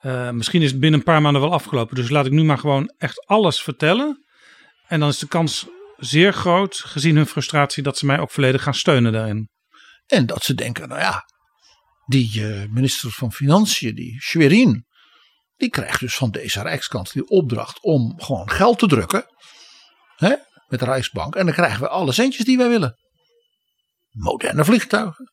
Uh, 0.02 0.30
misschien 0.30 0.62
is 0.62 0.70
het 0.70 0.80
binnen 0.80 0.98
een 0.98 1.04
paar 1.04 1.22
maanden 1.22 1.42
wel 1.42 1.52
afgelopen. 1.52 1.96
Dus 1.96 2.10
laat 2.10 2.26
ik 2.26 2.32
nu 2.32 2.44
maar 2.44 2.58
gewoon 2.58 2.94
echt 2.98 3.26
alles 3.26 3.62
vertellen. 3.62 4.24
En 4.86 5.00
dan 5.00 5.08
is 5.08 5.18
de 5.18 5.28
kans 5.28 5.66
zeer 5.96 6.32
groot, 6.32 6.76
gezien 6.76 7.16
hun 7.16 7.26
frustratie, 7.26 7.82
dat 7.82 7.98
ze 7.98 8.06
mij 8.06 8.18
ook 8.18 8.30
volledig 8.30 8.62
gaan 8.62 8.74
steunen 8.74 9.12
daarin. 9.12 9.48
En 10.10 10.26
dat 10.26 10.44
ze 10.44 10.54
denken, 10.54 10.88
nou 10.88 11.00
ja, 11.00 11.24
die 12.06 12.40
uh, 12.40 12.68
minister 12.68 13.10
van 13.10 13.32
Financiën, 13.32 13.94
die 13.94 14.20
Schwerin, 14.20 14.86
die 15.56 15.70
krijgt 15.70 16.00
dus 16.00 16.14
van 16.14 16.30
deze 16.30 16.62
Rijkskanselier 16.62 17.26
opdracht 17.26 17.82
om 17.82 18.20
gewoon 18.20 18.50
geld 18.50 18.78
te 18.78 18.86
drukken. 18.86 19.26
Hè, 20.16 20.34
met 20.68 20.78
de 20.78 20.84
Rijksbank. 20.84 21.34
En 21.34 21.44
dan 21.44 21.54
krijgen 21.54 21.80
we 21.80 21.88
alle 21.88 22.12
centjes 22.12 22.44
die 22.44 22.56
wij 22.56 22.68
willen. 22.68 22.98
Moderne 24.10 24.64
vliegtuigen. 24.64 25.32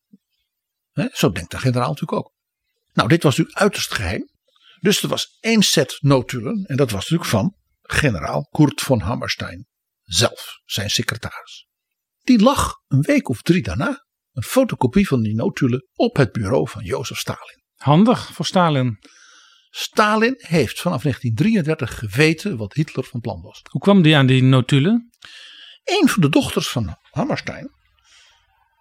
Hè, 0.91 1.08
zo 1.12 1.32
denkt 1.32 1.52
de 1.52 1.58
generaal 1.58 1.90
natuurlijk 1.90 2.20
ook. 2.20 2.34
Nou, 2.94 3.10
dit 3.10 3.24
was 3.24 3.38
natuurlijk 3.38 3.64
uiterst 3.64 3.94
geheim. 3.94 4.30
Dus 4.80 5.04
er 5.04 5.10
was 5.10 5.38
één 5.40 5.64
set 5.64 5.98
notulen. 5.99 6.64
En 6.66 6.76
dat 6.76 6.91
was 6.91 7.02
natuurlijk 7.02 7.30
van 7.30 7.56
generaal 7.82 8.48
Kurt 8.52 8.82
von 8.82 8.99
Hammerstein 8.99 9.68
zelf, 10.04 10.60
zijn 10.66 10.90
secretaris. 10.90 11.68
Die 12.24 12.41
lag 12.41 12.74
een 12.88 13.02
week 13.02 13.30
of 13.30 13.41
drie 13.41 13.64
daarna 13.64 14.06
een 14.38 14.44
fotocopie 14.44 15.08
van 15.08 15.22
die 15.22 15.36
notulen 15.36 15.88
op 15.94 16.16
het 16.16 16.32
bureau 16.32 16.70
van 16.70 16.84
Jozef 16.84 17.18
Stalin. 17.18 17.64
Handig 17.76 18.34
voor 18.34 18.46
Stalin. 18.46 18.98
Stalin 19.70 20.34
heeft 20.38 20.82
vanaf 20.82 21.02
1933 21.02 22.00
geweten 22.00 22.58
wat 22.58 22.74
Hitler 22.74 23.04
van 23.04 23.20
plan 23.20 23.42
was. 23.42 23.62
Hoe 23.70 23.82
kwam 23.82 24.02
die 24.02 24.16
aan 24.16 24.26
die 24.26 24.44
notulen? 24.44 25.10
Een 25.84 26.10
van 26.10 26.22
de 26.22 26.30
dochters 26.30 26.70
van 26.70 26.98
Hammerstein 27.02 27.70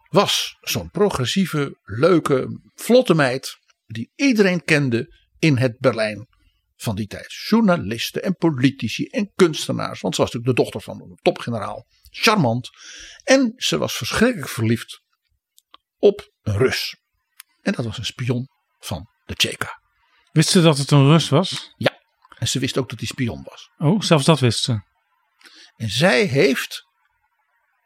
was 0.09 0.57
zo'n 0.61 0.91
progressieve, 0.91 1.79
leuke, 1.83 2.61
vlotte 2.75 3.15
meid 3.15 3.57
die 3.87 4.13
iedereen 4.15 4.65
kende 4.65 5.15
in 5.39 5.57
het 5.57 5.79
Berlijn 5.79 6.27
van 6.77 6.97
die 6.97 7.07
tijd. 7.07 7.33
Journalisten 7.49 8.23
en 8.23 8.35
politici 8.35 9.05
en 9.05 9.33
kunstenaars, 9.35 10.01
want 10.01 10.15
ze 10.15 10.21
was 10.21 10.33
natuurlijk 10.33 10.59
de 10.59 10.63
dochter 10.63 10.81
van 10.81 11.03
een 11.03 11.19
topgeneraal. 11.23 11.87
Charmant. 12.11 12.71
En 13.25 13.53
ze 13.57 13.79
was 13.79 13.97
verschrikkelijk 13.97 14.49
verliefd 14.49 15.05
op 15.99 16.31
een 16.43 16.57
Rus. 16.57 16.97
En 17.63 17.73
dat 17.73 17.85
was 17.85 17.99
een 17.99 18.05
spion 18.05 18.49
van 18.79 19.09
de 19.25 19.35
Tsjeka. 19.35 19.81
Wist 20.33 20.49
ze 20.49 20.63
dat 20.63 20.79
het 20.79 20.91
een 20.91 21.07
Rus 21.07 21.29
was? 21.29 21.73
Ja. 21.77 22.01
En 22.39 22.49
ze 22.49 22.59
wist 22.59 22.79
ook 22.79 22.89
dat 22.89 22.99
hij 22.99 23.09
spion 23.09 23.43
was. 23.43 23.71
Oh, 23.79 24.01
zelfs 24.01 24.25
dat 24.25 24.41
wist 24.41 24.63
ze. 24.63 24.81
En 25.77 25.91
zij 25.91 26.25
heeft 26.25 26.85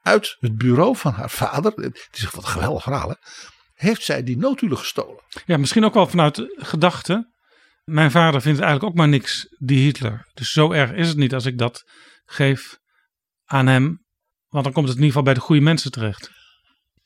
uit 0.03 0.37
het 0.39 0.57
bureau 0.57 0.97
van 0.97 1.12
haar 1.12 1.31
vader, 1.31 1.73
het 1.73 2.09
is 2.12 2.24
wat 2.24 2.45
een 2.45 2.51
geweldig 2.51 2.82
verhaal, 2.82 3.09
hè, 3.09 3.15
heeft 3.74 4.03
zij 4.03 4.23
die 4.23 4.39
notulen 4.39 4.78
gestolen. 4.78 5.23
Ja, 5.47 5.57
misschien 5.57 5.85
ook 5.85 5.95
wel 5.95 6.07
vanuit 6.07 6.55
gedachte. 6.57 7.32
Mijn 7.85 8.11
vader 8.11 8.41
vindt 8.41 8.61
eigenlijk 8.61 8.91
ook 8.91 8.99
maar 8.99 9.09
niks, 9.09 9.47
die 9.59 9.85
Hitler. 9.85 10.28
Dus 10.35 10.53
zo 10.53 10.73
erg 10.73 10.93
is 10.93 11.09
het 11.09 11.16
niet 11.16 11.35
als 11.35 11.47
ik 11.47 11.59
dat 11.59 11.85
geef 12.24 12.78
aan 13.45 13.66
hem. 13.66 14.05
Want 14.49 14.65
dan 14.65 14.73
komt 14.73 14.89
het 14.89 14.97
in 14.97 15.03
ieder 15.03 15.16
geval 15.16 15.23
bij 15.23 15.35
de 15.35 15.47
goede 15.47 15.62
mensen 15.62 15.91
terecht. 15.91 16.31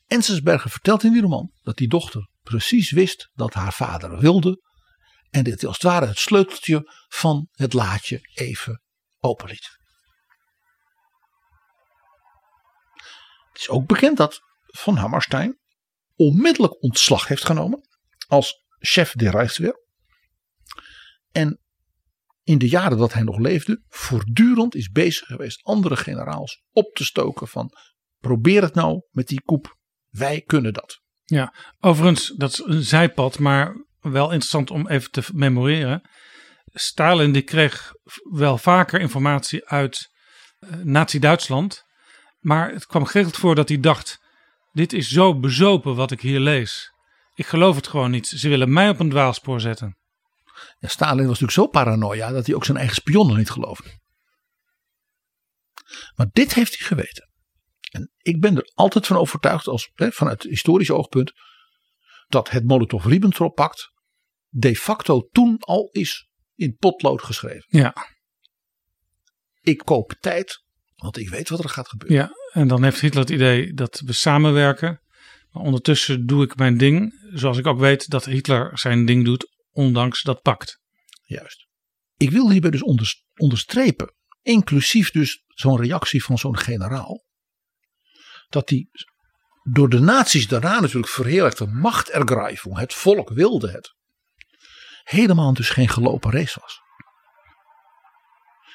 Enzensberger 0.05 0.69
vertelt 0.69 1.03
in 1.03 1.11
die 1.11 1.21
roman 1.21 1.51
dat 1.61 1.77
die 1.77 1.87
dochter 1.87 2.29
precies 2.41 2.91
wist 2.91 3.29
dat 3.33 3.53
haar 3.53 3.73
vader 3.73 4.19
wilde. 4.19 4.63
En 5.29 5.43
dit 5.43 5.65
als 5.65 5.75
het 5.75 5.83
ware 5.83 6.05
het 6.05 6.17
sleuteltje 6.17 6.91
van 7.07 7.47
het 7.51 7.73
laadje 7.73 8.19
even 8.33 8.81
openliet. 9.19 9.77
Het 13.51 13.61
is 13.61 13.69
ook 13.69 13.85
bekend 13.85 14.17
dat 14.17 14.41
Van 14.65 14.95
Hammerstein 14.95 15.59
onmiddellijk 16.15 16.83
ontslag 16.83 17.27
heeft 17.27 17.45
genomen 17.45 17.87
als 18.27 18.63
chef 18.79 19.11
de 19.11 19.29
Rijksweer. 19.29 19.83
En 21.31 21.59
in 22.43 22.57
de 22.57 22.69
jaren 22.69 22.97
dat 22.97 23.13
hij 23.13 23.23
nog 23.23 23.37
leefde, 23.37 23.83
voortdurend 23.87 24.75
is 24.75 24.89
bezig 24.89 25.27
geweest 25.27 25.63
andere 25.63 25.97
generaals 25.97 26.63
op 26.71 26.93
te 26.93 27.03
stoken 27.03 27.47
van 27.47 27.71
probeer 28.19 28.61
het 28.61 28.73
nou 28.73 29.01
met 29.11 29.27
die 29.27 29.41
koep 29.41 29.77
wij 30.17 30.41
kunnen 30.41 30.73
dat. 30.73 30.99
Ja, 31.25 31.53
overigens, 31.79 32.33
dat 32.37 32.51
is 32.51 32.61
een 32.65 32.83
zijpad, 32.83 33.39
maar 33.39 33.85
wel 33.99 34.25
interessant 34.25 34.71
om 34.71 34.87
even 34.87 35.11
te 35.11 35.23
memoreren. 35.33 36.01
Stalin 36.65 37.31
die 37.31 37.41
kreeg 37.41 37.93
wel 38.31 38.57
vaker 38.57 38.99
informatie 38.99 39.67
uit 39.67 40.09
uh, 40.59 40.69
Nazi-Duitsland. 40.83 41.83
Maar 42.39 42.71
het 42.71 42.85
kwam 42.85 43.05
geregeld 43.05 43.37
voor 43.37 43.55
dat 43.55 43.69
hij 43.69 43.79
dacht: 43.79 44.19
dit 44.71 44.93
is 44.93 45.09
zo 45.09 45.39
bezopen 45.39 45.95
wat 45.95 46.11
ik 46.11 46.21
hier 46.21 46.39
lees. 46.39 46.93
Ik 47.33 47.45
geloof 47.45 47.75
het 47.75 47.87
gewoon 47.87 48.11
niet. 48.11 48.27
Ze 48.27 48.49
willen 48.49 48.73
mij 48.73 48.89
op 48.89 48.99
een 48.99 49.09
dwaalspoor 49.09 49.61
zetten. 49.61 49.97
Ja, 50.79 50.87
Stalin 50.87 51.27
was 51.27 51.39
natuurlijk 51.39 51.51
zo 51.51 51.67
paranoia 51.67 52.31
dat 52.31 52.45
hij 52.45 52.55
ook 52.55 52.65
zijn 52.65 52.77
eigen 52.77 52.95
spionnen 52.95 53.37
niet 53.37 53.49
geloofde. 53.49 53.99
Maar 56.15 56.27
dit 56.31 56.53
heeft 56.53 56.77
hij 56.77 56.87
geweten. 56.87 57.29
En 57.95 58.11
ik 58.17 58.41
ben 58.41 58.55
er 58.55 58.71
altijd 58.73 59.07
van 59.07 59.17
overtuigd, 59.17 59.67
als, 59.67 59.91
hè, 59.93 60.11
vanuit 60.11 60.43
het 60.43 60.51
historisch 60.51 60.91
oogpunt, 60.91 61.31
dat 62.27 62.49
het 62.49 62.63
Molotov-Ribbentrop-pact 62.63 63.91
de 64.47 64.75
facto 64.75 65.27
toen 65.31 65.57
al 65.59 65.89
is 65.91 66.29
in 66.55 66.75
potlood 66.75 67.23
geschreven. 67.23 67.65
Ja. 67.67 67.95
Ik 69.61 69.77
koop 69.77 70.15
tijd, 70.19 70.63
want 70.95 71.17
ik 71.17 71.29
weet 71.29 71.49
wat 71.49 71.63
er 71.63 71.69
gaat 71.69 71.87
gebeuren. 71.87 72.17
Ja, 72.17 72.31
en 72.61 72.67
dan 72.67 72.83
heeft 72.83 72.99
Hitler 72.99 73.23
het 73.23 73.31
idee 73.31 73.73
dat 73.73 74.01
we 74.05 74.13
samenwerken. 74.13 75.01
Maar 75.51 75.63
ondertussen 75.63 76.25
doe 76.25 76.43
ik 76.43 76.55
mijn 76.55 76.77
ding, 76.77 77.13
zoals 77.33 77.57
ik 77.57 77.67
ook 77.67 77.79
weet 77.79 78.09
dat 78.09 78.25
Hitler 78.25 78.77
zijn 78.77 79.05
ding 79.05 79.25
doet, 79.25 79.51
ondanks 79.71 80.21
dat 80.21 80.41
pact. 80.41 80.79
Juist. 81.23 81.67
Ik 82.17 82.31
wil 82.31 82.51
hierbij 82.51 82.71
dus 82.71 82.83
onderstrepen, 83.35 84.13
inclusief 84.41 85.11
dus 85.11 85.43
zo'n 85.47 85.81
reactie 85.81 86.23
van 86.23 86.37
zo'n 86.37 86.57
generaal, 86.57 87.24
dat 88.49 88.67
die 88.67 88.89
door 89.71 89.89
de 89.89 89.99
nazi's 89.99 90.47
daarna 90.47 90.79
natuurlijk 90.79 91.11
verheerlijkte 91.11 91.65
machtergrijving, 91.65 92.77
het 92.77 92.93
volk 92.93 93.29
wilde 93.29 93.71
het. 93.71 93.93
helemaal 95.03 95.53
dus 95.53 95.69
geen 95.69 95.89
gelopen 95.89 96.31
race 96.31 96.59
was. 96.59 96.81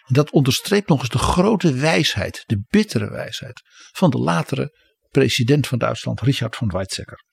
Dat 0.06 0.30
onderstreept 0.30 0.88
nog 0.88 1.00
eens 1.00 1.08
de 1.08 1.18
grote 1.18 1.72
wijsheid, 1.72 2.42
de 2.46 2.64
bittere 2.68 3.10
wijsheid 3.10 3.60
van 3.92 4.10
de 4.10 4.18
latere 4.18 4.76
president 5.08 5.66
van 5.66 5.78
Duitsland, 5.78 6.20
Richard 6.20 6.56
von 6.56 6.68
Weizsäcker. 6.68 7.24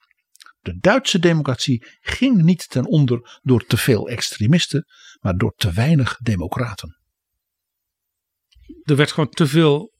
De 0.59 0.77
Duitse 0.79 1.19
democratie 1.19 1.87
ging 1.99 2.41
niet 2.41 2.69
ten 2.69 2.85
onder 2.85 3.39
door 3.41 3.65
te 3.65 3.77
veel 3.77 4.07
extremisten, 4.07 4.85
maar 5.19 5.37
door 5.37 5.53
te 5.55 5.71
weinig 5.71 6.17
democraten. 6.17 6.97
Er 8.83 8.95
werd 8.95 9.11
gewoon 9.11 9.29
te 9.29 9.47
veel 9.47 9.95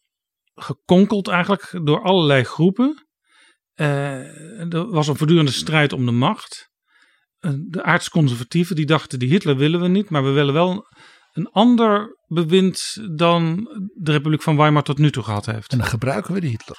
gekonkeld 0.62 1.28
eigenlijk 1.28 1.80
door 1.84 2.02
allerlei 2.04 2.44
groepen. 2.44 3.08
Eh, 3.74 4.74
er 4.74 4.90
was 4.90 5.08
een 5.08 5.16
voortdurende 5.18 5.52
strijd 5.52 5.94
om 5.94 6.06
de 6.06 6.12
macht. 6.12 6.70
Eh, 7.40 7.52
de 7.70 7.84
aardsconservatieven 7.84 8.76
die 8.76 8.86
dachten 8.86 9.20
die 9.20 9.30
Hitler 9.30 9.56
willen 9.58 9.82
we 9.82 9.88
niet, 9.88 10.10
maar 10.10 10.24
we 10.24 10.30
willen 10.30 10.54
wel 10.54 10.86
een 11.32 11.48
ander 11.52 12.18
bewind 12.28 12.98
dan 13.16 13.56
de 13.94 14.12
Republiek 14.12 14.42
van 14.42 14.58
Weimar 14.58 14.84
tot 14.84 14.98
nu 14.98 15.12
toe 15.12 15.24
gehad 15.24 15.46
heeft. 15.46 15.72
En 15.72 15.78
dan 15.78 15.88
gebruiken 15.88 16.34
we 16.34 16.40
de 16.40 16.48
Hitler. 16.48 16.78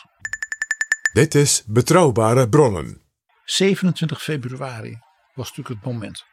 Dit 1.13 1.35
is 1.35 1.63
Betrouwbare 1.67 2.49
Bronnen. 2.49 3.03
27 3.45 4.23
februari 4.23 4.99
was 5.35 5.49
natuurlijk 5.49 5.85
het 5.85 5.93
moment. 5.93 6.25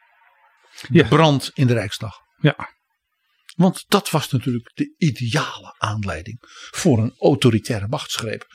De 0.88 0.98
Ja. 0.98 1.08
brand 1.08 1.50
in 1.54 1.66
de 1.66 1.72
Rijksdag. 1.72 2.16
Ja, 2.36 2.70
Want 3.56 3.84
dat 3.88 4.10
was 4.10 4.30
natuurlijk 4.30 4.70
de 4.74 4.94
ideale 4.96 5.74
aanleiding 5.78 6.38
voor 6.70 6.98
een 6.98 7.14
autoritaire 7.18 7.88
machtsgreep. 7.88 8.46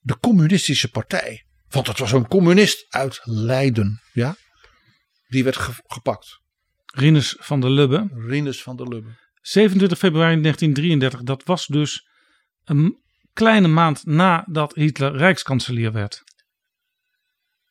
De 0.00 0.18
communistische 0.18 0.90
partij, 0.90 1.46
want 1.68 1.86
het 1.86 1.98
was 1.98 2.12
een 2.12 2.28
communist 2.28 2.86
uit 2.88 3.20
Leiden, 3.22 4.00
ja, 4.12 4.36
die 5.28 5.44
werd 5.44 5.56
ge- 5.56 5.82
gepakt. 5.86 6.40
Rinus 6.86 7.36
van 7.38 7.60
der 7.60 7.70
Lubbe. 7.70 8.08
Rinus 8.12 8.62
van 8.62 8.76
der 8.76 8.88
Lubbe. 8.88 9.24
27 9.40 9.98
februari 9.98 10.40
1933, 10.40 11.22
dat 11.22 11.44
was 11.44 11.66
dus 11.66 12.06
een 12.64 13.02
kleine 13.32 13.68
maand 13.68 14.04
nadat 14.04 14.74
Hitler 14.74 15.16
rijkskanselier 15.16 15.92
werd. 15.92 16.22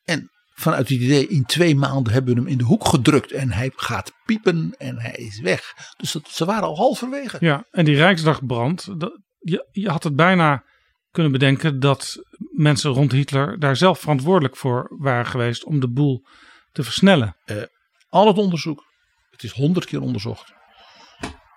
En 0.03 0.31
vanuit 0.55 0.89
het 0.89 0.99
idee, 0.99 1.27
in 1.27 1.45
twee 1.45 1.75
maanden 1.75 2.13
hebben 2.13 2.33
we 2.33 2.39
hem 2.39 2.49
in 2.49 2.57
de 2.57 2.63
hoek 2.63 2.87
gedrukt 2.87 3.31
en 3.31 3.51
hij 3.51 3.71
gaat 3.75 4.13
piepen 4.25 4.75
en 4.77 4.99
hij 4.99 5.15
is 5.15 5.39
weg. 5.39 5.73
Dus 5.97 6.11
dat, 6.11 6.29
ze 6.29 6.45
waren 6.45 6.67
al 6.67 6.75
halverwege. 6.75 7.37
Ja, 7.39 7.65
en 7.71 7.85
die 7.85 7.95
Rijksdagbrand, 7.95 8.99
dat, 8.99 9.19
je, 9.39 9.67
je 9.71 9.89
had 9.89 10.03
het 10.03 10.15
bijna 10.15 10.63
kunnen 11.11 11.31
bedenken 11.31 11.79
dat 11.79 12.17
mensen 12.51 12.91
rond 12.91 13.11
Hitler 13.11 13.59
daar 13.59 13.75
zelf 13.75 13.99
verantwoordelijk 13.99 14.57
voor 14.57 14.95
waren 14.97 15.25
geweest 15.25 15.63
om 15.63 15.79
de 15.79 15.89
boel 15.89 16.25
te 16.71 16.83
versnellen. 16.83 17.35
Al 18.09 18.27
het 18.27 18.37
onderzoek, 18.37 18.83
het 19.29 19.43
is 19.43 19.51
honderd 19.51 19.85
keer 19.85 20.01
onderzocht, 20.01 20.53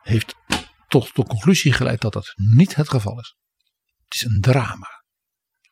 heeft 0.03 0.35
tot 0.89 1.17
de 1.17 1.25
conclusie 1.25 1.73
geleid 1.73 2.01
dat 2.01 2.13
dat 2.13 2.33
niet 2.35 2.75
het 2.75 2.89
geval 2.89 3.19
is. 3.19 3.37
Het 4.05 4.15
is 4.15 4.25
een 4.25 4.41
drama. 4.41 5.05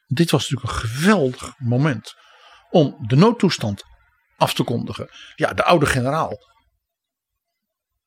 Dit 0.06 0.30
was 0.30 0.50
natuurlijk 0.50 0.82
een 0.82 0.88
geweldig 0.88 1.54
moment 1.58 2.14
om 2.70 2.96
de 3.06 3.16
noodtoestand 3.16 3.84
af 4.36 4.54
te 4.54 4.64
kondigen. 4.64 5.08
Ja, 5.34 5.52
de 5.52 5.64
oude 5.64 5.86
generaal 5.86 6.38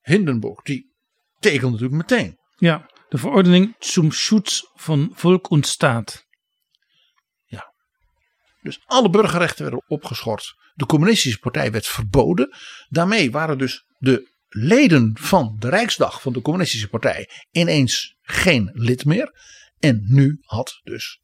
Hindenburg, 0.01 0.61
die 0.61 0.93
tekende 1.39 1.71
natuurlijk 1.71 2.09
meteen. 2.09 2.37
Ja, 2.55 2.89
de 3.09 3.17
verordening 3.17 3.75
zum 3.79 4.11
Schutz 4.11 4.61
von 4.75 5.11
Volk 5.13 5.49
und 5.49 5.67
Staat. 5.67 6.27
Dus 8.61 8.81
alle 8.85 9.09
burgerrechten 9.09 9.63
werden 9.63 9.83
opgeschort. 9.87 10.55
De 10.73 10.85
communistische 10.85 11.39
partij 11.39 11.71
werd 11.71 11.87
verboden. 11.87 12.55
Daarmee 12.89 13.31
waren 13.31 13.57
dus 13.57 13.85
de 13.97 14.37
leden 14.47 15.17
van 15.19 15.55
de 15.59 15.69
Rijksdag 15.69 16.21
van 16.21 16.33
de 16.33 16.41
communistische 16.41 16.87
partij 16.87 17.29
ineens 17.51 18.17
geen 18.21 18.69
lid 18.73 19.05
meer. 19.05 19.31
En 19.79 20.03
nu 20.07 20.37
had 20.41 20.79
dus 20.83 21.21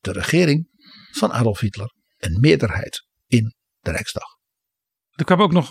de 0.00 0.12
regering 0.12 0.68
van 1.12 1.32
Adolf 1.32 1.60
Hitler 1.60 1.94
een 2.22 2.40
meerderheid 2.40 3.06
in 3.26 3.54
de 3.78 3.90
Rijksdag. 3.90 4.24
Er 5.10 5.24
kwamen 5.24 5.44
ook 5.44 5.52
nog 5.52 5.70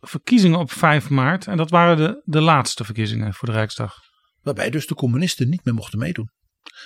verkiezingen 0.00 0.58
op 0.58 0.72
5 0.72 1.08
maart 1.08 1.46
en 1.46 1.56
dat 1.56 1.70
waren 1.70 1.96
de, 1.96 2.22
de 2.24 2.40
laatste 2.40 2.84
verkiezingen 2.84 3.34
voor 3.34 3.48
de 3.48 3.54
Rijksdag. 3.54 3.94
Waarbij 4.40 4.70
dus 4.70 4.86
de 4.86 4.94
communisten 4.94 5.48
niet 5.48 5.64
meer 5.64 5.74
mochten 5.74 5.98
meedoen. 5.98 6.30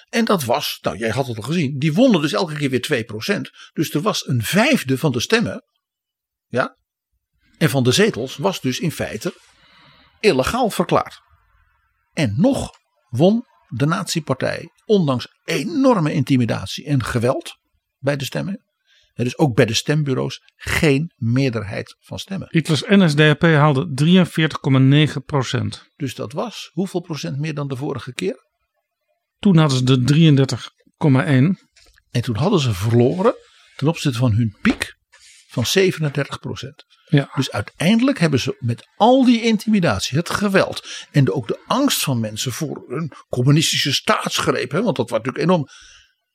En 0.09 0.25
dat 0.25 0.45
was, 0.45 0.79
nou 0.81 0.99
jij 0.99 1.11
had 1.11 1.27
het 1.27 1.37
al 1.37 1.43
gezien, 1.43 1.79
die 1.79 1.93
wonnen 1.93 2.21
dus 2.21 2.33
elke 2.33 2.55
keer 2.55 2.71
weer 2.71 3.07
2%. 3.37 3.41
Dus 3.73 3.95
er 3.95 4.01
was 4.01 4.27
een 4.27 4.43
vijfde 4.43 4.99
van 4.99 5.13
de 5.13 5.21
stemmen. 5.21 5.65
Ja. 6.47 6.77
En 7.59 7.71
van 7.71 7.83
de 7.83 7.93
zetels 7.93 8.37
was 8.37 8.61
dus 8.61 8.79
in 8.79 8.93
feite 8.93 9.35
illegaal 10.21 10.71
verklaard. 10.71 11.21
En 12.13 12.35
nog 12.37 12.71
won 13.09 13.45
de 13.69 13.87
nazi-partij, 13.87 14.69
ondanks 14.85 15.27
enorme 15.45 16.13
intimidatie 16.13 16.87
en 16.87 17.05
geweld 17.05 17.59
bij 17.99 18.17
de 18.17 18.25
stemmen. 18.25 18.68
Dus 19.25 19.39
ook 19.39 19.55
bij 19.55 19.65
de 19.65 19.75
stembureaus 19.75 20.43
geen 20.57 21.13
meerderheid 21.17 21.97
van 22.01 22.19
stemmen. 22.19 22.49
Hitlers 22.51 22.83
NSDAP 22.89 23.43
haalde 23.43 23.93
43,9 25.15 25.25
procent. 25.25 25.91
Dus 25.97 26.15
dat 26.15 26.33
was 26.33 26.71
hoeveel 26.73 27.01
procent 27.01 27.39
meer 27.39 27.55
dan 27.55 27.69
de 27.69 27.77
vorige 27.77 28.13
keer? 28.13 28.47
Toen 29.39 29.57
hadden 29.57 29.79
ze 29.79 29.85
de 29.85 30.55
33,1. 31.57 31.67
En 32.11 32.23
toen 32.23 32.37
hadden 32.37 32.61
ze 32.61 32.73
verloren 32.73 33.35
ten 33.77 33.89
opzichte 33.89 34.19
van 34.19 34.33
hun 34.33 34.57
piek 34.63 34.97
van 35.49 35.67
37 35.67 36.39
procent. 36.39 36.85
Ja. 37.09 37.31
Dus 37.35 37.51
uiteindelijk 37.51 38.19
hebben 38.19 38.41
ze 38.41 38.57
met 38.59 38.89
al 38.97 39.25
die 39.25 39.43
intimidatie, 39.43 40.19
het 40.19 40.31
geweld 40.31 41.07
en 41.11 41.25
de, 41.25 41.35
ook 41.35 41.49
de 41.49 41.61
angst 41.67 42.03
van 42.03 42.21
mensen 42.21 42.53
voor 42.53 42.85
een 42.89 43.13
communistische 43.29 43.93
staatsgreep, 43.93 44.71
hè, 44.71 44.83
want 44.83 44.97
dat 44.97 45.11
was 45.11 45.19
natuurlijk 45.19 45.45
enorm, 45.45 45.67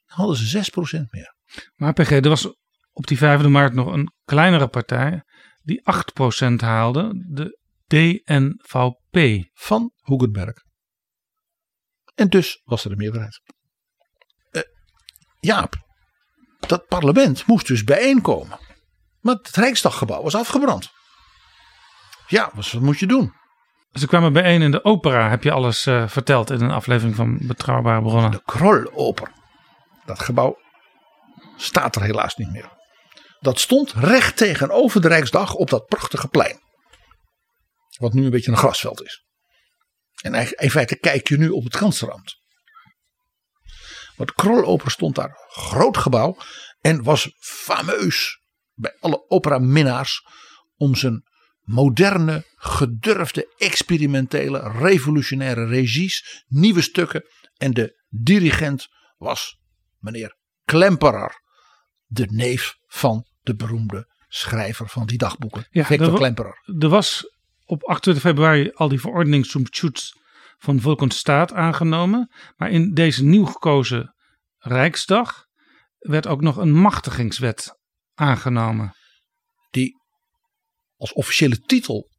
hadden 0.05 0.38
ze 0.38 0.45
6 0.45 0.69
procent 0.69 1.11
meer. 1.11 1.35
Maar 1.76 1.93
PG, 1.93 2.11
er 2.11 2.30
was 2.30 2.47
op 2.94 3.07
die 3.07 3.18
5 3.18 3.48
maart 3.48 3.74
nog 3.74 3.94
een 3.94 4.14
kleinere 4.26 4.68
partij 4.68 5.24
die 5.61 5.86
8 5.86 6.14
procent 6.14 6.61
haalde. 6.61 7.26
De 7.28 7.60
DNVP. 7.88 9.49
Van 9.53 9.91
Hugenberg. 10.02 10.53
En 12.15 12.30
dus 12.30 12.61
was 12.64 12.86
er 12.86 12.91
een 12.91 12.98
meerderheid. 12.98 13.41
Eh, 14.52 14.61
Jaap, 15.40 15.76
dat 16.68 16.88
parlement 16.88 17.45
moest 17.45 17.68
dus 17.68 17.84
bijeenkomen. 17.84 18.60
Maar 19.20 19.36
het 19.36 19.56
Rijksdaggebouw 19.56 20.22
was 20.24 20.36
afgebrand. 20.36 20.91
Ja, 22.28 22.52
wat 22.53 22.72
wat 22.72 22.82
moet 22.82 22.99
je 22.99 23.07
doen? 23.07 23.34
Ze 23.91 24.07
kwamen 24.07 24.34
bijeen 24.34 24.61
in 24.61 24.72
de 24.72 24.84
opera, 24.84 25.30
heb 25.30 25.44
je 25.44 25.52
alles 25.52 25.86
eh, 25.86 26.07
verteld 26.07 26.49
in 26.49 26.61
een 26.61 26.72
aflevering 26.72 27.15
van 27.15 27.38
Betrouwbare 27.48 28.02
Bronnen. 28.02 28.32
De 28.32 28.41
Kroloper. 28.45 29.32
Dat 30.06 30.20
gebouw 30.20 30.57
staat 31.57 31.95
er 31.95 32.02
helaas 32.02 32.36
niet 32.36 32.52
meer. 32.52 32.70
Dat 33.44 33.60
stond 33.60 33.91
recht 33.91 34.38
tegenover 34.38 35.02
de 35.02 35.07
Rijksdag 35.07 35.53
op 35.53 35.70
dat 35.70 35.86
prachtige 35.86 36.28
plein. 36.28 36.61
Wat 37.98 38.14
nu 38.14 38.24
een 38.24 38.30
beetje 38.30 38.52
een 38.52 38.57
grasveld 38.57 39.03
is. 39.03 39.26
En 40.22 40.34
in 40.56 40.70
feite 40.70 40.95
kijk 40.95 41.28
je 41.28 41.38
nu 41.38 41.49
op 41.49 41.64
het. 41.64 41.80
Maar 44.18 44.28
de 44.28 44.34
Kroloper 44.34 44.91
stond 44.91 45.15
daar. 45.15 45.38
Groot 45.48 45.98
gebouw. 45.98 46.38
En 46.82 47.03
was 47.03 47.32
fameus 47.40 48.41
bij 48.74 48.98
alle 48.99 49.30
operaminnaars 49.30 50.26
om 50.76 50.95
zijn 50.95 51.24
moderne, 51.61 52.45
gedurfde, 52.56 53.53
experimentele, 53.57 54.72
revolutionaire 54.72 55.65
regies, 55.65 56.44
nieuwe 56.48 56.82
stukken. 56.82 57.24
En 57.57 57.72
de 57.72 58.03
dirigent 58.10 58.88
was 59.18 59.60
meneer 59.99 60.38
Klemperer, 60.65 61.41
de 62.06 62.26
neef 62.30 62.76
van 62.88 63.32
de 63.44 63.56
beroemde 63.56 64.11
schrijver 64.28 64.90
van 64.90 65.06
die 65.06 65.18
dagboeken, 65.18 65.68
Ja, 65.70 65.86
Victor 65.86 66.14
Klemperer. 66.15 66.61
Er 66.80 66.90
was 66.90 67.24
op 67.65 67.84
28 67.84 68.24
februari 68.24 68.72
al 68.74 68.88
die 68.90 68.99
verordening 68.99 69.45
zum 69.45 69.65
Schutz 69.70 70.11
van 70.57 70.82
Volk 70.82 71.02
und 71.02 71.14
Staat 71.14 71.53
aangenomen. 71.53 72.32
Maar 72.56 72.70
in 72.72 72.94
deze 72.94 73.24
nieuw 73.24 73.45
gekozen 73.45 74.14
Rijksdag 74.57 75.45
werd 75.99 76.28
ook 76.28 76.41
nog 76.41 76.57
een 76.57 76.74
machtigingswet 76.74 77.78
aangenomen. 78.14 78.94
die 79.70 80.02
als 80.98 81.14
officiële 81.14 81.60
titel 81.60 82.10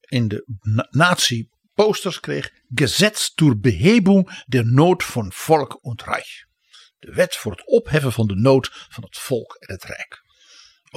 in 0.00 0.28
de 0.28 0.44
na- 0.60 0.86
nazi-posters 0.90 2.20
kreeg: 2.20 2.50
Gesetz 2.74 3.32
zur 3.34 3.58
Behebung 3.58 4.44
der 4.46 4.64
Nood 4.66 5.02
von 5.02 5.32
Volk 5.32 5.78
und 5.84 6.02
Reich. 6.02 6.44
De 6.98 7.12
wet 7.12 7.36
voor 7.36 7.52
het 7.52 7.66
opheffen 7.66 8.12
van 8.12 8.26
de 8.26 8.34
nood 8.34 8.70
van 8.88 9.04
het 9.04 9.18
volk 9.18 9.54
en 9.54 9.74
het 9.74 9.84
rijk. 9.84 10.23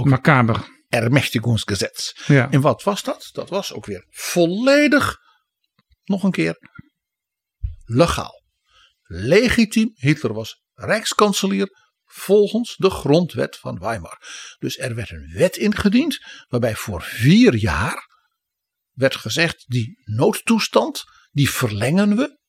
Macaber. 0.05 0.75
Ermächtigungsgesetz. 0.89 2.27
Ja. 2.27 2.51
En 2.51 2.61
wat 2.61 2.83
was 2.83 3.03
dat? 3.03 3.29
Dat 3.31 3.49
was 3.49 3.73
ook 3.73 3.85
weer 3.85 4.05
volledig, 4.09 5.17
nog 6.03 6.23
een 6.23 6.31
keer, 6.31 6.57
legaal. 7.85 8.43
Legitiem. 9.03 9.91
Hitler 9.93 10.33
was 10.33 10.61
rijkskanselier 10.73 11.69
volgens 12.03 12.75
de 12.75 12.89
grondwet 12.89 13.57
van 13.57 13.79
Weimar. 13.79 14.21
Dus 14.59 14.77
er 14.77 14.95
werd 14.95 15.09
een 15.09 15.31
wet 15.33 15.57
ingediend 15.57 16.17
waarbij 16.47 16.75
voor 16.75 17.01
vier 17.01 17.55
jaar 17.55 18.15
werd 18.91 19.15
gezegd 19.15 19.63
die 19.67 20.01
noodtoestand 20.03 21.03
die 21.31 21.49
verlengen 21.49 22.15
we 22.15 22.39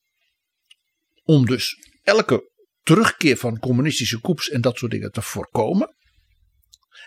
om 1.23 1.47
dus 1.47 1.77
elke 2.03 2.51
terugkeer 2.83 3.37
van 3.37 3.59
communistische 3.59 4.21
coups 4.21 4.49
en 4.49 4.61
dat 4.61 4.79
soort 4.79 4.91
dingen 4.91 5.11
te 5.11 5.23
voorkomen. 5.23 5.97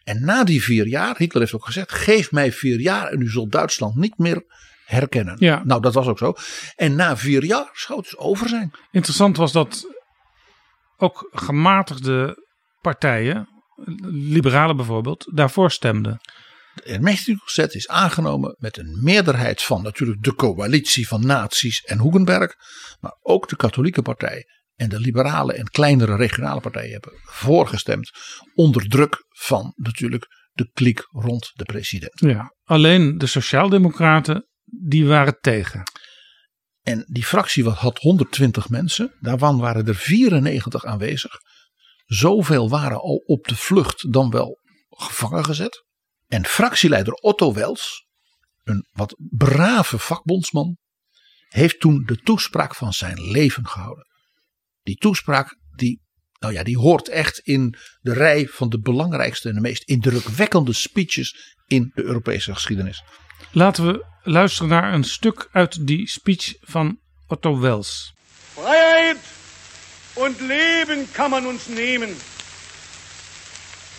En 0.04 0.26
na 0.26 0.44
die 0.44 0.64
vier 0.64 0.88
jaar, 0.88 1.18
Hitler 1.18 1.42
heeft 1.42 1.54
ook 1.54 1.66
gezegd, 1.66 1.92
geef 1.92 2.32
mij 2.32 2.52
vier 2.52 2.80
jaar 2.80 3.08
en 3.08 3.22
u 3.22 3.30
zult 3.30 3.52
Duitsland 3.52 3.96
niet 3.96 4.18
meer 4.18 4.44
herkennen. 4.86 5.36
Ja. 5.40 5.62
Nou, 5.66 5.82
dat 5.82 5.94
was 5.94 6.08
ook 6.08 6.18
zo. 6.18 6.34
En 6.76 6.96
na 6.96 7.18
vier 7.18 7.44
jaar 7.44 7.70
zou 7.74 8.00
het 8.00 8.10
dus 8.10 8.18
over 8.18 8.50
zijn. 8.50 8.72
Interessant 8.92 9.38
was 9.38 9.52
dat 9.52 9.86
ook 10.98 11.30
gematigde 11.32 12.48
partijen, 12.82 13.50
liberalen 14.12 14.76
bijvoorbeeld, 14.76 15.32
daarvoor 15.36 15.72
stemden. 15.72 16.20
De 16.74 16.84
Ermächtigungswet 16.84 17.76
is 17.76 17.88
aangenomen 17.88 18.56
met 18.60 18.78
een 18.78 19.00
meerderheid 19.02 19.62
van 19.62 19.84
natuurlijk 19.84 20.24
de 20.24 20.36
coalitie 20.36 21.08
van 21.08 21.26
nazi's 21.26 21.82
en 21.82 22.02
Hugenberg. 22.02 22.56
Maar 23.00 23.18
ook 23.22 23.50
de 23.50 23.56
katholieke 23.56 24.02
partij 24.02 24.46
en 24.82 24.90
de 24.90 25.00
liberale 25.00 25.54
en 25.54 25.70
kleinere 25.70 26.16
regionale 26.16 26.62
partijen 26.62 26.92
hebben 26.92 27.12
voorgestemd. 27.24 28.12
Onder 28.56 28.88
druk 28.88 29.26
van 29.30 29.74
natuurlijk 29.76 30.26
de 30.52 30.70
kliek 30.74 31.08
rond 31.10 31.52
de 31.54 31.64
president. 31.64 32.20
Ja. 32.20 32.56
Alleen 32.64 33.18
de 33.18 33.26
Sociaaldemocraten, 33.26 34.48
die 34.64 35.06
waren 35.06 35.38
tegen. 35.42 35.84
En 36.82 37.06
die 37.08 37.26
fractie 37.26 37.64
wat 37.64 37.78
had 37.78 37.98
120 37.98 38.70
mensen. 38.70 39.18
Daarvan 39.20 39.60
waren 39.60 39.88
er 39.88 39.96
94 39.96 40.86
aanwezig. 40.86 41.32
Zoveel 42.06 42.70
waren 42.70 43.02
al 43.02 43.16
op 43.16 43.48
de 43.48 43.56
vlucht 43.56 44.14
dan 44.14 44.30
wel 44.30 44.60
gevangen 44.90 45.46
gezet. 45.46 45.86
En 46.28 46.46
fractieleider 46.46 47.14
Otto 47.14 47.54
Wels, 47.54 48.08
een 48.64 48.88
wat 48.92 49.16
brave 49.30 49.98
vakbondsman, 49.98 50.78
heeft 51.48 51.80
toen 51.80 52.04
de 52.06 52.18
toespraak 52.18 52.76
van 52.76 52.94
zijn 52.94 53.22
leven 53.22 53.68
gehouden. 53.68 54.10
Die 54.84 54.96
toespraak 54.96 55.56
die, 55.76 56.02
nou 56.40 56.54
ja, 56.54 56.64
die 56.64 56.78
hoort 56.78 57.10
echt 57.10 57.40
in 57.40 57.76
de 58.02 58.14
rij 58.14 58.48
van 58.48 58.70
de 58.70 58.80
belangrijkste 58.80 59.50
en 59.50 59.56
de 59.56 59.62
meest 59.62 59.84
indrukwekkende 59.84 60.74
speeches 60.74 61.56
in 61.68 61.92
de 61.94 62.04
Europese 62.04 62.54
geschiedenis. 62.54 63.04
Laten 63.52 63.86
we 63.86 64.06
luisteren 64.24 64.70
naar 64.70 64.94
een 64.94 65.04
stuk 65.04 65.50
uit 65.52 65.88
die 65.88 66.10
speech 66.10 66.56
van 66.62 67.00
Otto 67.28 67.60
Wels. 67.60 68.14
Freiheit 68.54 69.18
und 70.14 70.40
Leben 70.40 71.08
kann 71.12 71.30
man 71.30 71.46
uns 71.46 71.68
nehmen, 71.68 72.10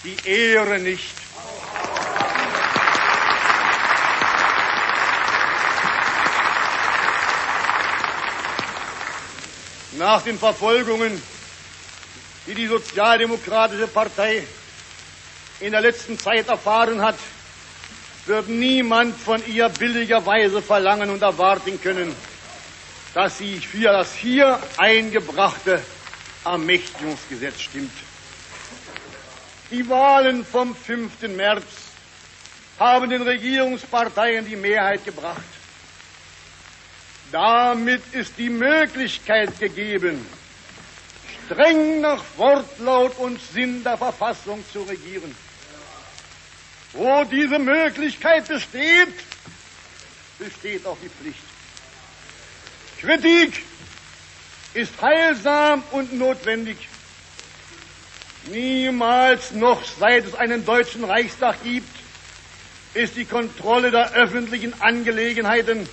die 0.02 0.16
Ehre 0.24 0.78
nicht. 0.78 1.20
Nach 9.98 10.22
den 10.22 10.38
Verfolgungen, 10.38 11.22
die 12.46 12.54
die 12.54 12.66
Sozialdemokratische 12.66 13.86
Partei 13.86 14.42
in 15.60 15.72
der 15.72 15.82
letzten 15.82 16.18
Zeit 16.18 16.48
erfahren 16.48 17.02
hat, 17.02 17.16
wird 18.26 18.48
niemand 18.48 19.16
von 19.18 19.44
ihr 19.46 19.68
billigerweise 19.68 20.62
verlangen 20.62 21.10
und 21.10 21.22
erwarten 21.22 21.80
können, 21.80 22.14
dass 23.14 23.38
sie 23.38 23.58
für 23.58 23.92
das 23.92 24.14
hier 24.14 24.58
eingebrachte 24.78 25.82
Ermächtigungsgesetz 26.44 27.60
stimmt. 27.60 27.92
Die 29.70 29.88
Wahlen 29.88 30.44
vom 30.44 30.74
5. 30.74 31.22
März 31.36 31.64
haben 32.78 33.10
den 33.10 33.22
Regierungsparteien 33.22 34.46
die 34.46 34.56
Mehrheit 34.56 35.04
gebracht. 35.04 35.42
Damit 37.32 38.02
ist 38.12 38.34
die 38.36 38.50
Möglichkeit 38.50 39.58
gegeben, 39.58 40.26
streng 41.46 42.02
nach 42.02 42.22
Wortlaut 42.36 43.18
und 43.18 43.40
Sinn 43.40 43.82
der 43.82 43.96
Verfassung 43.96 44.62
zu 44.70 44.82
regieren. 44.82 45.34
Wo 46.92 47.24
diese 47.24 47.58
Möglichkeit 47.58 48.46
besteht, 48.48 49.14
besteht 50.38 50.84
auch 50.84 50.98
die 51.02 51.08
Pflicht. 51.08 51.42
Kritik 53.00 53.62
ist 54.74 54.92
heilsam 55.00 55.82
und 55.92 56.12
notwendig. 56.12 56.76
Niemals 58.48 59.52
noch 59.52 59.82
seit 59.98 60.26
es 60.26 60.34
einen 60.34 60.66
deutschen 60.66 61.04
Reichstag 61.04 61.62
gibt, 61.64 61.88
ist 62.92 63.16
die 63.16 63.24
Kontrolle 63.24 63.90
der 63.90 64.12
öffentlichen 64.12 64.78
Angelegenheiten 64.82 65.88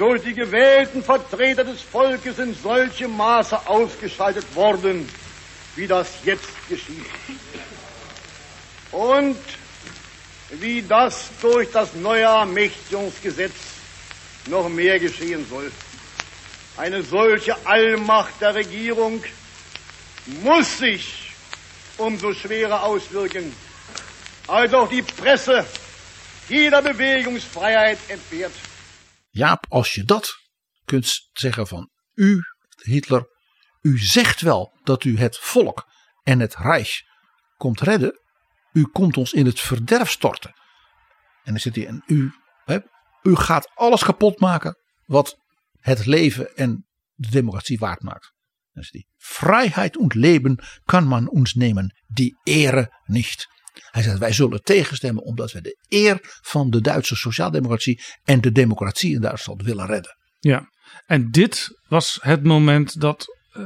durch 0.00 0.22
die 0.22 0.32
gewählten 0.32 1.04
Vertreter 1.04 1.62
des 1.62 1.82
Volkes 1.82 2.38
in 2.38 2.54
solchem 2.54 3.14
Maße 3.14 3.68
ausgeschaltet 3.68 4.46
worden, 4.54 5.06
wie 5.76 5.86
das 5.86 6.08
jetzt 6.24 6.48
geschieht. 6.70 7.04
Und 8.92 9.36
wie 10.52 10.80
das 10.80 11.28
durch 11.42 11.70
das 11.70 11.92
neue 11.96 12.22
Ermächtigungsgesetz 12.22 13.52
noch 14.46 14.70
mehr 14.70 14.98
geschehen 14.98 15.46
soll. 15.50 15.70
Eine 16.78 17.02
solche 17.02 17.54
Allmacht 17.66 18.40
der 18.40 18.54
Regierung 18.54 19.22
muss 20.42 20.78
sich 20.78 21.30
umso 21.98 22.32
schwerer 22.32 22.84
auswirken, 22.84 23.54
als 24.46 24.72
auch 24.72 24.88
die 24.88 25.02
Presse 25.02 25.66
jeder 26.48 26.80
Bewegungsfreiheit 26.80 27.98
entbehrt. 28.08 28.52
Jaap, 29.30 29.66
als 29.68 29.94
je 29.94 30.04
dat 30.04 30.32
kunt 30.84 31.28
zeggen 31.32 31.66
van 31.66 31.90
u, 32.14 32.42
Hitler, 32.82 33.28
u 33.80 33.98
zegt 33.98 34.40
wel 34.40 34.78
dat 34.82 35.04
u 35.04 35.18
het 35.18 35.38
volk 35.38 35.86
en 36.22 36.40
het 36.40 36.56
Reich 36.56 37.00
komt 37.56 37.80
redden. 37.80 38.20
U 38.72 38.86
komt 38.86 39.16
ons 39.16 39.32
in 39.32 39.46
het 39.46 39.60
verderf 39.60 40.10
storten. 40.10 40.54
En 41.42 41.52
dan 41.52 41.60
zit 41.60 41.74
hij 41.74 41.86
en 41.86 42.02
u, 42.06 42.32
u 43.22 43.36
gaat 43.36 43.70
alles 43.74 44.04
kapot 44.04 44.40
maken 44.40 44.78
wat 45.04 45.36
het 45.80 46.06
leven 46.06 46.56
en 46.56 46.86
de 47.14 47.30
democratie 47.30 47.78
waard 47.78 48.02
maakt. 48.02 48.32
Dan 48.72 48.82
zit 48.82 48.92
hij, 48.92 49.06
Vrijheid 49.16 49.96
und 49.96 50.14
Leben 50.14 50.64
kan 50.84 51.06
man 51.06 51.28
ons 51.28 51.54
nemen, 51.54 51.94
die 52.06 52.40
Ehre 52.42 53.00
niet. 53.04 53.46
Hij 53.90 54.02
zegt 54.02 54.18
wij 54.18 54.32
zullen 54.32 54.62
tegenstemmen 54.62 55.22
omdat 55.22 55.52
we 55.52 55.60
de 55.60 55.78
eer 55.88 56.18
van 56.42 56.70
de 56.70 56.80
Duitse 56.80 57.16
sociaaldemocratie 57.16 58.02
en 58.24 58.40
de 58.40 58.52
democratie 58.52 59.14
in 59.14 59.20
Duitsland 59.20 59.62
willen 59.62 59.86
redden. 59.86 60.16
Ja, 60.38 60.68
en 61.06 61.30
dit 61.30 61.80
was 61.88 62.18
het 62.20 62.44
moment 62.44 63.00
dat 63.00 63.26
eh, 63.50 63.64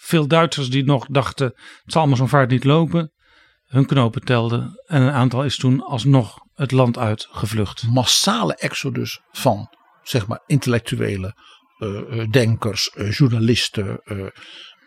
veel 0.00 0.26
Duitsers 0.26 0.70
die 0.70 0.84
nog 0.84 1.06
dachten: 1.06 1.46
het 1.82 1.92
zal 1.92 2.06
maar 2.06 2.16
zo'n 2.16 2.28
vaart 2.28 2.50
niet 2.50 2.64
lopen, 2.64 3.12
hun 3.64 3.86
knopen 3.86 4.20
telden. 4.20 4.82
En 4.86 5.02
een 5.02 5.12
aantal 5.12 5.44
is 5.44 5.56
toen 5.56 5.80
alsnog 5.82 6.38
het 6.54 6.70
land 6.70 6.98
uit 6.98 7.26
gevlucht. 7.30 7.82
Massale 7.86 8.54
exodus 8.54 9.20
van 9.30 9.74
zeg 10.02 10.26
maar 10.26 10.42
intellectuelen, 10.46 11.34
eh, 11.78 12.20
eh, 12.20 12.30
denkers, 12.30 12.90
journalisten 13.10 14.00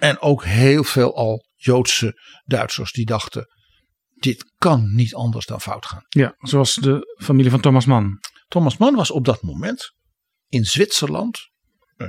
en 0.03 0.21
ook 0.21 0.43
heel 0.43 0.83
veel 0.83 1.15
al 1.15 1.45
Joodse 1.55 2.19
Duitsers 2.45 2.91
die 2.91 3.05
dachten: 3.05 3.47
dit 4.23 4.53
kan 4.57 4.93
niet 4.93 5.15
anders 5.15 5.45
dan 5.45 5.61
fout 5.61 5.85
gaan. 5.85 6.05
Ja, 6.09 6.35
zoals 6.37 6.75
de 6.75 7.15
familie 7.23 7.51
van 7.51 7.61
Thomas 7.61 7.85
Mann. 7.85 8.19
Thomas 8.47 8.77
Mann 8.77 8.95
was 8.95 9.11
op 9.11 9.25
dat 9.25 9.41
moment 9.41 9.93
in 10.47 10.65
Zwitserland, 10.65 11.39
eh, 11.97 12.07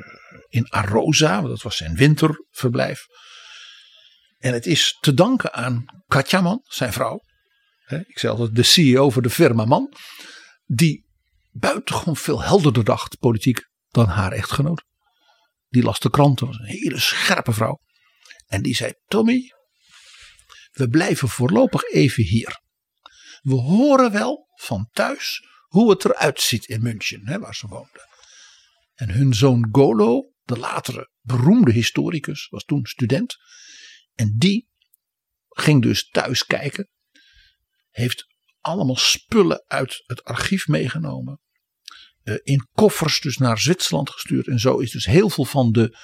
in 0.49 0.71
Arosa, 0.71 1.41
dat 1.41 1.63
was 1.63 1.77
zijn 1.77 1.97
winterverblijf. 1.97 3.07
En 4.39 4.53
het 4.53 4.67
is 4.67 4.99
te 5.01 5.15
danken 5.15 5.53
aan 5.53 5.85
Katja 6.07 6.41
Mann, 6.41 6.61
zijn 6.63 6.93
vrouw. 6.93 7.21
Ik 7.87 8.19
zei 8.19 8.33
altijd 8.33 8.57
de 8.57 8.63
CEO 8.63 9.11
voor 9.11 9.23
de 9.23 9.31
firma 9.31 9.65
Mann. 9.65 9.93
Die 10.65 11.07
buitengewoon 11.51 12.17
veel 12.17 12.43
helderder 12.43 12.85
dacht 12.85 13.19
politiek 13.19 13.69
dan 13.89 14.07
haar 14.07 14.33
echtgenoot. 14.33 14.85
Die 15.69 15.83
las 15.83 16.01
de 16.01 16.11
kranten, 16.11 16.47
was 16.47 16.59
een 16.59 16.65
hele 16.65 16.99
scherpe 16.99 17.53
vrouw. 17.53 17.79
En 18.47 18.63
die 18.63 18.75
zei, 18.75 18.93
Tommy, 19.07 19.53
we 20.75 20.89
blijven 20.89 21.29
voorlopig 21.29 21.83
even 21.83 22.25
hier. 22.25 22.61
We 23.43 23.55
horen 23.55 24.13
wel 24.13 24.49
van 24.55 24.89
thuis 24.93 25.43
hoe 25.65 25.91
het 25.91 26.05
eruit 26.05 26.41
ziet 26.41 26.67
in 26.67 26.83
München, 26.83 27.29
hè, 27.29 27.39
waar 27.39 27.55
ze 27.55 27.67
woonden. 27.67 28.09
En 28.95 29.11
hun 29.11 29.35
zoon 29.35 29.69
Golo, 29.73 30.33
de 30.43 30.59
latere 30.59 31.11
beroemde 31.21 31.73
historicus, 31.73 32.49
was 32.49 32.65
toen 32.65 32.87
student. 32.87 33.37
En 34.15 34.35
die 34.37 34.69
ging 35.49 35.83
dus 35.83 36.09
thuis 36.09 36.47
kijken. 36.47 36.89
Heeft 37.91 38.27
allemaal 38.61 38.97
spullen 38.97 39.65
uit 39.67 40.03
het 40.07 40.25
archief 40.25 40.67
meegenomen. 40.67 41.39
eh, 42.23 42.35
in 42.43 42.69
koffers 42.73 43.21
dus 43.21 43.37
naar 43.37 43.59
Zwitserland 43.59 44.11
gestuurd. 44.11 44.47
En 44.47 44.59
zo 44.59 44.79
is 44.79 44.91
dus 44.91 45.05
heel 45.05 45.31
veel 45.31 45.45
van 45.45 45.73
de 45.73 45.99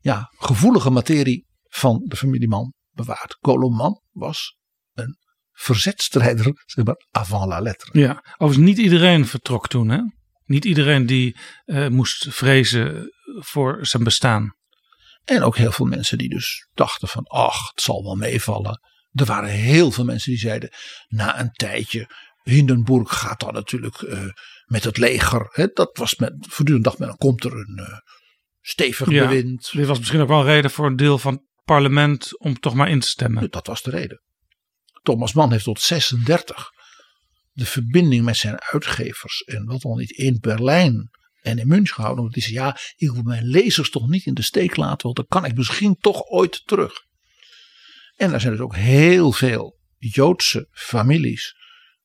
ja, 0.00 0.32
gevoelige 0.38 0.90
materie 0.90 1.46
van 1.68 2.04
de 2.06 2.16
familieman 2.16 2.74
bewaard. 3.00 3.36
Koloman 3.40 4.02
was 4.10 4.56
een 4.92 5.18
verzetstrijder, 5.52 6.62
zeg 6.66 6.84
maar, 6.84 7.06
avant 7.10 7.48
la 7.48 7.60
lettre. 7.60 7.98
Ja, 7.98 8.24
overigens 8.36 8.68
niet 8.68 8.78
iedereen 8.78 9.26
vertrok 9.26 9.68
toen 9.68 9.88
hè. 9.88 10.00
Niet 10.44 10.64
iedereen 10.64 11.06
die 11.06 11.36
uh, 11.64 11.88
moest 11.88 12.26
vrezen 12.30 13.12
voor 13.38 13.86
zijn 13.86 14.04
bestaan. 14.04 14.54
En 15.24 15.42
ook 15.42 15.56
heel 15.56 15.72
veel 15.72 15.86
mensen 15.86 16.18
die 16.18 16.28
dus 16.28 16.68
dachten 16.72 17.08
van 17.08 17.26
ach, 17.26 17.68
het 17.68 17.80
zal 17.80 18.02
wel 18.02 18.14
meevallen. 18.14 18.80
Er 19.12 19.24
waren 19.24 19.50
heel 19.50 19.90
veel 19.90 20.04
mensen 20.04 20.30
die 20.30 20.40
zeiden 20.40 20.70
na 21.08 21.40
een 21.40 21.50
tijdje 21.50 22.08
Hindenburg 22.42 23.18
gaat 23.18 23.40
dan 23.40 23.52
natuurlijk 23.52 24.00
uh, 24.00 24.24
met 24.64 24.84
het 24.84 24.96
leger. 24.96 25.48
Hè, 25.50 25.66
dat 25.66 25.96
was 25.96 26.14
met 26.14 26.34
voortdurend 26.48 26.84
dacht 26.84 26.98
men 26.98 27.08
dan 27.08 27.16
komt 27.16 27.44
er 27.44 27.52
een 27.52 27.78
uh, 27.80 27.98
stevig 28.60 29.10
ja, 29.10 29.26
bewind. 29.26 29.70
Dit 29.72 29.86
was 29.86 29.98
misschien 29.98 30.20
ook 30.20 30.28
wel 30.28 30.40
een 30.40 30.46
reden 30.46 30.70
voor 30.70 30.86
een 30.86 30.96
deel 30.96 31.18
van 31.18 31.44
parlement 31.74 32.38
om 32.38 32.60
toch 32.60 32.74
maar 32.74 32.88
in 32.90 33.00
te 33.00 33.08
stemmen. 33.08 33.50
Dat 33.50 33.66
was 33.66 33.82
de 33.82 33.90
reden. 33.90 34.22
Thomas 35.02 35.32
Mann 35.32 35.52
heeft 35.52 35.64
tot 35.64 35.80
36 35.80 36.70
de 37.52 37.66
verbinding 37.66 38.24
met 38.24 38.36
zijn 38.36 38.60
uitgevers 38.60 39.40
en 39.40 39.64
wat 39.64 39.80
dan 39.80 39.96
niet 39.96 40.10
in 40.10 40.38
Berlijn 40.40 41.10
en 41.40 41.58
in 41.58 41.68
München 41.68 41.94
gehouden. 41.94 42.22
Want 42.22 42.34
hij 42.34 42.42
zei 42.42 42.54
ja, 42.54 42.78
ik 42.96 43.10
wil 43.10 43.22
mijn 43.22 43.44
lezers 43.44 43.90
toch 43.90 44.08
niet 44.08 44.26
in 44.26 44.34
de 44.34 44.42
steek 44.42 44.76
laten, 44.76 45.02
want 45.02 45.16
dan 45.16 45.26
kan 45.26 45.44
ik 45.44 45.56
misschien 45.56 45.96
toch 45.96 46.22
ooit 46.22 46.66
terug. 46.66 46.92
En 48.16 48.32
er 48.32 48.40
zijn 48.40 48.52
dus 48.52 48.62
ook 48.62 48.76
heel 48.76 49.32
veel 49.32 49.78
Joodse 49.98 50.68
families 50.70 51.54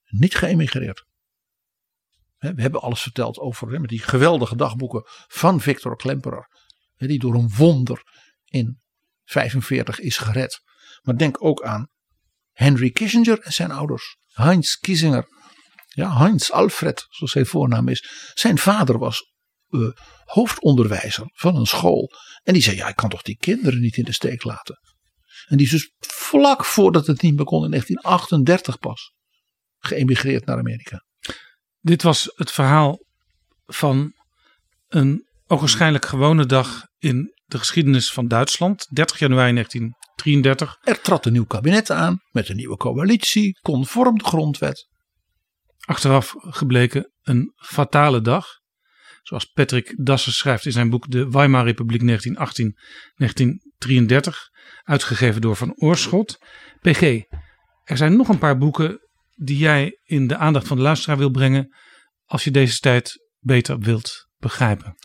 niet 0.05 0.35
geëmigreerd. 0.35 1.05
We 2.37 2.61
hebben 2.61 2.81
alles 2.81 3.01
verteld 3.01 3.37
over 3.37 3.87
die 3.87 3.99
geweldige 3.99 4.55
dagboeken 4.55 5.01
van 5.27 5.61
Victor 5.61 5.95
Klemperer. 5.95 6.47
Die 6.95 7.19
door 7.19 7.33
een 7.33 7.53
wonder 7.55 8.01
in 8.45 8.83
45 9.25 9.99
is 9.99 10.17
gered. 10.17 10.61
Maar 11.01 11.17
denk 11.17 11.43
ook 11.43 11.63
aan 11.63 11.87
Henry 12.51 12.91
Kissinger 12.91 13.39
en 13.39 13.53
zijn 13.53 13.71
ouders. 13.71 14.17
Heinz 14.33 14.75
Kissinger. 14.75 15.27
Ja, 15.87 16.17
Heinz 16.17 16.49
Alfred, 16.49 17.05
zoals 17.09 17.31
zijn 17.31 17.45
voornaam 17.45 17.87
is. 17.87 18.31
Zijn 18.33 18.57
vader 18.57 18.97
was 18.97 19.33
uh, 19.69 19.89
hoofdonderwijzer 20.23 21.29
van 21.33 21.55
een 21.55 21.65
school. 21.65 22.11
En 22.43 22.53
die 22.53 22.61
zei, 22.61 22.75
ja, 22.75 22.87
ik 22.87 22.95
kan 22.95 23.09
toch 23.09 23.21
die 23.21 23.37
kinderen 23.37 23.79
niet 23.79 23.97
in 23.97 24.03
de 24.03 24.13
steek 24.13 24.43
laten. 24.43 24.79
En 25.45 25.57
die 25.57 25.65
is 25.65 25.71
dus 25.71 25.93
vlak 25.99 26.65
voordat 26.65 27.07
het 27.07 27.21
niet 27.21 27.35
meer 27.35 27.45
kon 27.45 27.63
in 27.63 27.69
1938 27.69 28.77
pas 28.77 29.13
geëmigreerd 29.79 30.45
naar 30.45 30.57
Amerika. 30.57 31.05
Dit 31.79 32.01
was 32.01 32.31
het 32.35 32.51
verhaal 32.51 33.05
van 33.65 34.13
een 34.87 35.27
ogenschijnlijk 35.47 36.05
gewone 36.05 36.45
dag 36.45 36.83
in 36.97 37.34
de 37.45 37.57
geschiedenis 37.57 38.11
van 38.11 38.27
Duitsland. 38.27 38.95
30 38.95 39.19
januari 39.19 39.53
1933. 39.53 40.77
Er 40.81 41.01
trad 41.01 41.25
een 41.25 41.33
nieuw 41.33 41.45
kabinet 41.45 41.91
aan 41.91 42.21
met 42.31 42.49
een 42.49 42.55
nieuwe 42.55 42.77
coalitie, 42.77 43.59
conform 43.61 44.17
de 44.17 44.23
grondwet. 44.23 44.87
Achteraf 45.85 46.33
gebleken 46.37 47.11
een 47.21 47.53
fatale 47.55 48.21
dag. 48.21 48.47
Zoals 49.21 49.45
Patrick 49.45 49.93
Dassen 49.97 50.33
schrijft 50.33 50.65
in 50.65 50.71
zijn 50.71 50.89
boek 50.89 51.11
De 51.11 51.29
Weimar 51.29 51.65
Republiek 51.65 52.01
1918-1933. 52.01 52.05
Uitgegeven 54.83 55.41
door 55.41 55.55
Van 55.55 55.73
Oorschot. 55.75 56.37
PG, 56.79 57.01
er 57.83 57.97
zijn 57.97 58.15
nog 58.15 58.27
een 58.27 58.37
paar 58.37 58.57
boeken 58.57 58.99
die 59.35 59.57
jij 59.57 59.99
in 60.03 60.27
de 60.27 60.37
aandacht 60.37 60.67
van 60.67 60.77
de 60.77 60.83
luisteraar 60.83 61.17
wil 61.17 61.31
brengen. 61.31 61.75
Als 62.25 62.43
je 62.43 62.51
deze 62.51 62.79
tijd 62.79 63.25
beter 63.39 63.79
wilt 63.79 64.27
begrijpen. 64.37 64.95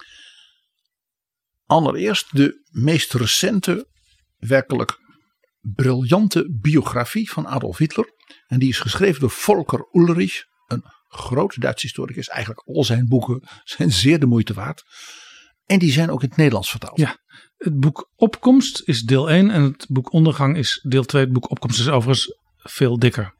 Allereerst 1.70 2.36
de 2.36 2.68
meest 2.70 3.12
recente, 3.12 3.88
werkelijk 4.38 4.98
briljante 5.60 6.58
biografie 6.60 7.30
van 7.30 7.46
Adolf 7.46 7.78
Hitler. 7.78 8.14
En 8.46 8.58
die 8.58 8.68
is 8.68 8.78
geschreven 8.78 9.20
door 9.20 9.30
Volker 9.30 9.88
Ulrich, 9.92 10.44
een 10.66 10.84
groot 11.08 11.60
Duits 11.60 11.82
historicus. 11.82 12.28
Eigenlijk 12.28 12.68
al 12.68 12.84
zijn 12.84 13.08
boeken 13.08 13.48
zijn 13.64 13.92
zeer 13.92 14.18
de 14.18 14.26
moeite 14.26 14.54
waard. 14.54 14.82
En 15.66 15.78
die 15.78 15.92
zijn 15.92 16.10
ook 16.10 16.22
in 16.22 16.28
het 16.28 16.36
Nederlands 16.36 16.70
vertaald. 16.70 16.98
Ja, 16.98 17.16
het 17.56 17.80
boek 17.80 18.10
Opkomst 18.16 18.82
is 18.84 19.02
deel 19.02 19.30
1 19.30 19.50
en 19.50 19.62
het 19.62 19.86
boek 19.88 20.12
Ondergang 20.12 20.56
is 20.56 20.84
deel 20.88 21.04
2. 21.04 21.22
Het 21.22 21.32
boek 21.32 21.50
Opkomst 21.50 21.80
is 21.80 21.88
overigens 21.88 22.38
veel 22.56 22.98
dikker. 22.98 23.34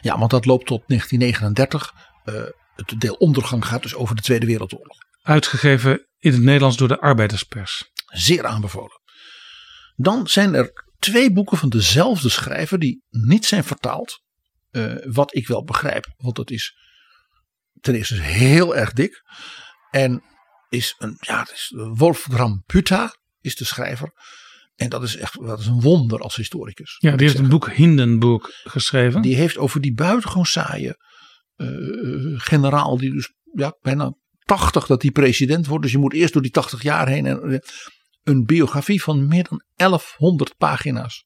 Ja, 0.00 0.18
want 0.18 0.30
dat 0.30 0.44
loopt 0.44 0.66
tot 0.66 0.82
1939. 0.86 1.94
Uh, 2.24 2.42
het 2.74 3.00
deel 3.00 3.14
Ondergang 3.14 3.66
gaat 3.66 3.82
dus 3.82 3.94
over 3.94 4.16
de 4.16 4.22
Tweede 4.22 4.46
Wereldoorlog. 4.46 4.96
Uitgegeven 5.22 6.06
in 6.18 6.32
het 6.32 6.42
Nederlands 6.42 6.76
door 6.76 6.88
de 6.88 7.00
arbeiderspers. 7.00 7.90
Zeer 8.06 8.46
aanbevolen. 8.46 9.00
Dan 9.96 10.28
zijn 10.28 10.54
er 10.54 10.84
twee 10.98 11.32
boeken 11.32 11.58
van 11.58 11.68
dezelfde 11.68 12.28
schrijver 12.28 12.78
die 12.78 13.04
niet 13.10 13.44
zijn 13.44 13.64
vertaald. 13.64 14.20
Uh, 14.70 14.94
wat 15.04 15.34
ik 15.34 15.46
wel 15.46 15.64
begrijp, 15.64 16.12
want 16.16 16.36
dat 16.36 16.50
is 16.50 16.76
ten 17.80 17.94
eerste 17.94 18.14
heel 18.14 18.76
erg 18.76 18.92
dik. 18.92 19.22
En 19.90 20.22
is 20.68 20.94
een, 20.98 21.16
ja, 21.20 21.40
het 21.40 21.50
is 21.50 21.72
Wolfram 21.74 22.62
Putta 22.66 23.16
is 23.40 23.56
de 23.56 23.64
schrijver. 23.64 24.12
En 24.74 24.88
dat 24.88 25.02
is 25.02 25.16
echt 25.16 25.46
dat 25.46 25.60
is 25.60 25.66
een 25.66 25.80
wonder 25.80 26.20
als 26.20 26.36
historicus. 26.36 26.96
Ja, 26.98 27.16
die 27.16 27.26
heeft 27.26 27.38
een 27.38 27.48
boek 27.48 27.70
Hindenburg 27.70 28.60
geschreven. 28.62 29.22
Die 29.22 29.36
heeft 29.36 29.58
over 29.58 29.80
die 29.80 29.94
buitengewoon 29.94 30.44
saaie 30.44 30.96
uh, 31.56 32.40
generaal 32.40 32.96
die 32.98 33.10
dus 33.10 33.32
ja, 33.54 33.76
bijna 33.80 34.14
80 34.56 34.86
dat 34.86 35.00
die 35.00 35.10
president 35.10 35.66
wordt. 35.66 35.82
Dus 35.82 35.92
je 35.92 35.98
moet 35.98 36.12
eerst 36.12 36.32
door 36.32 36.42
die 36.42 36.50
80 36.50 36.82
jaar 36.82 37.08
heen. 37.08 37.26
En, 37.26 37.62
een 38.22 38.44
biografie 38.44 39.02
van 39.02 39.28
meer 39.28 39.46
dan 39.48 39.62
1100 39.76 40.56
pagina's. 40.56 41.24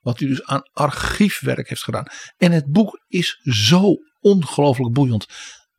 Wat 0.00 0.18
hij 0.18 0.28
dus 0.28 0.44
aan 0.44 0.70
archiefwerk 0.72 1.68
heeft 1.68 1.82
gedaan. 1.82 2.06
En 2.36 2.52
het 2.52 2.66
boek 2.66 3.04
is 3.08 3.40
zo 3.42 3.94
ongelooflijk 4.20 4.94
boeiend. 4.94 5.26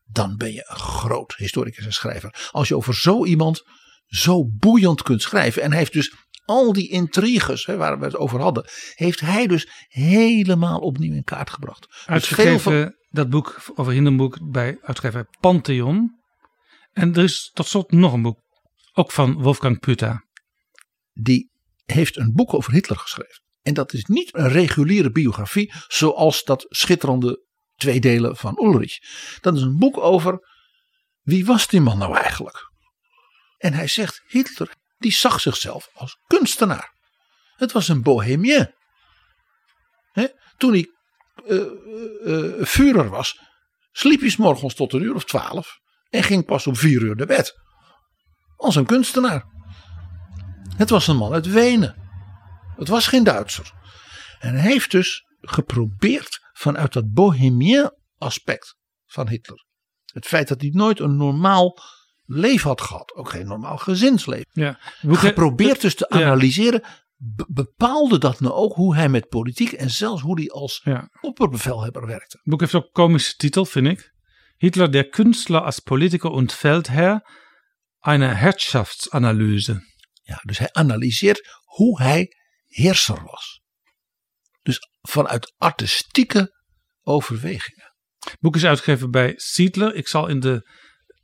Dan 0.05 0.37
ben 0.37 0.53
je 0.53 0.65
een 0.67 0.79
groot 0.79 1.33
historicus 1.35 1.85
en 1.85 1.93
schrijver. 1.93 2.49
Als 2.51 2.67
je 2.67 2.75
over 2.75 2.95
zo 2.95 3.25
iemand 3.25 3.63
zo 4.05 4.45
boeiend 4.45 5.01
kunt 5.01 5.21
schrijven. 5.21 5.61
En 5.61 5.69
hij 5.69 5.79
heeft 5.79 5.93
dus 5.93 6.13
al 6.45 6.73
die 6.73 6.89
intriges 6.89 7.65
hè, 7.65 7.77
waar 7.77 7.99
we 7.99 8.05
het 8.05 8.15
over 8.15 8.41
hadden. 8.41 8.69
Heeft 8.93 9.19
hij 9.19 9.47
dus 9.47 9.69
helemaal 9.87 10.79
opnieuw 10.79 11.13
in 11.13 11.23
kaart 11.23 11.49
gebracht. 11.49 11.87
Dus 11.89 12.07
Uitgegeven 12.07 12.59
van, 12.59 12.95
dat 13.09 13.29
boek 13.29 13.61
over 13.75 13.93
Hindenburg 13.93 14.37
bij 14.41 14.77
uitgever 14.81 15.27
Pantheon. 15.39 16.18
En 16.91 17.15
er 17.15 17.23
is 17.23 17.51
tot 17.53 17.67
slot 17.67 17.91
nog 17.91 18.13
een 18.13 18.21
boek. 18.21 18.39
Ook 18.93 19.11
van 19.11 19.41
Wolfgang 19.41 19.79
Putta. 19.79 20.25
Die 21.13 21.51
heeft 21.85 22.17
een 22.17 22.33
boek 22.33 22.53
over 22.53 22.73
Hitler 22.73 22.97
geschreven. 22.97 23.41
En 23.61 23.73
dat 23.73 23.93
is 23.93 24.05
niet 24.05 24.35
een 24.35 24.49
reguliere 24.49 25.11
biografie 25.11 25.73
zoals 25.87 26.43
dat 26.43 26.65
schitterende 26.69 27.45
twee 27.75 27.99
delen 27.99 28.35
van 28.35 28.59
Ulrich. 28.63 28.97
Dat 29.41 29.55
is 29.55 29.61
een 29.61 29.77
boek 29.77 29.97
over 29.97 30.47
wie 31.21 31.45
was 31.45 31.67
die 31.67 31.81
man 31.81 31.97
nou 31.97 32.17
eigenlijk? 32.17 32.71
En 33.57 33.73
hij 33.73 33.87
zegt 33.87 34.21
Hitler 34.27 34.73
die 34.97 35.11
zag 35.11 35.41
zichzelf 35.41 35.89
als 35.93 36.17
kunstenaar. 36.27 36.93
Het 37.55 37.71
was 37.71 37.87
een 37.87 38.01
bohemien. 38.01 38.73
He? 40.11 40.27
Toen 40.57 40.71
hij 40.71 40.89
uh, 41.45 41.65
uh, 42.23 42.65
Führer 42.65 43.09
was, 43.09 43.39
sliep 43.91 44.19
hij 44.19 44.29
s 44.29 44.37
morgens 44.37 44.75
tot 44.75 44.93
een 44.93 45.01
uur 45.01 45.15
of 45.15 45.25
twaalf 45.25 45.79
en 46.09 46.23
ging 46.23 46.45
pas 46.45 46.67
om 46.67 46.75
vier 46.75 47.01
uur 47.01 47.15
naar 47.15 47.27
bed. 47.27 47.53
Als 48.55 48.75
een 48.75 48.85
kunstenaar. 48.85 49.45
Het 50.77 50.89
was 50.89 51.07
een 51.07 51.17
man 51.17 51.33
uit 51.33 51.45
Wenen. 51.51 51.95
Het 52.75 52.87
was 52.87 53.07
geen 53.07 53.23
Duitser. 53.23 53.73
En 54.39 54.53
hij 54.53 54.71
heeft 54.71 54.91
dus 54.91 55.25
geprobeerd 55.41 56.39
vanuit 56.53 56.93
dat 56.93 57.11
bohemien 57.11 57.91
aspect 58.17 58.75
van 59.05 59.29
Hitler. 59.29 59.65
Het 60.05 60.25
feit 60.25 60.47
dat 60.47 60.61
hij 60.61 60.69
nooit 60.73 60.99
een 60.99 61.17
normaal 61.17 61.77
leven 62.25 62.69
had 62.69 62.81
gehad. 62.81 63.15
Ook 63.15 63.29
geen 63.29 63.47
normaal 63.47 63.77
gezinsleven. 63.77 64.47
Ja. 64.51 64.79
Geprobeerd 65.01 65.81
dus 65.81 65.95
te 65.95 66.09
analyseren. 66.09 66.83
Bepaalde 67.47 68.17
dat 68.17 68.39
nou 68.39 68.53
ook 68.53 68.73
hoe 68.73 68.95
hij 68.95 69.09
met 69.09 69.27
politiek 69.27 69.71
en 69.71 69.89
zelfs 69.89 70.21
hoe 70.21 70.39
hij 70.39 70.49
als 70.49 70.81
ja. 70.83 71.09
opperbevelhebber 71.21 72.05
werkte. 72.05 72.37
Het 72.37 72.49
boek 72.49 72.59
heeft 72.59 72.75
ook 72.75 72.83
een 72.83 72.91
komische 72.91 73.35
titel, 73.35 73.65
vind 73.65 73.87
ik. 73.87 74.13
Hitler, 74.59 74.89
der 74.89 75.09
Künstler 75.09 75.63
als 75.65 75.81
Politiker 75.81 76.31
und 76.31 76.51
Feldherr. 76.51 77.21
Eine 78.01 78.35
Herrschaftsanalyse. 78.35 79.81
Ja, 80.23 80.39
dus 80.43 80.57
hij 80.57 80.69
analyseert 80.71 81.59
hoe 81.63 82.01
hij 82.01 82.27
heerser 82.67 83.23
was. 83.23 83.61
Dus 84.61 84.79
vanuit 85.01 85.53
artistieke 85.57 86.53
overwegingen. 87.01 87.93
Het 88.19 88.39
boek 88.39 88.55
is 88.55 88.65
uitgegeven 88.65 89.11
bij 89.11 89.33
Siedler. 89.35 89.95
Ik 89.95 90.07
zal 90.07 90.27
in 90.27 90.39
de 90.39 90.69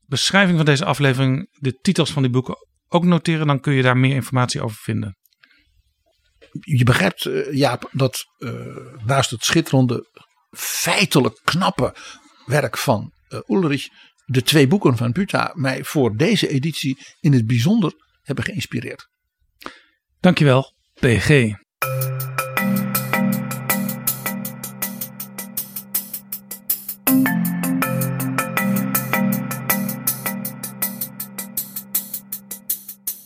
beschrijving 0.05 0.57
van 0.57 0.65
deze 0.65 0.85
aflevering 0.85 1.47
de 1.51 1.73
titels 1.73 2.11
van 2.11 2.21
die 2.21 2.31
boeken 2.31 2.55
ook 2.87 3.03
noteren. 3.03 3.47
Dan 3.47 3.59
kun 3.59 3.73
je 3.73 3.81
daar 3.81 3.97
meer 3.97 4.15
informatie 4.15 4.61
over 4.61 4.77
vinden. 4.77 5.17
Je 6.59 6.83
begrijpt, 6.83 7.25
uh, 7.25 7.53
Jaap, 7.53 7.89
dat 7.91 8.25
uh, 8.37 9.03
naast 9.05 9.29
het 9.29 9.43
schitterende, 9.43 10.07
feitelijk 10.57 11.41
knappe 11.43 11.95
werk 12.45 12.77
van 12.77 13.13
Ulrich. 13.47 13.87
de 14.25 14.41
twee 14.41 14.67
boeken 14.67 14.97
van 14.97 15.11
Buta 15.11 15.51
mij 15.53 15.83
voor 15.83 16.15
deze 16.15 16.47
editie 16.47 16.97
in 17.19 17.33
het 17.33 17.47
bijzonder 17.47 17.93
hebben 18.21 18.43
geïnspireerd. 18.43 19.07
Dankjewel, 20.19 20.73
PG. 20.93 21.53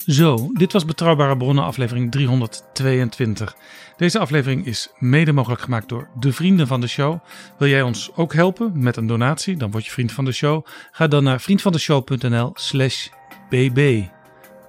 Zo, 0.10 0.49
dit 0.53 0.73
was 0.73 0.86
Betrouwbare 0.86 1.38
Bronnen 1.38 1.64
aflevering 1.64 2.11
322. 2.11 3.56
Deze 3.98 4.19
aflevering 4.19 4.65
is 4.65 4.90
mede 4.98 5.31
mogelijk 5.31 5.61
gemaakt 5.61 5.90
door 5.90 6.07
de 6.19 6.34
vrienden 6.34 6.68
van 6.68 6.81
de 6.81 6.88
show. 6.88 7.19
Wil 7.57 7.68
jij 7.68 7.81
ons 7.81 8.11
ook 8.15 8.34
helpen 8.34 8.72
met 8.76 8.98
een 8.98 9.07
donatie? 9.07 9.57
Dan 9.57 9.72
word 9.72 9.86
je 9.86 9.91
vriend 9.91 10.11
van 10.11 10.26
de 10.26 10.31
show. 10.31 10.65
Ga 10.91 11.07
dan 11.07 11.23
naar 11.23 11.41
vriendvandeshow.nl 11.41 12.52
slash 12.53 13.07
bb. 13.49 14.03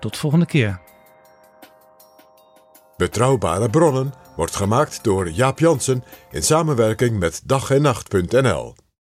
Tot 0.00 0.16
volgende 0.16 0.46
keer. 0.46 0.80
Betrouwbare 2.96 3.70
bronnen 3.70 4.12
wordt 4.36 4.56
gemaakt 4.56 5.04
door 5.04 5.30
Jaap 5.30 5.58
Jansen 5.58 6.04
in 6.30 6.42
samenwerking 6.42 7.18
met 7.18 7.42
dag 7.44 7.70
en 7.70 7.82
nacht.nl. 7.82 8.74